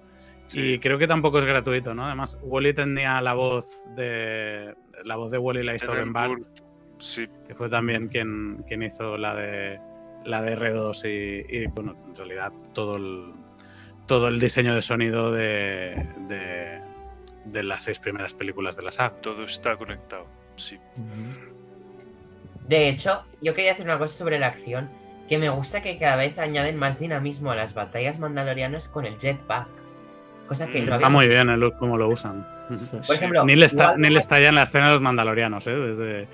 y 0.53 0.79
creo 0.79 0.97
que 0.97 1.07
tampoco 1.07 1.39
es 1.39 1.45
gratuito, 1.45 1.93
¿no? 1.93 2.05
Además, 2.05 2.37
Wally 2.41 2.73
tenía 2.73 3.21
la 3.21 3.33
voz 3.33 3.87
de. 3.95 4.75
La 5.03 5.15
voz 5.15 5.31
de 5.31 5.37
Wally 5.37 5.63
la 5.63 5.75
hizo 5.75 5.91
Ben 5.91 6.13
Bart. 6.13 6.41
Sí. 6.97 7.27
Que 7.47 7.55
fue 7.55 7.69
también 7.69 8.07
quien, 8.07 8.63
quien 8.67 8.83
hizo 8.83 9.17
la 9.17 9.33
de 9.33 9.79
la 10.25 10.41
de 10.41 10.57
R2 10.57 11.47
y, 11.49 11.65
bueno, 11.67 11.95
en 12.07 12.15
realidad 12.15 12.51
todo 12.73 12.97
el, 12.97 13.33
todo 14.07 14.27
el 14.27 14.39
diseño 14.39 14.75
de 14.75 14.81
sonido 14.81 15.31
de, 15.31 16.07
de, 16.27 17.63
las 17.63 17.83
seis 17.83 17.99
primeras 17.99 18.33
películas 18.33 18.75
de 18.75 18.83
la 18.83 18.91
saga. 18.91 19.15
Todo 19.21 19.43
está 19.45 19.77
conectado, 19.77 20.27
sí. 20.55 20.79
De 22.67 22.89
hecho, 22.89 23.23
yo 23.41 23.55
quería 23.55 23.73
hacer 23.73 23.85
una 23.85 23.97
cosa 23.97 24.15
sobre 24.15 24.39
la 24.39 24.47
acción, 24.47 24.89
que 25.27 25.37
me 25.37 25.49
gusta 25.49 25.81
que 25.81 25.97
cada 25.97 26.15
vez 26.15 26.37
añaden 26.37 26.77
más 26.77 26.99
dinamismo 26.99 27.51
a 27.51 27.55
las 27.55 27.73
batallas 27.73 28.19
mandalorianas 28.19 28.87
con 28.87 29.05
el 29.05 29.17
jetpack. 29.17 29.80
Está 30.51 31.09
muy 31.09 31.27
bien 31.27 31.49
el 31.49 31.59
look 31.59 31.77
como 31.77 31.97
lo 31.97 32.07
usan. 32.09 32.45
Por 32.67 33.15
ejemplo, 33.15 33.43
ni 33.45 33.55
le 33.55 33.65
está, 33.65 33.97
ni 33.97 34.09
le 34.09 34.19
está 34.19 34.39
ya 34.39 34.49
en 34.49 34.55
la 34.55 34.63
escena 34.63 34.87
de 34.87 34.93
los 34.93 35.01
mandalorianos, 35.01 35.65
¿eh? 35.67 35.75
Desde... 35.75 36.27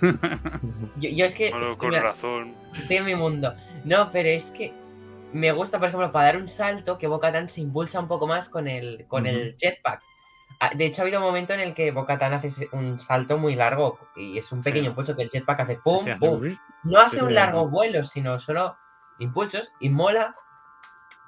yo, 0.96 1.24
es 1.24 1.34
que. 1.34 1.52
con 1.78 1.92
razón. 1.92 2.54
Estoy 2.74 2.96
en 2.96 3.04
mi 3.04 3.14
mundo. 3.14 3.54
No, 3.84 4.10
pero 4.10 4.28
es 4.28 4.50
que 4.50 4.72
me 5.32 5.52
gusta, 5.52 5.78
por 5.78 5.88
ejemplo, 5.88 6.10
para 6.12 6.26
dar 6.26 6.36
un 6.36 6.48
salto, 6.48 6.96
que 6.96 7.06
Bocatan 7.06 7.50
se 7.50 7.60
impulsa 7.60 8.00
un 8.00 8.08
poco 8.08 8.26
más 8.26 8.48
con 8.48 8.68
el, 8.68 9.04
con 9.08 9.26
el 9.26 9.56
jetpack. 9.56 10.00
Ah, 10.60 10.70
de 10.74 10.86
hecho, 10.86 11.02
ha 11.02 11.04
habido 11.04 11.18
un 11.18 11.26
momento 11.26 11.52
en 11.52 11.60
el 11.60 11.74
que 11.74 11.90
Bocatan 11.90 12.32
hace 12.32 12.68
un 12.72 13.00
salto 13.00 13.36
muy 13.36 13.56
largo 13.56 13.98
y 14.16 14.38
es 14.38 14.50
un 14.52 14.62
pequeño 14.62 14.90
impulso 14.90 15.16
que 15.16 15.22
el 15.22 15.30
jetpack 15.30 15.60
hace 15.60 15.76
pum, 15.76 15.98
pum. 16.20 16.56
No 16.84 17.00
hace 17.00 17.22
un 17.22 17.34
largo 17.34 17.66
vuelo, 17.68 18.04
sino 18.04 18.40
solo 18.40 18.76
impulsos 19.18 19.70
y 19.80 19.88
mola. 19.88 20.36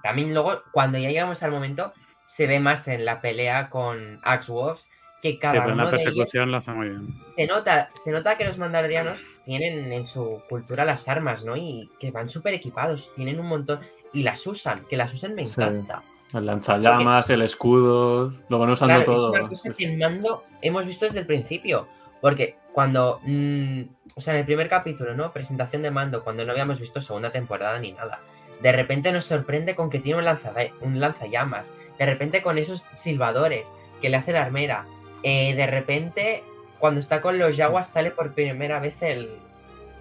También 0.02 0.32
luego, 0.32 0.62
cuando 0.70 0.98
ya 0.98 1.08
llegamos 1.10 1.42
al 1.42 1.50
momento, 1.50 1.92
se 2.26 2.46
ve 2.46 2.60
más 2.60 2.88
en 2.88 3.04
la 3.04 3.20
pelea 3.20 3.70
con 3.70 4.20
Axe 4.22 4.52
Wolves, 4.52 4.86
que 5.22 5.38
cada 5.38 5.64
sí, 5.64 5.70
uno 5.72 5.84
la 5.84 5.90
persecución 5.90 6.50
lo 6.50 6.58
hace 6.58 6.72
muy 6.72 6.90
bien. 6.90 7.08
Se 7.36 7.46
nota, 7.46 7.88
se 8.02 8.10
nota 8.12 8.36
que 8.36 8.44
los 8.44 8.58
mandalorianos 8.58 9.24
tienen 9.44 9.92
en 9.92 10.06
su 10.06 10.42
cultura 10.48 10.84
las 10.84 11.08
armas, 11.08 11.44
¿no? 11.44 11.56
Y 11.56 11.90
que 11.98 12.10
van 12.10 12.28
súper 12.28 12.54
equipados, 12.54 13.12
tienen 13.14 13.40
un 13.40 13.46
montón. 13.46 13.80
Y 14.12 14.22
las 14.22 14.46
usan, 14.46 14.84
que 14.86 14.96
las 14.96 15.12
usen 15.14 15.34
me 15.34 15.42
encanta. 15.42 16.02
El 16.34 16.46
lanzallamas, 16.46 17.30
el 17.30 17.42
escudo, 17.42 18.30
lo 18.48 18.58
van 18.58 18.70
usando 18.70 19.04
todo. 19.04 19.34
Es 19.34 19.40
una 19.40 19.48
cosa 19.48 19.70
que 19.70 19.84
en 19.84 19.98
mando 19.98 20.44
hemos 20.60 20.84
visto 20.84 21.06
desde 21.06 21.20
el 21.20 21.26
principio. 21.26 21.88
Porque 22.20 22.56
cuando. 22.72 23.20
Mmm, 23.24 23.82
o 24.14 24.20
sea, 24.20 24.34
en 24.34 24.40
el 24.40 24.46
primer 24.46 24.68
capítulo, 24.68 25.14
¿no? 25.14 25.32
Presentación 25.32 25.82
de 25.82 25.90
mando, 25.90 26.24
cuando 26.24 26.44
no 26.44 26.52
habíamos 26.52 26.80
visto 26.80 27.00
segunda 27.00 27.30
temporada 27.30 27.78
ni 27.78 27.92
nada. 27.92 28.20
De 28.62 28.72
repente 28.72 29.12
nos 29.12 29.24
sorprende 29.24 29.74
con 29.74 29.90
que 29.90 29.98
tiene 29.98 30.18
un, 30.18 30.24
lanza, 30.24 30.52
un 30.80 31.00
lanzallamas. 31.00 31.72
De 31.98 32.06
repente 32.06 32.42
con 32.42 32.58
esos 32.58 32.86
silbadores 32.94 33.72
que 34.00 34.08
le 34.08 34.16
hace 34.16 34.32
la 34.32 34.42
armera. 34.42 34.86
Eh, 35.22 35.54
de 35.54 35.66
repente, 35.66 36.44
cuando 36.78 37.00
está 37.00 37.20
con 37.20 37.38
los 37.38 37.56
Yaguas, 37.56 37.88
sale 37.88 38.10
por 38.10 38.34
primera 38.34 38.80
vez 38.80 39.00
el. 39.00 39.30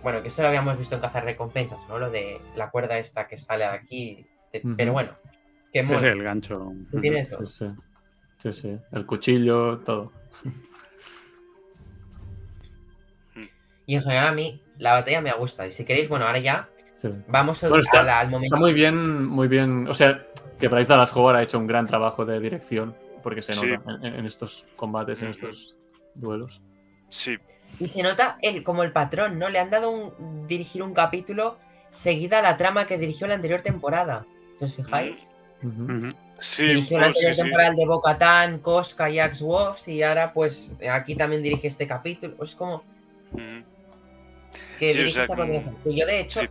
Bueno, 0.03 0.21
que 0.21 0.27
eso 0.27 0.41
lo 0.41 0.49
habíamos 0.49 0.77
visto 0.77 0.95
en 0.95 1.01
Cazar 1.01 1.25
Recompensas, 1.25 1.79
¿no? 1.89 1.97
Lo 1.97 2.11
de 2.11 2.39
la 2.55 2.69
cuerda 2.69 2.97
esta 2.97 3.27
que 3.27 3.37
sale 3.37 3.63
de 3.65 3.71
aquí. 3.71 4.25
De, 4.53 4.59
uh 4.59 4.67
-huh. 4.67 4.75
Pero 4.77 4.93
bueno. 4.93 5.11
Que 5.73 5.85
sí, 5.85 5.97
sí, 5.97 6.05
el 6.05 6.23
gancho. 6.23 6.71
Tiene 7.01 7.19
eso. 7.19 7.43
Sí, 7.45 7.65
sí. 7.65 7.71
sí, 8.37 8.53
sí. 8.53 8.79
El 8.91 9.05
cuchillo, 9.05 9.79
todo. 9.79 10.11
Y 13.87 13.95
en 13.95 14.03
general 14.03 14.27
a 14.27 14.31
mí 14.31 14.61
la 14.77 14.93
batalla 14.93 15.21
me 15.21 15.33
gusta. 15.33 15.67
Y 15.67 15.71
si 15.71 15.85
queréis, 15.85 16.09
bueno, 16.09 16.25
ahora 16.25 16.39
ya 16.39 16.69
Sí. 16.95 17.09
vamos 17.27 17.63
a, 17.63 17.67
Bueno, 17.69 17.83
está, 17.83 17.99
a 17.99 18.03
la- 18.03 18.19
al 18.21 18.29
momento. 18.31 18.55
está 18.55 18.59
muy 18.59 18.73
bien, 18.73 19.25
muy 19.25 19.47
bien. 19.47 19.87
O 19.87 19.93
sea, 19.93 20.25
que 20.59 20.67
Bryce 20.69 20.89
Dallas 20.89 21.15
Howard 21.15 21.35
ha 21.35 21.43
hecho 21.43 21.59
un 21.59 21.67
gran 21.67 21.85
trabajo 21.85 22.25
de 22.25 22.39
dirección, 22.39 22.95
porque 23.21 23.41
se 23.41 23.51
Sí. 23.51 23.67
nota 23.67 23.99
en, 24.07 24.15
en 24.15 24.25
estos 24.25 24.65
combates, 24.75 25.21
en 25.21 25.27
estos 25.29 25.75
duelos. 26.15 26.61
Sí, 27.09 27.37
Y 27.79 27.87
se 27.87 28.01
nota 28.01 28.37
el, 28.41 28.63
como 28.63 28.83
el 28.83 28.91
patrón, 28.93 29.37
¿no? 29.37 29.49
Le 29.49 29.59
han 29.59 29.69
dado 29.69 29.91
un 29.91 30.47
dirigir 30.47 30.81
un 30.81 30.93
capítulo 30.93 31.57
seguida 31.91 32.39
a 32.39 32.41
la 32.41 32.55
trama 32.57 32.87
que 32.87 32.97
dirigió 32.97 33.27
la 33.27 33.35
anterior 33.35 33.61
temporada. 33.61 34.25
¿Os 34.61 34.73
fijáis? 34.75 35.27
Sí, 36.39 36.65
dirigió 36.67 36.99
la 36.99 37.05
pues, 37.07 37.17
sí, 37.19 37.25
anterior 37.25 37.33
sí. 37.35 37.41
temporada 37.41 37.69
el 37.69 37.75
de 37.75 37.85
Bocatán, 37.85 38.59
Cosca 38.59 39.09
y 39.09 39.19
Axe 39.19 39.43
Wolves 39.43 39.87
y 39.89 40.03
ahora 40.03 40.31
pues 40.31 40.71
aquí 40.89 41.15
también 41.15 41.41
dirige 41.43 41.67
este 41.67 41.87
capítulo. 41.87 42.41
Es 42.43 42.55
como 42.55 42.83
que 44.79 44.89
Sí, 44.89 44.93
o 44.99 45.01
dirige 45.01 45.11
sea, 45.11 45.27
como- 45.27 45.45
yo 45.85 46.05
de 46.05 46.19
hecho 46.19 46.41
sí. 46.41 46.47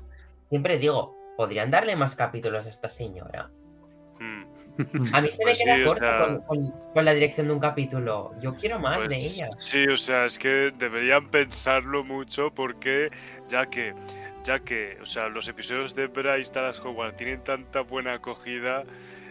Siempre 0.55 0.79
digo, 0.79 1.17
podrían 1.37 1.69
darle 1.73 1.97
más 1.97 2.15
capítulos 2.15 2.65
a 2.65 2.69
esta 2.69 2.89
señora. 2.89 3.51
Mm. 4.21 4.45
A 5.13 5.21
mí 5.21 5.29
se 5.31 5.43
Pues 5.43 5.59
me 5.59 5.65
queda 5.65 5.77
sí, 5.77 5.83
o 5.83 5.87
corto 5.89 6.05
sea- 6.05 6.19
con, 6.27 6.41
con- 6.43 6.71
con 6.93 7.05
la 7.05 7.13
dirección 7.13 7.49
de 7.49 7.53
un 7.55 7.59
capítulo. 7.61 8.33
Yo 8.41 8.55
quiero 8.55 8.79
más 8.79 9.01
de 9.01 9.07
Pues, 9.07 9.41
ella. 9.41 9.49
Sí, 9.57 9.85
o 9.89 9.97
sea, 9.97 10.27
es 10.27 10.39
que 10.39 10.73
deberían 10.79 11.29
pensarlo 11.31 12.05
mucho 12.05 12.53
porque 12.55 13.11
ya 13.49 13.67
que, 13.67 13.95
ya 14.45 14.61
que, 14.61 14.97
o 15.03 15.07
sea, 15.07 15.29
los 15.29 15.49
episodios 15.49 15.95
de 15.97 16.07
Bryce 16.07 16.53
Dallas 16.53 16.79
Howard 16.81 17.15
tienen 17.17 17.43
tanta 17.43 17.81
buena 17.81 18.15
acogida, 18.15 18.85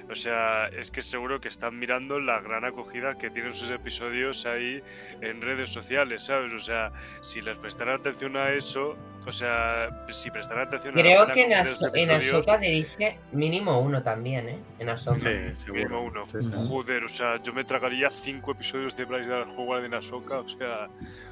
o 0.10 0.16
sea, 0.16 0.68
es 0.68 0.91
que 0.91 1.01
seguro 1.01 1.39
que 1.41 1.47
están 1.47 1.80
mirando 1.80 2.20
la 2.20 2.39
gran 2.41 2.66
acogida 2.66 3.18
que 3.18 3.30
tienen 3.30 3.54
sus 3.54 3.70
episodios 3.72 4.45
ahí 4.45 4.82
en 5.22 5.41
redes 5.41 5.70
sociales, 5.70 6.26
¿sabes? 6.26 6.51
O 6.54 6.60
sea, 6.60 6.91
si 7.22 7.41
les 7.41 7.58
prestaran 7.58 7.95
atención 7.99 8.36
a 8.38 8.49
eso, 8.51 8.97
o 9.26 9.32
sea, 9.32 10.06
si 10.10 10.30
prestaran 10.30 10.68
atención 10.68 10.93
a 10.93 10.97
la 10.97 11.04
Creo 11.04 11.28
que 11.34 11.41
en, 11.43 11.54
acogida 11.54 11.64
de 11.64 11.70
los 11.70 11.82
Aso- 11.84 11.91
en 11.95 12.12
episodios, 12.12 12.47
Ahsoka 12.47 12.58
dirige 12.60 13.20
mínimo 13.32 13.80
uno 13.80 14.04
también, 14.04 14.49
¿eh? 14.49 14.60
En 14.80 14.89
Ahsoka. 14.89 15.20
Sí, 15.20 15.28
Mínimo 15.28 15.56
seguro. 15.56 16.01
uno. 16.04 16.26
Sí, 16.30 16.41
sí. 16.41 16.51
Joder, 16.70 17.04
o 17.04 17.10
sea, 17.10 17.41
yo 17.41 17.54
me 17.54 17.64
tragaría 17.64 18.10
cinco 18.10 18.51
episodios 18.51 18.95
de 18.95 19.06
Bryce 19.06 19.30
Dallas 19.30 19.49
Howard 19.58 19.86
en 19.86 19.93
Ahsoka, 19.93 20.39
o 20.39 20.47
sea, 20.47 20.89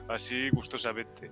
así 0.07 0.49
gustosamente. 0.51 1.29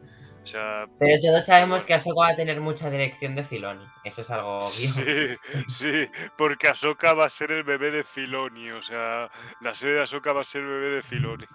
Sea, 0.52 0.88
Pero 1.00 1.22
todos 1.22 1.45
sabemos 1.45 1.84
que 1.86 1.93
Ahsoka 1.93 2.22
va 2.22 2.28
a 2.30 2.36
tener 2.36 2.60
mucha 2.62 2.89
dirección 2.89 3.36
de 3.36 3.43
Filoni. 3.43 3.84
Eso 4.04 4.22
es 4.22 4.30
algo 4.32 4.58
obvio. 4.58 4.68
sí, 4.70 5.04
sí, 5.68 6.10
porque 6.38 6.68
Ahsoka 6.68 7.14
va 7.14 7.26
a 7.26 7.30
ser 7.30 7.52
el 7.52 7.64
bebé 7.64 7.91
de 7.91 8.04
Filoni, 8.04 8.72
o 8.72 8.82
sea, 8.82 9.30
la 9.62 9.76
serie 9.76 9.95
de 9.95 10.02
Ahsoka 10.02 10.34
va 10.34 10.41
a 10.41 10.43
ser 10.43 10.62
el 10.62 10.68
bebé 10.68 10.89
de 10.95 11.02
Filoni. 11.02 11.45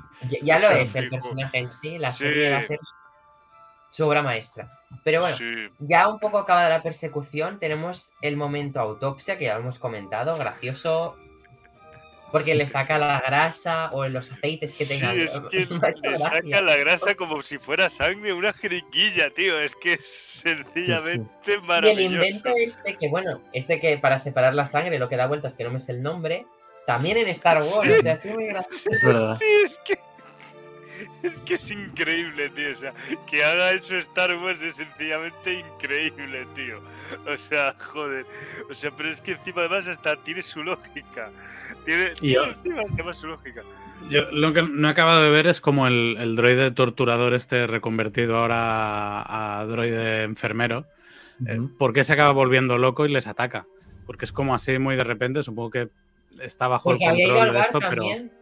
Ya, 0.42 0.58
lo 0.58 0.70
es 0.70 0.94
el 0.94 1.08
personaje 1.10 1.58
en 1.58 1.72
sí. 1.72 1.98
La 1.98 2.10
Sí. 2.10 2.24
serie 2.24 2.50
va 2.52 2.58
a 2.58 2.62
ser 2.62 2.78
su 3.90 4.04
obra 4.06 4.22
maestra. 4.22 4.68
Pero 5.04 5.20
bueno, 5.20 5.36
Sí, 5.36 5.68
ya 5.78 6.08
un 6.08 6.18
poco 6.18 6.38
acabada 6.38 6.68
la 6.68 6.82
persecución, 6.82 7.58
tenemos 7.58 8.12
el 8.22 8.36
momento 8.36 8.80
autopsia, 8.80 9.38
que 9.38 9.44
ya 9.44 9.54
lo 9.54 9.60
hemos 9.60 9.78
comentado, 9.78 10.36
gracioso. 10.36 11.16
Porque 12.34 12.56
le 12.56 12.66
saca 12.66 12.98
la 12.98 13.20
grasa 13.20 13.90
o 13.92 14.08
los 14.08 14.28
aceites 14.32 14.76
que 14.76 14.84
sí, 14.84 14.98
tenga. 15.00 15.14
es 15.14 15.40
que 15.52 15.66
le 16.10 16.18
saca 16.18 16.60
la 16.62 16.76
grasa 16.76 17.14
como 17.14 17.40
si 17.42 17.58
fuera 17.58 17.88
sangre, 17.88 18.32
una 18.32 18.52
jeringuilla, 18.52 19.30
tío. 19.30 19.60
Es 19.60 19.76
que 19.76 19.92
es 19.92 20.04
sencillamente 20.04 21.30
Y 21.46 21.50
el 21.52 21.62
maravilloso. 21.62 22.12
invento 22.16 22.50
este 22.56 22.96
que, 22.96 23.08
bueno, 23.08 23.40
este 23.52 23.78
que 23.80 23.98
para 23.98 24.18
separar 24.18 24.52
la 24.54 24.66
sangre, 24.66 24.98
lo 24.98 25.08
que 25.08 25.16
da 25.16 25.28
vueltas, 25.28 25.54
que 25.54 25.62
no 25.62 25.70
me 25.70 25.78
es 25.78 25.88
el 25.88 26.02
nombre, 26.02 26.44
también 26.88 27.16
en 27.18 27.28
Star 27.28 27.58
Wars, 27.58 27.78
Sí. 27.80 27.88
o 27.90 28.02
sea, 28.02 28.16
sí, 28.20 28.28
muy 28.30 28.46
gracioso. 28.48 28.90
Es 28.90 29.02
verdad. 29.04 29.36
Sí, 29.38 29.44
es 29.64 29.78
que. 29.84 29.98
Es 31.22 31.40
que 31.42 31.54
es 31.54 31.70
increíble, 31.70 32.50
tío. 32.50 32.70
O 32.72 32.74
sea, 32.74 32.92
que 33.30 33.44
haga 33.44 33.72
eso 33.72 33.96
Star 33.96 34.34
Wars 34.36 34.60
es 34.62 34.76
sencillamente 34.76 35.60
increíble, 35.60 36.46
tío. 36.54 36.78
O 37.26 37.36
sea, 37.36 37.74
joder. 37.78 38.26
O 38.70 38.74
sea, 38.74 38.90
pero 38.96 39.10
es 39.10 39.20
que 39.20 39.32
encima 39.32 39.60
además 39.62 39.88
hasta 39.88 40.16
tiene 40.22 40.42
su 40.42 40.62
lógica. 40.62 41.30
Tiene, 41.84 42.12
Y 42.20 42.34
yo- 42.34 42.44
encima 42.44 42.82
hasta 42.82 43.14
su 43.14 43.26
lógica. 43.26 43.62
Yo 44.10 44.30
lo 44.32 44.52
que 44.52 44.62
no 44.62 44.88
he 44.88 44.90
acabado 44.90 45.22
de 45.22 45.30
ver 45.30 45.46
es 45.46 45.60
como 45.60 45.86
el, 45.86 46.16
el 46.18 46.36
droide 46.36 46.70
torturador 46.72 47.32
este 47.32 47.66
reconvertido 47.66 48.36
ahora 48.36 49.20
a, 49.22 49.60
a 49.60 49.66
droide 49.66 50.24
enfermero. 50.24 50.84
eh. 51.46 51.58
¿Por 51.78 51.92
qué 51.92 52.04
se 52.04 52.12
acaba 52.12 52.32
volviendo 52.32 52.76
loco 52.78 53.06
y 53.06 53.12
les 53.12 53.26
ataca? 53.26 53.66
Porque 54.06 54.26
es 54.26 54.32
como 54.32 54.54
así 54.54 54.78
muy 54.78 54.96
de 54.96 55.04
repente, 55.04 55.42
supongo 55.42 55.70
que 55.70 55.88
está 56.40 56.68
bajo 56.68 56.90
Porque 56.90 57.04
el 57.06 57.28
control 57.28 57.52
de 57.54 57.60
esto, 57.60 57.78
pero, 57.78 58.02
también. 58.02 58.32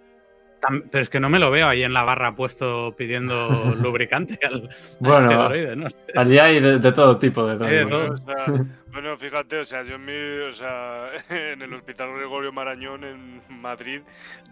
Pero 0.90 1.02
es 1.02 1.10
que 1.10 1.20
no 1.20 1.28
me 1.28 1.38
lo 1.38 1.50
veo 1.50 1.66
ahí 1.66 1.82
en 1.82 1.92
la 1.92 2.04
barra 2.04 2.34
puesto 2.34 2.94
pidiendo 2.96 3.74
lubricante 3.80 4.38
al, 4.46 4.68
a 4.68 4.74
Bueno, 5.00 5.54
ese 5.54 5.76
no. 5.76 5.88
Allí 6.14 6.38
hay 6.38 6.60
de, 6.60 6.78
de 6.78 6.92
todo 6.92 7.18
tipo 7.18 7.44
de 7.46 7.56
de 7.56 7.84
droides. 7.84 7.88
todo. 7.88 8.06
Bueno, 8.08 8.14
o 8.14 8.16
sea, 8.16 8.64
bueno, 8.92 9.16
fíjate, 9.18 9.58
o 9.58 9.64
sea, 9.64 9.82
yo 9.82 9.96
en, 9.96 10.04
mi, 10.04 10.48
o 10.48 10.52
sea, 10.52 11.08
en 11.30 11.62
el 11.62 11.74
Hospital 11.74 12.14
Gregorio 12.14 12.52
Marañón 12.52 13.04
en 13.04 13.42
Madrid, 13.48 14.02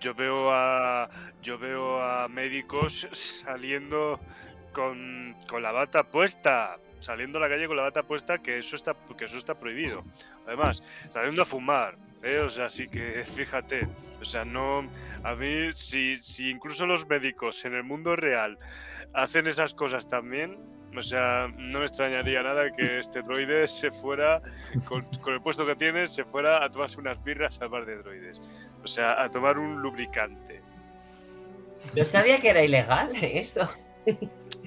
yo 0.00 0.14
veo 0.14 0.50
a, 0.50 1.08
yo 1.42 1.58
veo 1.58 2.02
a 2.02 2.28
médicos 2.28 3.06
saliendo 3.12 4.20
con, 4.72 5.36
con 5.48 5.62
la 5.62 5.72
bata 5.72 6.04
puesta, 6.04 6.78
saliendo 6.98 7.38
a 7.38 7.42
la 7.42 7.48
calle 7.48 7.66
con 7.66 7.76
la 7.76 7.84
bata 7.84 8.02
puesta, 8.02 8.38
que 8.38 8.58
eso 8.58 8.76
está, 8.76 8.96
que 9.16 9.26
eso 9.26 9.36
está 9.36 9.58
prohibido. 9.58 10.04
Además, 10.46 10.82
saliendo 11.10 11.42
a 11.42 11.46
fumar, 11.46 11.96
¿eh? 12.22 12.38
o 12.40 12.48
sea, 12.50 12.66
así 12.66 12.88
que 12.88 13.24
fíjate, 13.24 13.86
o 14.20 14.24
sea, 14.24 14.44
no, 14.44 14.88
a 15.22 15.34
mí, 15.34 15.70
si, 15.72 16.16
si 16.18 16.50
incluso 16.50 16.86
los 16.86 17.08
médicos 17.08 17.64
en 17.64 17.74
el 17.74 17.84
mundo 17.84 18.16
real 18.16 18.58
hacen 19.14 19.46
esas 19.46 19.74
cosas 19.74 20.08
también, 20.08 20.58
o 20.96 21.02
sea, 21.02 21.48
no 21.56 21.78
me 21.78 21.84
extrañaría 21.86 22.42
nada 22.42 22.70
que 22.72 22.98
este 22.98 23.22
droide 23.22 23.66
se 23.68 23.90
fuera, 23.90 24.42
con, 24.88 25.02
con 25.22 25.34
el 25.34 25.40
puesto 25.40 25.64
que 25.64 25.76
tiene, 25.76 26.06
se 26.08 26.24
fuera 26.24 26.64
a 26.64 26.68
tomarse 26.68 26.98
unas 26.98 27.22
birras 27.22 27.60
al 27.60 27.68
bar 27.68 27.86
de 27.86 27.96
droides. 27.98 28.42
O 28.82 28.88
sea, 28.88 29.22
a 29.22 29.30
tomar 29.30 29.58
un 29.58 29.80
lubricante. 29.80 30.62
Yo 31.94 32.04
sabía 32.04 32.40
que 32.40 32.48
era 32.50 32.62
ilegal 32.64 33.12
eso. 33.22 33.68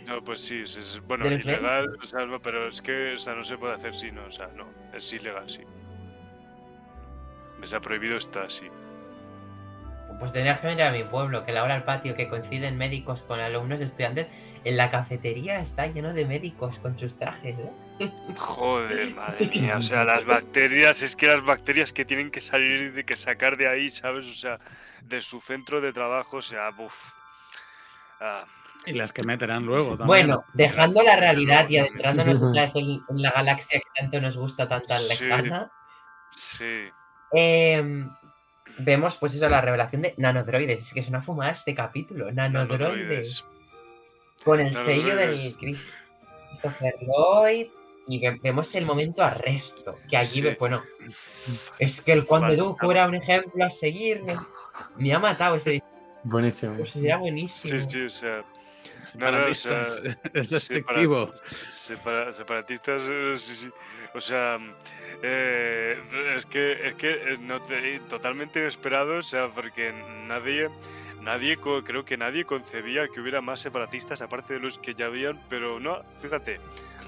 No, 0.07 0.23
pues 0.23 0.41
sí, 0.41 0.61
es, 0.63 0.77
es- 0.77 1.01
bueno, 1.07 1.25
¿Del 1.29 1.41
ilegal, 1.41 1.97
o 2.01 2.05
sea, 2.05 2.25
no, 2.25 2.39
pero 2.41 2.67
es 2.67 2.81
que 2.81 3.13
o 3.13 3.17
sea, 3.17 3.33
no 3.35 3.43
se 3.43 3.57
puede 3.57 3.73
hacer 3.73 3.93
si 3.95 4.11
no, 4.11 4.25
o 4.25 4.31
sea, 4.31 4.47
no, 4.55 4.67
es 4.93 5.11
ilegal, 5.13 5.49
sí. 5.49 5.61
Les 7.63 7.73
ha 7.73 7.79
prohibido 7.79 8.17
está 8.17 8.43
así. 8.43 8.67
Pues 10.19 10.33
tendrías 10.33 10.59
que 10.59 10.67
venir 10.67 10.83
a 10.83 10.91
mi 10.91 11.05
pueblo, 11.05 11.45
que 11.45 11.53
la 11.53 11.63
hora 11.63 11.75
al 11.75 11.85
patio 11.85 12.13
que 12.13 12.27
coinciden 12.27 12.77
médicos 12.77 13.23
con 13.23 13.39
alumnos 13.39 13.79
estudiantes, 13.79 14.27
en 14.65 14.75
la 14.75 14.91
cafetería 14.91 15.61
está 15.61 15.87
lleno 15.87 16.13
de 16.13 16.25
médicos 16.25 16.77
con 16.79 16.99
sus 16.99 17.17
trajes, 17.17 17.55
¿eh? 17.99 18.11
Joder, 18.37 19.11
madre 19.15 19.47
mía, 19.47 19.77
o 19.77 19.81
sea, 19.81 20.03
las 20.03 20.25
bacterias, 20.25 21.01
es 21.03 21.15
que 21.15 21.27
las 21.27 21.41
bacterias 21.41 21.93
que 21.93 22.03
tienen 22.03 22.31
que 22.31 22.41
salir, 22.41 22.91
de 22.93 23.05
que 23.05 23.15
sacar 23.15 23.55
de 23.55 23.69
ahí, 23.69 23.89
¿sabes? 23.89 24.27
O 24.27 24.33
sea, 24.33 24.59
de 25.03 25.21
su 25.21 25.39
centro 25.39 25.79
de 25.79 25.93
trabajo, 25.93 26.37
o 26.37 26.41
sea, 26.41 26.69
buf. 26.71 27.13
Ah, 28.19 28.43
Y 28.85 28.91
las 28.91 29.13
que 29.13 29.23
meterán 29.23 29.65
luego 29.65 29.91
también. 29.91 30.07
Bueno, 30.07 30.43
dejando 30.53 31.01
la 31.01 31.15
realidad 31.15 31.69
y 31.69 31.77
adentrándonos 31.77 32.41
en, 32.41 32.99
en 33.09 33.21
la 33.21 33.31
galaxia 33.31 33.79
que 33.79 34.01
tanto 34.01 34.19
nos 34.19 34.35
gusta, 34.35 34.67
tan 34.67 34.81
tan 34.81 34.99
Sí. 34.99 35.23
lejana, 35.25 35.71
sí. 36.35 36.89
Em, 37.33 38.09
vemos 38.79 39.15
pues 39.15 39.33
eso, 39.35 39.47
la 39.49 39.61
revelación 39.61 40.01
de 40.01 40.13
nanodroides. 40.17 40.81
Es 40.81 40.93
que 40.93 40.99
es 41.01 41.07
una 41.09 41.21
fumada 41.21 41.51
este 41.51 41.73
capítulo, 41.75 42.31
nanodroides. 42.31 42.79
nanodroides. 42.79 43.45
Con 44.43 44.59
el 44.59 44.73
sello 44.75 45.15
del 45.15 45.55
Christopher 45.57 46.95
Lloyd. 47.01 47.67
Y 48.05 48.19
ve- 48.19 48.37
vemos 48.43 48.75
el 48.75 48.85
momento 48.85 49.23
arresto. 49.23 49.97
Que 50.09 50.17
allí, 50.17 50.41
Sí. 50.41 50.55
bueno, 50.59 50.83
es 51.79 52.01
que 52.01 52.11
el 52.11 52.25
Faltaba. 52.25 52.53
Dooku 52.53 52.91
era 52.91 53.07
un 53.07 53.15
ejemplo 53.15 53.63
a 53.63 53.69
seguir. 53.69 54.21
Me, 54.23 54.33
me 54.97 55.13
ha 55.13 55.19
matado 55.19 55.55
ese. 55.55 55.81
Buenísimo. 56.25 56.75
Pues 56.75 56.91
sería 56.91 57.15
buenísimo. 57.15 57.79
Sí, 57.79 57.89
sí, 57.89 58.01
o 58.05 58.09
sea. 58.09 58.43
Separatistas, 59.01 60.01
es 60.33 60.49
despectivo. 60.49 61.31
Separa, 61.45 62.33
separatistas, 62.33 63.03
eh, 63.09 63.33
sí, 63.37 63.55
sí. 63.55 63.69
O 64.15 64.21
sea, 64.21 64.59
eh, 65.21 65.97
es 66.35 66.45
que, 66.45 66.87
es 66.87 66.95
que 66.95 67.11
eh, 67.11 67.37
no 67.39 67.61
te, 67.61 67.99
totalmente 68.09 68.59
inesperado, 68.59 69.19
o 69.19 69.23
sea, 69.23 69.49
porque 69.53 69.93
nadie, 70.27 70.69
nadie, 71.21 71.57
creo 71.57 72.05
que 72.05 72.17
nadie 72.17 72.45
concebía 72.45 73.07
que 73.07 73.21
hubiera 73.21 73.41
más 73.41 73.59
separatistas 73.59 74.21
aparte 74.21 74.53
de 74.55 74.59
los 74.59 74.77
que 74.77 74.93
ya 74.93 75.07
habían, 75.07 75.39
pero 75.49 75.79
no, 75.79 76.01
fíjate. 76.21 76.59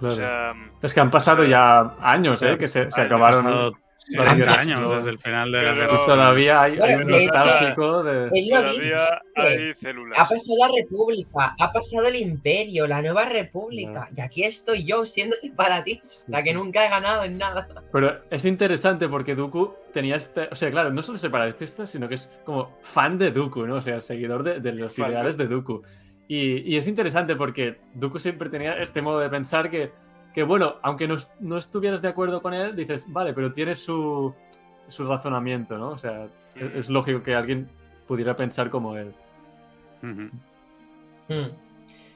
O 0.02 0.12
sea, 0.12 0.54
es 0.82 0.94
que 0.94 1.00
han 1.00 1.12
pasado 1.12 1.44
o 1.44 1.46
sea, 1.46 1.52
ya 1.52 1.96
años, 2.02 2.42
¿eh? 2.44 2.58
Que 2.58 2.68
se, 2.68 2.90
se 2.90 3.02
acabaron. 3.02 3.76
Sí, 4.06 4.18
años 4.18 4.92
desde 4.92 5.10
el 5.10 5.18
final 5.18 5.52
de 5.52 5.62
pero, 5.62 5.92
la 5.92 6.06
Todavía 6.06 6.62
hay, 6.62 6.78
hay 6.80 6.94
un 6.94 7.08
nostálgico 7.08 8.04
de. 8.04 8.30
Todavía 8.50 9.22
hay 9.34 9.74
células. 9.74 10.20
Ha 10.20 10.30
pasado 10.30 10.58
la 10.60 10.68
República, 10.80 11.56
ha 11.60 11.72
pasado 11.72 12.06
el 12.06 12.18
Imperio, 12.18 12.86
la 12.86 13.02
Nueva 13.02 13.26
República. 13.26 14.08
No. 14.12 14.18
Y 14.18 14.22
aquí 14.22 14.44
estoy 14.44 14.86
yo 14.86 15.08
siendo 15.08 15.36
separatista, 15.38 16.06
sí, 16.06 16.32
que 16.32 16.52
sí. 16.52 16.54
nunca 16.54 16.86
he 16.86 16.90
ganado 16.90 17.24
en 17.24 17.40
nada. 17.40 17.68
Pero 17.92 18.22
es 18.30 18.46
interesante 18.46 19.10
porque 19.10 19.34
Dooku 19.34 19.74
tenía 19.92 20.18
este. 20.18 20.50
O 20.52 20.56
sea, 20.56 20.70
claro, 20.70 20.92
no 20.92 21.02
solo 21.02 21.18
separatista, 21.18 21.88
sino 21.88 22.08
que 22.08 22.14
es 22.14 22.30
como 22.44 22.78
fan 22.82 23.18
de 23.18 23.32
Dooku, 23.32 23.66
¿no? 23.66 23.78
O 23.78 23.82
sea, 23.82 24.00
seguidor 24.00 24.44
de, 24.44 24.60
de 24.60 24.74
los 24.74 25.00
ideales 25.00 25.36
de 25.36 25.48
Dooku. 25.48 25.82
Y, 26.28 26.58
y 26.72 26.78
es 26.78 26.86
interesante 26.88 27.36
porque 27.36 27.80
Dooku 27.96 28.20
siempre 28.20 28.50
tenía 28.50 28.78
este 28.78 29.02
modo 29.02 29.20
de 29.20 29.30
pensar 29.30 29.72
que 29.72 29.92
que 30.36 30.44
bueno, 30.44 30.76
aunque 30.82 31.08
no, 31.08 31.16
no, 31.40 31.58
estuvieras 31.58 32.02
de 32.02 32.10
acuerdo 32.10 32.42
con 32.42 32.54
él, 32.54 32.76
dices, 32.76 33.06
vale, 33.08 33.34
pero 33.34 33.54
tiene 33.54 33.74
su, 33.74 34.36
su 34.90 35.08
razonamiento, 35.08 35.78
¿no? 35.78 35.92
O 35.92 35.98
sea, 35.98 36.28
es, 36.54 36.76
es, 36.76 36.90
lógico 36.90 37.24
que 37.24 37.34
alguien 37.34 37.70
pudiera 38.06 38.36
pensar 38.36 38.70
como 38.70 38.98
él. 38.98 39.14
Uh 40.04 40.08
-huh. 41.30 41.52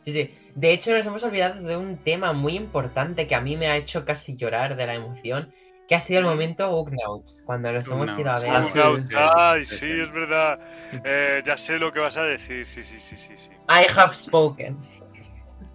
sí, 0.03 0.11
sí. 0.11 0.35
De 0.53 0.73
hecho, 0.73 0.91
nos 0.91 1.05
hemos 1.05 1.23
olvidado 1.23 1.63
de 1.63 1.77
un 1.77 1.95
tema 1.97 2.33
muy 2.33 2.57
importante 2.57 3.25
que 3.25 3.35
a 3.35 3.41
mí 3.41 3.55
me 3.55 3.67
ha 3.67 3.77
hecho 3.77 4.03
casi 4.03 4.35
llorar 4.35 4.75
de 4.75 4.85
la 4.85 4.95
emoción, 4.95 5.53
que 5.87 5.95
ha 5.95 6.01
sido 6.01 6.19
el 6.19 6.25
momento 6.25 6.77
Ugnauts, 6.77 7.41
cuando 7.45 7.71
nos 7.71 7.87
hemos 7.87 8.19
ido 8.19 8.31
a 8.31 8.39
ver. 8.41 8.49
Ugnauts, 8.49 9.15
ay, 9.15 9.63
sí, 9.63 9.91
es 9.91 10.11
verdad. 10.11 10.59
Eh, 11.05 11.41
ya 11.45 11.55
sé 11.55 11.79
lo 11.79 11.93
que 11.93 12.01
vas 12.01 12.17
a 12.17 12.25
decir, 12.25 12.65
sí, 12.65 12.83
sí, 12.83 12.99
sí, 12.99 13.15
sí. 13.15 13.37
sí. 13.37 13.49
I 13.69 13.87
have 13.95 14.13
spoken. 14.13 14.77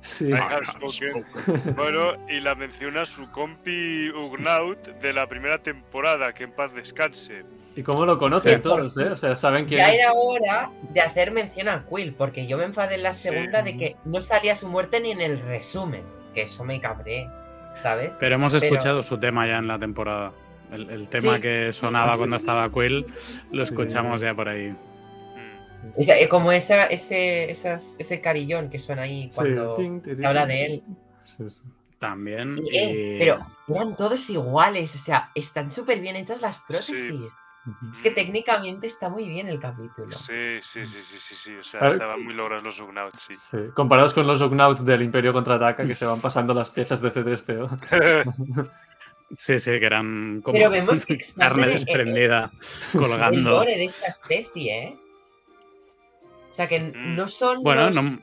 Sí. 0.05 0.31
bueno, 1.77 2.13
y 2.29 2.39
la 2.41 2.55
menciona 2.55 3.07
su 3.07 3.31
compi 3.31 4.11
Ugnaut 4.11 4.87
de 5.01 5.13
la 5.15 5.27
primera 5.27 5.59
temporada, 5.59 6.35
que 6.35 6.45
en 6.45 6.53
paz 6.53 6.75
descanse. 6.75 7.43
¿Y 7.75 7.83
cómo 7.83 8.05
lo 8.05 8.19
conocen 8.19 8.57
sí, 8.57 8.63
todos, 8.63 8.99
eh? 8.99 9.09
O 9.09 9.17
sea, 9.17 9.35
saben 9.35 9.65
quién 9.65 9.81
ya 9.81 9.89
es. 9.89 10.01
era 10.01 10.13
hora 10.13 10.71
de 10.93 11.01
hacer 11.01 11.31
mención 11.33 11.69
a 11.69 11.87
Quill, 11.89 12.13
porque 12.13 12.47
yo 12.47 12.59
me 12.59 12.65
enfadé 12.65 12.97
en 12.97 13.03
la 13.03 13.15
segunda 13.15 13.65
sí. 13.65 13.73
de 13.73 13.79
que 13.79 13.97
no 14.05 14.21
salía 14.21 14.55
su 14.55 14.69
muerte 14.69 15.01
ni 15.01 15.11
en 15.11 15.23
el 15.23 15.41
resumen, 15.41 16.03
que 16.35 16.43
eso 16.43 16.65
me 16.65 16.79
cabré, 16.83 17.27
¿sabes? 17.83 18.11
Pero 18.21 18.35
hemos 18.35 18.53
escuchado 18.53 18.97
Pero... 18.97 19.03
su 19.05 19.19
tema 19.19 19.47
ya 19.47 19.57
en 19.57 19.69
la 19.69 19.79
temporada. 19.79 20.33
El, 20.71 20.91
el 20.91 21.09
tema 21.09 21.37
sí. 21.37 21.41
que 21.41 21.73
sonaba 21.73 22.19
cuando 22.19 22.37
estaba 22.37 22.71
Quill, 22.71 23.07
lo 23.53 23.63
escuchamos 23.63 24.21
ya 24.21 24.35
por 24.35 24.51
ahí. 24.51 24.77
Sea, 25.93 26.29
como 26.29 26.53
esa, 26.53 26.87
ese, 26.87 27.51
esas, 27.51 27.97
ese 27.99 28.21
carillón 28.21 28.71
que 28.71 28.79
suena 28.79 29.03
ahí 29.03 29.31
cuando 29.35 29.77
sí. 29.77 30.01
se 30.17 30.27
habla 30.27 30.47
de 30.47 30.65
él. 30.65 30.83
Sí, 31.25 31.49
sí. 31.49 31.63
También. 31.99 32.61
Eh, 32.73 33.17
pero 33.19 33.47
eran 33.69 33.97
todos 33.97 34.29
iguales, 34.29 34.95
o 34.95 34.99
sea, 34.99 35.31
están 35.35 35.71
súper 35.71 36.01
bien 36.01 36.17
hechas 36.17 36.43
las 36.43 36.59
prótesis. 36.59 37.33
Es 37.95 38.03
que 38.03 38.11
técnicamente 38.11 38.87
está 38.87 39.09
muy 39.09 39.27
bien 39.27 39.49
el 39.49 39.59
capítulo. 39.59 40.13
Sí, 40.13 40.59
sí, 40.61 40.85
sí, 40.85 41.01
sí, 41.01 41.19
sí, 41.19 41.35
sí. 41.35 41.55
O 41.55 41.65
sea, 41.65 41.89
estaban 41.89 42.23
muy 42.23 42.35
logrados 42.35 42.63
los 42.63 42.81
Ugnauts, 42.81 43.21
sí. 43.21 43.35
sí. 43.35 43.57
Comparados 43.75 44.13
con 44.13 44.27
los 44.27 44.43
Ugnauts 44.43 44.85
del 44.85 45.01
Imperio 45.01 45.33
Contraataca, 45.33 45.87
que 45.87 45.95
se 45.95 46.05
van 46.05 46.21
pasando 46.21 46.53
las 46.53 46.71
piezas 46.71 47.01
de 47.01 47.13
C3PO. 47.13 48.71
Sí, 49.37 49.59
sí, 49.59 49.71
que 49.81 49.87
eran 49.87 50.43
como 50.43 50.59
Pero 50.59 50.71
vemos 50.71 51.07
que 51.07 51.19
carne 51.37 51.69
desprendida 51.69 52.53
el, 52.93 53.01
colgando. 53.01 53.63
El 53.63 53.79
de 53.79 53.85
esta 53.87 54.09
especie, 54.09 54.85
¿eh? 54.85 54.99
O 56.55 56.57
sea 56.57 56.69
que 56.69 56.81
Mm. 56.81 57.17
no 57.17 57.27
son. 57.27 57.65
Bueno, 57.65 57.91
los... 57.91 57.95
no, 58.05 58.19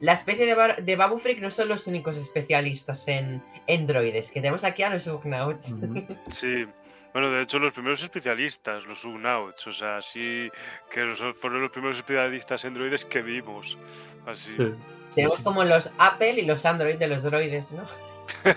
La 0.00 0.14
especie 0.14 0.44
de, 0.46 0.54
Bar- 0.56 0.82
de 0.84 0.96
Babu 0.96 1.20
Freak 1.20 1.38
no 1.38 1.52
son 1.52 1.68
los 1.68 1.86
únicos 1.86 2.16
especialistas 2.16 3.06
en, 3.06 3.40
en 3.68 3.86
droides, 3.86 4.32
que 4.32 4.40
tenemos 4.40 4.64
aquí 4.64 4.82
a 4.82 4.90
los 4.90 5.06
Ugnauts. 5.06 5.74
Sí. 6.28 6.66
Bueno, 7.12 7.30
de 7.30 7.42
hecho, 7.42 7.58
los 7.60 7.72
primeros 7.72 8.02
especialistas, 8.02 8.84
los 8.84 9.02
Ugnauts, 9.06 9.66
o 9.68 9.72
sea, 9.72 10.02
sí 10.02 10.50
que 10.90 11.14
fueron 11.34 11.62
los 11.62 11.70
primeros 11.70 11.96
especialistas 11.98 12.64
en 12.66 12.74
droides 12.74 13.04
que 13.06 13.22
vimos. 13.22 13.78
Así. 14.26 14.52
Sí. 14.52 14.74
tenemos 15.14 15.40
como 15.40 15.62
los 15.64 15.88
Apple 15.98 16.40
y 16.40 16.42
los 16.44 16.66
Android 16.66 16.96
de 16.96 17.06
los 17.06 17.22
droides, 17.22 17.70
¿no? 17.70 17.86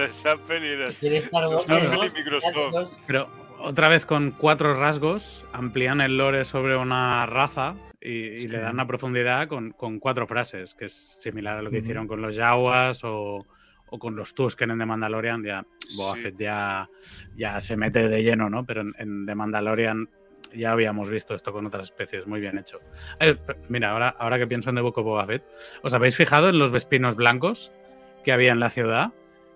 los 0.00 0.26
Apple 0.26 0.66
y 0.72 0.76
los, 0.76 1.02
Y 1.02 1.06
en 1.08 1.14
Star 1.16 1.46
Wars 1.48 1.52
los 1.52 1.70
Apple 1.70 1.80
tenemos 1.90 2.12
y 2.12 2.18
Microsoft. 2.18 2.72
los- 2.72 2.96
Pero 3.06 3.28
otra 3.60 3.88
vez 3.88 4.06
con 4.06 4.32
cuatro 4.32 4.74
rasgos 4.74 5.44
amplían 5.52 6.00
el 6.00 6.16
lore 6.16 6.44
sobre 6.44 6.76
una 6.76 7.26
raza 7.26 7.74
y, 8.04 8.34
y 8.34 8.38
Sí. 8.38 8.48
le 8.48 8.58
dan 8.58 8.74
una 8.74 8.86
profundidad 8.86 9.48
con, 9.48 9.70
con 9.72 9.98
cuatro 9.98 10.26
frases, 10.26 10.74
que 10.74 10.84
es 10.84 10.92
similar 10.94 11.56
a 11.58 11.62
lo 11.62 11.70
que 11.70 11.76
Ujú. 11.78 11.82
hicieron 11.84 12.06
con 12.06 12.20
los 12.22 12.36
Yawas 12.36 13.02
o, 13.04 13.46
o 13.86 13.98
con 13.98 14.14
los 14.14 14.34
Tusken 14.34 14.70
en 14.70 14.78
The 14.78 14.86
Mandalorian. 14.86 15.42
Ya 15.42 15.64
Boba 15.96 16.14
Sí. 16.16 16.20
Fett 16.22 16.36
ya, 16.38 16.88
ya 17.36 17.60
se 17.60 17.76
mete 17.76 18.08
de 18.08 18.22
lleno, 18.22 18.48
¿no? 18.50 18.64
Pero 18.66 18.82
en, 18.82 18.92
en 18.98 19.26
The 19.26 19.34
Mandalorian 19.34 20.08
ya 20.54 20.70
habíamos 20.72 21.10
visto 21.10 21.34
esto 21.34 21.52
con 21.52 21.66
otras 21.66 21.84
especies, 21.86 22.26
muy 22.28 22.40
bien 22.40 22.58
hecho. 22.58 22.78
Eh, 23.18 23.36
mira, 23.68 23.90
ahora, 23.90 24.10
ahora 24.10 24.38
que 24.38 24.46
pienso 24.46 24.70
en 24.70 24.76
The 24.76 24.82
Book 24.82 24.98
of 24.98 25.04
Boba 25.04 25.26
Fett, 25.26 25.42
¿os 25.82 25.94
habéis 25.94 26.14
fijado 26.14 26.48
en 26.50 26.58
los 26.60 26.70
vespinos 26.70 27.16
blancos 27.16 27.72
que 28.22 28.30
había 28.32 28.52
en 28.52 28.60
la 28.60 28.70
ciudad? 28.70 29.12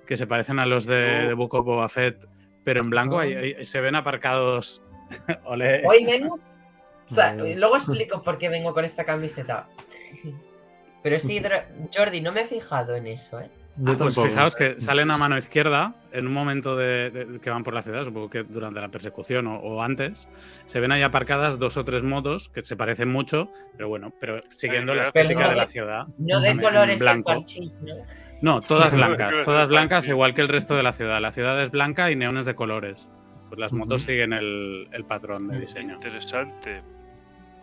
Que 0.07 0.17
se 0.17 0.27
parecen 0.27 0.59
a 0.59 0.67
los 0.67 0.87
de 0.87 1.21
No. 1.23 1.29
The 1.29 1.35
Book 1.35 1.55
of 1.55 1.65
Boba 1.67 1.89
Fett, 1.89 2.27
pero 2.65 2.83
en 2.83 2.91
blanco 2.91 3.19
ahí- 3.19 3.35
ahí 3.35 3.65
se 3.67 3.81
ven 3.81 3.95
aparcados. 3.95 4.83
Hoy 5.45 6.05
vengo. 6.05 6.39
O 7.11 7.15
sea, 7.15 7.35
Vale. 7.35 7.57
luego 7.57 7.77
explico 7.79 8.23
por 8.23 8.39
qué 8.39 8.49
vengo 8.49 8.73
con 8.75 8.85
esta 8.85 9.05
camiseta. 9.05 9.69
Pero 11.03 11.19
sí, 11.19 11.41
Jordi, 11.97 12.21
no 12.21 12.33
me 12.33 12.43
he 12.43 12.47
fijado 12.47 12.95
en 12.97 13.07
eso, 13.07 13.41
¿eh? 13.41 13.51
Ah, 13.87 13.95
pues 13.97 14.17
fijaos 14.17 14.57
que 14.57 14.81
salen 14.81 15.09
a 15.13 15.17
mano 15.19 15.39
izquierda 15.39 15.95
en 16.11 16.27
un 16.27 16.33
momento 16.33 16.75
de, 16.77 17.11
de- 17.11 17.39
que 17.39 17.49
van 17.49 17.63
por 17.63 17.75
la 17.75 17.83
ciudad, 17.83 18.03
supongo 18.05 18.29
que 18.29 18.43
durante 18.43 18.81
la 18.81 18.89
persecución 18.89 19.47
o, 19.47 19.61
o 19.61 19.81
antes, 19.85 20.29
se 20.67 20.81
ven 20.81 20.91
ahí 20.91 21.03
aparcadas 21.03 21.61
dos 21.61 21.77
o 21.77 21.85
tres 21.85 22.03
motos 22.03 22.49
que 22.49 22.63
se 22.63 22.75
parecen 22.75 23.09
mucho, 23.09 23.53
pero 23.77 23.89
bueno, 23.89 24.13
pero 24.21 24.41
siguiendo 24.51 24.97
la 24.97 25.05
estética 25.05 25.43
no 25.45 25.51
de 25.51 25.55
la 25.55 25.67
ciudad. 25.69 26.07
No 26.19 26.41
de 26.41 26.61
colores 26.61 26.99
de 26.99 27.05
blanco. 27.05 27.33
parchís, 27.37 27.77
¿no? 27.81 27.95
No, 28.43 28.61
todas 28.61 28.93
blancas, 28.93 29.45
todas 29.45 29.69
blancas 29.69 30.09
igual 30.09 30.35
que 30.35 30.41
el 30.41 30.49
resto 30.49 30.75
de 30.75 30.83
la 30.83 30.93
ciudad. 30.93 31.21
La 31.21 31.31
ciudad 31.31 31.63
es 31.63 31.71
blanca 31.71 32.11
y 32.11 32.17
neones 32.17 32.47
de 32.47 32.57
colores. 32.57 33.11
Pues 33.49 33.61
las 33.61 33.73
motos 33.73 34.03
siguen 34.03 34.33
el, 34.33 34.89
el 34.91 35.05
patrón 35.05 35.47
de 35.47 35.61
diseño. 35.61 35.95
Interesante. 35.95 36.83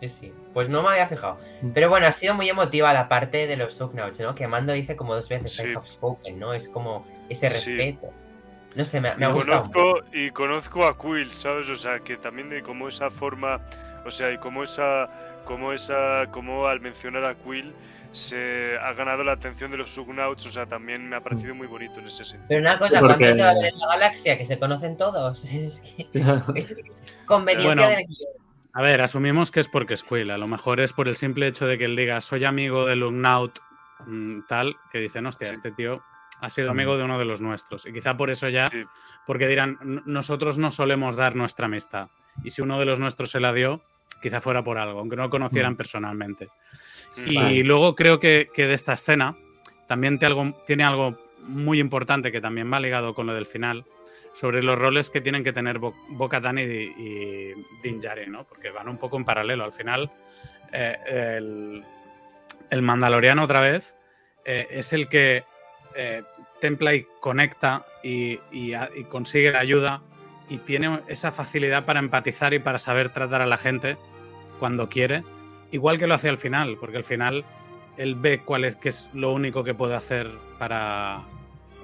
Sí, 0.00 0.08
sí. 0.08 0.32
Pues 0.52 0.68
no 0.68 0.82
me 0.82 0.90
había 0.90 1.08
fijado. 1.08 1.38
Mm. 1.62 1.70
Pero 1.70 1.88
bueno, 1.88 2.06
ha 2.06 2.12
sido 2.12 2.34
muy 2.34 2.48
emotiva 2.48 2.92
la 2.92 3.08
parte 3.08 3.46
de 3.46 3.56
los 3.56 3.80
Ugnauts, 3.80 4.20
¿no? 4.20 4.34
Que 4.34 4.46
Mando 4.46 4.72
dice 4.72 4.94
como 4.96 5.14
dos 5.14 5.28
veces 5.28 5.54
Sí. 5.56 5.62
I 5.68 5.74
have 5.76 5.86
spoken, 5.86 6.38
¿no? 6.38 6.52
Es 6.52 6.68
como 6.68 7.06
ese 7.28 7.48
Sí. 7.50 7.76
respeto. 7.76 8.12
No 8.74 8.84
sé, 8.84 9.00
me, 9.00 9.08
ha 9.08 9.14
gustado. 9.28 9.62
conozco, 9.70 10.00
y 10.12 10.30
conozco 10.32 10.86
a 10.86 10.98
Quill, 10.98 11.32
¿sabes? 11.32 11.70
O 11.70 11.76
sea, 11.76 12.00
que 12.00 12.18
también 12.18 12.50
de 12.50 12.62
cómo 12.62 12.88
esa 12.88 13.10
forma, 13.10 13.62
o 14.04 14.10
sea, 14.10 14.30
y 14.32 14.36
cómo 14.36 14.64
esa, 14.64 15.08
cómo 15.46 15.72
esa, 15.72 16.26
cómo 16.30 16.66
al 16.66 16.80
mencionar 16.80 17.24
a 17.24 17.34
Quill 17.36 17.72
se 18.10 18.76
ha 18.82 18.92
ganado 18.92 19.24
la 19.24 19.32
atención 19.32 19.70
de 19.70 19.78
los 19.78 19.96
Ugnauts, 19.96 20.44
o 20.46 20.50
sea, 20.50 20.66
también 20.66 21.08
me 21.08 21.16
ha 21.16 21.22
parecido 21.22 21.54
muy 21.54 21.66
bonito 21.66 22.00
en 22.00 22.06
ese 22.08 22.22
sentido. 22.26 22.46
Pero 22.48 22.60
una 22.60 22.78
cosa, 22.78 23.00
Porque- 23.00 23.16
¿cuántos 23.24 23.40
va 23.40 23.48
a 23.48 23.52
haber 23.52 23.64
en 23.72 23.78
la 23.78 23.86
galaxia? 23.88 24.36
Que 24.36 24.44
se 24.44 24.58
conocen 24.58 24.98
todos. 24.98 25.42
Es 25.50 25.80
que 25.80 26.06
eso 26.14 26.52
es 26.54 27.02
conveniencia 27.24 27.74
Bueno. 27.74 27.88
del 27.88 28.06
guion. 28.06 28.45
A 28.76 28.82
ver, 28.82 29.00
asumimos 29.00 29.50
que 29.50 29.60
es 29.60 29.68
porque 29.68 29.94
es 29.94 30.02
Quill. 30.04 30.30
A 30.30 30.38
lo 30.38 30.46
mejor 30.46 30.80
es 30.80 30.92
por 30.92 31.08
el 31.08 31.16
simple 31.16 31.46
hecho 31.46 31.66
de 31.66 31.78
que 31.78 31.86
él 31.86 31.96
diga 31.96 32.20
soy 32.20 32.44
amigo 32.44 32.84
del 32.86 33.00
Lugnaut 33.00 33.58
mm, 34.06 34.40
tal, 34.46 34.76
que 34.92 34.98
dicen, 34.98 35.24
hostia, 35.24 35.48
Sí. 35.48 35.54
este 35.54 35.72
tío 35.72 36.02
ha 36.42 36.50
sido 36.50 36.70
amigo 36.70 36.98
de 36.98 37.04
uno 37.04 37.18
de 37.18 37.24
los 37.24 37.40
nuestros. 37.40 37.86
Y 37.86 37.92
quizá 37.94 38.14
por 38.18 38.28
eso 38.28 38.50
ya, 38.50 38.68
Sí, 38.68 38.84
porque 39.26 39.48
dirán, 39.48 39.78
"N- 39.80 40.02
nosotros 40.04 40.58
no 40.58 40.70
solemos 40.70 41.16
dar 41.16 41.34
nuestra 41.34 41.64
amistad. 41.66 42.08
Y 42.44 42.50
si 42.50 42.60
uno 42.60 42.78
de 42.78 42.84
los 42.84 42.98
nuestros 42.98 43.30
se 43.30 43.40
la 43.40 43.54
dio, 43.54 43.82
quizá 44.20 44.42
fuera 44.42 44.62
por 44.62 44.76
algo, 44.76 45.00
aunque 45.00 45.16
no 45.16 45.22
lo 45.22 45.30
conocieran 45.30 45.72
Mm. 45.72 45.76
personalmente. 45.76 46.50
Y 47.30 47.62
luego 47.62 47.94
creo 47.94 48.20
que, 48.20 48.50
que 48.52 48.66
de 48.66 48.74
esta 48.74 48.92
escena 48.92 49.34
también 49.88 50.18
te 50.18 50.26
algo, 50.26 50.62
tiene 50.66 50.84
algo 50.84 51.18
muy 51.44 51.80
importante 51.80 52.30
que 52.30 52.42
también 52.42 52.70
va 52.70 52.80
ligado 52.80 53.14
con 53.14 53.26
lo 53.26 53.32
del 53.32 53.46
final, 53.46 53.86
sobre 54.36 54.62
los 54.62 54.78
roles 54.78 55.08
que 55.08 55.22
tienen 55.22 55.42
que 55.42 55.54
tener 55.54 55.78
Bo- 55.78 55.94
Bo-Katan 56.10 56.58
y, 56.58 56.62
y 56.62 57.54
¿no? 58.28 58.44
Porque 58.44 58.70
van 58.70 58.86
un 58.86 58.98
poco 58.98 59.16
en 59.16 59.24
paralelo. 59.24 59.64
Al 59.64 59.72
final, 59.72 60.10
eh, 60.72 61.38
el, 62.70 62.82
Mandaloriano 62.82 63.42
otra 63.44 63.60
vez 63.60 63.96
eh, 64.44 64.66
es 64.70 64.92
el 64.92 65.08
que 65.08 65.44
eh, 65.94 66.22
templa 66.60 66.94
y 66.94 67.06
conecta 67.20 67.86
y, 68.02 68.38
y 68.52 68.74
consigue 69.08 69.52
la 69.52 69.60
ayuda 69.60 70.02
y 70.50 70.58
tiene 70.58 71.00
esa 71.08 71.32
facilidad 71.32 71.86
para 71.86 72.00
empatizar 72.00 72.52
y 72.52 72.58
para 72.58 72.78
saber 72.78 73.14
tratar 73.14 73.40
a 73.40 73.46
la 73.46 73.56
gente 73.56 73.96
cuando 74.58 74.90
quiere 74.90 75.24
igual 75.70 75.98
que 75.98 76.06
lo 76.06 76.14
hace 76.14 76.28
al 76.28 76.38
final, 76.38 76.76
porque 76.78 76.98
al 76.98 77.04
final 77.04 77.44
él 77.96 78.16
ve 78.16 78.42
cuál 78.44 78.64
es, 78.64 78.76
que 78.76 78.90
es 78.90 79.10
lo 79.14 79.32
único 79.32 79.64
que 79.64 79.72
puede 79.72 79.94
hacer 79.94 80.28
para, 80.58 81.22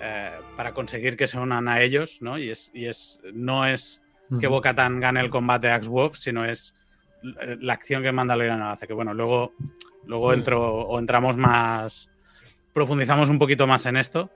eh, 0.04 0.32
para 0.56 0.74
conseguir 0.74 1.16
que 1.16 1.28
se 1.28 1.38
unan 1.38 1.68
a 1.68 1.80
ellos, 1.80 2.22
¿no? 2.22 2.36
Y 2.36 2.50
es, 2.50 2.72
y 2.74 2.86
es 2.86 3.20
no 3.32 3.66
es 3.66 4.02
que 4.40 4.48
Bocatan 4.48 4.98
gane 4.98 5.20
el 5.20 5.30
combate 5.30 5.68
a 5.68 5.76
Axe-Wolf, 5.76 6.16
sino 6.16 6.44
es 6.44 6.74
la 7.22 7.74
acción 7.74 8.02
que 8.02 8.10
Mandalorian 8.10 8.62
hace. 8.62 8.88
Que 8.88 8.94
bueno, 8.94 9.14
luego, 9.14 9.52
luego 10.04 10.32
entro, 10.32 10.60
o 10.60 10.98
entramos 10.98 11.36
más, 11.36 12.10
profundizamos 12.72 13.28
un 13.28 13.38
poquito 13.38 13.68
más 13.68 13.86
en 13.86 13.96
esto, 13.96 14.28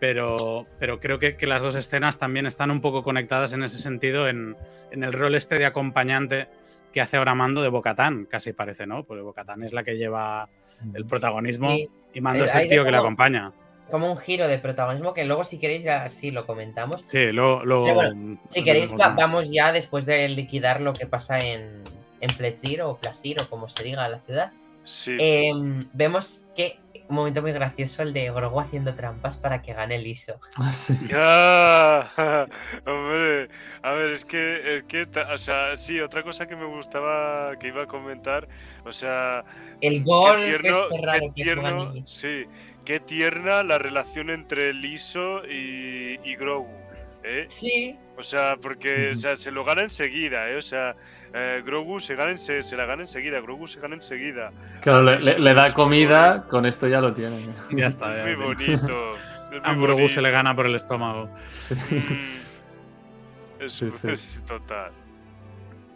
pero, 0.00 0.66
pero 0.80 0.98
creo 0.98 1.20
que, 1.20 1.36
que, 1.36 1.46
las 1.46 1.62
dos 1.62 1.76
escenas 1.76 2.18
también 2.18 2.46
están 2.46 2.72
un 2.72 2.80
poco 2.80 3.04
conectadas 3.04 3.52
en 3.52 3.62
ese 3.62 3.78
sentido, 3.78 4.28
en, 4.28 4.56
en 4.90 5.04
el 5.04 5.12
rol 5.12 5.36
este 5.36 5.58
de 5.58 5.66
acompañante 5.66 6.48
que 6.92 7.00
hace 7.00 7.18
ahora 7.18 7.36
Mando 7.36 7.62
de 7.62 7.68
Bocatán, 7.68 8.24
casi 8.24 8.52
parece, 8.52 8.86
¿no? 8.86 9.04
Porque 9.04 9.22
Bocatán 9.22 9.62
es 9.62 9.72
la 9.72 9.84
que 9.84 9.96
lleva 9.96 10.48
el 10.92 11.06
protagonismo 11.06 11.76
y 12.12 12.20
Mando 12.20 12.42
eh, 12.42 12.46
es 12.46 12.54
el 12.56 12.68
tío 12.68 12.84
que 12.84 12.90
le 12.90 12.96
acompaña. 12.96 13.52
Como 13.92 14.10
un 14.10 14.16
giro 14.16 14.48
de 14.48 14.58
protagonismo 14.58 15.12
que 15.12 15.24
luego, 15.24 15.44
si 15.44 15.58
queréis, 15.58 15.84
ya 15.84 16.08
sí 16.08 16.30
lo 16.30 16.46
comentamos. 16.46 17.02
Sí, 17.04 17.30
luego. 17.30 18.00
si 18.48 18.64
queréis, 18.64 18.90
vamos 18.96 19.50
ya 19.50 19.70
después 19.70 20.06
de 20.06 20.28
liquidar 20.30 20.80
lo 20.80 20.94
que 20.94 21.06
pasa 21.06 21.38
en, 21.38 21.84
en 22.20 22.36
Plechir 22.36 22.80
o 22.80 22.96
Plasir 22.96 23.42
o 23.42 23.50
como 23.50 23.68
se 23.68 23.84
diga 23.84 24.08
la 24.08 24.20
ciudad. 24.20 24.50
Sí. 24.84 25.14
Em, 25.20 25.86
vemos 25.92 26.42
que 26.56 26.78
un 27.12 27.16
momento 27.16 27.42
muy 27.42 27.52
gracioso 27.52 28.02
el 28.02 28.14
de 28.14 28.30
Grogu 28.30 28.60
haciendo 28.60 28.94
trampas 28.94 29.36
para 29.36 29.60
que 29.60 29.74
gane 29.74 29.96
el 29.96 30.06
ISO. 30.06 30.40
Ah, 30.56 30.72
sí. 30.72 30.94
hombre, 32.90 33.48
a 33.82 33.92
ver, 33.92 34.10
es 34.12 34.24
que, 34.24 34.76
es 34.76 34.84
que, 34.84 35.06
o 35.32 35.38
sea, 35.38 35.76
sí, 35.76 36.00
otra 36.00 36.22
cosa 36.22 36.46
que 36.46 36.56
me 36.56 36.64
gustaba, 36.64 37.56
que 37.58 37.68
iba 37.68 37.82
a 37.82 37.86
comentar, 37.86 38.48
o 38.84 38.92
sea... 38.92 39.44
El 39.80 40.02
gol 40.02 40.40
qué 40.40 40.46
tierno, 40.46 40.88
qué 41.12 41.30
tierno 41.34 41.92
sí, 42.06 42.46
qué 42.84 43.00
tierna 43.00 43.62
la 43.62 43.78
relación 43.78 44.30
entre 44.30 44.70
el 44.70 44.84
ISO 44.84 45.44
y, 45.46 46.18
y 46.24 46.36
Grogu. 46.36 46.82
¿eh? 47.24 47.46
Sí. 47.48 47.96
O 48.16 48.22
sea, 48.22 48.56
porque 48.60 49.12
o 49.12 49.16
sea, 49.16 49.36
se 49.36 49.50
lo 49.50 49.64
gana 49.64 49.82
enseguida, 49.82 50.48
¿eh? 50.50 50.56
O 50.56 50.62
sea, 50.62 50.96
eh, 51.32 51.62
Grogu 51.64 51.98
se, 51.98 52.14
gana 52.14 52.36
se, 52.36 52.62
se, 52.62 52.76
la 52.76 52.84
gana 52.84 53.02
enseguida, 53.02 53.40
Grogu 53.40 53.66
se 53.66 53.80
gana 53.80 53.94
enseguida. 53.94 54.52
Claro, 54.80 55.02
le, 55.02 55.38
le, 55.38 55.54
da 55.54 55.72
comida, 55.72 56.44
con 56.48 56.66
esto 56.66 56.86
ya 56.88 57.00
lo 57.00 57.12
tiene. 57.12 57.36
Ya 57.70 57.86
está. 57.86 58.16
Ya, 58.16 58.24
muy 58.24 58.34
bonito. 58.34 59.12
a 59.62 59.74
Grogu 59.74 60.08
se 60.08 60.20
le 60.20 60.30
gana 60.30 60.54
por 60.54 60.66
el 60.66 60.74
estómago. 60.74 61.30
Sí. 61.48 61.74
Mm, 61.74 63.62
es, 63.62 63.72
sí, 63.72 63.90
sí. 63.90 64.08
es, 64.08 64.44
total. 64.46 64.92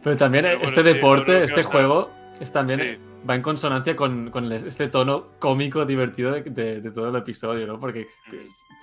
Pero 0.02 0.16
también 0.16 0.44
Pero 0.44 0.62
este 0.62 0.82
deporte, 0.82 1.44
este 1.44 1.62
juego, 1.64 2.10
es 2.40 2.52
también 2.52 2.98
va 3.28 3.34
en 3.34 3.42
consonancia 3.42 3.96
con, 3.96 4.30
con, 4.30 4.50
este 4.52 4.88
tono 4.88 5.38
cómico, 5.38 5.84
divertido 5.84 6.32
de, 6.32 6.42
de, 6.42 6.80
de, 6.80 6.90
todo 6.90 7.08
el 7.08 7.16
episodio, 7.16 7.66
¿no? 7.66 7.78
Porque 7.78 8.06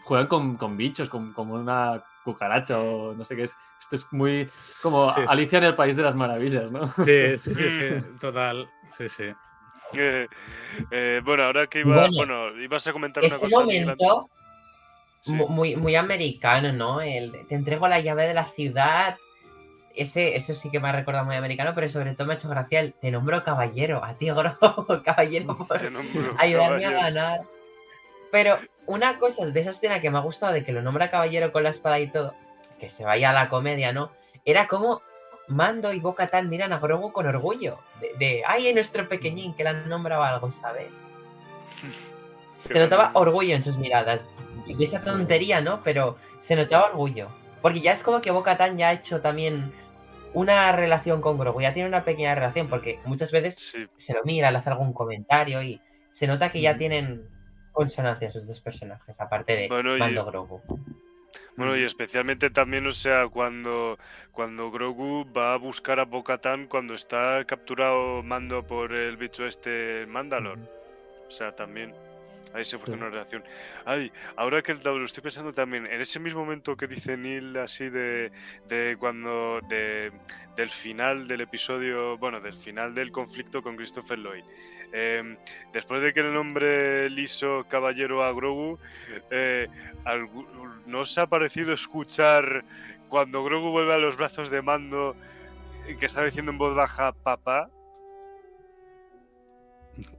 juegan 0.04 0.28
con, 0.28 0.58
con 0.58 0.78
bichos, 0.78 1.10
con, 1.10 1.34
como 1.34 1.56
una 1.56 2.04
cucaracha 2.24 2.80
o 2.80 3.14
no 3.14 3.24
sé 3.24 3.36
qué 3.36 3.44
es. 3.44 3.56
Esto 3.80 3.96
es 3.96 4.08
muy 4.12 4.46
como 4.82 5.10
sí, 5.14 5.22
Alicia 5.28 5.60
sí. 5.60 5.64
en 5.64 5.70
el 5.70 5.76
País 5.76 5.96
de 5.96 6.04
las 6.04 6.16
Maravillas, 6.16 6.72
¿no? 6.72 6.88
Sí, 7.06 7.38
sí, 7.38 7.56
sí, 7.56 7.70
sí, 7.70 7.90
total, 8.20 8.70
sí, 8.90 9.10
sí. 9.10 9.26
Eh, 9.96 10.28
eh, 10.92 11.22
bueno, 11.24 11.44
ahora 11.44 11.68
que 11.68 11.82
iba, 11.82 12.08
bueno, 12.08 12.16
bueno, 12.16 12.62
ibas 12.62 12.88
a 12.88 12.94
comentar 12.94 13.24
una 13.24 13.36
ese 13.36 13.46
cosa. 13.46 13.60
momento 13.60 14.30
sí. 15.22 15.34
muy, 15.34 15.76
muy 15.76 15.96
americano, 15.96 16.74
¿no? 16.74 17.02
El, 17.02 17.46
te 17.48 17.56
entrego 17.56 17.88
la 17.88 18.00
llave 18.00 18.28
de 18.28 18.34
la 18.34 18.46
ciudad. 18.46 19.18
Ese, 19.96 20.36
eso 20.36 20.56
sí 20.56 20.72
que 20.72 20.80
me 20.80 20.90
ha 20.90 20.92
recordado 20.92 21.26
muy 21.26 21.36
americano, 21.36 21.74
pero 21.76 21.88
sobre 21.88 22.16
todo 22.16 22.28
me 22.28 22.34
ha 22.34 22.38
hecho 22.38 22.50
gracia 22.50 22.80
el 22.80 22.94
te 22.96 23.12
nombro 23.12 23.44
caballero, 23.44 24.04
a 24.04 24.16
ti, 24.16 24.30
Gro, 24.32 24.58
caballero, 25.06 25.56
por 25.56 25.78
ayudarme 26.38 26.84
caballero. 26.84 26.98
a 26.98 27.04
ganar. 27.04 27.42
Pero 28.32 28.58
una 28.88 29.20
cosa 29.20 29.46
de 29.46 29.60
esa 29.60 29.70
escena 29.72 30.02
que 30.02 30.10
me 30.10 30.18
ha 30.18 30.22
gustado 30.22 30.52
de 30.54 30.64
que 30.66 30.72
lo 30.72 30.82
nombra 30.82 31.12
caballero 31.12 31.52
con 31.52 31.64
la 31.64 31.70
espada 31.70 32.00
y 32.00 32.08
todo, 32.08 32.34
que 32.80 32.90
se 32.90 33.06
vaya 33.06 33.30
a 33.30 33.34
la 33.34 33.50
comedia, 33.50 33.94
¿no? 33.94 34.12
Era 34.46 34.68
como 34.68 35.02
Mando 35.48 35.94
y 35.94 36.00
Boca 36.00 36.28
Tal 36.28 36.48
miran 36.48 36.74
a 36.74 36.80
Grogu 36.80 37.12
con 37.12 37.28
orgullo. 37.28 37.78
De, 38.02 38.14
de 38.18 38.44
ay, 38.48 38.68
en 38.68 38.76
nuestro 38.76 39.08
pequeñín 39.08 39.54
que 39.54 39.64
le 39.64 39.70
han 39.70 39.88
nombrado 39.88 40.24
algo, 40.24 40.52
¿sabes? 40.52 40.92
Se 42.58 42.74
notaba 42.74 43.12
orgullo 43.14 43.56
en 43.56 43.64
sus 43.64 43.78
miradas. 43.78 44.22
Y 44.66 44.84
esa 44.84 45.04
tontería, 45.04 45.62
¿no? 45.62 45.82
Pero 45.84 46.18
se 46.42 46.56
notaba 46.56 46.86
orgullo. 46.88 47.28
Porque 47.62 47.82
ya 47.82 47.94
es 47.94 48.04
como 48.04 48.22
que 48.22 48.32
Boca 48.32 48.58
Tan 48.58 48.78
ya 48.78 48.90
ha 48.90 48.94
hecho 48.94 49.22
también 49.22 49.74
una 50.34 50.72
relación 50.72 51.22
con 51.22 51.38
Grogu. 51.38 51.62
Ya 51.62 51.74
tiene 51.74 51.90
una 51.90 52.04
pequeña 52.04 52.36
relación. 52.36 52.70
Porque 52.70 53.00
muchas 53.06 53.32
veces 53.32 53.56
sí. 53.56 53.86
se 53.98 54.14
lo 54.14 54.22
mira, 54.24 54.52
le 54.52 54.58
hace 54.58 54.70
algún 54.70 54.94
comentario 54.94 55.62
y 55.62 55.82
se 56.12 56.28
nota 56.28 56.52
que 56.52 56.62
ya 56.62 56.78
tienen 56.78 57.28
consonancia 57.72 58.30
sus 58.30 58.46
dos 58.48 58.62
personajes, 58.62 59.20
aparte 59.20 59.56
de 59.56 59.68
bueno, 59.68 59.98
Mando 59.98 60.22
y, 60.22 60.26
Grogu. 60.26 60.62
Bueno, 61.58 61.76
y 61.76 61.84
especialmente 61.84 62.50
también, 62.50 62.86
o 62.86 62.92
sea, 62.92 63.28
cuando, 63.28 63.98
cuando 64.32 64.72
Grogu 64.72 65.26
va 65.36 65.54
a 65.54 65.58
buscar 65.58 66.00
a 66.00 66.06
Bo-Katan 66.06 66.68
cuando 66.68 66.94
está 66.94 67.44
capturado 67.46 68.24
Mando 68.24 68.66
por 68.66 68.94
el 68.94 69.18
bicho 69.18 69.46
este 69.46 70.06
Mandalor. 70.08 70.60
O 71.28 71.32
sea, 71.32 71.56
también 71.56 71.94
ahí 72.54 72.66
se 72.66 72.78
produce 72.78 72.98
sí. 72.98 72.98
una 72.98 73.10
relación. 73.10 73.44
Ay, 73.86 74.12
ahora 74.36 74.62
que 74.62 74.74
lo 74.76 75.06
estoy 75.06 75.24
pensando 75.24 75.54
también, 75.54 75.86
en 75.86 76.02
ese 76.02 76.20
mismo 76.20 76.42
momento 76.42 76.78
que 76.78 76.88
dice 76.88 77.18
Neil 77.18 77.58
así 77.58 77.90
de, 77.90 78.32
de 78.68 78.96
cuando 79.00 79.62
de, 79.68 80.12
del 80.56 80.70
final 80.70 81.28
del 81.28 81.42
episodio, 81.42 82.18
bueno, 82.18 82.40
del 82.40 82.54
final 82.54 82.94
del 82.94 83.12
conflicto 83.12 83.62
con 83.62 83.76
Christopher 83.76 84.20
Lloyd. 84.20 84.44
Eh, 84.96 85.38
después 85.74 86.04
de 86.04 86.14
que 86.14 86.20
el 86.20 86.34
nombre 86.34 87.10
liso 87.10 87.66
caballero 87.68 88.24
a 88.24 88.32
Grogu, 88.32 88.78
eh, 89.32 89.68
¿no 90.86 91.00
os 91.00 91.18
ha 91.18 91.28
parecido 91.28 91.74
escuchar 91.74 92.64
cuando 93.10 93.44
Grogu 93.44 93.72
vuelve 93.72 93.96
a 93.96 93.98
los 93.98 94.16
brazos 94.18 94.52
de 94.52 94.62
mando 94.62 95.16
que 96.00 96.06
está 96.06 96.24
diciendo 96.24 96.52
en 96.52 96.60
voz 96.60 96.76
baja 96.76 97.12
papá? 97.12 97.72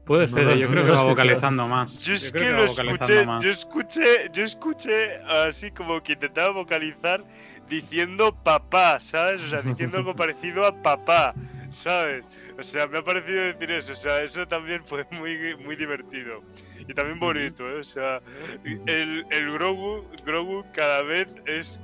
Puede 0.04 0.28
ser, 0.28 0.44
no, 0.44 0.54
yo 0.54 0.68
creo 0.68 0.86
que 0.86 0.92
va 0.92 1.04
vocalizando 1.04 1.66
más. 1.66 1.98
Yo 1.98 2.14
es 2.14 2.32
yo 2.32 2.38
que, 2.38 2.44
que 2.44 2.50
lo 2.50 2.64
escuché, 2.64 3.26
más. 3.26 3.42
yo 3.42 3.50
escuché, 3.50 4.30
yo 4.32 4.44
escuché 4.44 5.16
así 5.22 5.70
como 5.72 6.02
que 6.02 6.12
intentaba 6.12 6.50
vocalizar 6.50 7.24
diciendo 7.68 8.36
papá, 8.44 9.00
¿sabes? 9.00 9.42
O 9.42 9.48
sea, 9.48 9.62
diciendo 9.62 9.98
algo 9.98 10.14
parecido 10.16 10.64
a 10.66 10.82
papá, 10.82 11.34
¿sabes? 11.70 12.24
O 12.56 12.62
sea, 12.62 12.86
me 12.86 12.98
ha 12.98 13.02
parecido 13.02 13.42
decir 13.42 13.70
eso, 13.72 13.92
o 13.92 13.96
sea, 13.96 14.22
eso 14.22 14.46
también 14.46 14.84
fue 14.84 15.04
muy, 15.10 15.56
muy 15.56 15.74
divertido. 15.74 16.42
Y 16.86 16.94
también 16.94 17.18
bonito, 17.18 17.68
¿eh? 17.68 17.80
O 17.80 17.84
sea, 17.84 18.20
el, 18.64 19.26
el 19.30 19.52
Grogu, 19.54 20.06
Grogu 20.24 20.64
cada 20.72 21.02
vez 21.02 21.34
es 21.46 21.82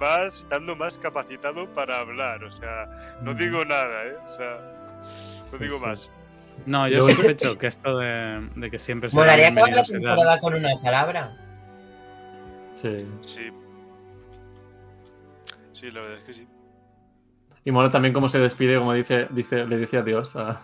va 0.00 0.26
estando 0.26 0.74
más 0.76 0.98
capacitado 0.98 1.70
para 1.72 2.00
hablar, 2.00 2.42
o 2.44 2.50
sea, 2.50 2.88
no 3.22 3.34
digo 3.34 3.64
nada, 3.64 4.06
¿eh? 4.06 4.16
O 4.24 4.36
sea, 4.36 4.60
no 5.36 5.42
sí, 5.42 5.58
digo 5.58 5.78
sí. 5.78 5.84
más. 5.84 6.10
No, 6.66 6.88
yo 6.88 7.02
sospecho 7.02 7.56
que 7.58 7.66
esto 7.66 7.96
de, 7.98 8.48
de 8.56 8.70
que 8.70 8.78
siempre 8.78 9.10
se. 9.10 9.16
Molaría 9.16 9.48
acabar 9.48 9.72
la 9.72 9.82
temporada 9.82 10.40
con 10.40 10.54
una 10.54 10.70
palabra. 10.82 11.36
Sí. 12.74 13.06
Sí. 13.22 13.50
Sí, 15.72 15.90
la 15.90 16.00
verdad 16.02 16.18
es 16.18 16.24
que 16.24 16.34
sí. 16.34 16.48
Y 17.64 17.70
mola 17.72 17.90
también 17.90 18.14
cómo 18.14 18.28
se 18.28 18.38
despide, 18.38 18.78
como 18.78 18.92
dice, 18.94 19.26
dice 19.30 19.66
le 19.66 19.76
dice 19.78 19.98
adiós. 19.98 20.36
A... 20.36 20.60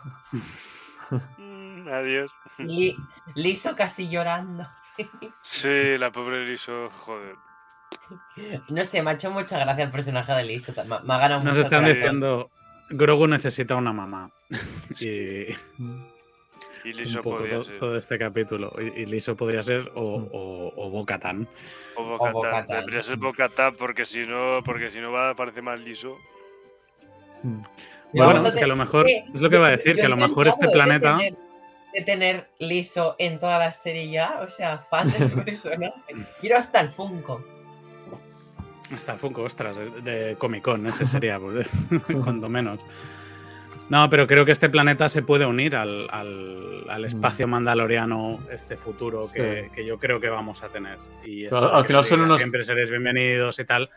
Mm, 1.39 1.89
adiós. 1.89 2.31
Li 2.59 2.97
Liso 3.35 3.77
casi 3.77 4.09
llorando. 4.09 4.69
sí, 5.43 5.97
la 5.99 6.11
pobre 6.11 6.47
Liso, 6.47 6.91
joder. 6.91 7.37
No 8.69 8.85
sé, 8.85 9.03
me 9.03 9.11
ha 9.11 9.15
hecho 9.15 9.31
mucha 9.31 9.59
gracia 9.59 9.85
el 9.85 9.91
personaje 9.91 10.33
de 10.33 10.45
Liso. 10.45 10.73
Me, 10.85 11.01
me 11.01 11.15
ha 11.15 11.19
ganado 11.19 11.43
Nos 11.45 11.59
están 11.59 11.85
gracia. 11.85 11.95
diciendo, 11.95 12.51
Grogu 12.91 13.27
necesita 13.27 13.75
una 13.77 13.93
mamá. 13.93 14.31
y... 15.01 15.55
Y 16.85 16.93
Liso 16.93 17.19
un 17.19 17.25
poco 17.25 17.39
podría 17.39 17.57
to, 17.57 17.65
ser. 17.65 17.79
todo 17.79 17.97
este 17.97 18.17
capítulo. 18.17 18.73
Y, 18.79 19.01
y 19.01 19.07
Liso 19.07 19.37
podría 19.37 19.61
ser 19.61 19.91
o, 19.97 20.03
o, 20.03 20.73
o 20.77 20.91
Bocatan. 20.91 21.49
O 21.97 22.05
Bocatán. 22.05 22.67
Debería 22.69 23.03
ser 23.03 23.17
Bocatán 23.17 23.75
porque 23.75 24.07
si 24.07 24.25
no, 24.25 24.61
porque 24.65 24.93
si 24.93 25.01
no 25.01 25.11
va 25.11 25.35
parece 25.35 25.63
más 25.63 25.81
liso. 25.81 26.17
Bueno, 28.13 28.47
es 28.47 28.55
que 28.55 28.65
a 28.65 28.69
lo 28.69 28.77
mejor 28.77 29.07
es 29.09 29.41
lo 29.41 29.51
que 29.51 29.59
va 29.59 29.67
a 29.67 29.71
decir, 29.71 29.97
que 29.97 30.07
a 30.07 30.09
lo 30.09 30.17
mejor 30.17 30.47
este 30.47 30.69
planeta. 30.69 31.17
De 31.17 31.25
tener, 31.25 31.37
de 31.93 32.03
tener, 32.03 32.51
liso 32.61 33.17
en 33.19 33.41
toda 33.41 33.59
la 33.59 33.73
serie 33.73 34.09
ya, 34.09 34.41
o 34.43 34.49
sea, 34.49 34.79
fan 34.91 35.11
del 35.11 35.31
personaje. 35.45 35.93
Quiero 36.41 36.59
hasta 36.59 36.81
el 36.81 36.91
Funko. 36.91 37.45
El 38.91 39.19
Funko, 39.19 39.43
ostras, 39.43 39.81
de 40.05 40.37
Comic 40.39 40.63
Con, 40.63 40.87
ese 40.87 41.07
sería, 41.07 41.39
pues, 41.41 41.69
cuando 42.23 42.49
menos. 42.49 42.81
No, 43.89 44.11
pero 44.11 44.27
creo 44.27 44.45
que 44.45 44.53
este 44.53 44.69
planeta 44.69 45.09
se 45.09 45.23
puede 45.23 45.47
unir 45.47 45.77
al, 45.77 46.09
al, 46.11 46.85
al 46.89 47.05
espacio 47.05 47.47
mandaloriano, 47.47 48.41
este 48.51 48.77
futuro 48.77 49.23
sí. 49.23 49.35
que, 49.35 49.71
que, 49.73 49.87
yo 49.87 49.99
creo 49.99 50.19
que 50.19 50.29
vamos 50.29 50.65
a 50.65 50.69
tener. 50.69 50.99
Y 51.25 51.45
esto 51.45 51.73
al 51.73 51.85
final 51.85 52.03
son 52.03 52.23
unos. 52.23 52.39
Siempre 52.39 52.65
seréis 52.65 52.91
bienvenidos 52.91 53.59
y 53.61 53.65
tal. 53.65 53.91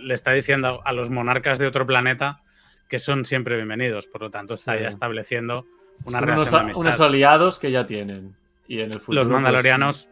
Le 0.00 0.14
está 0.14 0.32
diciendo 0.32 0.80
a 0.82 0.92
los 0.94 1.10
monarcas 1.10 1.58
de 1.58 1.66
otro 1.66 1.86
planeta 1.86 2.40
que 2.88 2.98
son 2.98 3.26
siempre 3.26 3.56
bienvenidos. 3.56 4.06
Por 4.06 4.22
lo 4.22 4.30
tanto, 4.30 4.54
está 4.54 4.78
ya 4.80 4.88
estableciendo 4.88 5.66
una 6.04 6.20
relación 6.20 6.38
unos, 6.38 6.50
de 6.50 6.56
amistad. 6.58 6.80
unos 6.80 7.00
aliados 7.00 7.58
que 7.58 7.70
ya 7.70 7.84
tienen. 7.84 8.34
Y 8.66 8.80
en 8.80 8.86
el 8.86 9.00
futuro, 9.00 9.16
Los 9.16 9.26
pues, 9.26 9.34
mandalorianos 9.34 10.08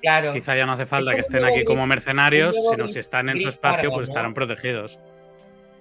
Claro. 0.00 0.32
quizá 0.32 0.54
ya 0.54 0.64
no 0.64 0.72
hace 0.72 0.86
falta 0.86 1.10
Es 1.10 1.16
que 1.16 1.20
estén 1.22 1.44
aquí 1.44 1.64
como 1.64 1.86
mercenarios, 1.86 2.56
sino 2.70 2.86
si 2.86 3.00
están 3.00 3.28
en 3.28 3.40
su 3.40 3.48
espacio, 3.48 3.82
Carga, 3.82 3.94
pues 3.96 4.08
¿no? 4.08 4.12
estarán 4.12 4.34
protegidos. 4.34 5.00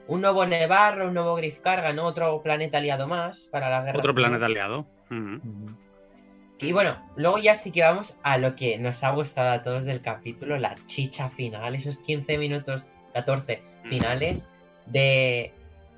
Un 0.08 0.22
nuevo 0.22 0.46
Nevarro, 0.46 1.08
un 1.08 1.14
nuevo 1.14 1.36
Griff 1.36 1.60
Carga, 1.60 1.94
¿no? 1.94 2.06
Otro 2.06 2.42
planeta 2.42 2.78
aliado 2.78 3.08
más 3.08 3.40
para 3.52 3.70
la 3.70 3.84
guerra. 3.84 4.00
Otro 4.00 4.16
planeta 4.16 4.46
aliado. 4.46 4.86
Y 6.60 6.72
bueno, 6.72 6.98
luego 7.16 7.38
ya 7.38 7.56
sí 7.56 7.72
que 7.72 7.84
vamos 7.84 8.16
a 8.24 8.38
lo 8.38 8.56
que 8.56 8.78
nos 8.78 9.04
ha 9.04 9.12
gustado 9.12 9.52
a 9.52 9.64
todos 9.64 9.86
del 9.86 10.02
capítulo, 10.02 10.58
la 10.58 10.76
chicha 10.88 11.30
final, 11.30 11.76
esos 11.76 12.00
15 12.00 12.38
minutos, 12.38 12.84
14 13.14 13.62
finales 13.84 14.48
de 14.88 15.52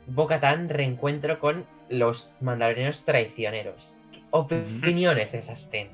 Bocatán 0.07 0.67
reencuentro 0.67 1.39
con 1.39 1.65
los 1.87 2.31
mandalorianos 2.41 3.05
traicioneros. 3.05 3.95
Opiniones 4.31 5.31
de 5.31 5.37
esa 5.39 5.53
escena. 5.53 5.91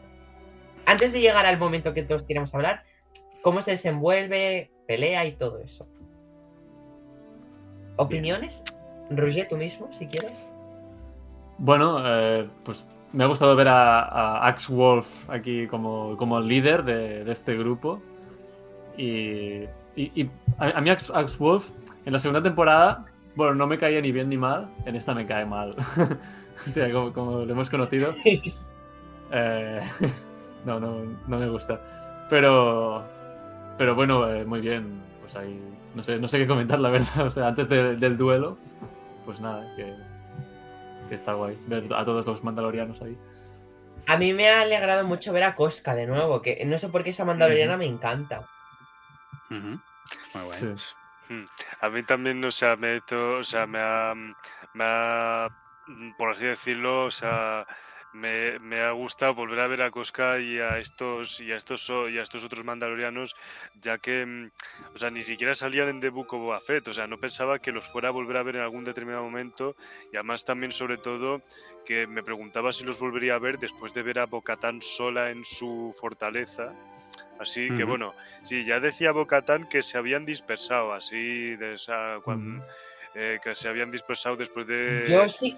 Antes 0.86 1.12
de 1.14 1.20
llegar 1.22 1.45
al 1.45 1.57
momento 1.57 1.94
que 1.94 2.03
todos 2.03 2.24
queremos 2.26 2.53
hablar, 2.53 2.84
¿cómo 3.41 3.62
se 3.62 3.72
desenvuelve, 3.72 4.72
pelea 4.88 5.26
y 5.26 5.34
todo 5.34 5.60
eso? 5.60 5.88
¿Opiniones? 7.98 8.62
Roger, 9.10 9.48
tú 9.48 9.57
mismo, 9.57 9.90
si 9.94 10.07
quieres. 10.07 10.34
Bueno, 11.57 11.99
eh, 12.06 12.48
pues 12.66 12.86
me 13.14 13.24
ha 13.24 13.28
gustado 13.28 13.56
ver 13.56 13.70
a, 13.70 14.02
a 14.02 14.48
Axe 14.48 14.74
Wolf 14.74 15.30
aquí 15.30 15.68
como, 15.68 16.18
como 16.18 16.40
líder 16.40 16.84
de, 16.84 17.24
de 17.24 17.32
este 17.32 17.56
grupo. 17.56 18.02
Y, 18.98 19.64
y- 19.95 20.12
y 20.16 20.30
a, 20.57 20.78
a 20.78 20.82
mí 20.82 20.90
Axe, 20.90 21.12
Axe 21.16 21.38
Wolf 21.40 21.72
en 22.06 22.14
la 22.14 22.20
segunda 22.20 22.44
temporada, 22.44 23.06
bueno, 23.36 23.56
no 23.56 23.68
me 23.68 23.78
caía 23.78 24.02
ni 24.02 24.12
bien 24.12 24.30
ni 24.30 24.38
mal. 24.38 24.68
En 24.86 24.95
esta 24.95 25.14
me 25.14 25.26
cae 25.26 25.45
mal. 25.45 25.76
o 26.66 26.70
sea, 26.70 26.91
como, 26.91 27.14
como 27.14 27.32
lo 27.45 27.52
hemos 27.52 27.70
conocido. 27.70 28.14
eh, 29.32 29.80
no, 30.65 30.79
no, 30.79 31.03
no 31.27 31.37
me 31.39 31.47
gusta. 31.49 31.79
Pero, 32.29 33.03
pero 33.77 33.95
bueno, 33.95 34.27
eh, 34.29 34.43
muy 34.45 34.61
bien. 34.61 35.01
Pues 35.21 35.35
ahí, 35.35 35.59
no 35.93 36.03
sé, 36.03 36.19
no 36.19 36.27
sé 36.27 36.37
qué 36.39 36.47
comentar, 36.47 36.79
la 36.79 36.89
verdad. 36.89 37.25
O 37.27 37.31
sea, 37.31 37.47
antes 37.47 37.69
de- 37.69 37.95
del 37.95 38.17
duelo, 38.17 38.57
pues 39.25 39.39
nada, 39.39 39.65
que, 39.75 39.95
que 41.09 41.15
está 41.15 41.33
guay 41.33 41.57
ver 41.67 41.85
a 41.95 42.03
todos 42.05 42.25
los 42.25 42.43
mandalorianos 42.43 43.01
ahí. 43.01 43.17
A 44.07 44.17
mí 44.17 44.33
me 44.33 44.49
ha 44.49 44.61
alegrado 44.61 45.03
mucho 45.03 45.33
ver 45.33 45.43
a 45.43 45.55
Cosca 45.55 45.95
de 45.95 46.05
nuevo, 46.05 46.41
que 46.41 46.63
no 46.65 46.77
sé 46.77 46.89
por 46.89 47.03
qué 47.03 47.09
esa 47.09 47.25
mandaloriana 47.25 47.75
me 47.77 47.85
encanta. 47.87 48.41
Muy 49.49 49.79
guay. 50.33 50.59
Sí. 50.77 50.93
Mm. 51.33 51.45
A 51.81 51.89
mí 51.89 52.03
también, 52.03 52.43
o 52.45 52.51
sea, 52.51 52.75
me, 52.75 52.87
ha 52.87 52.93
hecho- 52.95 53.37
o 53.37 53.43
sea, 53.43 53.65
me 53.65 53.79
ha, 53.79 54.13
me 54.73 54.83
ha, 54.83 55.49
por 56.19 56.29
así 56.31 56.43
decirlo, 56.45 57.05
o 57.05 57.11
sea, 57.11 57.65
me, 58.15 58.59
me 58.59 58.81
ha 58.81 58.91
gustado 58.91 59.35
volver 59.35 59.59
a 59.59 59.67
ver 59.67 59.81
a 59.81 59.91
Cosca 59.91 60.39
y 60.39 60.57
a 60.59 60.79
estos 60.79 61.39
y 61.41 61.51
a 61.51 61.57
estos 61.57 61.89
o- 61.89 62.09
y 62.09 62.17
a 62.17 62.23
estos 62.23 62.43
otros 62.45 62.63
mandalorianos, 62.63 63.35
ya 63.81 63.97
que, 63.97 64.25
mm, 64.25 64.51
o 64.93 64.97
sea, 64.97 65.09
ni 65.11 65.21
siquiera 65.21 65.53
salían 65.55 65.89
en 65.89 65.99
The 65.99 66.09
Book 66.09 66.33
of 66.33 66.41
Boba 66.41 66.59
Fett, 66.59 66.87
o 66.87 66.93
sea, 66.93 67.07
no 67.07 67.17
pensaba 67.19 67.59
que 67.59 67.71
los 67.71 67.87
fuera 67.87 68.09
a 68.09 68.11
volver 68.11 68.37
a 68.37 68.43
ver 68.43 68.55
en 68.57 68.61
algún 68.63 68.85
determinado 68.85 69.23
momento 69.23 69.75
y 70.11 70.17
además 70.17 70.43
también, 70.45 70.71
sobre 70.71 70.97
todo, 70.97 71.41
que 71.85 72.07
me 72.07 72.23
preguntaba 72.23 72.71
si 72.71 72.83
los 72.83 72.99
volvería 72.99 73.35
a 73.35 73.39
ver 73.39 73.57
después 73.59 73.93
de 73.93 74.03
ver 74.03 74.19
a 74.19 74.25
Bocatán 74.25 74.81
sola 74.81 75.29
en 75.31 75.43
su 75.45 75.93
fortaleza. 75.99 76.73
Así 77.39 77.69
que 77.75 77.83
bueno, 77.83 78.13
sí, 78.43 78.63
ya 78.63 78.79
decía 78.79 79.11
Bocatán 79.11 79.67
que 79.67 79.81
se 79.81 79.97
habían 79.97 80.25
dispersado, 80.25 80.93
así 80.93 81.55
de 81.57 81.73
esa, 81.73 82.19
eh, 83.13 83.39
que 83.43 83.55
se 83.55 83.67
habían 83.67 83.91
dispersado 83.91 84.35
después 84.35 84.67
de 84.67 85.05
Yo 85.09 85.27
sí, 85.29 85.57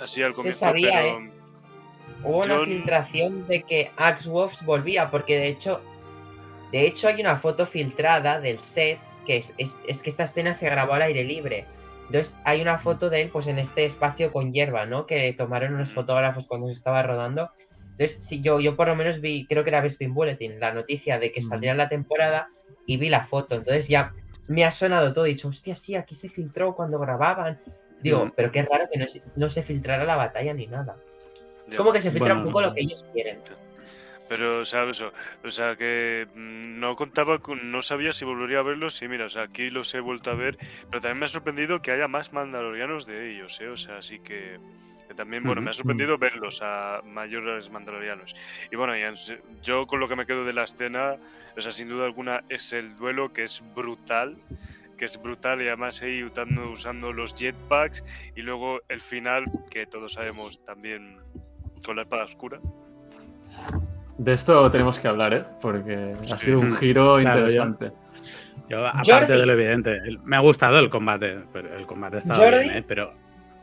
así 0.00 0.22
al 0.22 0.34
comienzo, 0.34 0.60
sabía, 0.60 0.90
pero 0.90 1.18
¿eh? 1.18 1.32
Hubo 2.24 2.38
una 2.38 2.46
Yo- 2.58 2.64
filtración 2.64 3.46
de 3.46 3.62
que 3.62 3.90
Axe 3.96 4.28
Wolves 4.28 4.64
volvía, 4.64 5.10
porque 5.10 5.38
de 5.38 5.48
hecho, 5.48 5.80
de 6.72 6.86
hecho 6.86 7.08
hay 7.08 7.20
una 7.20 7.36
foto 7.36 7.66
filtrada 7.66 8.40
del 8.40 8.58
set, 8.60 8.98
que 9.26 9.38
es, 9.38 9.52
es- 9.58 9.78
es 9.86 10.02
que 10.02 10.10
esta 10.10 10.24
escena 10.24 10.54
se 10.54 10.68
grabó 10.68 10.94
al 10.94 11.02
aire 11.02 11.24
libre. 11.24 11.66
Entonces 12.06 12.34
hay 12.44 12.62
una 12.62 12.78
foto 12.78 13.10
de 13.10 13.22
él 13.22 13.30
pues 13.30 13.46
en 13.48 13.58
este 13.58 13.84
espacio 13.84 14.32
con 14.32 14.52
hierba, 14.52 14.86
¿no? 14.86 15.06
Que 15.06 15.32
tomaron 15.32 15.74
unos 15.74 15.92
fotógrafos 15.92 16.46
cuando 16.46 16.68
se 16.68 16.74
estaba 16.74 17.02
rodando. 17.02 17.50
Entonces, 17.98 18.24
sí, 18.24 18.42
yo, 18.42 18.60
yo 18.60 18.76
por 18.76 18.88
lo 18.88 18.94
menos 18.94 19.20
vi, 19.20 19.46
creo 19.46 19.64
que 19.64 19.70
era 19.70 19.80
Bespin 19.80 20.12
Bulletin, 20.14 20.60
la 20.60 20.72
noticia 20.72 21.18
de 21.18 21.32
que 21.32 21.40
saldría 21.42 21.74
la 21.74 21.88
temporada 21.88 22.48
y 22.86 22.96
vi 22.98 23.08
la 23.08 23.24
foto. 23.24 23.56
Entonces 23.56 23.88
ya 23.88 24.12
me 24.48 24.64
ha 24.64 24.70
sonado 24.70 25.12
todo. 25.12 25.24
He 25.26 25.30
dicho, 25.30 25.48
hostia, 25.48 25.74
sí, 25.74 25.94
aquí 25.96 26.14
se 26.14 26.28
filtró 26.28 26.74
cuando 26.76 26.98
grababan. 27.00 27.58
Digo, 28.02 28.30
pero 28.36 28.52
qué 28.52 28.62
raro 28.62 28.84
que 28.92 28.98
no, 28.98 29.06
no 29.34 29.48
se 29.50 29.62
filtrara 29.62 30.04
la 30.04 30.16
batalla 30.16 30.52
ni 30.54 30.66
nada. 30.66 30.96
Ya. 31.68 31.76
Como 31.76 31.92
que 31.92 32.00
se 32.00 32.10
filtra 32.10 32.34
Bueno, 32.34 32.40
un 32.40 32.52
poco 32.52 32.62
lo 32.62 32.74
que 32.74 32.80
ellos 32.80 33.04
quieren. 33.12 33.40
Pero. 34.28 34.58
O, 34.58 34.62
o 34.62 35.50
sea, 35.50 35.76
que 35.76 36.26
mm, 36.34 36.80
no 36.80 36.96
contaba, 36.96 37.38
con, 37.38 37.70
no 37.70 37.82
sabía 37.82 38.12
si 38.12 38.24
volvería 38.24 38.60
a 38.60 38.62
verlos. 38.62 39.00
Y 39.02 39.08
mira, 39.08 39.26
o 39.26 39.28
sea, 39.28 39.42
aquí 39.42 39.70
los 39.70 39.94
he 39.94 40.00
vuelto 40.00 40.30
a 40.30 40.34
ver. 40.34 40.58
Pero 40.90 41.00
también 41.00 41.20
me 41.20 41.26
ha 41.26 41.28
sorprendido 41.28 41.82
que 41.82 41.92
haya 41.92 42.08
más 42.08 42.32
mandalorianos 42.32 43.06
de 43.06 43.30
ellos, 43.30 43.60
¿eh? 43.60 43.68
O 43.68 43.76
sea, 43.76 43.98
así 43.98 44.18
que, 44.18 44.58
que 45.06 45.14
también, 45.14 45.44
bueno, 45.44 45.62
me 45.62 45.70
ha 45.70 45.74
sorprendido 45.74 46.18
verlos 46.18 46.60
a 46.62 47.02
mayores 47.04 47.70
mandalorianos. 47.70 48.34
Y 48.70 48.76
bueno, 48.76 48.94
yo 49.62 49.86
con 49.86 50.00
lo 50.00 50.08
que 50.08 50.16
me 50.16 50.26
quedo 50.26 50.44
de 50.44 50.52
la 50.52 50.64
escena, 50.64 51.16
o 51.56 51.60
sea, 51.60 51.70
sin 51.70 51.88
duda 51.88 52.04
alguna, 52.04 52.44
es 52.48 52.72
el 52.72 52.96
duelo 52.96 53.32
que 53.32 53.44
es 53.44 53.62
brutal. 53.74 54.36
Que 54.98 55.04
es 55.04 55.20
brutal 55.20 55.60
y 55.60 55.66
además 55.66 56.00
ahí 56.00 56.24
usando, 56.24 56.70
usando 56.70 57.12
los 57.12 57.34
jetpacks. 57.34 58.02
Y 58.34 58.40
luego 58.40 58.80
el 58.88 59.02
final, 59.02 59.44
que 59.70 59.84
todos 59.84 60.14
sabemos 60.14 60.64
también 60.64 61.20
con 61.84 61.96
la 61.96 62.02
espada 62.02 62.24
oscura. 62.24 62.60
De 64.18 64.32
esto 64.32 64.70
tenemos 64.70 64.98
que 64.98 65.08
hablar, 65.08 65.34
¿eh? 65.34 65.44
Porque 65.60 66.14
ha 66.32 66.36
Sí. 66.38 66.46
sido 66.46 66.60
un 66.60 66.74
giro 66.76 67.18
Claro, 67.20 67.40
interesante. 67.40 67.92
Yo, 68.68 68.84
aparte 68.86 69.12
Jordi. 69.12 69.32
de 69.38 69.46
lo 69.46 69.52
evidente, 69.52 69.96
el- 70.04 70.18
me 70.20 70.36
ha 70.36 70.40
gustado 70.40 70.78
el 70.78 70.90
combate, 70.90 71.38
pero 71.52 71.74
el 71.76 71.86
combate 71.86 72.18
estaba 72.18 72.38
Jordi. 72.42 72.60
bien, 72.64 72.76
¿eh? 72.78 72.84
pero 72.86 73.12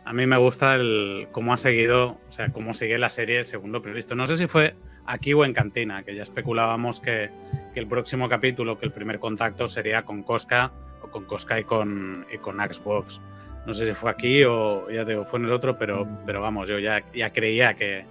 a 0.06 0.14
mí 0.14 0.26
me 0.28 0.38
gusta 0.38 0.76
el 0.76 1.28
cómo 1.32 1.54
ha 1.54 1.58
seguido, 1.58 2.18
o 2.28 2.32
sea, 2.32 2.50
cómo 2.54 2.74
sigue 2.74 2.98
la 3.00 3.10
serie 3.10 3.44
según 3.44 3.72
lo 3.72 3.82
previsto. 3.82 4.16
No 4.16 4.28
sé 4.28 4.38
si 4.38 4.48
fue 4.48 4.76
aquí 5.06 5.34
o 5.34 5.44
en 5.44 5.54
Cantina, 5.54 6.04
que 6.04 6.16
ya 6.16 6.24
especulábamos 6.24 7.00
que, 7.02 7.32
que 7.74 7.80
el 7.80 7.88
próximo 7.88 8.30
capítulo, 8.30 8.78
que 8.80 8.86
el 8.86 8.92
primer 8.94 9.20
contacto 9.20 9.68
sería 9.68 10.04
con 10.06 10.24
Cosca, 10.24 10.72
o 11.02 11.08
con 11.10 11.26
Cosca 11.26 11.60
y 11.60 11.64
con, 11.66 12.26
y 12.34 12.38
con 12.38 12.62
Axe 12.62 12.82
Wolves. 12.86 13.20
No 13.66 13.74
sé 13.74 13.86
si 13.86 13.94
fue 13.94 14.12
aquí 14.12 14.44
o 14.44 14.90
ya 14.90 15.06
te 15.06 15.12
digo, 15.12 15.26
fue 15.26 15.40
en 15.40 15.46
el 15.46 15.52
otro, 15.52 15.78
pero, 15.78 16.08
pero 16.26 16.42
vamos, 16.42 16.68
yo 16.68 16.80
ya, 16.80 17.04
ya 17.14 17.32
creía 17.32 17.76
que, 17.76 18.06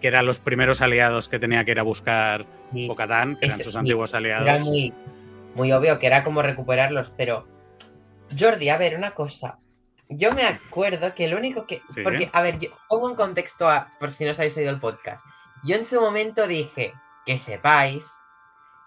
que 0.00 0.08
eran 0.08 0.26
los 0.26 0.40
primeros 0.40 0.80
aliados 0.80 1.28
que 1.28 1.38
tenía 1.38 1.64
que 1.64 1.70
ir 1.70 1.80
a 1.80 1.84
buscar 1.84 2.44
Y 2.72 2.86
Bocatán, 2.86 3.36
que 3.36 3.46
eran 3.46 3.62
sus 3.62 3.72
sí, 3.72 3.78
antiguos 3.78 4.14
aliados. 4.14 4.46
era 4.46 4.58
muy, 4.58 4.92
muy 5.54 5.72
obvio 5.72 5.98
que 5.98 6.06
era 6.06 6.22
como 6.22 6.42
recuperarlos, 6.42 7.10
pero 7.16 7.46
Jordi, 8.38 8.68
a 8.68 8.76
ver, 8.76 8.96
una 8.96 9.12
cosa. 9.12 9.58
Yo 10.08 10.32
me 10.32 10.44
acuerdo 10.44 11.14
que 11.14 11.28
lo 11.28 11.36
único 11.36 11.66
que. 11.66 11.82
Sí. 11.88 12.02
Porque, 12.02 12.30
a 12.32 12.42
ver, 12.42 12.58
yo 12.58 12.70
pongo 12.88 13.10
en 13.10 13.16
contexto 13.16 13.68
a, 13.68 13.88
por 13.98 14.10
si 14.10 14.24
no 14.24 14.32
os 14.32 14.38
habéis 14.38 14.56
oído 14.56 14.70
el 14.70 14.80
podcast. 14.80 15.24
Yo 15.64 15.76
en 15.76 15.84
su 15.84 16.00
momento 16.00 16.46
dije 16.46 16.92
que 17.26 17.38
sepáis 17.38 18.06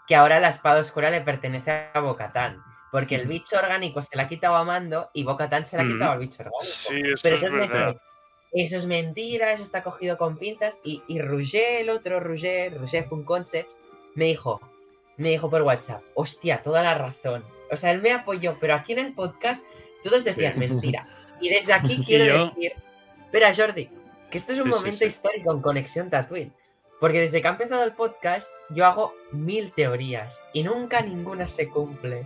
que 0.07 0.15
ahora 0.15 0.39
la 0.39 0.49
espada 0.49 0.81
oscura 0.81 1.09
le 1.09 1.21
pertenece 1.21 1.87
a 1.93 1.99
Bocatán. 1.99 2.61
Porque 2.93 3.15
el 3.15 3.27
bicho 3.27 3.57
orgánico 3.57 4.01
se 4.01 4.15
la 4.15 4.23
ha 4.23 4.27
quitado 4.29 4.55
a 4.55 4.63
Mando 4.63 5.09
y 5.13 5.23
Bocatán 5.23 5.65
se 5.65 5.75
la 5.75 5.83
ha 5.83 5.87
quitado 5.87 6.11
al 6.13 6.19
bicho 6.19 6.37
orgánico. 6.43 6.61
Sí, 6.61 7.01
eso 7.03 7.19
Pero 7.23 7.35
es 7.35 7.43
eso 7.43 7.47
es, 7.47 7.51
verdad. 7.51 7.85
mentira. 7.87 8.01
Eso 8.53 8.77
es 8.77 8.85
mentira, 8.85 9.51
eso 9.51 9.63
está 9.63 9.83
cogido 9.83 10.17
con 10.17 10.37
pinzas. 10.37 10.77
Y, 10.85 11.01
y 11.07 11.19
Roger, 11.19 11.81
el 11.81 11.89
otro 11.89 12.19
Roger, 12.21 12.79
Roger 12.79 13.03
Fun 13.05 13.23
Concept, 13.25 13.67
me 14.15 14.25
dijo, 14.25 14.61
me 15.17 15.29
dijo 15.31 15.49
por 15.49 15.63
WhatsApp, 15.63 16.03
hostia, 16.13 16.61
toda 16.61 16.83
la 16.83 16.93
razón. 16.93 17.43
O 17.71 17.75
sea, 17.77 17.91
él 17.91 18.01
me 18.01 18.11
apoyó, 18.11 18.57
pero 18.61 18.75
aquí 18.75 18.93
en 18.93 18.99
el 18.99 19.13
podcast 19.13 19.65
todos 20.03 20.23
decían 20.23 20.53
Sí. 20.53 20.59
mentira. 20.59 21.07
Y 21.41 21.49
desde 21.49 21.73
aquí 21.73 22.03
quiero 22.05 22.25
yo- 22.25 22.45
decir, 22.45 22.73
espera 23.25 23.55
Jordi, 23.55 23.89
que 24.29 24.37
esto 24.37 24.53
es 24.53 24.59
un 24.59 24.65
Sí, 24.65 24.71
sí, 24.71 24.77
momento 24.77 24.97
sí. 24.99 25.05
histórico 25.05 25.51
en 25.51 25.61
Conexión 25.61 26.09
Tatooine. 26.11 26.53
Porque 26.99 27.19
desde 27.21 27.41
que 27.41 27.47
ha 27.47 27.51
empezado 27.51 27.83
el 27.83 27.93
podcast, 27.93 28.47
yo 28.69 28.85
hago 28.85 29.15
mil 29.31 29.73
teorías 29.73 30.39
y 30.53 30.61
nunca 30.63 31.01
ninguna 31.01 31.47
se 31.47 31.67
cumple. 31.69 32.21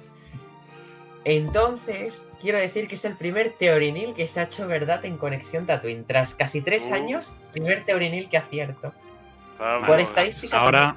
Entonces, 1.30 2.26
quiero 2.40 2.58
decir 2.58 2.88
que 2.88 2.96
es 2.96 3.04
el 3.04 3.14
primer 3.16 3.52
teorinil 3.60 4.14
que 4.14 4.28
se 4.28 4.40
ha 4.40 4.44
hecho 4.44 4.66
verdad 4.66 5.04
en 5.04 5.18
Conexión 5.18 5.66
Tatooine. 5.66 6.06
Tras 6.06 6.34
casi 6.36 6.62
tres 6.62 6.88
Uh. 6.90 6.94
años, 6.94 7.36
primer 7.52 7.84
teorinil 7.84 8.30
que 8.30 8.38
acierto. 8.38 8.94
Vamos. 9.60 9.88
Por 9.90 10.00
estadística. 10.00 10.58
ahora-. 10.58 10.96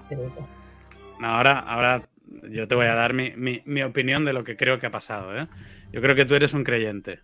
No, 1.19 1.27
ahora, 1.27 1.59
ahora 1.59 2.03
yo 2.49 2.69
te 2.69 2.77
voy 2.77 2.87
a 2.87 2.95
dar 2.95 3.13
mi, 3.13 3.33
mi- 3.33 3.63
mi 3.65 3.83
opinión 3.83 4.25
de 4.25 4.33
lo 4.33 4.45
que 4.45 4.57
creo 4.57 4.79
que 4.79 4.87
ha 4.87 4.91
pasado. 4.93 5.37
¿eh? 5.37 5.49
Yo 5.91 6.01
creo 6.01 6.15
que 6.15 6.25
tú 6.25 6.37
eres 6.37 6.55
un 6.55 6.63
creyente. 6.63 7.19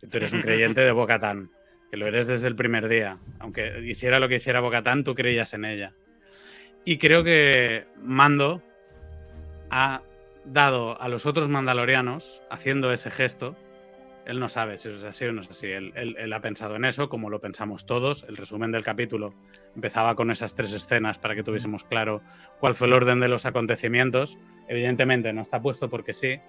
Que 0.00 0.08
tú 0.08 0.16
eres 0.16 0.32
un 0.32 0.42
creyente 0.42 0.80
de 0.80 0.90
Bocatán. 0.90 1.50
Que 1.92 1.96
lo 1.96 2.08
eres 2.08 2.26
desde 2.26 2.48
el 2.48 2.56
primer 2.56 2.88
día. 2.88 3.18
Aunque 3.38 3.82
hiciera 3.84 4.18
lo 4.18 4.28
que 4.28 4.34
hiciera 4.36 4.58
Bocatán, 4.58 5.04
tú 5.04 5.14
creías 5.14 5.54
en 5.54 5.64
ella. 5.64 5.92
Y 6.84 6.98
creo 6.98 7.22
que 7.22 7.86
Mando 8.02 8.62
ha 9.70 10.02
dado 10.46 11.00
a 11.00 11.08
los 11.08 11.26
otros 11.26 11.48
mandalorianos, 11.48 12.42
haciendo 12.50 12.92
ese 12.92 13.10
gesto, 13.10 13.56
Él 14.24 14.40
no 14.40 14.48
sabe 14.48 14.78
si 14.78 14.88
eso 14.88 14.98
es 14.98 15.04
así 15.04 15.24
o 15.24 15.32
no 15.32 15.40
es 15.40 15.50
así. 15.50 15.68
Él, 15.68 16.32
ha 16.32 16.40
pensado 16.40 16.76
en 16.76 16.84
eso, 16.84 17.08
como 17.08 17.30
lo 17.30 17.40
pensamos 17.40 17.86
todos. 17.86 18.24
El 18.28 18.36
resumen 18.36 18.72
del 18.72 18.82
capítulo 18.82 19.34
empezaba 19.74 20.14
con 20.14 20.30
esas 20.30 20.54
tres 20.54 20.72
escenas 20.72 21.18
para 21.18 21.34
que 21.34 21.42
tuviésemos 21.42 21.84
claro 21.84 22.22
cuál 22.58 22.74
fue 22.74 22.86
el 22.86 22.92
orden 22.92 23.20
de 23.20 23.28
los 23.28 23.46
acontecimientos. 23.46 24.38
Evidentemente 24.68 25.32
no 25.32 25.42
está 25.42 25.60
puesto 25.60 25.88
porque 25.88 26.12
sí, 26.12 26.40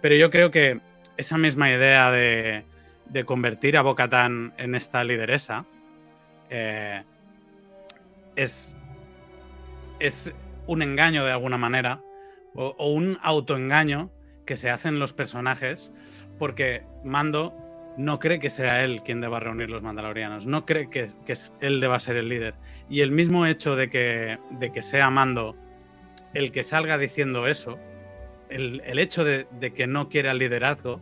pero 0.00 0.16
yo 0.16 0.30
creo 0.30 0.50
que 0.50 0.80
esa 1.16 1.38
misma 1.38 1.70
idea 1.70 2.10
de, 2.10 2.64
convertir 3.24 3.76
a 3.76 3.82
Bocatán 3.82 4.52
en 4.58 4.74
esta 4.74 5.04
lideresa 5.04 5.64
eh, 6.50 7.02
es, 8.34 8.76
es 10.00 10.34
un 10.66 10.82
engaño 10.82 11.24
de 11.24 11.32
alguna 11.32 11.56
manera 11.56 12.00
o, 12.54 12.74
un 12.88 13.18
autoengaño 13.22 14.10
que 14.46 14.56
se 14.56 14.70
hacen 14.70 14.98
los 14.98 15.12
personajes 15.12 15.92
porque 16.38 16.82
Mando 17.04 17.54
no 17.96 18.18
cree 18.18 18.40
que 18.40 18.50
sea 18.50 18.84
él 18.84 19.02
quien 19.04 19.20
deba 19.20 19.40
reunir 19.40 19.70
los 19.70 19.82
mandalorianos, 19.82 20.46
no 20.46 20.66
cree 20.66 20.90
que, 20.90 21.10
él 21.60 21.80
deba 21.80 22.00
ser 22.00 22.16
el 22.16 22.28
líder. 22.28 22.54
Y 22.88 23.00
el 23.00 23.12
mismo 23.12 23.46
hecho 23.46 23.76
de 23.76 23.88
que, 23.88 24.38
de 24.50 24.72
que 24.72 24.82
sea 24.82 25.10
Mando 25.10 25.56
el 26.34 26.50
que 26.50 26.64
salga 26.64 26.98
diciendo 26.98 27.46
eso, 27.46 27.78
el, 28.50 28.98
hecho 28.98 29.24
de, 29.24 29.46
que 29.74 29.86
no 29.86 30.08
quiera 30.08 30.32
el 30.32 30.38
liderazgo, 30.38 31.00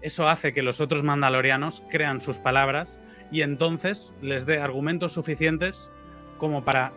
eso 0.00 0.28
hace 0.28 0.52
que 0.52 0.62
los 0.62 0.80
otros 0.80 1.04
mandalorianos 1.04 1.84
crean 1.90 2.20
sus 2.20 2.38
palabras 2.38 3.00
y 3.30 3.42
entonces 3.42 4.14
les 4.20 4.46
dé 4.46 4.60
argumentos 4.60 5.12
suficientes 5.12 5.90
como 6.38 6.64
para 6.64 6.92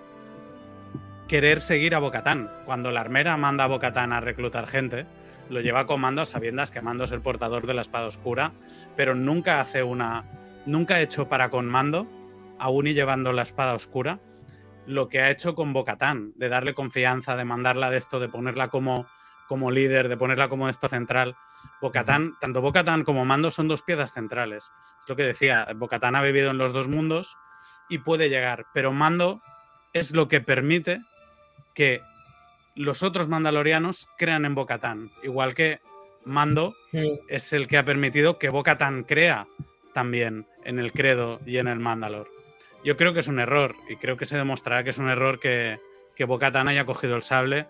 querer 1.27 1.59
seguir 1.59 1.95
a 1.95 1.99
Bocatán. 1.99 2.51
Cuando 2.65 2.91
la 2.91 3.01
armera 3.01 3.37
manda 3.37 3.63
a 3.63 3.67
Bocatán 3.67 4.13
a 4.13 4.19
reclutar 4.19 4.67
gente, 4.67 5.05
lo 5.49 5.61
lleva 5.61 5.87
con 5.87 6.01
Mando 6.01 6.21
a 6.21 6.25
sabiendas 6.25 6.71
que 6.71 6.81
Mando 6.81 7.03
es 7.03 7.11
el 7.11 7.21
portador 7.21 7.67
de 7.67 7.73
la 7.73 7.81
espada 7.81 8.07
oscura, 8.07 8.51
pero 8.95 9.15
nunca 9.15 9.61
hace 9.61 9.83
una. 9.83 10.25
Nunca 10.65 10.95
ha 10.95 11.01
hecho 11.01 11.27
para 11.27 11.49
con 11.49 11.67
Mando, 11.67 12.07
aún 12.59 12.87
y 12.87 12.93
llevando 12.93 13.33
la 13.33 13.43
espada 13.43 13.75
oscura, 13.75 14.19
lo 14.87 15.09
que 15.09 15.21
ha 15.21 15.29
hecho 15.29 15.55
con 15.55 15.73
Bocatán, 15.73 16.33
de 16.35 16.49
darle 16.49 16.73
confianza, 16.73 17.35
de 17.35 17.45
mandarla 17.45 17.91
de 17.91 17.97
esto, 17.97 18.19
de 18.19 18.29
ponerla 18.29 18.69
como, 18.69 19.05
como 19.47 19.71
líder, 19.71 20.09
de 20.09 20.17
ponerla 20.17 20.49
como 20.49 20.69
esto 20.69 20.87
central. 20.87 21.35
Bocatán, 21.81 22.33
tanto 22.39 22.61
Bocatán 22.61 23.03
como 23.03 23.25
Mando 23.25 23.51
son 23.51 23.67
dos 23.67 23.81
piezas 23.83 24.13
centrales. 24.13 24.71
Es 25.01 25.09
lo 25.09 25.15
que 25.15 25.23
decía, 25.23 25.67
Bocatán 25.75 26.15
ha 26.15 26.21
vivido 26.21 26.51
en 26.51 26.57
los 26.57 26.73
dos 26.73 26.87
mundos 26.87 27.37
y 27.89 27.99
puede 27.99 28.29
llegar, 28.29 28.65
pero 28.73 28.91
Mando 28.91 29.41
es 29.93 30.11
lo 30.11 30.27
que 30.27 30.41
permite 30.41 31.01
que 31.75 32.01
los 32.73 33.03
otros 33.03 33.27
mandalorianos 33.27 34.09
crean 34.17 34.45
en 34.45 34.55
Bocatán, 34.55 35.11
igual 35.23 35.53
que 35.53 35.79
Mando 36.23 36.75
es 37.29 37.53
el 37.53 37.67
que 37.67 37.77
ha 37.77 37.85
permitido 37.85 38.39
que 38.39 38.49
Bocatán 38.49 39.03
crea 39.03 39.47
también 39.93 40.47
en 40.63 40.79
el 40.79 40.91
credo 40.91 41.39
y 41.45 41.57
en 41.57 41.67
el 41.67 41.79
Mandalor. 41.79 42.27
Yo 42.83 42.97
creo 42.97 43.13
que 43.13 43.19
es 43.19 43.27
un 43.27 43.39
error 43.39 43.75
y 43.87 43.97
creo 43.97 44.17
que 44.17 44.25
se 44.25 44.35
demostrará 44.35 44.83
que 44.83 44.89
es 44.89 44.97
un 44.97 45.09
error 45.09 45.39
que, 45.39 45.79
que 46.15 46.25
Bocatán 46.25 46.67
haya 46.67 46.85
cogido 46.85 47.15
el 47.15 47.21
sable 47.21 47.67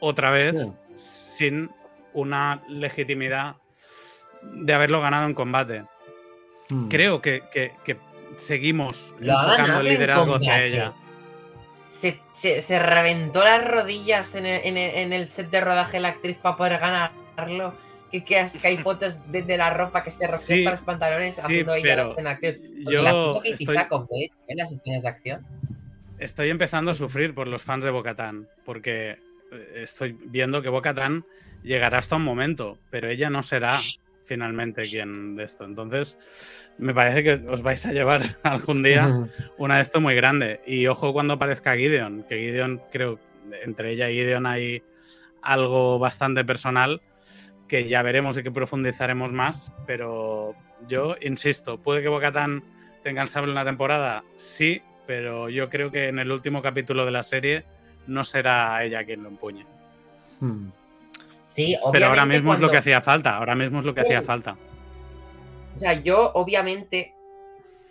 otra 0.00 0.30
vez 0.32 0.56
sin 0.96 1.70
una 2.12 2.64
legitimidad 2.68 3.56
de 4.42 4.74
haberlo 4.74 5.00
ganado 5.00 5.26
en 5.26 5.34
combate. 5.34 5.84
Hmm. 6.70 6.88
Creo 6.88 7.22
que, 7.22 7.42
seguimos 8.36 9.14
enfocando 9.20 9.80
el 9.80 9.86
liderazgo 9.86 10.34
hacia 10.34 10.64
ella 10.64 10.94
se, 12.32 12.78
reventó 12.78 13.44
las 13.44 13.64
rodillas 13.64 14.34
en 14.34 14.46
el, 14.46 15.30
set 15.30 15.50
de 15.50 15.60
rodaje 15.60 16.00
la 16.00 16.08
actriz 16.08 16.36
para 16.38 16.56
poder 16.56 16.78
ganarlo. 16.78 17.74
Que, 18.10 18.24
que, 18.24 18.38
hay 18.62 18.76
fotos 18.82 19.16
de, 19.26 19.56
la 19.56 19.70
ropa 19.70 20.04
que 20.04 20.10
se 20.10 20.26
rompió 20.26 20.64
para 20.64 20.76
los 20.76 20.84
pantalones 20.84 21.44
haciendo 21.44 21.74
ella 21.74 21.96
la 21.96 22.08
escena 22.10 22.38
Yo 22.88 23.42
estoy... 23.42 24.30
en 24.48 24.56
las 24.56 24.70
escenas 24.70 25.02
de 25.02 25.08
acción. 25.08 25.46
Estoy 26.18 26.50
empezando 26.50 26.92
a 26.92 26.94
sufrir 26.94 27.34
por 27.34 27.48
los 27.48 27.62
fans 27.62 27.82
de 27.82 27.90
Bocatán, 27.90 28.48
porque 28.64 29.18
eh, 29.52 29.82
estoy 29.82 30.16
viendo 30.26 30.62
que 30.62 30.68
Bocatán 30.68 31.24
llegará 31.64 31.98
hasta 31.98 32.16
un 32.16 32.22
momento, 32.22 32.78
pero 32.90 33.08
ella 33.08 33.30
no 33.30 33.42
será 33.42 33.80
finalmente 34.24 34.82
quien 34.88 35.36
de 35.36 35.44
esto. 35.44 35.64
Entonces, 35.64 36.18
me 36.78 36.94
parece 36.94 37.22
que 37.22 37.34
os 37.48 37.62
vais 37.62 37.84
a 37.86 37.92
llevar 37.92 38.22
algún 38.42 38.82
día 38.82 39.28
una 39.58 39.76
de 39.76 39.82
esto 39.82 40.00
muy 40.00 40.14
grande. 40.14 40.60
Y 40.66 40.86
ojo 40.86 41.12
cuando 41.12 41.34
aparezca 41.34 41.76
Gideon, 41.76 42.24
que 42.28 42.38
Gideon, 42.38 42.82
creo, 42.90 43.18
entre 43.62 43.92
ella 43.92 44.10
y 44.10 44.16
Gideon 44.16 44.46
hay 44.46 44.82
algo 45.42 45.98
bastante 45.98 46.44
personal 46.44 47.02
que 47.68 47.88
ya 47.88 48.02
veremos 48.02 48.36
y 48.36 48.42
que 48.42 48.50
profundizaremos 48.50 49.32
más, 49.32 49.72
pero 49.86 50.54
yo 50.88 51.16
insisto, 51.20 51.80
puede 51.80 52.02
que 52.02 52.08
Bocatan 52.08 52.62
tenga 53.02 53.22
el 53.22 53.28
sable 53.28 53.52
una 53.52 53.64
temporada, 53.64 54.24
sí, 54.36 54.82
pero 55.06 55.48
yo 55.48 55.68
creo 55.68 55.90
que 55.90 56.08
en 56.08 56.18
el 56.18 56.30
último 56.30 56.62
capítulo 56.62 57.04
de 57.04 57.10
la 57.10 57.22
serie 57.22 57.64
no 58.06 58.24
será 58.24 58.82
ella 58.84 59.04
quien 59.04 59.22
lo 59.22 59.28
empuñe. 59.28 59.66
Hmm. 60.40 60.68
Pero 61.92 62.06
ahora 62.06 62.26
mismo 62.26 62.54
es 62.54 62.60
lo 62.60 62.70
que 62.70 62.78
hacía 62.78 63.00
falta, 63.00 63.36
ahora 63.36 63.54
mismo 63.54 63.78
es 63.78 63.84
lo 63.84 63.94
que 63.94 64.00
hacía 64.00 64.22
falta. 64.22 64.56
O 65.74 65.78
sea, 65.78 65.92
yo 65.94 66.32
obviamente 66.34 67.14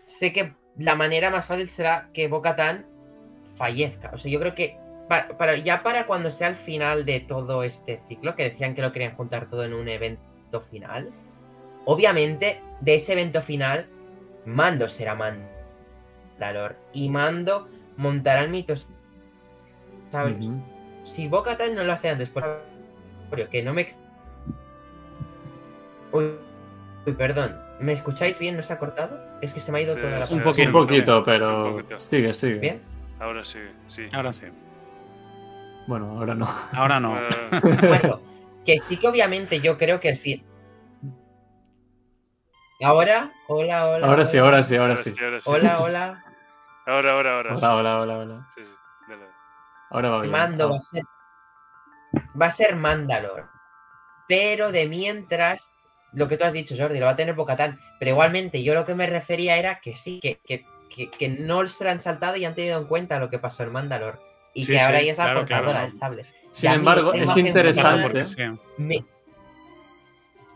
sé 0.06 0.32
que 0.32 0.54
la 0.78 0.96
manera 0.96 1.30
más 1.30 1.46
fácil 1.46 1.70
será 1.70 2.10
que 2.14 2.28
Bocatan 2.28 2.86
fallezca. 3.58 4.12
O 4.14 4.18
sea, 4.18 4.32
yo 4.32 4.40
creo 4.40 4.56
que 4.56 4.78
para, 5.08 5.58
ya 5.58 5.84
para 5.84 6.08
cuando 6.08 6.32
sea 6.32 6.48
el 6.48 6.56
final 6.56 7.06
de 7.06 7.20
todo 7.20 7.64
este 7.64 8.00
ciclo, 8.08 8.36
que 8.36 8.44
decían 8.44 8.76
que 8.76 8.82
lo 8.82 8.92
querían 8.92 9.16
juntar 9.16 9.50
todo 9.50 9.64
en 9.64 9.74
un 9.74 9.88
evento 9.88 10.62
final, 10.72 11.12
obviamente 11.86 12.62
de 12.82 12.96
ese 12.96 13.14
evento 13.14 13.42
final, 13.42 13.88
Mando 14.46 14.90
será 14.90 15.16
Mandalor. 15.16 16.76
Y 16.94 17.10
Mando 17.10 17.70
montará 17.98 18.42
el 18.42 18.50
mito. 18.50 18.74
¿Sabes? 20.12 20.38
Si 21.04 21.28
Bocatan 21.28 21.76
no 21.76 21.84
lo 21.84 21.94
hace 21.94 22.10
antes, 22.10 22.30
que 23.50 23.64
no 23.64 23.74
me... 23.74 23.88
Uy, 26.12 26.34
perdón. 27.18 27.58
¿Me 27.80 27.94
escucháis 27.94 28.38
bien? 28.40 28.56
¿No 28.56 28.64
se 28.64 28.74
ha 28.74 28.80
cortado? 28.80 29.20
Es 29.42 29.54
que 29.54 29.60
se 29.60 29.72
me 29.72 29.80
ha 29.80 29.82
ido 29.82 29.96
toda 29.96 30.10
la... 30.10 30.26
Un 30.32 30.42
poquito, 30.42 30.68
un 30.68 30.74
poquito 30.74 31.24
pero... 31.24 31.80
Sigue, 31.98 32.32
sigue. 32.34 32.60
¿Bien? 32.60 32.82
Ahora 33.20 33.44
sí, 33.44 33.60
sí. 33.88 34.08
Ahora 34.14 34.32
sí. 34.32 34.46
Bueno, 35.88 36.18
ahora 36.18 36.36
no. 36.36 36.48
Ahora 36.72 37.00
no. 37.00 37.18
bueno, 37.88 38.22
que 38.66 38.78
sí 38.88 38.98
que 38.98 39.08
obviamente 39.08 39.60
yo 39.60 39.78
creo 39.78 40.00
que 40.00 40.10
el 40.10 40.20
fin... 40.20 40.44
Ahora, 42.84 43.32
hola, 43.48 43.88
hola. 43.88 44.08
Ahora 44.08 44.26
sí, 44.26 44.38
ahora 44.38 44.64
sí, 44.64 44.76
ahora, 44.76 44.98
sí. 44.98 45.14
Hola, 45.46 45.80
hola. 45.82 46.24
Ahora, 46.86 47.12
ahora, 47.14 47.38
ahora. 47.38 47.56
Hola, 47.56 47.76
hola, 47.76 48.00
hola, 48.02 48.18
hola. 48.18 48.48
Sí, 48.56 48.62
sí. 48.66 48.74
Ahora 49.90 50.10
va 50.10 50.22
bien. 50.22 50.32
Mando 50.32 50.70
va 50.70 50.78
a 50.78 50.82
ser 50.82 51.04
va 52.40 52.48
a 52.48 52.52
ser 52.52 52.76
Mandalor. 52.76 53.48
Pero 54.28 54.72
de 54.72 54.88
mientras, 54.88 55.70
lo 56.14 56.28
que 56.28 56.38
tú 56.38 56.46
has 56.46 56.54
dicho, 56.54 56.76
Jordi, 56.78 57.00
lo 57.00 57.06
va 57.06 57.12
a 57.12 57.16
tener 57.16 57.36
Bocatán. 57.36 57.80
Pero 58.00 58.12
igualmente, 58.12 58.64
yo 58.64 58.74
lo 58.74 58.86
que 58.86 58.96
me 58.96 59.08
refería 59.08 59.58
era 59.58 59.80
que 59.80 59.96
sí, 59.96 60.20
que, 60.20 60.40
que, 60.46 61.30
no 61.30 61.68
se 61.68 61.90
han 61.90 62.02
saltado 62.02 62.36
y 62.36 62.46
han 62.46 62.56
tenido 62.56 62.80
en 62.80 62.88
cuenta 62.88 63.20
lo 63.20 63.30
que 63.30 63.40
pasó 63.40 63.64
en 63.64 63.72
Mandalor. 63.72 64.20
Y 64.54 64.66
que 64.66 64.80
ahora 64.80 65.02
ya 65.02 65.12
es 65.12 65.18
la 65.18 65.34
portadora 65.34 65.82
del 65.82 65.98
sable. 65.98 66.26
Sin 66.52 66.72
embargo, 66.72 67.14
es 67.14 67.36
interesante. 67.36 68.24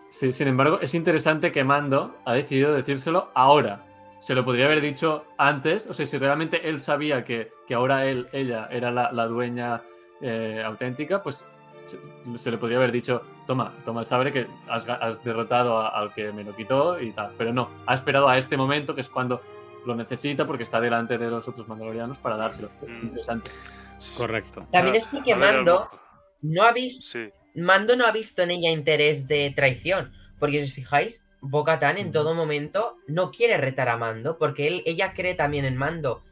Sí, 0.09 0.31
sin 0.31 0.47
embargo, 0.47 0.79
es 0.81 0.93
interesante 0.93 1.51
que 1.51 1.63
Mando 1.63 2.15
ha 2.25 2.33
decidido 2.33 2.73
decírselo 2.73 3.31
ahora. 3.33 3.83
Se 4.19 4.33
lo 4.33 4.45
podría 4.45 4.65
haber 4.65 4.81
dicho 4.81 5.25
antes. 5.37 5.87
O 5.87 5.93
sea, 5.93 6.05
si 6.05 6.17
realmente 6.17 6.69
él 6.69 6.79
sabía 6.79 7.23
que, 7.23 7.51
ahora 7.75 8.05
él, 8.05 8.27
ella 8.31 8.67
era 8.71 8.91
la, 8.91 9.11
la 9.11 9.25
dueña 9.25 9.81
eh, 10.21 10.63
auténtica, 10.65 11.21
pues 11.21 11.43
se, 12.35 12.51
le 12.51 12.57
podría 12.57 12.77
haber 12.77 12.91
dicho, 12.91 13.21
toma, 13.45 13.73
toma 13.85 14.01
el 14.01 14.07
sabre 14.07 14.31
que 14.31 14.47
has, 14.67 15.23
derrotado 15.23 15.79
al 15.79 16.13
que 16.13 16.31
me 16.31 16.43
lo 16.43 16.55
quitó 16.55 16.99
y 16.99 17.11
tal. 17.11 17.33
Pero 17.37 17.53
no, 17.53 17.69
ha 17.85 17.93
esperado 17.93 18.27
a 18.27 18.37
este 18.37 18.57
momento 18.57 18.93
que 18.93 19.01
es 19.01 19.09
cuando 19.09 19.41
lo 19.85 19.95
necesita 19.95 20.45
porque 20.45 20.63
está 20.63 20.81
delante 20.81 21.17
de 21.17 21.29
los 21.29 21.47
otros 21.47 21.67
mandalorianos 21.67 22.17
para 22.17 22.35
dárselo. 22.35 22.69
Mm. 22.85 23.05
Interesante. 23.05 23.51
Correcto. 24.17 24.67
También 24.71 24.95
es 24.95 25.05
porque 25.05 25.35
Mando 25.35 25.89
no 26.41 26.63
ha 26.63 26.71
visto. 26.73 27.19
Mando 27.55 27.95
no 27.95 28.05
ha 28.05 28.11
visto 28.11 28.43
en 28.43 28.51
ella 28.51 28.69
interés 28.69 29.27
de 29.27 29.51
traición. 29.55 30.13
Porque 30.39 30.59
si 30.59 30.65
os 30.65 30.73
fijáis, 30.73 31.23
Bo-Katan 31.41 31.97
en 31.97 32.11
todo 32.11 32.35
momento 32.35 32.97
no 33.07 33.31
quiere 33.31 33.57
retar 33.57 33.89
a 33.89 33.97
Mando. 33.97 34.37
Porque 34.37 34.67
él, 34.67 34.83
ella 34.85 35.13
cree 35.13 35.33
también 35.33 35.65
en 35.65 35.77
Mando 35.77 36.23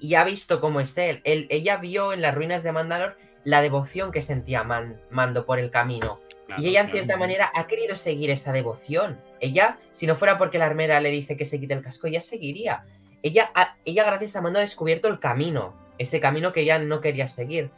y, 0.00 0.14
ha 0.14 0.24
visto 0.24 0.60
cómo 0.60 0.80
es 0.80 0.96
él. 0.96 1.20
Ella 1.24 1.76
vio 1.78 2.12
en 2.12 2.22
las 2.22 2.34
ruinas 2.34 2.62
de 2.62 2.72
Mandalor 2.72 3.16
la 3.44 3.62
devoción 3.62 4.12
que 4.12 4.22
sentía 4.22 4.64
Mando 5.10 5.46
por 5.46 5.58
el 5.58 5.70
camino. 5.70 6.20
y 6.58 6.68
ella, 6.68 6.82
en 6.82 6.90
cierta 6.90 7.16
manera, 7.16 7.50
ha 7.54 7.66
querido 7.66 7.96
seguir 7.96 8.30
esa 8.30 8.52
devoción. 8.52 9.20
Ella, 9.40 9.78
si 9.92 10.06
no 10.06 10.16
fuera 10.16 10.38
porque 10.38 10.58
la 10.58 10.66
armera 10.66 11.00
le 11.00 11.10
dice 11.10 11.36
que 11.36 11.44
se 11.44 11.58
quite 11.58 11.74
el 11.74 11.82
casco, 11.82 12.06
ella 12.06 12.20
seguiría. 12.20 12.84
Ella, 13.22 13.50
ella 13.84 14.04
gracias 14.04 14.36
a 14.36 14.40
Mando, 14.40 14.58
ha 14.58 14.62
descubierto 14.62 15.08
el 15.08 15.20
camino. 15.20 15.74
Ese 15.98 16.20
camino 16.20 16.52
que 16.52 16.62
ella 16.62 16.78
no 16.78 17.00
quería 17.00 17.28
seguir. 17.28 17.70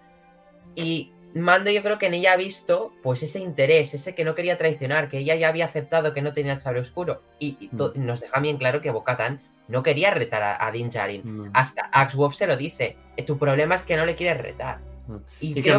Y 0.74 1.12
Mando 1.34 1.70
yo 1.70 1.82
creo 1.82 1.98
que 1.98 2.06
en 2.06 2.14
ella 2.14 2.34
ha 2.34 2.36
visto 2.36 2.92
pues 3.02 3.22
ese 3.22 3.38
interés, 3.38 3.94
ese 3.94 4.14
que 4.14 4.24
no 4.24 4.34
quería 4.34 4.58
traicionar, 4.58 5.08
que 5.08 5.18
ella 5.18 5.34
ya 5.34 5.48
había 5.48 5.64
aceptado 5.64 6.12
que 6.12 6.22
no 6.22 6.34
tenía 6.34 6.52
el 6.52 6.60
sable 6.60 6.80
oscuro. 6.80 7.22
Y, 7.38 7.70
mm. 7.72 8.04
nos 8.04 8.20
deja 8.20 8.40
bien 8.40 8.58
claro 8.58 8.80
que 8.80 8.90
Bocatan 8.90 9.40
no 9.68 9.82
quería 9.82 10.10
retar 10.10 10.56
a, 10.60 10.70
Din 10.70 10.90
Djarin. 10.90 11.22
Mm. 11.24 11.50
Hasta 11.54 11.82
Axwolf 11.92 12.34
se 12.34 12.46
lo 12.46 12.56
dice. 12.56 12.96
Eh, 13.16 13.22
tu 13.22 13.38
problema 13.38 13.74
es 13.74 13.82
que 13.82 13.96
no 13.96 14.04
le 14.04 14.14
quieres 14.14 14.42
retar. 14.42 14.78
Mm. 15.06 15.16
Y, 15.40 15.62
que 15.62 15.74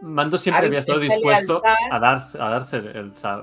Mando, 0.00 0.38
siempre 0.38 0.66
había 0.66 0.80
estado 0.80 1.00
dispuesto 1.00 1.62
a, 1.90 1.98
darse, 1.98 2.40
a 2.40 2.48
darse 2.48 2.78
el 2.78 3.10
o 3.10 3.16
sea, 3.16 3.42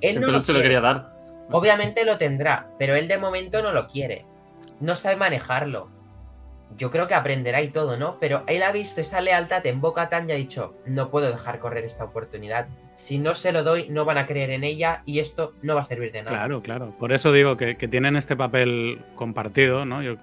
siempre 0.00 0.40
se 0.40 0.52
lo 0.52 0.60
quería 0.60 0.80
dar. 0.80 1.14
Obviamente 1.50 2.04
lo 2.04 2.18
tendrá, 2.18 2.70
pero 2.78 2.96
él 2.96 3.08
de 3.08 3.18
momento 3.18 3.62
no 3.62 3.72
lo 3.72 3.86
quiere. 3.86 4.24
No 4.80 4.96
sabe 4.96 5.16
manejarlo 5.16 5.95
yo 6.76 6.90
creo 6.90 7.06
que 7.06 7.14
aprenderá 7.14 7.62
y 7.62 7.68
todo, 7.68 7.96
¿no? 7.96 8.18
Pero 8.20 8.42
él 8.46 8.62
ha 8.62 8.72
visto 8.72 9.00
esa 9.00 9.20
lealtad 9.20 9.64
en 9.66 9.80
Boca 9.80 10.08
Tan 10.08 10.28
y 10.28 10.32
ha 10.32 10.36
dicho, 10.36 10.74
no 10.86 11.10
puedo 11.10 11.30
dejar 11.30 11.58
correr 11.58 11.84
esta 11.84 12.04
oportunidad. 12.04 12.66
Si 12.94 13.18
no 13.18 13.34
se 13.34 13.52
lo 13.52 13.62
doy, 13.62 13.88
no 13.88 14.04
van 14.04 14.18
a 14.18 14.26
creer 14.26 14.50
en 14.50 14.64
ella 14.64 15.02
y 15.06 15.20
esto 15.20 15.54
no 15.62 15.74
va 15.74 15.80
a 15.82 15.84
servir 15.84 16.12
de 16.12 16.22
nada. 16.22 16.36
Claro, 16.36 16.62
claro. 16.62 16.94
Por 16.98 17.12
eso 17.12 17.32
digo 17.32 17.56
que, 17.56 17.74
tienen 17.74 18.16
este 18.16 18.36
papel 18.36 19.00
compartido, 19.14 19.84
¿no? 19.84 20.02
Yo, 20.02 20.16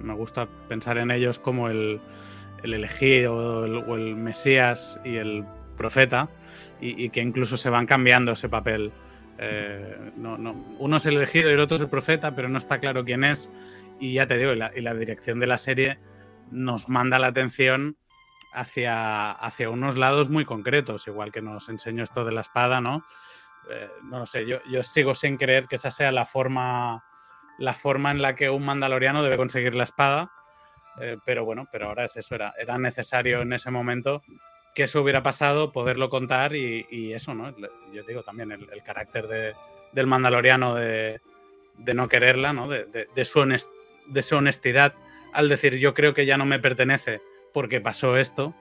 me 0.00 0.14
gusta 0.14 0.48
pensar 0.68 0.98
en 0.98 1.10
ellos 1.10 1.38
como 1.38 1.68
el, 1.68 2.00
elegido 2.62 3.34
o 3.34 3.96
el, 3.96 4.14
Mesías 4.16 5.00
y 5.04 5.16
el 5.16 5.44
profeta 5.76 6.28
y, 6.80 7.10
que 7.10 7.20
incluso 7.20 7.56
se 7.56 7.70
van 7.70 7.86
cambiando 7.86 8.32
ese 8.32 8.48
papel. 8.48 8.92
Eh, 9.38 10.12
no, 10.16 10.38
no. 10.38 10.54
Uno 10.78 10.98
es 10.98 11.06
el 11.06 11.16
elegido 11.16 11.50
y 11.50 11.54
el 11.54 11.60
otro 11.60 11.76
es 11.76 11.82
el 11.82 11.88
profeta, 11.88 12.34
pero 12.34 12.48
no 12.48 12.58
está 12.58 12.78
claro 12.78 13.04
quién 13.04 13.24
es 13.24 13.50
y 14.02 14.14
ya 14.14 14.26
te 14.26 14.36
digo, 14.36 14.52
y 14.52 14.80
la, 14.80 14.94
dirección 14.94 15.38
de 15.38 15.46
la 15.46 15.58
serie 15.58 16.00
nos 16.50 16.88
manda 16.88 17.20
la 17.20 17.28
atención 17.28 17.96
hacia, 18.52 19.30
hacia 19.30 19.70
unos 19.70 19.96
lados 19.96 20.28
muy 20.28 20.44
concretos, 20.44 21.06
igual 21.06 21.30
que 21.30 21.40
nos 21.40 21.68
enseñó 21.68 22.02
esto 22.02 22.24
de 22.24 22.32
la 22.32 22.40
espada, 22.40 22.80
¿no? 22.80 23.04
Eh, 23.70 23.88
no 24.02 24.26
sé, 24.26 24.44
yo, 24.44 24.58
yo, 24.68 24.82
sigo 24.82 25.14
sin 25.14 25.36
creer 25.36 25.68
que 25.68 25.76
esa 25.76 25.92
sea 25.92 26.10
la 26.10 26.24
forma, 26.24 27.04
la 27.60 27.74
forma 27.74 28.10
en 28.10 28.22
la 28.22 28.34
que 28.34 28.50
un 28.50 28.64
mandaloriano 28.64 29.22
debe 29.22 29.36
conseguir 29.36 29.76
la 29.76 29.84
espada, 29.84 30.32
eh, 31.00 31.18
pero 31.24 31.44
bueno, 31.44 31.68
pero 31.70 31.86
ahora 31.86 32.04
es 32.04 32.16
eso, 32.16 32.34
era, 32.34 32.54
era 32.58 32.78
necesario 32.78 33.42
en 33.42 33.52
ese 33.52 33.70
momento 33.70 34.24
que 34.74 34.82
eso 34.82 35.00
hubiera 35.00 35.22
pasado, 35.22 35.70
poderlo 35.70 36.10
contar 36.10 36.56
y, 36.56 37.12
eso, 37.12 37.34
¿no? 37.34 37.54
Yo 37.92 38.02
digo 38.02 38.24
también 38.24 38.50
el, 38.50 38.82
carácter 38.82 39.28
de, 39.28 39.54
del 39.92 40.08
mandaloriano 40.08 40.74
de, 40.74 41.20
de, 41.78 41.94
no 41.94 42.08
quererla, 42.08 42.52
¿no? 42.52 42.66
De, 42.66 43.06
de 43.14 43.24
su 43.24 43.38
honestidad 43.38 43.81
de 44.06 44.22
su 44.22 44.36
honestidad 44.36 44.94
al 45.32 45.48
decir 45.48 45.78
yo 45.78 45.94
creo 45.94 46.14
que 46.14 46.26
ya 46.26 46.36
no 46.36 46.44
me 46.44 46.58
pertenece 46.58 47.20
porque 47.52 47.80
pasó 47.80 48.16
esto, 48.16 48.54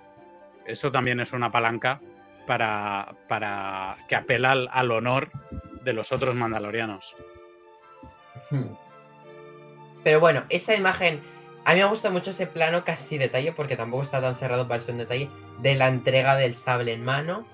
eso 0.66 0.92
también 0.92 1.20
es 1.20 1.34
una 1.34 1.52
palanca 1.52 2.02
para, 2.48 3.16
para 3.28 3.98
que 4.08 4.16
apela 4.16 4.52
al, 4.52 4.92
honor 4.92 5.30
de 5.84 5.94
los 5.94 6.12
otros 6.12 6.36
mandalorianos. 6.36 7.16
Hmm. 8.50 8.74
Pero 10.04 10.20
bueno, 10.20 10.44
esa 10.50 10.76
imagen, 10.76 11.22
a 11.64 11.74
mí 11.74 11.80
me 11.80 11.86
gusta 11.86 12.10
mucho 12.10 12.32
ese 12.32 12.48
plano 12.48 12.84
casi 12.84 13.18
detalle, 13.18 13.54
porque 13.54 13.78
tampoco 13.78 14.04
está 14.04 14.20
tan 14.20 14.38
cerrado 14.38 14.68
para 14.68 14.82
ser 14.82 14.94
un 14.94 15.00
detalle, 15.00 15.30
de 15.60 15.76
la 15.76 15.88
entrega 15.88 16.36
del 16.36 16.58
sable 16.58 16.94
en 16.94 17.06
mano. 17.06 17.46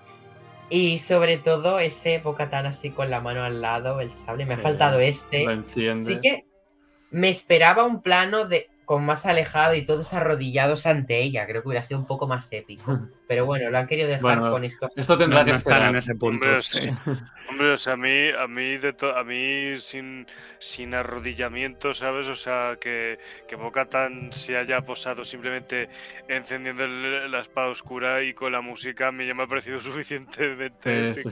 Y 0.70 1.00
sobre 1.00 1.38
todo 1.38 1.80
ese 1.80 2.20
boca 2.20 2.50
tan 2.50 2.66
así 2.66 2.90
con 2.90 3.10
la 3.10 3.22
mano 3.22 3.44
al 3.44 3.62
lado, 3.62 4.02
el 4.02 4.14
sable. 4.16 4.46
Me 4.46 4.56
ha 4.56 4.58
faltado 4.58 5.00
este. 5.00 5.46
Sí 5.74 6.20
que 6.22 6.47
me 7.12 7.30
esperaba 7.30 7.84
un 7.84 8.02
plano 8.02 8.46
de 8.46 8.70
con 8.88 9.06
más 9.06 9.26
alejado 9.26 9.76
y 9.76 9.86
todos 9.86 10.14
arrodillados 10.14 10.86
ante 10.86 11.22
ella. 11.22 11.46
Creo 11.46 11.62
que 11.62 11.68
hubiera 11.68 11.84
sido 11.84 12.00
un 12.00 12.06
poco 12.06 12.26
más 12.26 12.48
épico. 12.54 13.02
Pero 13.28 13.46
bueno, 13.46 13.70
lo 13.70 13.78
han 13.78 13.86
querido 13.86 14.08
dejar 14.08 14.40
con 14.40 14.64
esto. 14.64 14.90
Esto 14.96 15.18
tendrá 15.18 15.44
que 15.44 15.52
estar 15.52 15.82
en 15.82 15.98
ese 15.98 16.16
punto. 16.16 16.48
Hombre, 17.50 17.74
o 17.74 17.78
sea, 17.78 17.94
a 17.94 17.98
mí, 17.98 18.30
a 18.30 18.48
mí, 18.48 18.78
de 18.78 18.96
a 19.14 19.24
mí 19.26 19.76
sin, 19.76 20.26
sin 20.58 20.94
arrodillamiento, 20.94 21.94
¿sabes? 21.94 22.28
O 22.30 22.36
sea, 22.38 22.78
que, 22.80 23.20
que 23.46 23.58
Tan 23.90 24.32
se 24.32 24.56
haya 24.56 24.80
posado 24.86 25.26
simplemente 25.26 25.90
encendiendo 26.30 26.88
la 26.88 27.42
espada 27.42 27.68
oscura 27.68 28.24
y 28.24 28.34
con 28.34 28.54
la 28.54 28.62
música, 28.62 29.08
a 29.10 29.12
mí 29.12 29.28
ya 29.28 29.34
me 29.34 29.44
ha 29.44 29.48
parecido 29.48 29.82
suficientemente 29.82 31.10
épico, 31.10 31.30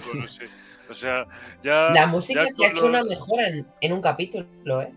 O 0.90 0.94
sea, 0.94 1.26
ya. 1.62 1.92
La 1.92 2.06
música 2.06 2.48
que 2.54 2.66
ha 2.66 2.70
hecho 2.72 2.86
una 2.86 3.06
mejora 3.06 3.48
en, 3.48 3.66
en 3.80 3.94
un 3.94 4.02
capítulo, 4.02 4.82
¿eh? 4.82 4.92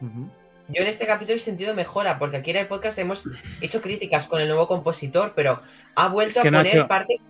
Yo 0.00 0.82
en 0.82 0.86
este 0.86 1.06
capítulo 1.06 1.36
he 1.36 1.40
sentido 1.40 1.74
mejora, 1.74 2.18
porque 2.18 2.38
aquí 2.38 2.50
en 2.50 2.58
el 2.58 2.66
podcast 2.66 2.98
hemos 2.98 3.24
hecho 3.60 3.80
críticas 3.80 4.26
con 4.26 4.40
el 4.40 4.48
nuevo 4.48 4.68
compositor, 4.68 5.32
pero 5.34 5.62
ha 5.94 6.08
vuelto 6.08 6.40
a 6.40 6.42
poner 6.42 6.86
partes. 6.86 7.20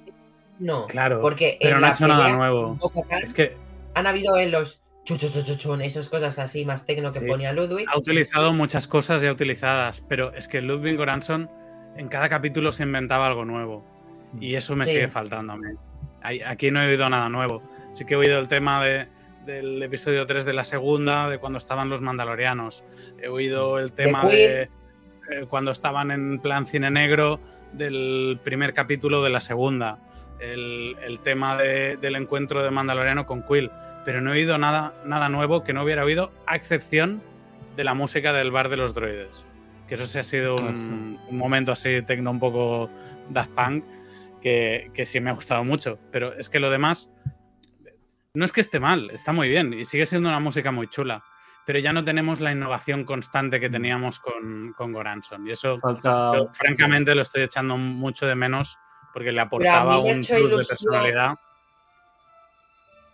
No, 0.58 0.86
claro, 0.86 1.20
porque 1.20 1.56
pero 1.60 1.78
no 1.78 1.86
ha 1.86 1.90
hecho 1.90 2.08
nada 2.08 2.30
nuevo. 2.30 2.78
es 3.22 3.32
que 3.32 3.56
han 3.94 4.06
habido 4.06 4.36
en 4.36 4.50
los 4.50 4.80
esas 5.82 6.08
cosas 6.08 6.38
así 6.38 6.64
más 6.64 6.84
tecno 6.84 7.10
que 7.12 7.20
ponía 7.22 7.52
Ludwig. 7.52 7.86
Ha 7.88 7.96
utilizado 7.96 8.52
muchas 8.52 8.86
cosas 8.86 9.22
ya 9.22 9.32
utilizadas, 9.32 10.02
pero 10.06 10.34
es 10.34 10.48
que 10.48 10.60
Ludwig 10.60 10.96
Goranson 10.96 11.50
en 11.96 12.08
cada 12.08 12.28
capítulo 12.28 12.72
se 12.72 12.82
inventaba 12.82 13.26
algo 13.26 13.44
nuevo. 13.44 13.84
Y 14.40 14.56
eso 14.56 14.76
me 14.76 14.86
sigue 14.86 15.08
faltando 15.08 15.54
a 15.54 15.56
mí. 15.56 15.68
Aquí 16.44 16.70
no 16.70 16.82
he 16.82 16.88
oído 16.88 17.08
nada 17.08 17.28
nuevo. 17.28 17.62
Sí 17.92 18.04
que 18.04 18.14
he 18.14 18.16
oído 18.18 18.38
el 18.38 18.48
tema 18.48 18.84
de, 18.84 19.08
del 19.48 19.82
episodio 19.82 20.26
3 20.26 20.44
de 20.44 20.52
la 20.52 20.62
segunda, 20.62 21.30
de 21.30 21.38
cuando 21.38 21.58
estaban 21.58 21.88
los 21.88 22.02
mandalorianos. 22.02 22.84
He 23.20 23.28
oído 23.28 23.78
el 23.78 23.92
tema 23.92 24.26
de, 24.26 24.62
eh, 24.62 24.68
cuando 25.48 25.70
estaban 25.70 26.10
en 26.10 26.38
plan 26.38 26.66
cine 26.66 26.90
negro 26.90 27.40
del 27.72 28.38
primer 28.44 28.74
capítulo 28.74 29.22
de 29.22 29.30
la 29.30 29.40
segunda. 29.40 30.00
El, 30.38 30.96
tema 31.24 31.56
del 31.56 32.14
encuentro 32.14 32.62
de 32.62 32.70
Mandaloriano 32.70 33.24
con 33.26 33.42
Quill. 33.42 33.70
Pero 34.04 34.20
no 34.20 34.30
he 34.30 34.34
oído 34.34 34.58
nada, 34.58 34.92
nada 35.06 35.30
nuevo 35.30 35.64
que 35.64 35.72
no 35.72 35.82
hubiera 35.82 36.04
oído, 36.04 36.30
a 36.46 36.54
excepción 36.54 37.22
de 37.74 37.84
la 37.84 37.94
música 37.94 38.34
del 38.34 38.50
bar 38.50 38.68
de 38.68 38.76
los 38.76 38.92
droides. 38.92 39.46
Que 39.88 39.94
eso 39.94 40.06
sí 40.06 40.18
ha 40.18 40.24
sido 40.24 40.56
un, 40.56 41.18
un 41.26 41.38
momento 41.38 41.72
así 41.72 42.02
tecno 42.02 42.30
un 42.30 42.38
poco 42.38 42.90
Daft 43.30 43.52
Punk 43.52 43.84
que, 44.42 44.90
que 44.92 45.06
sí 45.06 45.20
me 45.20 45.30
ha 45.30 45.32
gustado 45.32 45.64
mucho. 45.64 45.98
Pero 46.12 46.34
es 46.34 46.50
que 46.50 46.60
lo 46.60 46.68
demás 46.68 47.10
no 48.38 48.44
es 48.44 48.52
que 48.52 48.60
esté 48.60 48.78
mal, 48.78 49.10
está 49.10 49.32
muy 49.32 49.48
bien 49.48 49.74
y 49.74 49.84
sigue 49.84 50.06
siendo 50.06 50.28
una 50.28 50.38
música 50.38 50.70
muy 50.70 50.86
chula, 50.86 51.24
pero 51.66 51.80
ya 51.80 51.92
no 51.92 52.04
tenemos 52.04 52.38
la 52.38 52.52
innovación 52.52 53.02
constante 53.02 53.58
que 53.58 53.68
mm. 53.68 53.72
teníamos 53.72 54.20
con, 54.20 54.74
con 54.74 54.92
Goranson. 54.92 55.44
Y 55.44 55.50
eso, 55.50 55.80
francamente, 55.80 57.16
lo 57.16 57.22
estoy 57.22 57.42
echando 57.42 57.76
mucho 57.76 58.26
de 58.26 58.36
menos 58.36 58.78
porque 59.12 59.32
le 59.32 59.40
aportaba 59.40 59.98
un 59.98 60.22
plus 60.22 60.56
de 60.56 60.64
personalidad. 60.64 61.34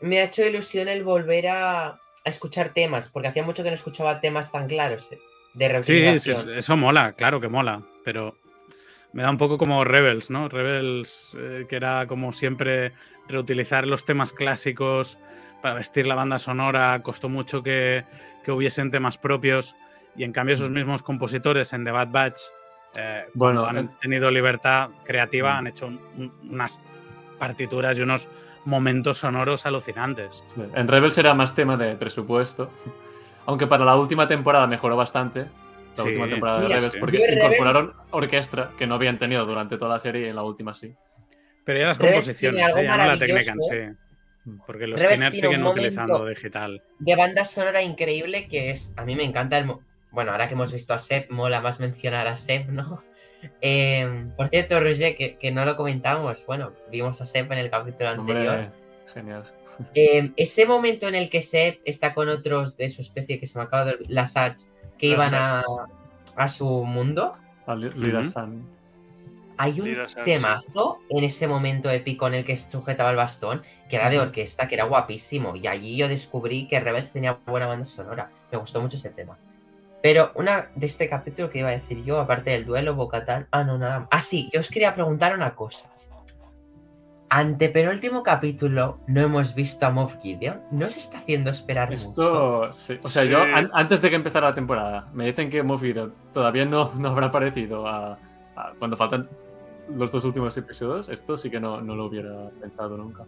Me 0.01 0.19
ha 0.19 0.25
hecho 0.25 0.45
ilusión 0.45 0.89
el 0.89 1.03
volver 1.05 1.49
a, 1.49 1.99
escuchar 2.23 2.75
temas, 2.75 3.09
porque 3.09 3.29
hacía 3.29 3.45
mucho 3.45 3.63
que 3.63 3.71
no 3.71 3.77
escuchaba 3.77 4.21
temas 4.21 4.53
tan 4.53 4.67
claros 4.67 5.09
eh, 5.11 5.19
de 5.55 5.83
Sí, 5.83 6.19
sí, 6.19 6.33
eso 6.55 6.77
mola, 6.77 7.13
claro 7.13 7.41
que 7.41 7.49
mola, 7.49 7.83
pero 8.05 8.37
me 9.15 9.23
da 9.23 9.31
un 9.31 9.39
poco 9.39 9.57
como 9.57 9.85
Rebels, 9.85 10.29
¿no? 10.29 10.49
Rebels, 10.49 11.37
eh, 11.41 11.67
que 11.69 11.77
era 11.77 12.07
como 12.09 12.33
siempre 12.33 12.93
reutilizar 13.29 13.87
los 13.87 14.05
temas 14.05 14.33
clásicos 14.33 15.19
para 15.63 15.77
vestir 15.77 16.07
la 16.07 16.17
banda 16.17 16.41
sonora, 16.41 17.01
costó 17.03 17.29
mucho 17.29 17.63
que, 17.63 18.05
hubiesen 18.49 18.91
temas 18.91 19.17
propios 19.17 19.77
y 20.17 20.25
en 20.25 20.33
cambio 20.33 20.55
esos 20.55 20.71
mismos 20.71 21.03
compositores 21.03 21.73
en 21.73 21.85
The 21.85 21.93
Bad 21.93 22.09
Batch, 22.11 22.41
eh, 22.97 23.25
bueno, 23.35 23.65
han 23.65 23.97
tenido 23.99 24.31
libertad 24.31 24.91
creativa, 25.05 25.57
han 25.59 25.69
hecho 25.69 25.89
unas 26.51 26.81
partituras 27.39 27.97
y 27.99 28.03
unos 28.03 28.29
momentos 28.65 29.19
sonoros 29.19 29.65
alucinantes. 29.65 30.45
En 30.75 30.89
Rebels 30.89 31.17
era 31.19 31.35
más 31.35 31.55
tema 31.55 31.77
de 31.77 31.95
presupuesto, 31.95 32.71
aunque 33.47 33.69
para 33.69 33.85
la 33.85 33.97
última 33.97 34.27
temporada 34.27 34.67
mejoró 34.67 34.97
bastante. 34.97 35.47
La 35.97 36.05
última 36.05 36.29
temporada 36.29 36.61
de 36.63 36.69
Rebels, 36.69 36.97
porque 36.99 37.19
incorporaron 37.19 37.95
orquesta 38.11 38.73
que 38.77 38.87
no 38.87 38.95
habían 38.95 39.19
tenido 39.19 39.45
durante 39.47 39.77
toda 39.77 39.93
la 39.95 39.99
serie 39.99 40.27
y 40.27 40.29
en 40.29 40.37
la 40.37 40.43
última 40.43 40.75
sí. 40.75 40.95
Pero 41.65 41.79
ya 41.79 41.87
las 41.87 41.99
composiciones, 41.99 42.69
¿eh? 42.69 42.85
ya 42.85 42.97
no 42.97 43.07
la 43.07 43.19
técnica 43.19 43.53
en 43.53 43.63
sí. 43.63 43.99
Porque 44.67 44.87
los 44.87 45.01
Skinners 45.01 45.39
siguen 45.39 45.65
utilizando 45.65 46.27
digital. 46.27 46.83
De 46.99 47.17
banda 47.17 47.45
sonora 47.45 47.83
increíble 47.83 48.47
que 48.49 48.71
es. 48.71 48.93
A 48.97 49.05
mí 49.05 49.17
me 49.17 49.25
encanta 49.25 49.59
el. 49.59 49.73
Bueno, 50.11 50.33
ahora 50.33 50.49
que 50.49 50.55
hemos 50.55 50.73
visto 50.73 50.93
a 50.95 50.99
Seb, 50.99 51.31
mola 51.31 51.61
más 51.61 51.81
mencionar 51.81 52.29
a 52.29 52.37
Seb, 52.37 52.69
¿no? 52.69 53.03
Em, 53.61 54.31
por 54.37 54.49
cierto, 54.49 54.81
Roger, 54.81 55.17
que, 55.17 55.51
no 55.53 55.67
lo 55.67 55.77
comentamos. 55.77 56.45
Bueno, 56.47 56.73
vimos 56.91 57.21
a 57.21 57.27
Seb 57.27 57.53
en 57.53 57.59
el 57.59 57.71
capítulo 57.71 58.11
anterior. 58.11 58.73
Genial. 59.13 59.43
Em, 59.95 60.33
ese 60.37 60.67
momento 60.67 61.09
en 61.09 61.15
el 61.15 61.29
que 61.29 61.43
Seb 61.43 61.81
está 61.85 62.15
con 62.15 62.29
otros 62.29 62.77
de 62.77 62.91
su 62.91 63.03
especie 63.03 63.39
que 63.39 63.47
se 63.47 63.59
me 63.59 63.65
acaba 63.65 63.85
de 63.85 63.99
las 64.09 64.37
H, 64.37 64.67
que 64.99 65.09
iban 65.09 65.35
a, 65.35 65.65
a, 66.37 66.49
su 66.49 66.67
mundo. 66.85 67.33
A 67.67 67.75
Lira 67.75 68.25
San. 68.25 68.63
Hay 69.57 69.81
un 69.81 69.97
temazo 70.25 70.99
en 71.09 71.25
ese 71.25 71.47
momento 71.47 71.89
épico 71.91 72.27
en 72.27 72.35
el 72.35 72.45
que 72.45 72.57
sujetaba 72.57 73.11
el 73.11 73.17
bastón, 73.17 73.63
que 73.89 73.97
era 73.97 74.11
de 74.11 74.19
orquesta, 74.19 74.67
que 74.67 74.75
era 74.75 74.85
guapísimo. 74.85 75.55
Y 75.55 75.67
allí 75.67 75.97
yo 75.97 76.09
descubrí 76.09 76.67
que 76.67 76.81
Rebels 76.81 77.13
tenía 77.13 77.39
buena 77.47 77.67
banda 77.67 77.85
sonora. 77.85 78.31
Me 78.51 78.59
gustó 78.59 78.81
mucho 78.81 78.97
ese 78.97 79.11
tema. 79.11 79.39
Pero 80.03 80.33
una 80.35 80.69
de 80.75 80.87
este 80.87 81.09
capítulo 81.09 81.51
que 81.51 81.61
iba 81.61 81.69
a 81.69 81.73
decir 81.73 82.05
yo, 82.05 82.21
aparte 82.21 82.51
del 82.51 82.67
duelo, 82.67 82.95
Bocatán. 82.95 83.47
Ah, 83.51 83.65
no, 83.65 83.79
nada 83.79 84.01
más. 84.01 84.09
Ah, 84.11 84.21
sí, 84.21 84.51
yo 84.53 84.61
os 84.61 84.69
quería 84.69 84.95
preguntar 84.95 85.35
una 85.35 85.55
cosa. 85.55 85.89
Ante 87.37 87.69
penúltimo 87.69 88.23
capítulo 88.23 89.01
no 89.09 89.23
hemos 89.23 89.57
visto 89.57 89.85
a 89.85 89.91
Moff 89.91 90.15
Gideon. 90.23 90.61
¿No 90.71 90.89
se 90.89 91.01
está 91.01 91.19
haciendo 91.19 91.51
esperar 91.51 91.93
Esto, 91.93 92.73
sí. 92.73 92.97
O 93.03 93.09
sea, 93.09 93.25
yo 93.25 93.43
antes 93.73 94.01
de 94.01 94.09
que 94.09 94.15
empezara 94.15 94.51
la 94.51 94.55
temporada, 94.55 95.09
me 95.13 95.27
dicen 95.27 95.51
que 95.51 95.61
Moff 95.65 95.83
Gideon 95.83 96.15
todavía 96.33 96.65
no, 96.65 96.95
no 96.95 97.09
habrá 97.09 97.27
aparecido 97.27 97.89
a, 97.89 98.17
cuando 98.79 98.97
faltan 98.97 99.29
los 99.97 100.13
dos 100.13 100.25
últimos 100.25 100.57
episodios. 100.57 101.09
Esto 101.09 101.37
sí 101.37 101.51
que 101.51 101.59
no, 101.59 101.81
no 101.81 101.97
lo 101.97 102.05
hubiera 102.05 102.51
pensado 102.61 102.97
nunca. 102.97 103.25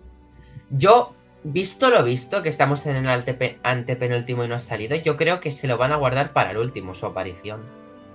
Yo 0.70 1.12
visto 1.42 1.90
lo 1.90 2.04
visto, 2.04 2.44
que 2.44 2.48
estamos 2.48 2.86
en 2.86 3.04
el 3.04 3.24
antepenúltimo 3.64 4.44
y 4.44 4.48
no 4.48 4.54
ha 4.54 4.60
salido, 4.60 4.94
yo 4.94 5.16
creo 5.16 5.40
que 5.40 5.50
se 5.50 5.66
lo 5.66 5.78
van 5.78 5.90
a 5.90 5.96
guardar 5.96 6.32
para 6.32 6.52
el 6.52 6.58
último, 6.58 6.94
su 6.94 7.06
aparición. 7.06 7.60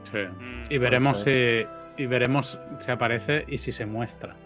Sí. 0.09 0.19
Y 0.69 0.77
veremos 0.77 1.19
si. 1.19 1.65
Y 1.97 2.05
veremos 2.05 2.57
si 2.79 2.91
aparece 2.91 3.43
y 3.49 3.57
si 3.57 3.73
se 3.73 3.85
muestra. 3.85 4.37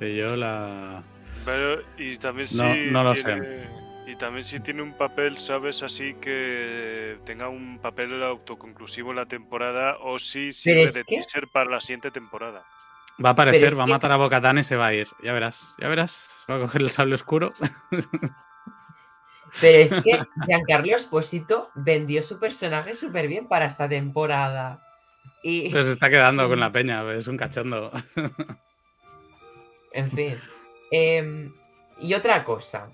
Yo 0.00 0.36
la. 0.36 1.02
Pero, 1.44 1.82
y 1.98 2.16
también 2.16 2.48
no, 2.92 3.04
lo 3.04 3.14
sé. 3.16 3.66
Y 4.06 4.16
también 4.16 4.44
si 4.44 4.60
tiene 4.60 4.82
un 4.82 4.94
papel, 4.94 5.38
¿sabes? 5.38 5.82
Así 5.82 6.14
que 6.14 7.18
tenga 7.24 7.48
un 7.48 7.78
papel 7.78 8.22
autoconclusivo 8.22 9.10
en 9.10 9.16
la 9.16 9.26
temporada 9.26 9.98
o 10.00 10.18
si 10.18 10.52
sirve 10.52 10.90
de 10.90 11.04
teaser 11.04 11.46
para 11.48 11.70
la 11.70 11.80
siguiente 11.80 12.10
temporada. 12.10 12.64
Va 13.24 13.30
a 13.30 13.32
aparecer, 13.32 13.78
va 13.78 13.84
a 13.84 13.86
matar 13.86 14.12
a 14.12 14.16
Bocatán 14.16 14.58
y 14.58 14.64
se 14.64 14.76
va 14.76 14.86
a 14.86 14.94
ir. 14.94 15.08
Ya 15.22 15.32
verás, 15.32 15.74
ya 15.78 15.88
verás. 15.88 16.28
Se 16.44 16.52
va 16.52 16.58
a 16.58 16.62
coger 16.62 16.82
el 16.82 16.90
sable 16.90 17.14
oscuro. 17.14 17.52
Pero 19.60 19.78
es 19.78 19.92
que 20.02 20.24
Giancarlo 20.46 20.96
Esposito 20.96 21.70
vendió 21.74 22.22
su 22.22 22.38
personaje 22.38 22.94
súper 22.94 23.28
bien 23.28 23.48
para 23.48 23.66
esta 23.66 23.88
temporada. 23.88 24.80
Y... 25.42 25.70
Pero 25.70 25.82
se 25.82 25.92
está 25.92 26.08
quedando 26.08 26.48
con 26.48 26.60
la 26.60 26.72
peña, 26.72 27.08
es 27.12 27.26
un 27.26 27.36
cachondo. 27.36 27.90
En 29.92 30.10
fin. 30.10 30.36
Em, 30.90 31.52
y 32.00 32.14
otra 32.14 32.44
cosa. 32.44 32.88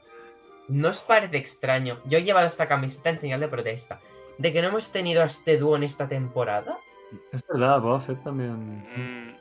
¿No 0.68 0.88
os 0.88 1.00
parece 1.00 1.36
extraño? 1.36 1.98
Yo 2.06 2.18
he 2.18 2.24
llevado 2.24 2.46
esta 2.46 2.66
camiseta 2.66 3.10
en 3.10 3.20
señal 3.20 3.40
de 3.40 3.48
protesta. 3.48 4.00
¿De 4.38 4.52
que 4.52 4.60
no 4.60 4.68
hemos 4.68 4.90
tenido 4.90 5.22
a 5.22 5.26
este 5.26 5.56
dúo 5.56 5.76
en 5.76 5.84
esta 5.84 6.08
temporada? 6.08 6.76
Es 7.32 7.46
verdad, 7.46 7.80
Buffett 7.80 8.22
también. 8.22 8.84
Mm. 8.96 9.36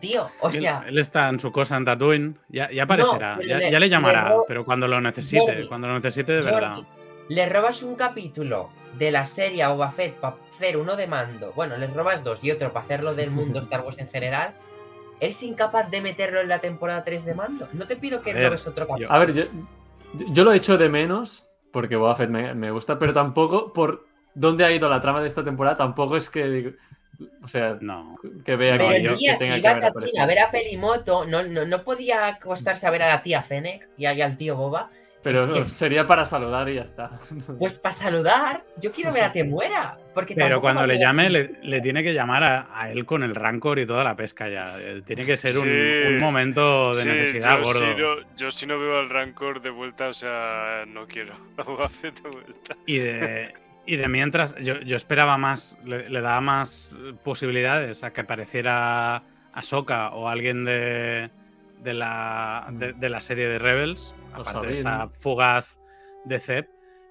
Tío, 0.00 0.26
o 0.40 0.50
sea. 0.50 0.84
Él, 0.86 0.98
está 0.98 1.28
en 1.28 1.40
su 1.40 1.50
cosa 1.50 1.76
en 1.76 1.84
Tatooine. 1.84 2.38
Ya, 2.48 2.68
aparecerá. 2.82 3.38
ya, 3.44 3.80
le, 3.80 3.88
llamará, 3.88 4.34
pero 4.46 4.64
cuando 4.64 4.86
lo 4.86 5.00
necesite. 5.00 5.66
cuando 5.66 5.88
lo 5.88 5.94
necesite 5.94 6.32
de 6.32 6.42
verdad. 6.42 6.78
Le 7.28 7.46
robas 7.48 7.82
un 7.82 7.94
capítulo 7.94 8.70
de 8.96 9.10
la 9.10 9.26
serie 9.26 9.62
a 9.62 9.68
Boba 9.68 9.90
Fett 9.90 10.14
para 10.14 10.36
hacer 10.54 10.76
uno 10.76 10.96
de 10.96 11.06
mando. 11.06 11.52
Bueno, 11.54 11.76
le 11.76 11.86
robas 11.88 12.24
dos 12.24 12.38
y 12.42 12.50
otro 12.50 12.72
para 12.72 12.84
hacerlo 12.84 13.14
del 13.14 13.30
mundo 13.30 13.58
Star 13.62 13.82
Wars 13.82 13.98
en 13.98 14.08
general. 14.08 14.54
¿Eres 15.20 15.42
incapaz 15.42 15.90
de 15.90 16.00
meterlo 16.00 16.40
en 16.40 16.48
la 16.48 16.60
temporada 16.60 17.04
3 17.04 17.24
de 17.24 17.34
mando? 17.34 17.68
No 17.72 17.86
te 17.86 17.96
pido 17.96 18.22
que 18.22 18.32
robes 18.32 18.66
otro 18.66 18.86
capítulo. 18.86 19.12
A 19.12 19.18
ver, 19.18 19.32
yo, 19.32 19.44
yo, 20.14 20.44
lo 20.44 20.52
he 20.52 20.56
hecho 20.56 20.78
de 20.78 20.88
menos 20.88 21.44
porque 21.72 21.96
Boba 21.96 22.16
Fett 22.16 22.30
me, 22.30 22.54
me 22.54 22.70
gusta, 22.70 22.98
pero 22.98 23.12
tampoco 23.12 23.72
por 23.72 24.06
dónde 24.34 24.64
ha 24.64 24.72
ido 24.72 24.88
la 24.88 25.00
trama 25.00 25.20
de 25.20 25.26
esta 25.26 25.44
temporada. 25.44 25.76
Tampoco 25.76 26.16
es 26.16 26.30
que 26.30 26.76
o 27.42 27.48
sea, 27.48 27.78
no. 27.80 28.16
que 28.44 28.56
vea 28.56 28.78
que, 28.78 29.02
yo, 29.02 29.16
que 29.18 29.34
tenga 29.38 29.56
que 29.56 29.62
ver 29.62 30.20
a, 30.20 30.26
ver 30.26 30.38
a 30.38 30.50
Pelimoto, 30.50 31.24
no, 31.26 31.42
no, 31.42 31.64
no, 31.64 31.82
podía 31.82 32.26
acostarse 32.26 32.86
a 32.86 32.90
ver 32.90 33.02
a 33.02 33.08
la 33.08 33.22
tía 33.22 33.42
Fennec 33.42 33.88
y 33.96 34.06
al 34.06 34.36
tío 34.36 34.56
Boba. 34.56 34.90
Pero 35.22 35.66
sería 35.66 36.06
para 36.06 36.24
saludar 36.24 36.68
y 36.68 36.74
ya 36.74 36.82
está. 36.82 37.10
Pues 37.58 37.78
para 37.78 37.92
saludar, 37.92 38.64
yo 38.80 38.92
quiero 38.92 39.12
ver 39.12 39.24
a 39.24 39.32
que 39.32 39.44
muera. 39.44 39.98
Porque 40.14 40.34
Pero 40.34 40.60
cuando 40.60 40.86
le 40.86 40.98
llame, 40.98 41.28
le, 41.28 41.80
tiene 41.80 42.02
que 42.02 42.14
llamar 42.14 42.42
a, 42.44 42.90
él 42.90 43.04
con 43.04 43.22
el 43.22 43.34
rancor 43.34 43.78
y 43.78 43.86
toda 43.86 44.04
la 44.04 44.16
pesca 44.16 44.48
ya. 44.48 44.76
Eh, 44.78 45.02
tiene 45.04 45.24
que 45.24 45.36
ser 45.36 45.56
un, 45.58 46.18
momento 46.18 46.94
de 46.94 47.04
necesidad 47.04 47.62
gordo. 47.62 48.24
yo 48.36 48.50
si 48.50 48.66
no 48.66 48.78
veo 48.78 48.98
al 48.98 49.10
rancor 49.10 49.60
de 49.60 49.70
vuelta, 49.70 50.08
o 50.08 50.14
sea, 50.14 50.84
no 50.86 51.06
quiero 51.06 51.34
a 51.56 51.62
Boba 51.62 51.90
de 52.02 52.10
vuelta. 52.10 52.76
Y 52.86 52.98
de, 52.98 53.54
y 53.88 53.96
de 53.96 54.08
mientras, 54.08 54.54
yo, 54.56 54.96
esperaba 54.96 55.38
más, 55.38 55.78
le, 55.84 56.20
daba 56.20 56.40
más 56.40 56.92
posibilidades 57.24 58.04
a 58.04 58.12
que 58.12 58.20
apareciera 58.20 59.22
Ahsoka 59.54 60.10
o 60.10 60.28
alguien 60.28 60.66
de, 60.66 61.30
de, 61.82 61.94
la, 61.94 62.68
de, 62.72 63.08
la 63.08 63.20
serie 63.20 63.48
de 63.48 63.58
Rebels, 63.58 64.14
aparte 64.32 64.68
de 64.68 64.72
esta 64.74 65.08
fugaz 65.08 65.78
de 66.24 66.38
Zep, 66.40 66.68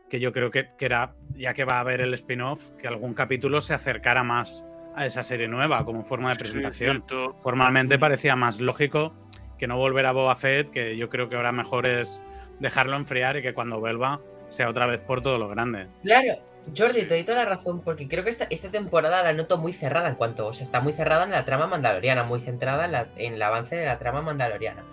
que 0.10 0.20
yo 0.20 0.32
creo 0.32 0.52
que, 0.52 0.70
que, 0.78 0.86
era, 0.86 1.16
ya 1.36 1.54
que 1.54 1.66
va 1.66 1.78
a 1.78 1.80
haber 1.82 2.02
el 2.02 2.14
spin-off, 2.14 2.72
que 2.72 2.88
algún 2.88 3.14
capítulo 3.14 3.62
se 3.62 3.74
acercara 3.74 4.24
más 4.24 4.66
a 4.96 5.06
esa 5.06 5.22
serie 5.22 5.48
nueva 5.48 5.86
como 5.86 6.04
forma 6.04 6.32
de 6.32 6.38
presentación. 6.38 7.04
Formalmente 7.40 8.00
parecía 8.00 8.36
más 8.36 8.60
lógico 8.60 9.14
que 9.58 9.68
no 9.68 9.78
volver 9.78 10.06
a 10.08 10.12
Boba 10.12 10.36
Fett, 10.36 10.72
que 10.72 10.98
yo 10.98 11.10
creo 11.10 11.30
que 11.30 11.36
ahora 11.36 11.52
mejor 11.52 11.88
es 11.88 12.22
dejarlo 12.60 12.96
enfriar 12.98 13.38
y 13.38 13.42
que 13.42 13.54
cuando 13.54 13.80
vuelva 13.80 14.22
sea 14.50 14.70
otra 14.70 14.88
vez 14.88 15.02
por 15.02 15.22
todo 15.22 15.38
lo 15.38 15.50
grande. 15.50 15.88
Claro, 16.04 16.42
Jordi, 16.76 17.04
te 17.04 17.08
doy 17.08 17.24
toda 17.24 17.40
la 17.40 17.46
razón, 17.46 17.82
porque 17.82 18.08
creo 18.08 18.24
que 18.24 18.30
esta, 18.30 18.48
esta, 18.50 18.70
temporada 18.70 19.24
la 19.24 19.34
noto 19.34 19.58
muy 19.58 19.74
cerrada 19.74 20.10
en 20.10 20.16
cuanto. 20.16 20.48
O 20.48 20.54
sea, 20.54 20.66
está 20.66 20.82
muy 20.82 20.94
cerrada 20.94 21.24
en 21.24 21.32
la 21.32 21.46
trama 21.46 21.68
mandaloriana, 21.68 22.24
muy 22.24 22.40
centrada 22.42 23.08
en, 23.16 23.34
el 23.34 23.42
avance 23.42 23.76
de 23.76 23.86
la 23.86 24.00
trama 24.00 24.22
mandaloriana. 24.22 24.84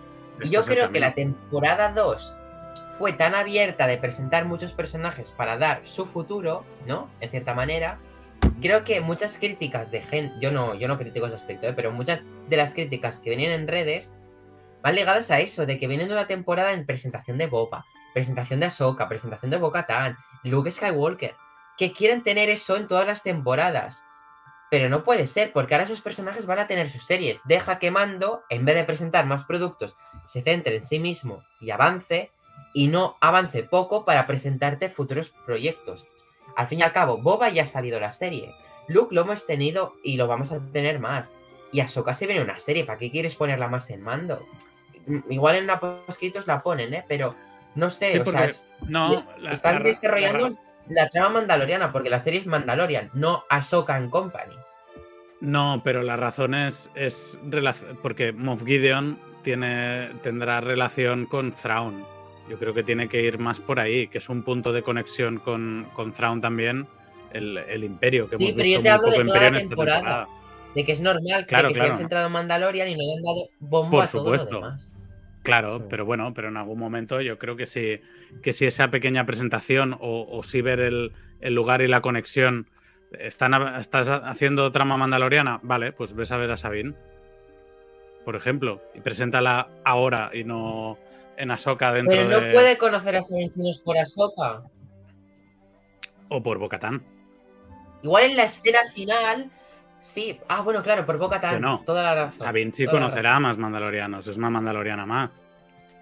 Y 0.42 0.48
yo 0.48 0.62
creo 0.62 0.90
que 0.90 1.01
la 1.01 1.14
temporada 1.14 1.90
2 1.92 2.36
fue 2.92 3.12
tan 3.12 3.34
abierta 3.34 3.86
de 3.86 3.98
presentar 3.98 4.44
muchos 4.44 4.72
personajes 4.72 5.30
para 5.30 5.59
dar 5.59 5.80
su 5.84 6.06
futuro, 6.06 6.64
¿no? 6.86 7.09
En 7.20 7.30
cierta 7.30 7.55
manera. 7.55 7.98
Creo 8.60 8.84
que 8.84 9.01
muchas 9.01 9.38
críticas 9.38 9.90
de 9.90 10.02
gente. 10.02 10.34
Yo 10.40 10.51
no, 10.51 10.74
yo 10.74 10.86
no 10.86 10.98
critico 10.98 11.26
ese 11.26 11.36
aspecto, 11.36 11.66
¿eh? 11.66 11.72
pero 11.74 11.92
muchas 11.92 12.24
de 12.48 12.56
las 12.56 12.74
críticas 12.74 13.20
que 13.20 13.30
venían 13.30 13.52
en 13.52 13.68
redes 13.68 14.12
van 14.82 14.94
ligadas 14.94 15.30
a 15.30 15.40
eso, 15.40 15.66
de 15.66 15.78
que 15.78 15.88
vienen 15.88 16.09
de 16.09 16.14
una 16.14 16.26
temporada 16.26 16.72
en 16.72 16.84
presentación 16.84 17.38
de 17.38 17.46
Boba, 17.46 17.84
presentación 18.12 18.60
de 18.60 18.66
Ahsoka, 18.66 19.09
presentación 19.09 19.51
de 19.51 19.56
Bo-Katan, 19.56 20.16
Luke 20.44 20.70
Skywalker 20.70 21.34
que 21.76 21.92
quieren 21.92 22.22
tener 22.22 22.48
eso 22.48 22.76
en 22.76 22.88
todas 22.88 23.06
las 23.06 23.22
temporadas. 23.22 24.05
Pero 24.70 24.88
no 24.88 25.05
puede 25.05 25.26
ser, 25.26 25.52
porque 25.52 25.74
ahora 25.74 25.84
esos 25.84 26.01
personajes 26.01 26.46
van 26.46 26.59
a 26.59 26.66
tener 26.66 26.90
sus 26.90 27.05
series. 27.05 27.40
Deja 27.44 27.78
que 27.78 27.90
Mando, 27.90 28.42
en 28.48 28.64
vez 28.64 28.74
de 28.74 28.84
presentar 28.84 29.26
más 29.26 29.44
productos, 29.44 29.96
se 30.26 30.42
centre 30.42 30.76
en 30.76 30.86
sí 30.86 30.98
mismo 30.98 31.44
y 31.60 31.70
avance, 31.70 32.32
y 32.72 32.88
no 32.88 33.16
avance 33.20 33.62
poco 33.62 34.05
para 34.05 34.26
presentarte 34.26 34.88
futuros 34.88 35.30
proyectos. 35.46 36.05
Al 36.56 36.66
fin 36.66 36.80
y 36.80 36.82
al 36.82 36.92
cabo, 36.92 37.18
Boba 37.18 37.48
ya 37.48 37.62
ha 37.62 37.66
salido 37.66 38.01
la 38.01 38.12
serie. 38.12 38.55
Luke 38.88 39.14
lo 39.14 39.22
hemos 39.22 39.46
tenido 39.46 39.94
y 40.02 40.16
lo 40.16 40.26
vamos 40.26 40.52
a 40.52 40.59
tener 40.72 40.98
más. 40.98 41.30
Y 41.72 41.80
Ahsoka 41.80 42.14
se 42.14 42.26
viene 42.26 42.42
una 42.42 42.59
serie, 42.59 42.84
¿para 42.84 42.98
qué 42.98 43.10
quieres 43.10 43.34
ponerla 43.34 43.68
más 43.68 43.90
en 43.90 44.02
mando? 44.02 44.44
Igual 45.28 45.56
en 45.56 45.66
la 45.66 45.80
poscritos 45.80 46.46
la 46.46 46.62
ponen, 46.62 46.94
¿eh? 46.94 47.05
Pero 47.09 47.34
no 47.74 47.90
sé, 47.90 48.20
o 48.20 48.24
sea, 48.24 48.51
no, 48.86 49.22
están 49.51 49.82
desarrollando 49.82 50.51
la 50.51 50.56
trama 51.11 51.31
mandaloriana, 51.31 51.93
porque 51.93 52.11
la 52.11 52.20
serie 52.20 52.40
es 52.40 52.47
Mandalorian, 52.47 53.11
no 53.15 53.44
Ahsoka 53.48 53.94
and 53.94 54.11
Company. 54.11 54.55
No, 55.40 55.82
pero 55.85 56.02
la 56.02 56.16
razón 56.16 56.55
es, 56.55 56.90
es 56.94 57.39
porque 58.02 58.32
Moff 58.32 58.65
Gideon 58.65 59.19
tiene, 59.43 60.11
tendrá 60.23 60.61
relación 60.61 61.27
con 61.27 61.52
Thrawn. 61.52 62.05
Yo 62.48 62.59
creo 62.59 62.74
que 62.74 62.82
tiene 62.82 63.09
que 63.09 63.23
ir 63.23 63.39
más 63.39 63.61
por 63.61 63.78
ahí, 63.78 64.09
que 64.09 64.19
es 64.19 64.28
un 64.28 64.43
punto 64.43 64.73
de 64.73 64.82
conexión 64.82 65.39
con, 65.39 65.86
con 65.94 66.12
Thrawn 66.12 66.40
también, 66.40 66.86
el, 67.32 67.85
Imperio, 67.85 68.28
que 68.28 68.36
hemos 68.36 68.55
visto 68.55 68.81
muy 68.81 68.98
poco 68.98 69.20
Imperio 69.20 69.48
en 69.48 69.56
esta 69.56 69.69
temporada. 69.69 70.28
De 70.74 70.85
que 70.85 70.93
es 70.93 71.01
normal 71.01 71.47
que, 71.47 71.56
se 71.56 71.81
hayan 71.81 71.98
centrado 71.98 72.27
en 72.27 72.32
Mandalorian 72.32 72.89
y 72.89 72.97
no 72.97 73.02
hayan 73.02 73.23
dado 73.23 73.48
bomba 73.61 73.90
por 73.90 74.06
supuesto. 74.06 74.77
Claro, 75.45 75.87
pero 75.91 76.07
bueno, 76.07 76.33
pero 76.33 76.49
en 76.49 76.57
algún 76.57 76.79
momento 76.79 77.21
yo 77.21 77.39
creo 77.39 77.55
que 77.55 77.66
si, 77.66 78.01
que 78.43 78.55
si 78.55 78.65
esa 78.65 78.91
pequeña 78.91 79.27
presentación 79.27 79.95
o, 80.01 80.43
si 80.43 80.62
ver 80.62 80.81
el, 80.81 81.12
lugar 81.43 81.83
y 81.83 81.87
la 81.87 82.01
conexión 82.01 82.71
están, 83.12 83.53
estás 83.79 84.09
haciendo 84.09 84.73
trama 84.73 84.97
mandaloriana, 84.97 85.61
vale, 85.62 85.93
pues 85.93 86.15
ves 86.15 86.33
a 86.33 86.39
ver 86.39 86.51
a 86.51 86.57
Sabine, 86.57 86.95
por 88.25 88.37
ejemplo, 88.37 88.81
y 88.95 89.01
preséntala 89.01 89.69
ahora 89.85 90.31
y 90.33 90.45
no 90.45 90.99
en 91.37 91.51
Ahsoka 91.51 91.93
dentro 91.93 92.16
pero 92.16 92.41
no 92.41 92.53
puede 92.53 92.79
conocer 92.79 93.16
a 93.16 93.23
Sabine 93.23 93.53
si 93.53 93.61
no 93.61 93.71
es 93.71 93.81
por 93.81 93.99
Ahsoka. 93.99 94.62
O 96.31 96.43
por 96.43 96.57
Bocatán. 96.57 97.05
Igual 98.03 98.25
en 98.25 98.37
la 98.37 98.45
escena 98.45 98.81
final 98.95 99.51
Sí, 100.05 100.39
ah, 100.48 100.60
bueno, 100.60 100.82
claro, 100.82 101.06
por 101.06 101.16
Boca 101.16 101.59
no. 101.59 101.81
toda 101.81 102.02
la 102.02 102.14
razón. 102.14 102.40
Sabine 102.40 102.72
sí 102.72 102.86
conocerá 102.86 103.40
más 103.40 103.56
mandalorianos, 103.56 104.28
es 104.28 104.36
una 104.36 104.51
mandaloriana 104.51 105.06
más. 105.06 105.31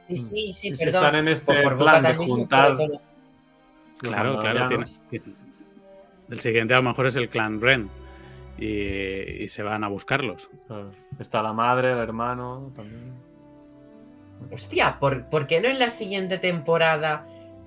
Sí, 0.08 0.18
sí, 0.18 0.52
sí, 0.52 0.70
perdón. 0.72 1.04
están 1.04 1.14
en 1.14 1.28
este 1.28 1.62
plan 1.70 2.02
de 2.02 2.14
juntar. 2.16 2.76
Claro, 3.98 4.40
claro, 4.40 4.66
tiene, 4.66 4.84
El 6.28 6.40
siguiente 6.40 6.74
a 6.74 6.78
lo 6.78 6.82
mejor 6.82 7.06
es 7.06 7.16
el 7.16 7.28
clan 7.28 7.60
Ren. 7.60 7.88
Y, 8.58 9.48
se 9.48 9.62
van 9.62 9.84
a 9.84 9.88
buscarlos. 9.88 10.50
Está 11.18 11.42
la 11.42 11.52
madre, 11.52 11.92
el 11.92 11.98
hermano 11.98 12.70
también. 12.74 13.14
Hostia, 14.52 14.98
¿por, 14.98 15.26
¿por, 15.26 15.46
qué 15.46 15.60
no 15.60 15.68
en 15.68 15.78
la 15.78 15.88
siguiente 15.88 16.38
temporada 16.38 17.24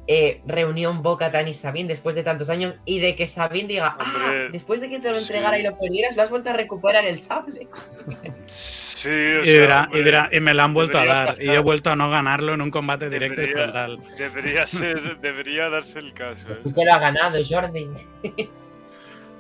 eh, 0.08 0.42
reunión 0.46 1.02
Boca 1.02 1.32
Tan 1.32 1.48
y 1.48 1.54
Sabine 1.54 1.90
después 1.90 2.16
de 2.16 2.24
tantos 2.24 2.50
años 2.50 2.76
y 2.86 3.00
de 3.00 3.16
que 3.16 3.26
Sabine 3.26 3.68
diga, 3.68 3.98
ah, 4.00 4.48
después 4.52 4.80
de 4.82 4.90
que 4.90 5.00
te 5.00 5.10
lo 5.10 5.18
entregara 5.18 5.58
y 5.58 5.64
lo 5.64 5.78
perdieras, 5.78 6.16
lo 6.16 6.22
has 6.22 6.30
vuelto 6.30 6.52
a 6.52 6.54
recuperar 6.54 7.06
el 7.06 7.22
sable. 7.22 7.68
Sí, 9.06 9.12
y, 9.12 10.40
me 10.40 10.54
lo 10.54 10.64
han 10.64 10.74
vuelto 10.74 10.98
a 10.98 11.06
dar 11.06 11.36
y 11.40 11.50
he 11.50 11.60
vuelto 11.60 11.92
a 11.92 11.96
no 11.96 12.10
ganarlo 12.10 12.54
en 12.54 12.62
un 12.62 12.72
combate 12.72 13.08
directo 13.08 13.44
y 13.44 13.48
frontal. 13.48 14.00
Debería, 14.18 14.66
ser, 14.68 15.20
debería 15.20 15.70
darse 15.70 16.00
el 16.00 16.14
caso. 16.14 16.48
¿eh? 16.52 16.60
que 16.64 16.86
lo 16.86 16.94
ha 16.94 16.98
ganado, 16.98 17.38
Jordi. 17.48 17.88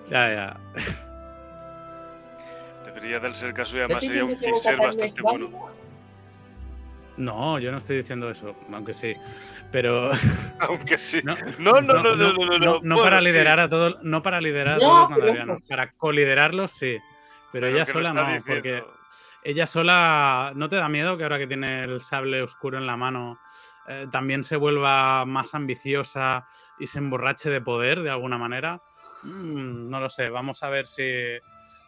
ya, 0.09 0.33
ya. 0.33 0.57
Debería 2.85 3.19
darse 3.19 3.47
el 3.47 3.53
caso 3.53 3.77
y 3.77 3.79
además 3.79 4.05
sería 4.05 4.25
un 4.25 4.37
teaser 4.37 4.77
bastante 4.77 5.21
bueno. 5.21 5.49
No, 7.17 7.59
yo 7.59 7.71
no 7.71 7.77
estoy 7.77 7.97
diciendo 7.97 8.29
eso, 8.29 8.55
aunque 8.71 8.93
sí. 8.93 9.15
Pero. 9.71 10.11
Aunque 10.59 10.97
sí. 10.97 11.21
No, 11.23 11.35
no, 11.59 11.81
no, 11.81 12.03
no, 12.03 12.15
no. 12.15 12.59
No, 12.59 12.79
no, 12.81 12.97
para 12.97 13.21
liderar 13.21 13.59
a 13.59 13.69
todos, 13.69 13.97
no 14.03 14.21
para 14.21 14.41
liderar 14.41 14.75
a 14.75 14.79
todos 14.79 14.99
los 14.99 15.09
mandalorianos. 15.09 15.61
Para 15.63 15.91
coliderarlos, 15.91 16.71
sí. 16.71 16.97
Pero, 17.51 17.67
ella 17.67 17.85
sola 17.85 18.13
no, 18.13 18.43
porque 18.45 18.83
ella 19.43 19.67
sola. 19.67 20.51
¿No 20.55 20.69
te 20.69 20.75
da 20.75 20.89
miedo 20.89 21.17
que 21.17 21.23
ahora 21.23 21.37
que 21.37 21.47
tiene 21.47 21.83
el 21.83 22.01
sable 22.01 22.41
oscuro 22.41 22.77
en 22.77 22.87
la 22.87 22.97
mano 22.97 23.39
eh, 23.87 24.07
también 24.11 24.43
se 24.43 24.55
vuelva 24.55 25.25
más 25.25 25.53
ambiciosa 25.55 26.47
y 26.79 26.87
se 26.87 26.99
emborrache 26.99 27.49
de 27.49 27.61
poder 27.61 28.01
de 28.01 28.09
alguna 28.09 28.37
manera? 28.37 28.81
Mm, 29.23 29.89
no 29.89 29.99
lo 29.99 30.09
sé. 30.09 30.29
Vamos 30.29 30.63
a 30.63 30.69
ver 30.69 30.85
si, 30.85 31.37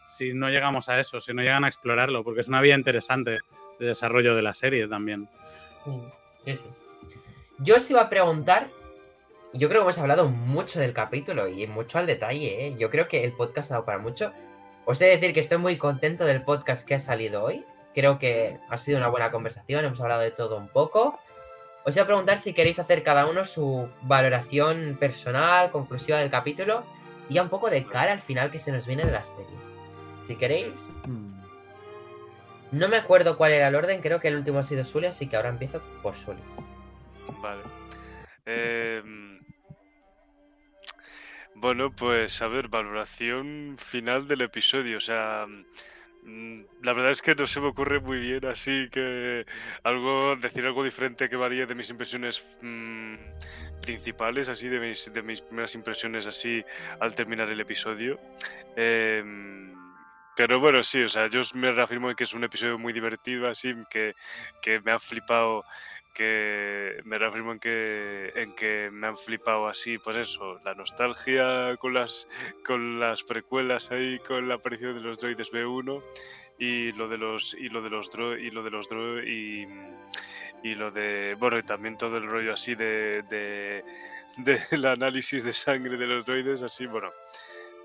si 0.06 0.32
no 0.32 0.48
llegamos 0.48 0.88
a 0.88 0.98
eso, 0.98 1.20
si 1.20 1.34
no 1.34 1.42
llegan 1.42 1.64
a 1.64 1.68
explorarlo, 1.68 2.24
porque 2.24 2.40
es 2.40 2.48
una 2.48 2.60
vía 2.60 2.74
interesante 2.74 3.40
de 3.78 3.86
desarrollo 3.86 4.34
de 4.34 4.42
la 4.42 4.54
serie 4.54 4.86
también. 4.88 5.28
Sí, 6.44 6.56
sí. 6.56 6.64
Yo 7.58 7.76
os 7.76 7.90
iba 7.90 8.02
a 8.02 8.08
preguntar, 8.08 8.68
yo 9.52 9.68
creo 9.68 9.80
que 9.80 9.84
hemos 9.84 9.98
hablado 9.98 10.28
mucho 10.28 10.78
del 10.78 10.92
capítulo 10.92 11.48
y 11.48 11.66
mucho 11.66 11.98
al 11.98 12.06
detalle, 12.06 12.66
¿eh? 12.66 12.76
yo 12.78 12.90
creo 12.90 13.08
que 13.08 13.24
el 13.24 13.32
podcast 13.32 13.70
ha 13.70 13.74
dado 13.74 13.84
para 13.84 13.98
mucho. 13.98 14.32
Os 14.84 15.00
he 15.00 15.06
de 15.06 15.10
decir 15.12 15.34
que 15.34 15.40
estoy 15.40 15.58
muy 15.58 15.76
contento 15.76 16.24
del 16.24 16.42
podcast 16.42 16.86
que 16.86 16.94
ha 16.94 17.00
salido 17.00 17.44
hoy. 17.44 17.64
Creo 17.94 18.18
que 18.18 18.58
ha 18.68 18.78
sido 18.78 18.98
una 18.98 19.08
buena 19.08 19.30
conversación, 19.30 19.84
hemos 19.84 20.00
hablado 20.00 20.20
de 20.20 20.30
todo 20.30 20.56
un 20.56 20.68
poco. 20.68 21.18
Os 21.84 21.96
iba 21.96 22.04
a 22.04 22.06
preguntar 22.06 22.38
si 22.38 22.52
queréis 22.52 22.78
hacer 22.78 23.02
cada 23.02 23.26
uno 23.26 23.44
su 23.44 23.88
valoración 24.02 24.96
personal, 25.00 25.70
conclusiva 25.70 26.18
del 26.18 26.30
capítulo 26.30 26.84
y 27.28 27.34
ya 27.34 27.42
un 27.42 27.48
poco 27.48 27.70
de 27.70 27.84
cara 27.84 28.12
al 28.12 28.20
final 28.20 28.50
que 28.50 28.58
se 28.58 28.72
nos 28.72 28.86
viene 28.86 29.04
de 29.04 29.12
la 29.12 29.24
serie. 29.24 29.56
Si 30.26 30.36
queréis. 30.36 30.74
Hmm. 31.06 31.37
No 32.70 32.88
me 32.88 32.96
acuerdo 32.96 33.36
cuál 33.36 33.52
era 33.52 33.68
el 33.68 33.74
orden, 33.74 34.00
creo 34.00 34.20
que 34.20 34.28
el 34.28 34.36
último 34.36 34.58
ha 34.58 34.62
sido 34.62 34.84
Sully, 34.84 35.06
así 35.06 35.26
que 35.26 35.36
ahora 35.36 35.48
empiezo 35.48 35.82
por 36.02 36.14
Sully. 36.14 36.42
Vale. 37.40 37.62
Em, 38.44 39.40
bueno, 41.54 41.90
pues 41.94 42.40
a 42.42 42.48
ver, 42.48 42.68
valoración 42.68 43.76
final 43.78 44.28
del 44.28 44.42
episodio. 44.42 44.98
O 44.98 45.00
sea, 45.00 45.46
mm, 46.22 46.60
la 46.82 46.92
verdad 46.92 47.10
es 47.10 47.22
que 47.22 47.34
no 47.34 47.46
se 47.46 47.60
me 47.60 47.68
ocurre 47.68 48.00
muy 48.00 48.20
bien, 48.20 48.44
así 48.46 48.88
que 48.90 49.46
algo, 49.82 50.36
decir 50.36 50.66
algo 50.66 50.84
diferente 50.84 51.28
que 51.28 51.36
varíe 51.36 51.66
de 51.66 51.74
mis 51.74 51.88
impresiones 51.88 52.44
mm, 52.60 53.14
principales, 53.80 54.48
así 54.50 54.68
de 54.68 54.78
mis, 54.78 55.12
de 55.12 55.22
mis 55.22 55.40
primeras 55.40 55.74
impresiones 55.74 56.26
así 56.26 56.64
al 57.00 57.14
terminar 57.14 57.48
el 57.48 57.60
episodio. 57.60 58.20
Eh, 58.76 59.57
pero 60.38 60.60
bueno, 60.60 60.84
sí, 60.84 61.02
o 61.02 61.08
sea, 61.08 61.26
yo 61.26 61.40
me 61.54 61.72
reafirmo 61.72 62.10
en 62.10 62.14
que 62.14 62.22
es 62.22 62.32
un 62.32 62.44
episodio 62.44 62.78
muy 62.78 62.92
divertido, 62.92 63.48
así 63.48 63.74
que, 63.90 64.14
que 64.62 64.80
me 64.82 64.92
ha 64.92 65.00
flipado, 65.00 65.64
que 66.14 67.00
me 67.04 67.18
reafirmo 67.18 67.50
en 67.50 67.58
que, 67.58 68.32
en 68.36 68.54
que 68.54 68.88
me 68.92 69.08
han 69.08 69.16
flipado 69.16 69.66
así, 69.66 69.98
pues 69.98 70.16
eso, 70.16 70.60
la 70.64 70.76
nostalgia 70.76 71.76
con 71.78 71.92
las, 71.92 72.28
con 72.64 73.00
las 73.00 73.24
precuelas 73.24 73.90
ahí, 73.90 74.20
con 74.20 74.46
la 74.46 74.54
aparición 74.54 74.94
de 74.94 75.00
los 75.00 75.18
droides 75.18 75.50
B1 75.50 76.04
y 76.56 76.92
lo 76.92 77.08
de 77.08 77.18
los, 77.18 77.54
y 77.54 77.68
lo 77.68 77.82
de 77.82 77.90
los 77.90 78.08
y 78.38 78.50
lo 78.52 78.62
de 78.62 78.70
los 78.70 78.86
y, 79.26 79.66
y 80.62 80.74
lo 80.76 80.92
de, 80.92 81.34
bueno, 81.40 81.58
y 81.58 81.64
también 81.64 81.96
todo 81.96 82.16
el 82.16 82.28
rollo 82.28 82.52
así 82.52 82.76
de, 82.76 83.24
de 83.28 83.82
del 84.70 84.86
análisis 84.86 85.42
de 85.42 85.52
sangre 85.52 85.96
de 85.96 86.06
los 86.06 86.24
droides, 86.24 86.62
así, 86.62 86.86
bueno, 86.86 87.10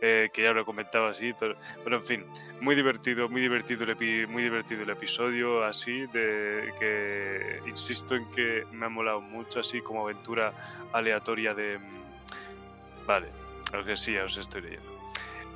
eh, 0.06 0.32
que 0.34 0.42
ya 0.42 0.52
lo 0.52 0.66
comentaba 0.66 1.12
así, 1.12 1.34
pero, 1.40 1.56
en 1.86 2.04
fin, 2.04 2.26
muy 2.60 2.76
divertido, 2.76 3.30
muy 3.30 3.40
divertido, 3.40 3.86
el 3.86 4.28
muy 4.28 4.44
divertido 4.44 4.84
el 4.84 4.90
episodio, 4.90 5.64
así, 5.64 6.08
de 6.08 6.74
que 6.78 7.62
insisto 7.70 8.14
en 8.14 8.30
que 8.30 8.66
me 8.74 8.88
ha 8.88 8.90
molado 8.90 9.22
mucho, 9.22 9.62
así 9.62 9.80
como 9.80 10.02
aventura 10.02 10.54
aleatoria 10.92 11.54
de... 11.54 11.80
Mm, 11.80 13.06
vale, 13.08 13.28
lo 13.72 13.86
que 13.86 13.96
sí, 13.96 14.12
ya 14.12 14.26
os 14.26 14.36
estoy 14.36 14.64
leyendo. 14.64 14.92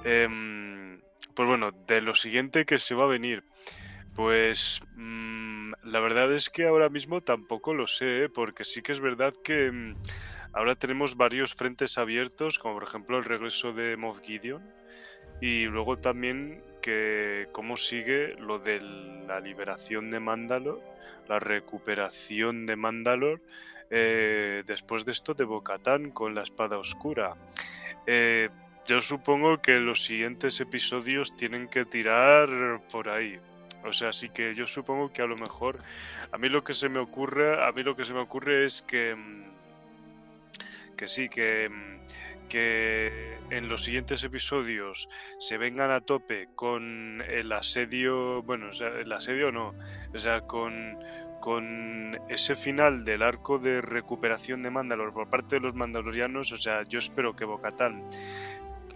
Em, 0.05 1.01
pues 1.33 1.49
bueno, 1.49 1.71
de 1.85 1.99
lo 1.99 2.15
siguiente 2.15 2.65
que 2.65 2.77
se 2.77 2.95
va 2.95 3.03
a 3.03 3.07
venir, 3.07 3.43
pues 4.15 4.79
mm, 4.95 5.73
la 5.83 5.99
verdad 5.99 6.31
es 6.31 6.49
que 6.49 6.67
ahora 6.67 6.87
mismo 6.87 7.19
tampoco 7.19 7.73
lo 7.73 7.85
sé, 7.85 8.23
¿eh? 8.23 8.29
porque 8.29 8.63
sí 8.63 8.81
que 8.81 8.93
es 8.93 9.01
verdad 9.01 9.33
que 9.43 9.69
mm, 9.73 9.95
Ahora 10.57 10.73
tenemos 10.73 11.17
varios 11.17 11.53
frentes 11.53 11.99
abiertos, 11.99 12.57
como 12.57 12.73
por 12.73 12.83
ejemplo 12.83 13.19
el 13.19 13.25
regreso 13.25 13.73
de 13.73 13.95
Moff 13.95 14.21
Gideon 14.21 14.63
y 15.39 15.65
luego 15.65 15.97
también 15.97 16.63
que 16.81 17.47
cómo 17.51 17.77
sigue 17.77 18.33
lo 18.39 18.57
de 18.57 18.81
la 18.81 19.39
liberación 19.39 20.09
de 20.09 20.19
Mandalor, 20.19 20.81
la 21.27 21.39
recuperación 21.39 22.65
de 22.65 22.75
Mandalor 22.75 23.39
eh, 23.91 24.63
después 24.65 25.05
de 25.05 25.11
esto 25.11 25.35
de 25.35 25.43
Bocatán 25.43 26.09
con 26.09 26.33
la 26.33 26.41
espada 26.41 26.79
oscura. 26.79 27.37
Eh, 28.07 28.49
yo 28.87 28.99
supongo 28.99 29.61
que 29.61 29.77
los 29.77 30.05
siguientes 30.05 30.59
episodios 30.59 31.35
tienen 31.35 31.67
que 31.67 31.85
tirar 31.85 32.81
por 32.91 33.09
ahí. 33.09 33.39
O 33.85 33.93
sea, 33.93 34.09
así 34.09 34.29
que 34.29 34.55
yo 34.55 34.65
supongo 34.65 35.13
que 35.13 35.21
a 35.21 35.27
lo 35.27 35.37
mejor 35.37 35.77
a 36.31 36.37
mí 36.39 36.49
lo 36.49 36.63
que 36.63 36.73
se 36.73 36.89
me 36.89 36.97
ocurre, 36.97 37.63
a 37.63 37.71
mí 37.73 37.83
lo 37.83 37.95
que 37.95 38.05
se 38.05 38.15
me 38.15 38.21
ocurre 38.21 38.65
es 38.65 38.81
que 38.81 39.13
mm, 39.13 39.56
que 40.97 41.07
sí, 41.07 41.29
que, 41.29 41.69
mm, 41.69 42.47
que 42.49 43.37
en 43.49 43.69
los 43.69 43.83
siguientes 43.83 44.23
episodios 44.23 45.09
se 45.39 45.57
vengan 45.57 45.91
a 45.91 46.01
tope 46.01 46.49
con 46.55 47.21
el 47.29 47.51
asedio, 47.51 48.43
bueno, 48.43 48.71
el 48.71 49.11
asedio 49.11 49.51
no, 49.51 49.73
o 50.13 50.19
sea, 50.19 50.41
con, 50.41 50.97
con 51.39 52.19
ese 52.29 52.55
final 52.55 53.05
del 53.05 53.21
arco 53.21 53.59
de 53.59 53.81
recuperación 53.81 54.63
de 54.63 54.71
Mandalor 54.71 55.13
por 55.13 55.29
parte 55.29 55.55
de 55.55 55.61
los 55.61 55.75
mandalorianos, 55.75 56.51
o 56.51 56.57
sea, 56.57 56.83
yo 56.83 56.99
espero 56.99 57.35
que 57.35 57.45
Bocatán, 57.45 58.03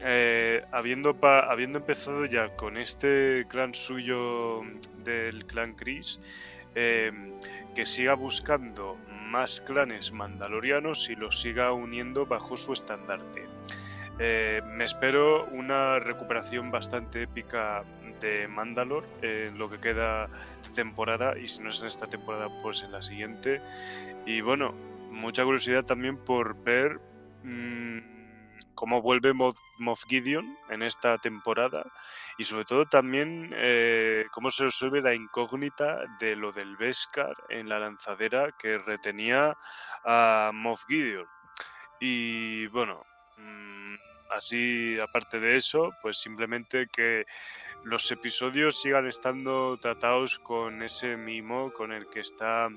eh, 0.02 0.65
habiendo, 0.72 1.18
habiendo 1.22 1.80
empezado 1.80 2.26
ya 2.26 2.56
con 2.56 2.78
este 2.78 3.45
clan 3.48 3.76
suyo 3.76 4.64
del 5.03 5.45
clan 5.45 5.76
Chris, 5.76 6.19
eh, 6.73 7.11
que 7.76 7.86
siga 7.86 8.15
buscando 8.15 8.98
más 9.32 9.62
clanes 9.62 10.12
mandalorianos 10.12 11.10
y 11.10 11.16
los 11.16 11.40
siga 11.41 11.72
uniendo 11.72 12.26
bajo 12.26 12.58
su 12.58 12.74
estandarte. 12.74 13.48
Eh, 14.20 14.62
me 14.66 14.84
espero 14.84 15.45
una 15.45 15.99
recuperación 15.99 16.70
bastante 16.70 17.24
épica 17.24 17.86
de 18.20 18.48
Mandalor 18.49 19.08
en 19.22 19.58
lo 19.58 19.70
que 19.70 19.80
queda 19.80 20.28
de 20.28 20.76
temporada 20.76 21.38
y 21.40 21.48
si 21.48 21.62
no 21.62 21.70
es 21.70 21.80
en 21.80 21.88
esta 21.88 22.08
temporada 22.08 22.49
pues 22.62 22.84
en 22.84 22.91
la 22.91 23.02
siguiente 23.02 23.62
y 24.28 24.41
bueno 24.41 24.76
mucha 25.10 25.44
curiosidad 25.44 25.84
también 25.84 26.18
por 26.18 26.62
ver 26.64 26.99
mm, 27.44 27.99
cómo 28.76 29.02
vuelve 29.02 29.34
Moff 29.34 30.03
Gideon 30.07 30.57
en 30.69 30.84
esta 30.84 31.18
temporada 31.18 31.85
y 32.38 32.43
sobre 32.43 32.65
todo 32.65 32.85
también 32.85 33.52
eh, 33.56 34.26
cómo 34.31 34.49
se 34.49 34.65
resuelve 34.65 35.02
la 35.02 35.14
incógnita 35.14 36.06
de 36.19 36.35
lo 36.35 36.52
del 36.52 36.77
Beskar 36.77 37.35
en 37.49 37.69
la 37.69 37.80
lanzadera 37.80 38.52
que 38.57 38.77
retenía 38.77 39.57
a 40.03 40.52
Moff 40.53 40.85
Gideon. 40.88 41.27
Y 41.99 42.68
bueno, 42.68 43.06
mm, 43.38 43.95
así 44.32 44.98
aparte 44.99 45.40
de 45.40 45.58
eso, 45.58 45.94
pues 46.02 46.18
simplemente 46.18 46.88
que 46.88 47.26
los 47.84 48.12
episodios 48.12 48.80
sigan 48.80 49.08
estando 49.08 49.76
tratados 49.78 50.38
con 50.38 50.84
ese 50.84 51.18
mimo 51.18 51.74
con 51.74 51.91
el 51.91 52.08
que 52.08 52.20
está 52.20 52.70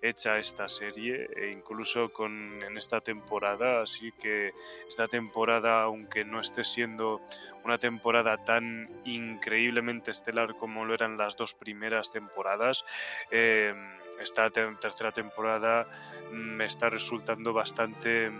hecha 0.00 0.38
esta 0.38 0.68
serie 0.68 1.28
e 1.36 1.50
incluso 1.50 2.12
con 2.12 2.62
en 2.62 2.76
esta 2.76 3.00
temporada 3.00 3.82
así 3.82 4.12
que 4.20 4.52
esta 4.88 5.08
temporada 5.08 5.82
aunque 5.82 6.24
no 6.24 6.40
esté 6.40 6.64
siendo 6.64 7.20
una 7.64 7.78
temporada 7.78 8.44
tan 8.44 8.88
increíblemente 9.04 10.12
estelar 10.12 10.56
como 10.56 10.84
lo 10.84 10.94
eran 10.94 11.16
las 11.16 11.36
dos 11.36 11.54
primeras 11.54 12.10
temporadas 12.12 12.84
em, 13.30 13.76
esta 14.20 14.50
tercera 14.50 15.10
temporada 15.10 15.88
me 16.30 16.66
está 16.66 16.88
resultando 16.88 17.52
bastante 17.52 18.30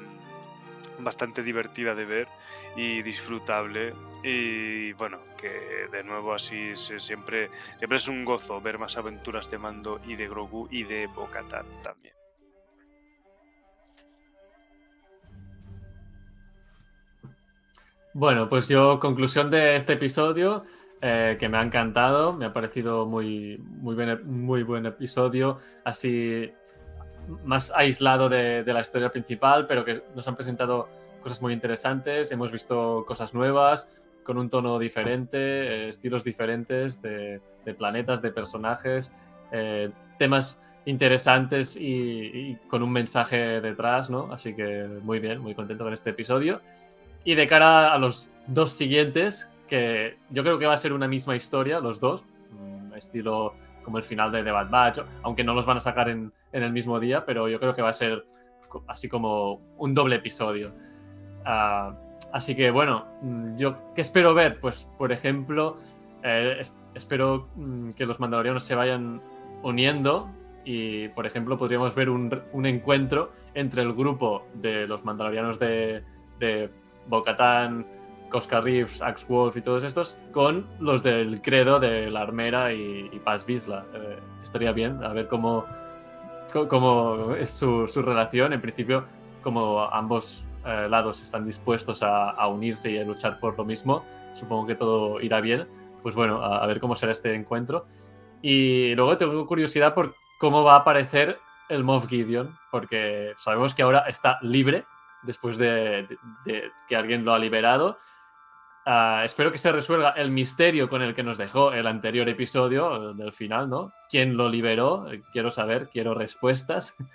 bastante 1.05 1.43
divertida 1.43 1.95
de 1.95 2.05
ver 2.05 2.29
y 2.77 3.03
disfrutable. 3.03 3.95
Y 4.23 4.93
bueno, 4.95 5.19
que 5.37 5.89
de 5.91 6.05
nuevo 6.05 6.35
así 6.35 6.77
se, 6.77 7.01
siempre, 7.01 7.51
siempre 7.79 7.97
es 7.97 8.09
un 8.09 8.25
gozo 8.25 8.61
ver 8.61 8.79
más 8.79 8.97
aventuras 8.97 9.51
de 9.51 9.59
Mando 9.59 10.01
y 10.07 10.17
de 10.17 10.29
Grogu 10.29 10.69
y 10.71 10.85
de 10.85 11.07
Bocatan 11.09 11.67
también. 11.83 12.15
Bueno, 18.15 18.49
pues 18.49 18.69
yo, 18.69 19.01
conclusión 19.01 19.51
de 19.51 19.75
este 19.77 19.95
episodio, 19.95 20.65
eh, 21.01 21.37
que 21.41 21.49
me 21.49 21.57
ha 21.57 21.63
encantado, 21.63 22.35
me 22.35 22.45
ha 22.45 22.53
parecido 22.53 23.07
muy, 23.07 23.57
muy, 23.59 23.97
bien, 23.97 24.21
muy 24.25 24.63
buen 24.63 24.85
episodio, 24.85 25.57
así 25.83 26.53
más 27.45 27.73
aislado 27.75 28.29
de, 28.29 28.65
la 28.67 28.81
historia 28.81 29.11
principal, 29.11 29.67
pero 29.67 29.85
que 29.85 30.03
nos 30.15 30.27
han 30.29 30.37
presentado 30.37 30.89
cosas 31.23 31.41
muy 31.41 31.53
interesantes, 31.53 32.33
hemos 32.33 32.51
visto 32.51 33.05
cosas 33.07 33.35
nuevas, 33.35 33.89
con 34.25 34.39
un 34.39 34.51
tono 34.51 34.79
diferente, 34.79 35.39
eh, 35.39 35.89
estilos 35.89 36.25
diferentes 36.25 37.03
de, 37.03 37.41
planetas, 37.77 38.23
de 38.23 38.31
personajes, 38.31 39.13
eh, 39.51 39.89
temas 40.19 40.59
interesantes 40.85 41.77
y, 41.77 42.57
con 42.69 42.83
un 42.83 42.93
mensaje 42.93 43.61
detrás, 43.61 44.11
¿no? 44.11 44.33
Así 44.33 44.55
que 44.55 44.87
muy 45.03 45.21
bien, 45.21 45.39
muy 45.39 45.55
contento 45.55 45.85
con 45.85 45.93
este 45.93 46.11
episodio. 46.11 46.61
Y 47.25 47.35
de 47.35 47.47
cara 47.47 47.93
a 47.93 47.99
los 47.99 48.31
dos 48.49 48.73
siguientes, 48.73 49.49
que 49.69 50.17
yo 50.31 50.43
creo 50.43 50.59
que 50.59 50.67
va 50.67 50.75
a 50.75 50.79
ser 50.79 50.93
una 50.93 51.07
misma 51.07 51.37
historia, 51.37 51.79
los 51.81 52.01
dos, 52.01 52.25
estilo 52.97 53.55
como 53.83 53.99
el 53.99 54.05
final 54.05 54.33
de 54.33 54.43
The 54.43 54.51
Bad 54.51 54.71
Batch, 54.71 55.01
aunque 55.23 55.45
no 55.45 55.55
los 55.55 55.67
van 55.67 55.77
a 55.77 55.81
sacar 55.81 56.09
en, 56.09 56.33
el 56.53 56.73
mismo 56.73 57.01
día, 57.01 57.25
pero 57.25 57.49
yo 57.49 57.59
creo 57.59 57.75
que 57.75 57.83
va 57.83 57.89
a 57.89 57.95
ser 57.95 58.25
así 58.87 59.09
como 59.09 59.61
un 59.79 59.95
doble 59.95 60.17
episodio. 60.17 60.73
Ah, 61.45 61.95
así 62.33 62.55
que 62.55 62.71
bueno, 62.71 63.07
mm, 63.23 63.57
yo 63.57 63.95
qué 63.95 64.01
espero 64.01 64.35
ver, 64.35 64.61
pues 64.61 64.89
por 64.99 65.13
ejemplo, 65.13 65.77
eh, 66.23 66.61
espero 66.95 67.49
mm, 67.57 67.91
que 67.91 68.07
los 68.07 68.21
mandalorianos 68.21 68.65
se 68.65 68.75
vayan 68.75 69.21
uniendo 69.63 70.31
y 70.65 71.09
por 71.09 71.27
ejemplo 71.27 71.59
podríamos 71.59 71.95
ver 71.95 72.09
un, 72.11 72.67
encuentro 72.67 73.33
entre 73.55 73.83
el 73.83 73.93
grupo 73.93 74.47
de 74.55 74.87
los 74.87 75.05
mandalorianos 75.05 75.59
de, 75.59 76.05
de 76.39 76.71
Cosca 78.33 78.61
Reeves, 78.61 79.03
Axe 79.03 79.27
Wolf 79.29 79.57
y 79.57 79.61
todos 79.61 79.85
estos, 79.85 80.17
con 80.33 80.67
los 80.81 81.03
del 81.03 81.41
credo 81.43 81.79
de 81.79 82.11
la 82.11 82.23
Armera 82.23 82.73
y, 82.73 83.21
Paz 83.23 83.47
Visla. 83.47 83.85
Eh, 83.95 84.19
estaría 84.43 84.73
bien 84.73 85.05
a 85.05 85.13
ver 85.13 85.29
cómo, 85.29 85.67
cómo 86.53 87.35
es 87.39 87.51
su, 87.51 87.87
relación. 88.03 88.53
En 88.53 88.61
principio, 88.61 89.05
como 89.43 89.83
ambos 89.83 90.45
eh, 90.65 90.89
lados 90.89 91.23
están 91.23 91.45
dispuestos 91.45 92.03
a, 92.03 92.47
unirse 92.49 92.91
y 92.91 92.99
a 92.99 93.05
luchar 93.05 93.39
por 93.39 93.57
lo 93.57 93.65
mismo, 93.65 94.05
supongo 94.35 94.67
que 94.67 94.75
todo 94.75 95.21
irá 95.21 95.41
bien. 95.41 95.69
Pues 96.03 96.15
bueno, 96.17 96.43
a, 96.43 96.67
ver 96.67 96.81
cómo 96.81 96.97
será 96.97 97.13
este 97.13 97.35
encuentro. 97.35 97.87
Y 98.41 98.95
luego 98.97 99.17
tengo 99.17 99.47
curiosidad 99.47 99.95
por 99.95 100.15
cómo 100.41 100.65
va 100.65 100.75
a 100.75 100.79
aparecer 100.79 101.39
el 101.69 101.85
Moff 101.85 102.09
Gideon, 102.09 102.57
porque 102.71 103.35
sabemos 103.37 103.75
que 103.75 103.83
ahora 103.83 104.01
está 104.09 104.39
libre 104.43 104.85
después 105.23 105.57
de, 105.59 106.09
que 106.89 106.97
alguien 106.97 107.25
lo 107.25 107.33
ha 107.33 107.39
liberado. 107.39 107.99
Ah, 108.85 109.23
espero 109.25 109.53
que 109.53 109.59
se 109.59 109.71
resuelva 109.71 110.11
el 110.11 110.33
misterio 110.33 110.89
con 110.89 111.03
el 111.03 111.15
que 111.15 111.23
nos 111.23 111.39
dejó 111.39 111.73
el 111.73 111.87
anterior 111.87 112.29
episodio 112.29 113.15
del 113.15 113.33
final, 113.33 113.71
¿no? 113.71 113.93
¿Quién 114.09 114.37
lo 114.37 114.49
liberó? 114.49 115.07
Quiero 115.33 115.51
saber, 115.51 115.89
quiero 115.89 116.15
respuestas. 116.15 116.97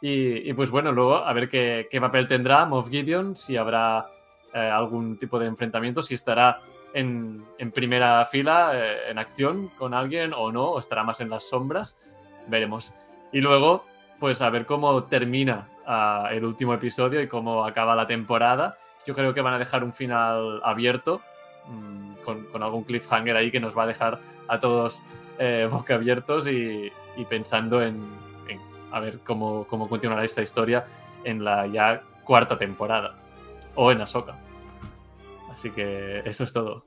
Y, 0.00 0.52
pues 0.52 0.70
bueno, 0.70 0.92
luego 0.92 1.16
a 1.16 1.32
ver 1.32 1.48
qué, 1.48 1.88
papel 2.00 2.28
tendrá 2.28 2.64
Moff 2.66 2.88
Gideon, 2.88 3.34
si 3.34 3.56
habrá 3.56 4.06
eh, 4.54 4.60
algún 4.60 5.18
tipo 5.18 5.40
de 5.40 5.46
enfrentamiento, 5.46 6.02
si 6.02 6.14
estará 6.14 6.60
en, 6.94 7.44
primera 7.74 8.24
fila, 8.24 8.70
eh, 8.74 9.10
en 9.10 9.18
acción 9.18 9.70
con 9.70 9.94
alguien 9.94 10.32
o 10.34 10.52
no, 10.52 10.66
o 10.66 10.78
estará 10.78 11.02
más 11.02 11.20
en 11.20 11.30
las 11.30 11.48
sombras. 11.48 11.98
Veremos. 12.46 12.94
Y 13.32 13.40
luego, 13.40 13.86
pues 14.20 14.40
a 14.40 14.50
ver 14.50 14.66
cómo 14.66 15.02
termina 15.02 15.68
el 16.30 16.44
último 16.44 16.74
episodio 16.74 17.20
y 17.20 17.26
cómo 17.26 17.64
acaba 17.64 17.96
la 17.96 18.06
temporada. 18.06 18.76
Yo 19.08 19.14
creo 19.14 19.32
que 19.32 19.40
van 19.40 19.54
a 19.54 19.58
dejar 19.58 19.84
un 19.84 19.94
final 19.94 20.60
abierto, 20.62 21.22
mm, 21.66 22.16
con, 22.52 22.62
algún 22.62 22.84
cliffhanger 22.84 23.38
ahí 23.38 23.50
que 23.50 23.58
nos 23.58 23.76
va 23.76 23.84
a 23.84 23.86
dejar 23.86 24.20
a 24.46 24.60
todos 24.60 25.02
eh, 25.38 25.66
boca 25.72 25.94
abiertos 25.94 26.46
y, 26.46 26.92
pensando 27.26 27.82
en, 27.82 28.06
a 28.92 29.00
ver 29.00 29.20
cómo, 29.20 29.66
cómo 29.66 29.88
continuará 29.88 30.26
esta 30.26 30.42
historia 30.42 30.84
en 31.24 31.42
la 31.42 31.66
ya 31.66 32.02
cuarta 32.22 32.58
temporada 32.58 33.14
o 33.74 33.90
en 33.90 34.02
Ahsoka. 34.02 34.34
Así 35.50 35.70
que 35.70 36.20
eso 36.26 36.44
es 36.44 36.52
todo. 36.52 36.84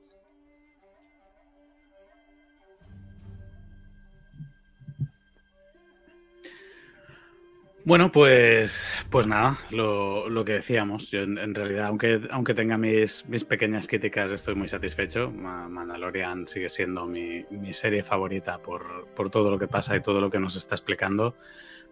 Bueno, 7.84 8.12
pues, 8.12 9.04
pues 9.10 9.26
nada, 9.26 9.58
lo, 9.70 10.44
que 10.44 10.52
decíamos. 10.52 11.10
Yo 11.10 11.22
en, 11.22 11.52
realidad, 11.52 11.86
aunque, 11.86 12.20
aunque 12.30 12.54
tenga 12.54 12.78
mis, 12.78 13.28
mis, 13.28 13.44
pequeñas 13.44 13.88
críticas, 13.88 14.30
estoy 14.30 14.54
muy 14.54 14.68
satisfecho. 14.68 15.32
Mandalorian 15.32 16.46
sigue 16.46 16.68
siendo 16.68 17.06
mi, 17.06 17.44
serie 17.72 18.04
favorita 18.04 18.58
por, 18.62 19.30
todo 19.30 19.50
lo 19.50 19.58
que 19.58 19.66
pasa 19.66 19.96
y 19.96 20.00
todo 20.00 20.20
lo 20.20 20.30
que 20.30 20.38
nos 20.38 20.54
está 20.54 20.76
explicando. 20.76 21.34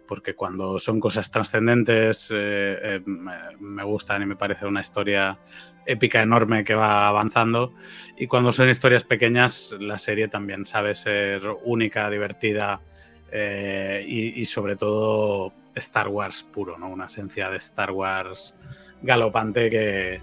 Porque 0.07 0.33
cuando 0.33 0.79
son 0.79 1.01
cosas 1.01 1.29
trascendentes, 1.29 2.31
eh, 2.33 2.79
eh, 2.81 3.01
me, 3.05 3.83
gustan 3.83 4.21
y 4.21 4.25
me 4.25 4.37
parece 4.37 4.65
una 4.65 4.81
historia 4.81 5.39
épica 5.85 6.21
enorme 6.21 6.63
que 6.63 6.73
va 6.73 7.09
avanzando. 7.09 7.73
Y 8.17 8.27
cuando 8.27 8.53
son 8.53 8.69
historias 8.69 9.03
pequeñas, 9.03 9.75
la 9.77 9.99
serie 9.99 10.29
también 10.29 10.65
sabe 10.65 10.95
ser 10.95 11.41
única, 11.63 12.09
divertida 12.09 12.81
eh, 13.29 14.05
y 14.07 14.45
sobre 14.45 14.77
todo 14.77 15.53
Star 15.75 16.07
Wars 16.07 16.43
puro, 16.43 16.77
¿no? 16.77 16.89
Una 16.89 17.05
esencia 17.05 17.49
de 17.49 17.57
Star 17.57 17.91
Wars 17.91 18.59
galopante 19.01 19.69
que, 19.69 20.21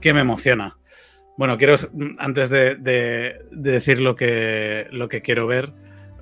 que 0.00 0.14
me 0.14 0.20
emociona. 0.20 0.76
Bueno, 1.36 1.58
quiero, 1.58 1.76
antes 2.18 2.48
de, 2.48 3.44
decir 3.50 4.00
lo 4.00 4.16
que, 4.16 4.86
lo 4.90 5.08
que 5.08 5.20
quiero 5.20 5.46
ver 5.46 5.72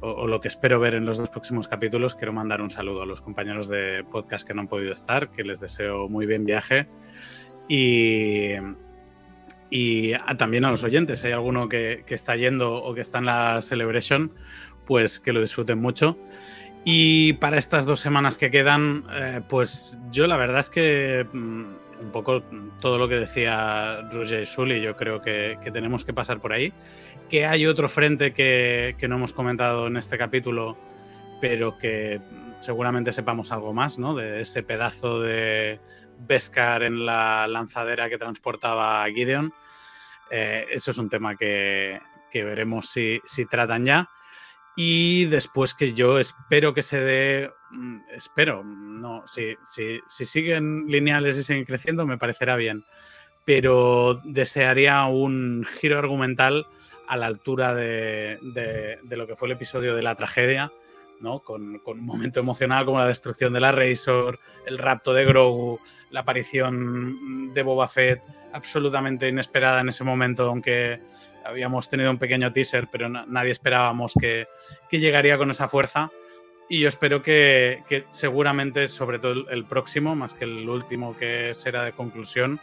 o, 0.01 0.27
lo 0.27 0.41
que 0.41 0.49
espero 0.49 0.81
ver 0.81 0.97
en 0.97 1.07
los 1.07 1.19
dos 1.19 1.31
próximos 1.31 1.69
capítulos, 1.69 2.17
quiero 2.17 2.33
mandar 2.33 2.61
un 2.61 2.71
saludo 2.71 3.03
a 3.03 3.07
los 3.07 3.21
compañeros 3.21 3.69
de 3.69 4.05
podcast 4.11 4.47
que 4.47 4.55
no 4.55 4.63
han 4.63 4.69
podido 4.69 4.93
estar, 4.93 5.31
que 5.31 5.45
les 5.45 5.61
deseo 5.61 6.09
muy 6.09 6.27
bien 6.27 6.45
viaje. 6.45 6.89
Y, 7.69 8.55
y 9.71 10.13
también 10.37 10.65
a 10.65 10.71
los 10.71 10.83
oyentes, 10.83 11.21
si 11.21 11.29
hay 11.29 11.33
alguno 11.33 11.69
que, 11.69 12.03
que, 12.07 12.15
está 12.15 12.35
yendo 12.35 12.75
o 12.75 12.93
que 12.95 13.01
está 13.01 13.19
en 13.19 13.27
la 13.27 13.63
Celebration, 13.63 14.33
pues 14.85 15.21
que 15.21 15.33
lo 15.33 15.41
disfruten 15.41 15.79
mucho. 15.79 16.19
Y 16.85 17.33
para 17.35 17.59
estas 17.59 17.87
dos 17.87 18.01
semanas 18.01 18.37
que 18.37 18.51
quedan, 18.51 19.05
eh, 19.11 19.41
pues 19.49 19.99
yo 20.11 20.27
la 20.27 20.37
verdad 20.37 20.61
es 20.61 20.69
que 20.69 21.27
mm, 21.33 21.65
un 22.01 22.13
poco 22.13 22.43
todo 22.81 22.99
lo 22.99 23.09
que 23.09 23.17
decía 23.17 24.03
Roger 24.13 24.43
y 24.43 24.47
Sully, 24.47 24.83
yo 24.83 24.95
creo 24.95 25.23
que, 25.23 25.59
tenemos 25.73 26.05
que 26.05 26.13
pasar 26.13 26.41
por 26.41 26.53
ahí. 26.53 26.73
Que 27.31 27.47
hay 27.47 27.67
otro 27.67 27.89
frente 27.89 28.35
que, 28.35 28.97
no 29.09 29.17
hemos 29.17 29.33
comentado 29.33 29.87
en 29.87 29.97
este 29.97 30.19
capítulo, 30.19 30.77
pero 31.41 31.79
que 31.79 32.21
seguramente 32.61 33.13
sepamos 33.13 33.51
algo 33.53 33.73
más, 33.73 33.99
¿no? 33.99 34.15
De 34.15 34.43
ese 34.43 34.63
pedazo 34.63 35.21
de 35.21 35.81
Beskar 36.27 36.83
en 36.83 37.07
la 37.07 37.47
lanzadera 37.49 38.11
que 38.11 38.19
transportaba 38.19 39.07
Gideon. 39.11 39.53
Eh, 40.31 40.67
eso 40.71 40.91
es 40.91 40.99
un 40.99 41.09
tema 41.09 41.35
que, 41.37 41.99
veremos 42.33 42.91
si, 42.91 43.21
si 43.25 43.47
tratan 43.47 43.85
ya. 43.85 44.09
Y 44.77 45.27
después 45.27 45.75
que 45.75 45.93
yo 45.93 46.19
espero 46.19 46.75
que 46.75 46.83
se 46.83 47.01
dé, 47.01 47.51
mm, 47.71 47.99
espero, 48.17 48.65
no, 48.65 49.23
si, 49.27 49.55
si, 49.65 50.01
si, 50.09 50.25
siguen 50.25 50.87
lineales 50.89 51.37
y 51.39 51.45
siguen 51.45 51.65
creciendo 51.65 52.07
me 52.07 52.19
parecerá 52.19 52.57
bien, 52.57 52.85
pero 53.45 54.21
desearía 54.25 55.05
un 55.05 55.65
giro 55.81 55.99
argumental 55.99 56.67
a 57.07 57.17
la 57.17 57.27
altura 57.27 57.75
de, 57.75 58.39
de, 58.43 59.17
lo 59.17 59.27
que 59.27 59.37
fue 59.37 59.47
el 59.47 59.53
episodio 59.53 59.95
de 59.95 60.03
la 60.03 60.17
tragedia, 60.17 60.73
¿no? 61.21 61.41
Con, 61.41 61.79
con, 61.79 62.01
un 62.01 62.07
momento 62.07 62.41
emocional 62.41 62.85
como 62.85 62.99
la 62.99 63.07
destrucción 63.07 63.53
de 63.53 63.61
la 63.61 63.71
Razor, 63.71 64.41
el 64.67 64.79
rapto 64.79 65.13
de 65.13 65.25
Grogu, 65.25 65.79
la 66.11 66.21
aparición 66.21 67.53
de 67.53 67.63
Boba 67.63 67.87
Fett, 67.87 68.23
absolutamente 68.53 69.29
inesperada 69.29 69.81
en 69.81 69.91
ese 69.91 70.03
momento, 70.03 70.49
aunque 70.49 71.01
habíamos 71.45 71.89
tenido 71.89 72.11
un 72.11 72.19
pequeño 72.19 72.53
teaser, 72.53 72.89
pero 72.91 73.09
nadie 73.09 73.51
esperábamos 73.51 74.15
que, 74.19 74.47
llegaría 74.91 75.39
con 75.39 75.51
esa 75.51 75.69
fuerza. 75.69 76.11
Y 76.69 76.81
yo 76.81 76.89
espero 76.89 77.23
que, 77.23 77.83
seguramente, 78.11 78.89
sobre 78.89 79.19
todo 79.19 79.49
el, 79.51 79.65
próximo, 79.67 80.15
más 80.15 80.35
que 80.35 80.45
el 80.45 80.69
último 80.69 81.17
que 81.17 81.53
será 81.53 81.85
de 81.85 81.93
conclusión, 81.93 82.61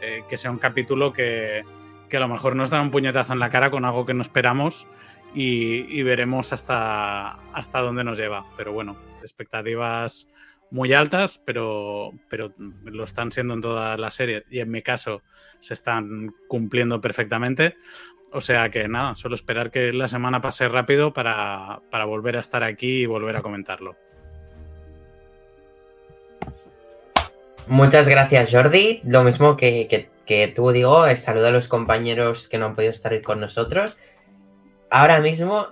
eh, 0.00 0.24
que 0.28 0.36
sea 0.36 0.50
un 0.50 0.58
capítulo 0.58 1.12
que, 1.12 1.64
a 2.12 2.18
lo 2.20 2.28
mejor 2.28 2.54
nos 2.54 2.70
da 2.70 2.80
un 2.80 2.92
puñetazo 2.92 3.32
en 3.32 3.40
la 3.40 3.50
cara 3.50 3.72
con 3.72 3.84
algo 3.84 4.06
que 4.06 4.14
no 4.14 4.22
esperamos 4.22 4.86
y, 5.34 6.02
veremos 6.02 6.52
hasta, 6.52 7.32
hasta 7.52 7.80
dónde 7.80 8.04
nos 8.04 8.18
lleva. 8.18 8.44
Pero 8.56 8.72
bueno, 8.72 8.96
expectativas 9.22 10.28
muy 10.74 10.92
altas, 10.92 11.40
pero, 11.44 12.12
pero 12.28 12.52
lo 12.84 13.04
están 13.04 13.30
siendo 13.30 13.54
en 13.54 13.60
toda 13.60 13.96
la 13.96 14.10
serie 14.10 14.44
y 14.50 14.58
en 14.58 14.72
mi 14.72 14.82
caso 14.82 15.22
se 15.60 15.74
están 15.74 16.34
cumpliendo 16.48 17.00
perfectamente. 17.00 17.76
O 18.36 18.40
sea 18.40 18.68
que 18.68 18.88
nada, 18.88 19.14
solo 19.14 19.36
esperar 19.36 19.70
que 19.70 19.92
la 19.92 20.08
semana 20.08 20.40
pase 20.40 20.68
rápido 20.68 21.12
para, 21.12 21.80
volver 22.04 22.36
a 22.36 22.40
estar 22.40 22.64
aquí 22.64 23.02
y 23.02 23.06
volver 23.06 23.36
a 23.36 23.42
comentarlo. 23.42 23.94
Muchas 27.68 28.08
gracias, 28.08 28.50
Jordi. 28.50 29.00
Lo 29.04 29.22
mismo 29.22 29.56
que, 29.56 30.10
que 30.26 30.48
tú 30.48 30.72
digo, 30.72 31.06
eh, 31.06 31.16
saludo 31.16 31.46
a 31.46 31.50
los 31.52 31.68
compañeros 31.68 32.48
que 32.48 32.58
no 32.58 32.66
han 32.66 32.74
podido 32.74 32.90
estar 32.90 33.22
con 33.22 33.38
nosotros. 33.38 33.96
Ahora 34.90 35.20
mismo, 35.20 35.68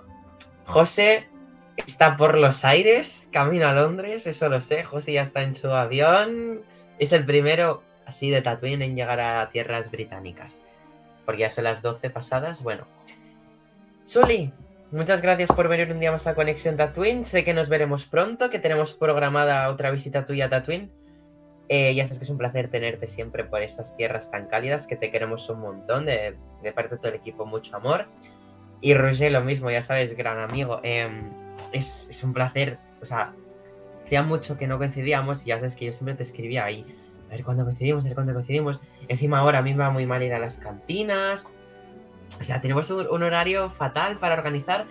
José 0.63 1.27
está 1.75 2.15
por 2.15 2.37
los 2.37 2.63
aires, 2.63 3.27
camino 3.33 3.67
a 3.67 3.73
Londres, 3.73 4.25
eso 4.25 4.47
lo 4.47 4.61
sé. 4.61 4.85
José 4.85 5.11
ya 5.11 5.23
está 5.23 5.41
en 5.41 5.53
su 5.53 5.69
avión. 5.69 6.61
Es 6.97 7.11
el 7.11 7.25
primero 7.25 7.83
así 8.05 8.29
de 8.29 8.41
Tatooine 8.41 8.83
en 8.83 8.95
llegar 8.95 9.19
a 9.19 9.49
tierras 9.49 9.91
británicas. 9.91 10.61
Porque 11.25 11.41
ya 11.41 11.49
son 11.49 11.65
las 11.65 11.81
12 11.81 12.09
pasadas. 12.09 12.61
Bueno. 12.61 12.85
Sully, 14.05 14.51
muchas 14.91 15.21
gracias 15.21 15.49
por 15.49 15.67
venir 15.67 15.91
un 15.91 15.99
día 15.99 16.11
más 16.11 16.27
a 16.27 16.35
Conexión 16.35 16.77
Tatooine. 16.77 17.25
Sé 17.25 17.43
que 17.43 17.53
nos 17.53 17.69
veremos 17.69 18.05
pronto, 18.05 18.49
que 18.49 18.59
tenemos 18.59 18.93
programada 18.93 19.69
otra 19.69 19.91
visita 19.91 20.25
tuya 20.25 20.45
a 20.45 20.49
Tatooine. 20.49 20.91
Eh, 21.69 21.95
ya 21.95 22.03
sabes 22.03 22.19
que 22.19 22.25
es 22.25 22.29
un 22.29 22.37
placer 22.37 22.69
tenerte 22.69 23.07
siempre 23.07 23.45
por 23.45 23.61
estas 23.61 23.95
tierras 23.95 24.29
tan 24.29 24.47
cálidas, 24.47 24.85
que 24.85 24.97
te 24.97 25.11
queremos 25.11 25.49
un 25.49 25.61
montón, 25.61 26.05
de, 26.05 26.35
parte 26.75 26.95
de 26.95 26.97
todo 26.97 27.09
el 27.09 27.15
equipo, 27.15 27.45
mucho 27.45 27.75
amor. 27.75 28.07
Y 28.81 28.93
Roger, 28.93 29.31
lo 29.31 29.41
mismo, 29.41 29.71
ya 29.71 29.81
sabes, 29.81 30.15
gran 30.17 30.39
amigo. 30.39 30.81
Em, 30.83 31.31
es, 31.71 32.07
es, 32.09 32.23
un 32.23 32.33
placer, 32.33 32.77
o 33.01 33.05
sea, 33.05 33.33
hacía 34.03 34.23
mucho 34.23 34.57
que 34.57 34.67
no 34.67 34.77
coincidíamos 34.77 35.43
y 35.43 35.47
ya 35.47 35.55
sabes 35.55 35.75
que 35.75 35.85
yo 35.85 35.93
siempre 35.93 36.15
te 36.15 36.23
escribía 36.23 36.65
ahí, 36.65 36.85
ver 37.33 37.43
cuándo 37.43 37.65
coincidimos, 37.65 38.03
a 38.03 38.07
ver 38.07 38.15
cuándo 38.15 38.33
coincidimos. 38.33 38.79
Encima 39.07 39.39
ahora 39.39 39.59
a 39.59 39.61
mí 39.61 39.73
me 39.73 39.79
va 39.79 39.89
muy 39.89 40.05
mal 40.05 40.23
ir 40.23 40.33
a 40.33 40.39
las 40.39 40.57
cantinas. 40.57 41.45
O 42.39 42.43
sea, 42.43 42.61
tenemos 42.61 42.89
un, 42.89 43.23
horario 43.23 43.69
fatal 43.69 44.17
para 44.17 44.35
organizar, 44.35 44.85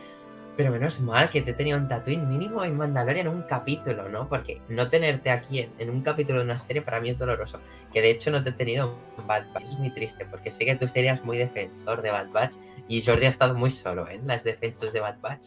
pero 0.56 0.70
menos 0.70 1.00
mal 1.00 1.30
que 1.30 1.42
te 1.42 1.50
he 1.50 1.54
tenido 1.54 1.78
un 1.78 1.88
Tatooine 1.88 2.28
mínimo 2.28 2.64
en 2.64 2.76
Mandalorian 2.76 3.28
un 3.28 3.42
capítulo, 3.42 4.08
¿no? 4.08 4.28
Porque 4.28 4.60
no 4.68 4.88
tenerte 4.88 5.30
aquí 5.30 5.68
en, 5.78 5.90
un 5.90 6.02
capítulo 6.02 6.38
de 6.38 6.44
una 6.44 6.58
serie 6.58 6.82
para 6.82 7.00
mí 7.00 7.10
es 7.10 7.18
doloroso. 7.18 7.58
Que 7.92 8.00
de 8.00 8.10
hecho 8.10 8.30
no 8.30 8.42
te 8.42 8.50
he 8.50 8.52
tenido 8.52 8.96
en 9.18 9.26
Bad 9.26 9.52
Batch. 9.52 9.64
Es 9.64 9.78
muy 9.78 9.90
triste 9.90 10.26
porque 10.26 10.50
sé 10.50 10.64
que 10.64 10.76
tú 10.76 10.88
serías 10.88 11.24
muy 11.24 11.38
defensor 11.38 12.02
de 12.02 12.10
Bad 12.10 12.30
Batch 12.30 12.54
y 12.88 13.02
Jordi 13.02 13.26
ha 13.26 13.30
estado 13.30 13.54
muy 13.54 13.70
solo 13.70 14.08
en 14.08 14.26
las 14.26 14.44
defensas 14.44 14.92
de 14.92 15.00
Bad 15.00 15.20
Batch. 15.20 15.46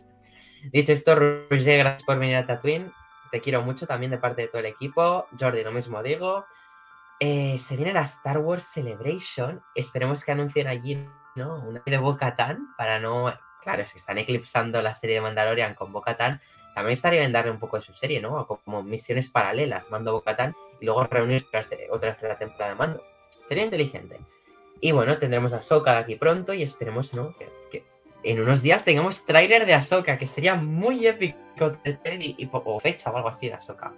Dicho 0.72 0.93
esto, 0.93 1.15
Roger, 1.15 1.80
gracias 1.80 2.03
por 2.03 2.17
venir 2.17 2.38
a 2.38 2.45
Tatooine. 2.45 2.91
Te 3.31 3.39
quiero 3.39 3.61
mucho 3.61 3.85
también 3.85 4.11
de 4.11 4.17
parte 4.17 4.43
de 4.43 4.47
todo 4.47 4.59
el 4.59 4.67
equipo. 4.67 5.27
Jordi, 5.39 5.63
lo 5.63 5.72
mismo 5.72 6.01
digo. 6.01 6.45
Eh, 7.20 7.58
se 7.60 7.76
viene 7.76 7.94
la 7.94 8.02
Star 8.02 8.40
Wars 8.40 8.66
Celebration. 8.66 9.62
Esperemos 9.74 10.24
que 10.24 10.32
anuncien 10.32 10.68
allí, 10.68 11.08
¿no? 11.36 11.64
Una 11.66 11.82
de 11.86 11.98
Boca 11.98 12.36
Tan 12.36 12.76
para 12.78 13.00
no 13.00 13.32
claro, 13.66 13.86
si 13.88 13.98
están 13.98 14.20
eclipsando 14.20 14.82
la 14.82 14.94
serie 14.94 15.16
de 15.16 15.22
Mandalorian 15.22 15.74
con 15.74 15.92
Bo-Katan, 15.92 16.40
también 16.76 16.94
estaría 16.94 17.22
bien 17.22 17.32
darle 17.32 17.52
un 17.52 17.60
poco 17.60 17.78
de 17.78 17.82
su 17.82 17.94
serie, 17.94 18.22
¿no? 18.22 18.46
Como 18.46 18.84
misiones 18.84 19.30
paralelas, 19.30 19.90
Mando 19.90 20.14
Bo-Katan 20.14 20.56
y 20.80 20.86
luego 20.86 21.04
reunir 21.06 21.44
otra 21.90 22.16
la 22.22 22.38
temporada 22.38 22.70
de 22.70 22.76
Mando. 22.76 23.04
Sería 23.48 23.64
inteligente. 23.64 24.20
Y 24.80 24.92
bueno, 24.92 25.18
tendremos 25.18 25.52
a 25.52 25.58
Ahsoka 25.58 25.94
de 25.94 25.98
aquí 25.98 26.16
pronto 26.16 26.54
y 26.54 26.62
esperemos, 26.62 27.14
¿no? 27.14 27.36
Que, 27.38 27.84
en 28.24 28.42
unos 28.42 28.62
días 28.62 28.84
tengamos 28.84 29.26
tráiler 29.26 29.66
de 29.66 29.74
Ahsoka, 29.74 30.18
que 30.18 30.26
sería 30.26 30.56
muy 30.56 31.06
épico 31.08 31.78
y, 32.20 32.50
o 32.52 32.80
fecha 32.80 33.12
o 33.12 33.18
algo 33.18 33.30
así 33.30 33.48
de 33.48 33.54
Ahsoka. 33.54 33.94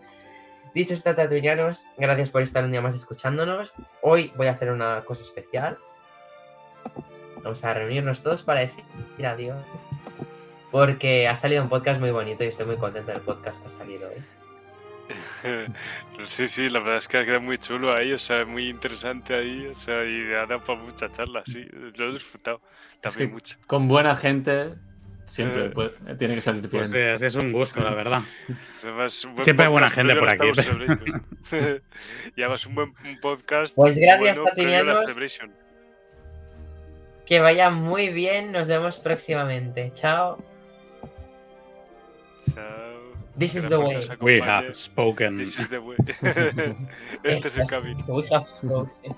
Dicho 0.78 0.94
esto, 0.94 1.16
tatuianos, 1.16 1.88
gracias 1.98 2.30
por 2.30 2.44
estar 2.44 2.64
un 2.64 2.70
día 2.70 2.82
más 2.82 2.94
escuchándonos. 2.94 3.74
Hoy 4.04 4.32
voy 4.36 4.46
a 4.46 4.52
hacer 4.52 4.70
una 4.70 5.04
cosa 5.06 5.24
especial. 5.24 5.76
Vamos 7.42 7.64
a 7.64 7.74
reunirnos 7.74 8.22
todos 8.22 8.44
para 8.44 8.60
decir 8.60 8.86
adiós. 9.26 9.58
Porque 10.70 11.28
ha 11.28 11.34
salido 11.34 11.64
un 11.64 11.70
podcast 11.70 12.00
muy 12.00 12.12
bonito 12.12 12.44
y 12.44 12.50
estoy 12.50 12.68
muy 12.68 12.78
contento 12.78 13.12
del 13.12 13.22
podcast 13.22 13.60
que 13.60 13.68
ha 13.70 13.72
salido 13.72 14.08
hoy. 14.08 14.24
Sí, 16.28 16.48
sí, 16.48 16.70
la 16.70 16.78
verdad 16.78 16.98
es 16.98 17.08
que 17.08 17.18
ha 17.18 17.26
quedado 17.26 17.42
muy 17.42 17.58
chulo 17.58 17.92
ahí, 17.92 18.14
o 18.14 18.20
sea, 18.20 18.46
muy 18.46 18.70
interesante 18.70 19.34
ahí, 19.34 19.66
o 19.66 19.74
sea, 19.74 20.06
y 20.06 20.32
ha 20.34 20.46
dado 20.46 20.64
para 20.64 20.80
mucha 20.80 21.12
charla, 21.12 21.42
sí, 21.46 21.66
lo 21.96 22.10
he 22.10 22.12
disfrutado 22.12 22.62
también 23.02 23.32
mucho. 23.32 23.56
Con 23.66 23.88
buena 23.88 24.16
gente 24.16 24.76
siempre 25.28 25.66
eh, 25.66 26.16
tiene 26.18 26.36
que 26.36 26.42
salir 26.42 26.68
bien. 26.68 26.90
Pues 26.90 27.22
es 27.22 27.36
un 27.36 27.52
gusto, 27.52 27.84
la 27.84 27.94
verdad. 27.94 28.24
siempre 29.42 29.66
hay 29.66 29.72
buena 29.72 29.90
gente 29.90 30.16
por 30.16 30.30
aquí. 30.30 30.48
y 32.36 32.42
además 32.42 32.66
un 32.66 32.76
buen 32.76 32.94
podcast. 33.22 33.76
Pues 33.76 33.98
gracias, 33.98 34.40
bueno, 34.40 34.54
que 37.26 37.40
vaya 37.42 37.70
muy 37.70 38.10
bien. 38.10 38.52
Nos 38.52 38.68
vemos 38.68 39.00
próximamente. 39.00 39.92
Chao. 39.94 40.44
Chao. 42.54 42.88
This 43.38 43.56
is 43.56 43.70
the 43.70 43.78
way. 43.78 44.02
We 44.22 44.42
have 44.42 44.76
spoken. 44.76 45.38
This 45.38 45.60
is 45.60 45.70
the 45.70 45.80
way. 45.80 45.98
este 47.24 47.48
es 47.50 47.58
el 47.58 47.68
camino. 47.68 48.04
We 48.08 48.24
have 48.32 48.48
spoken. 48.50 49.16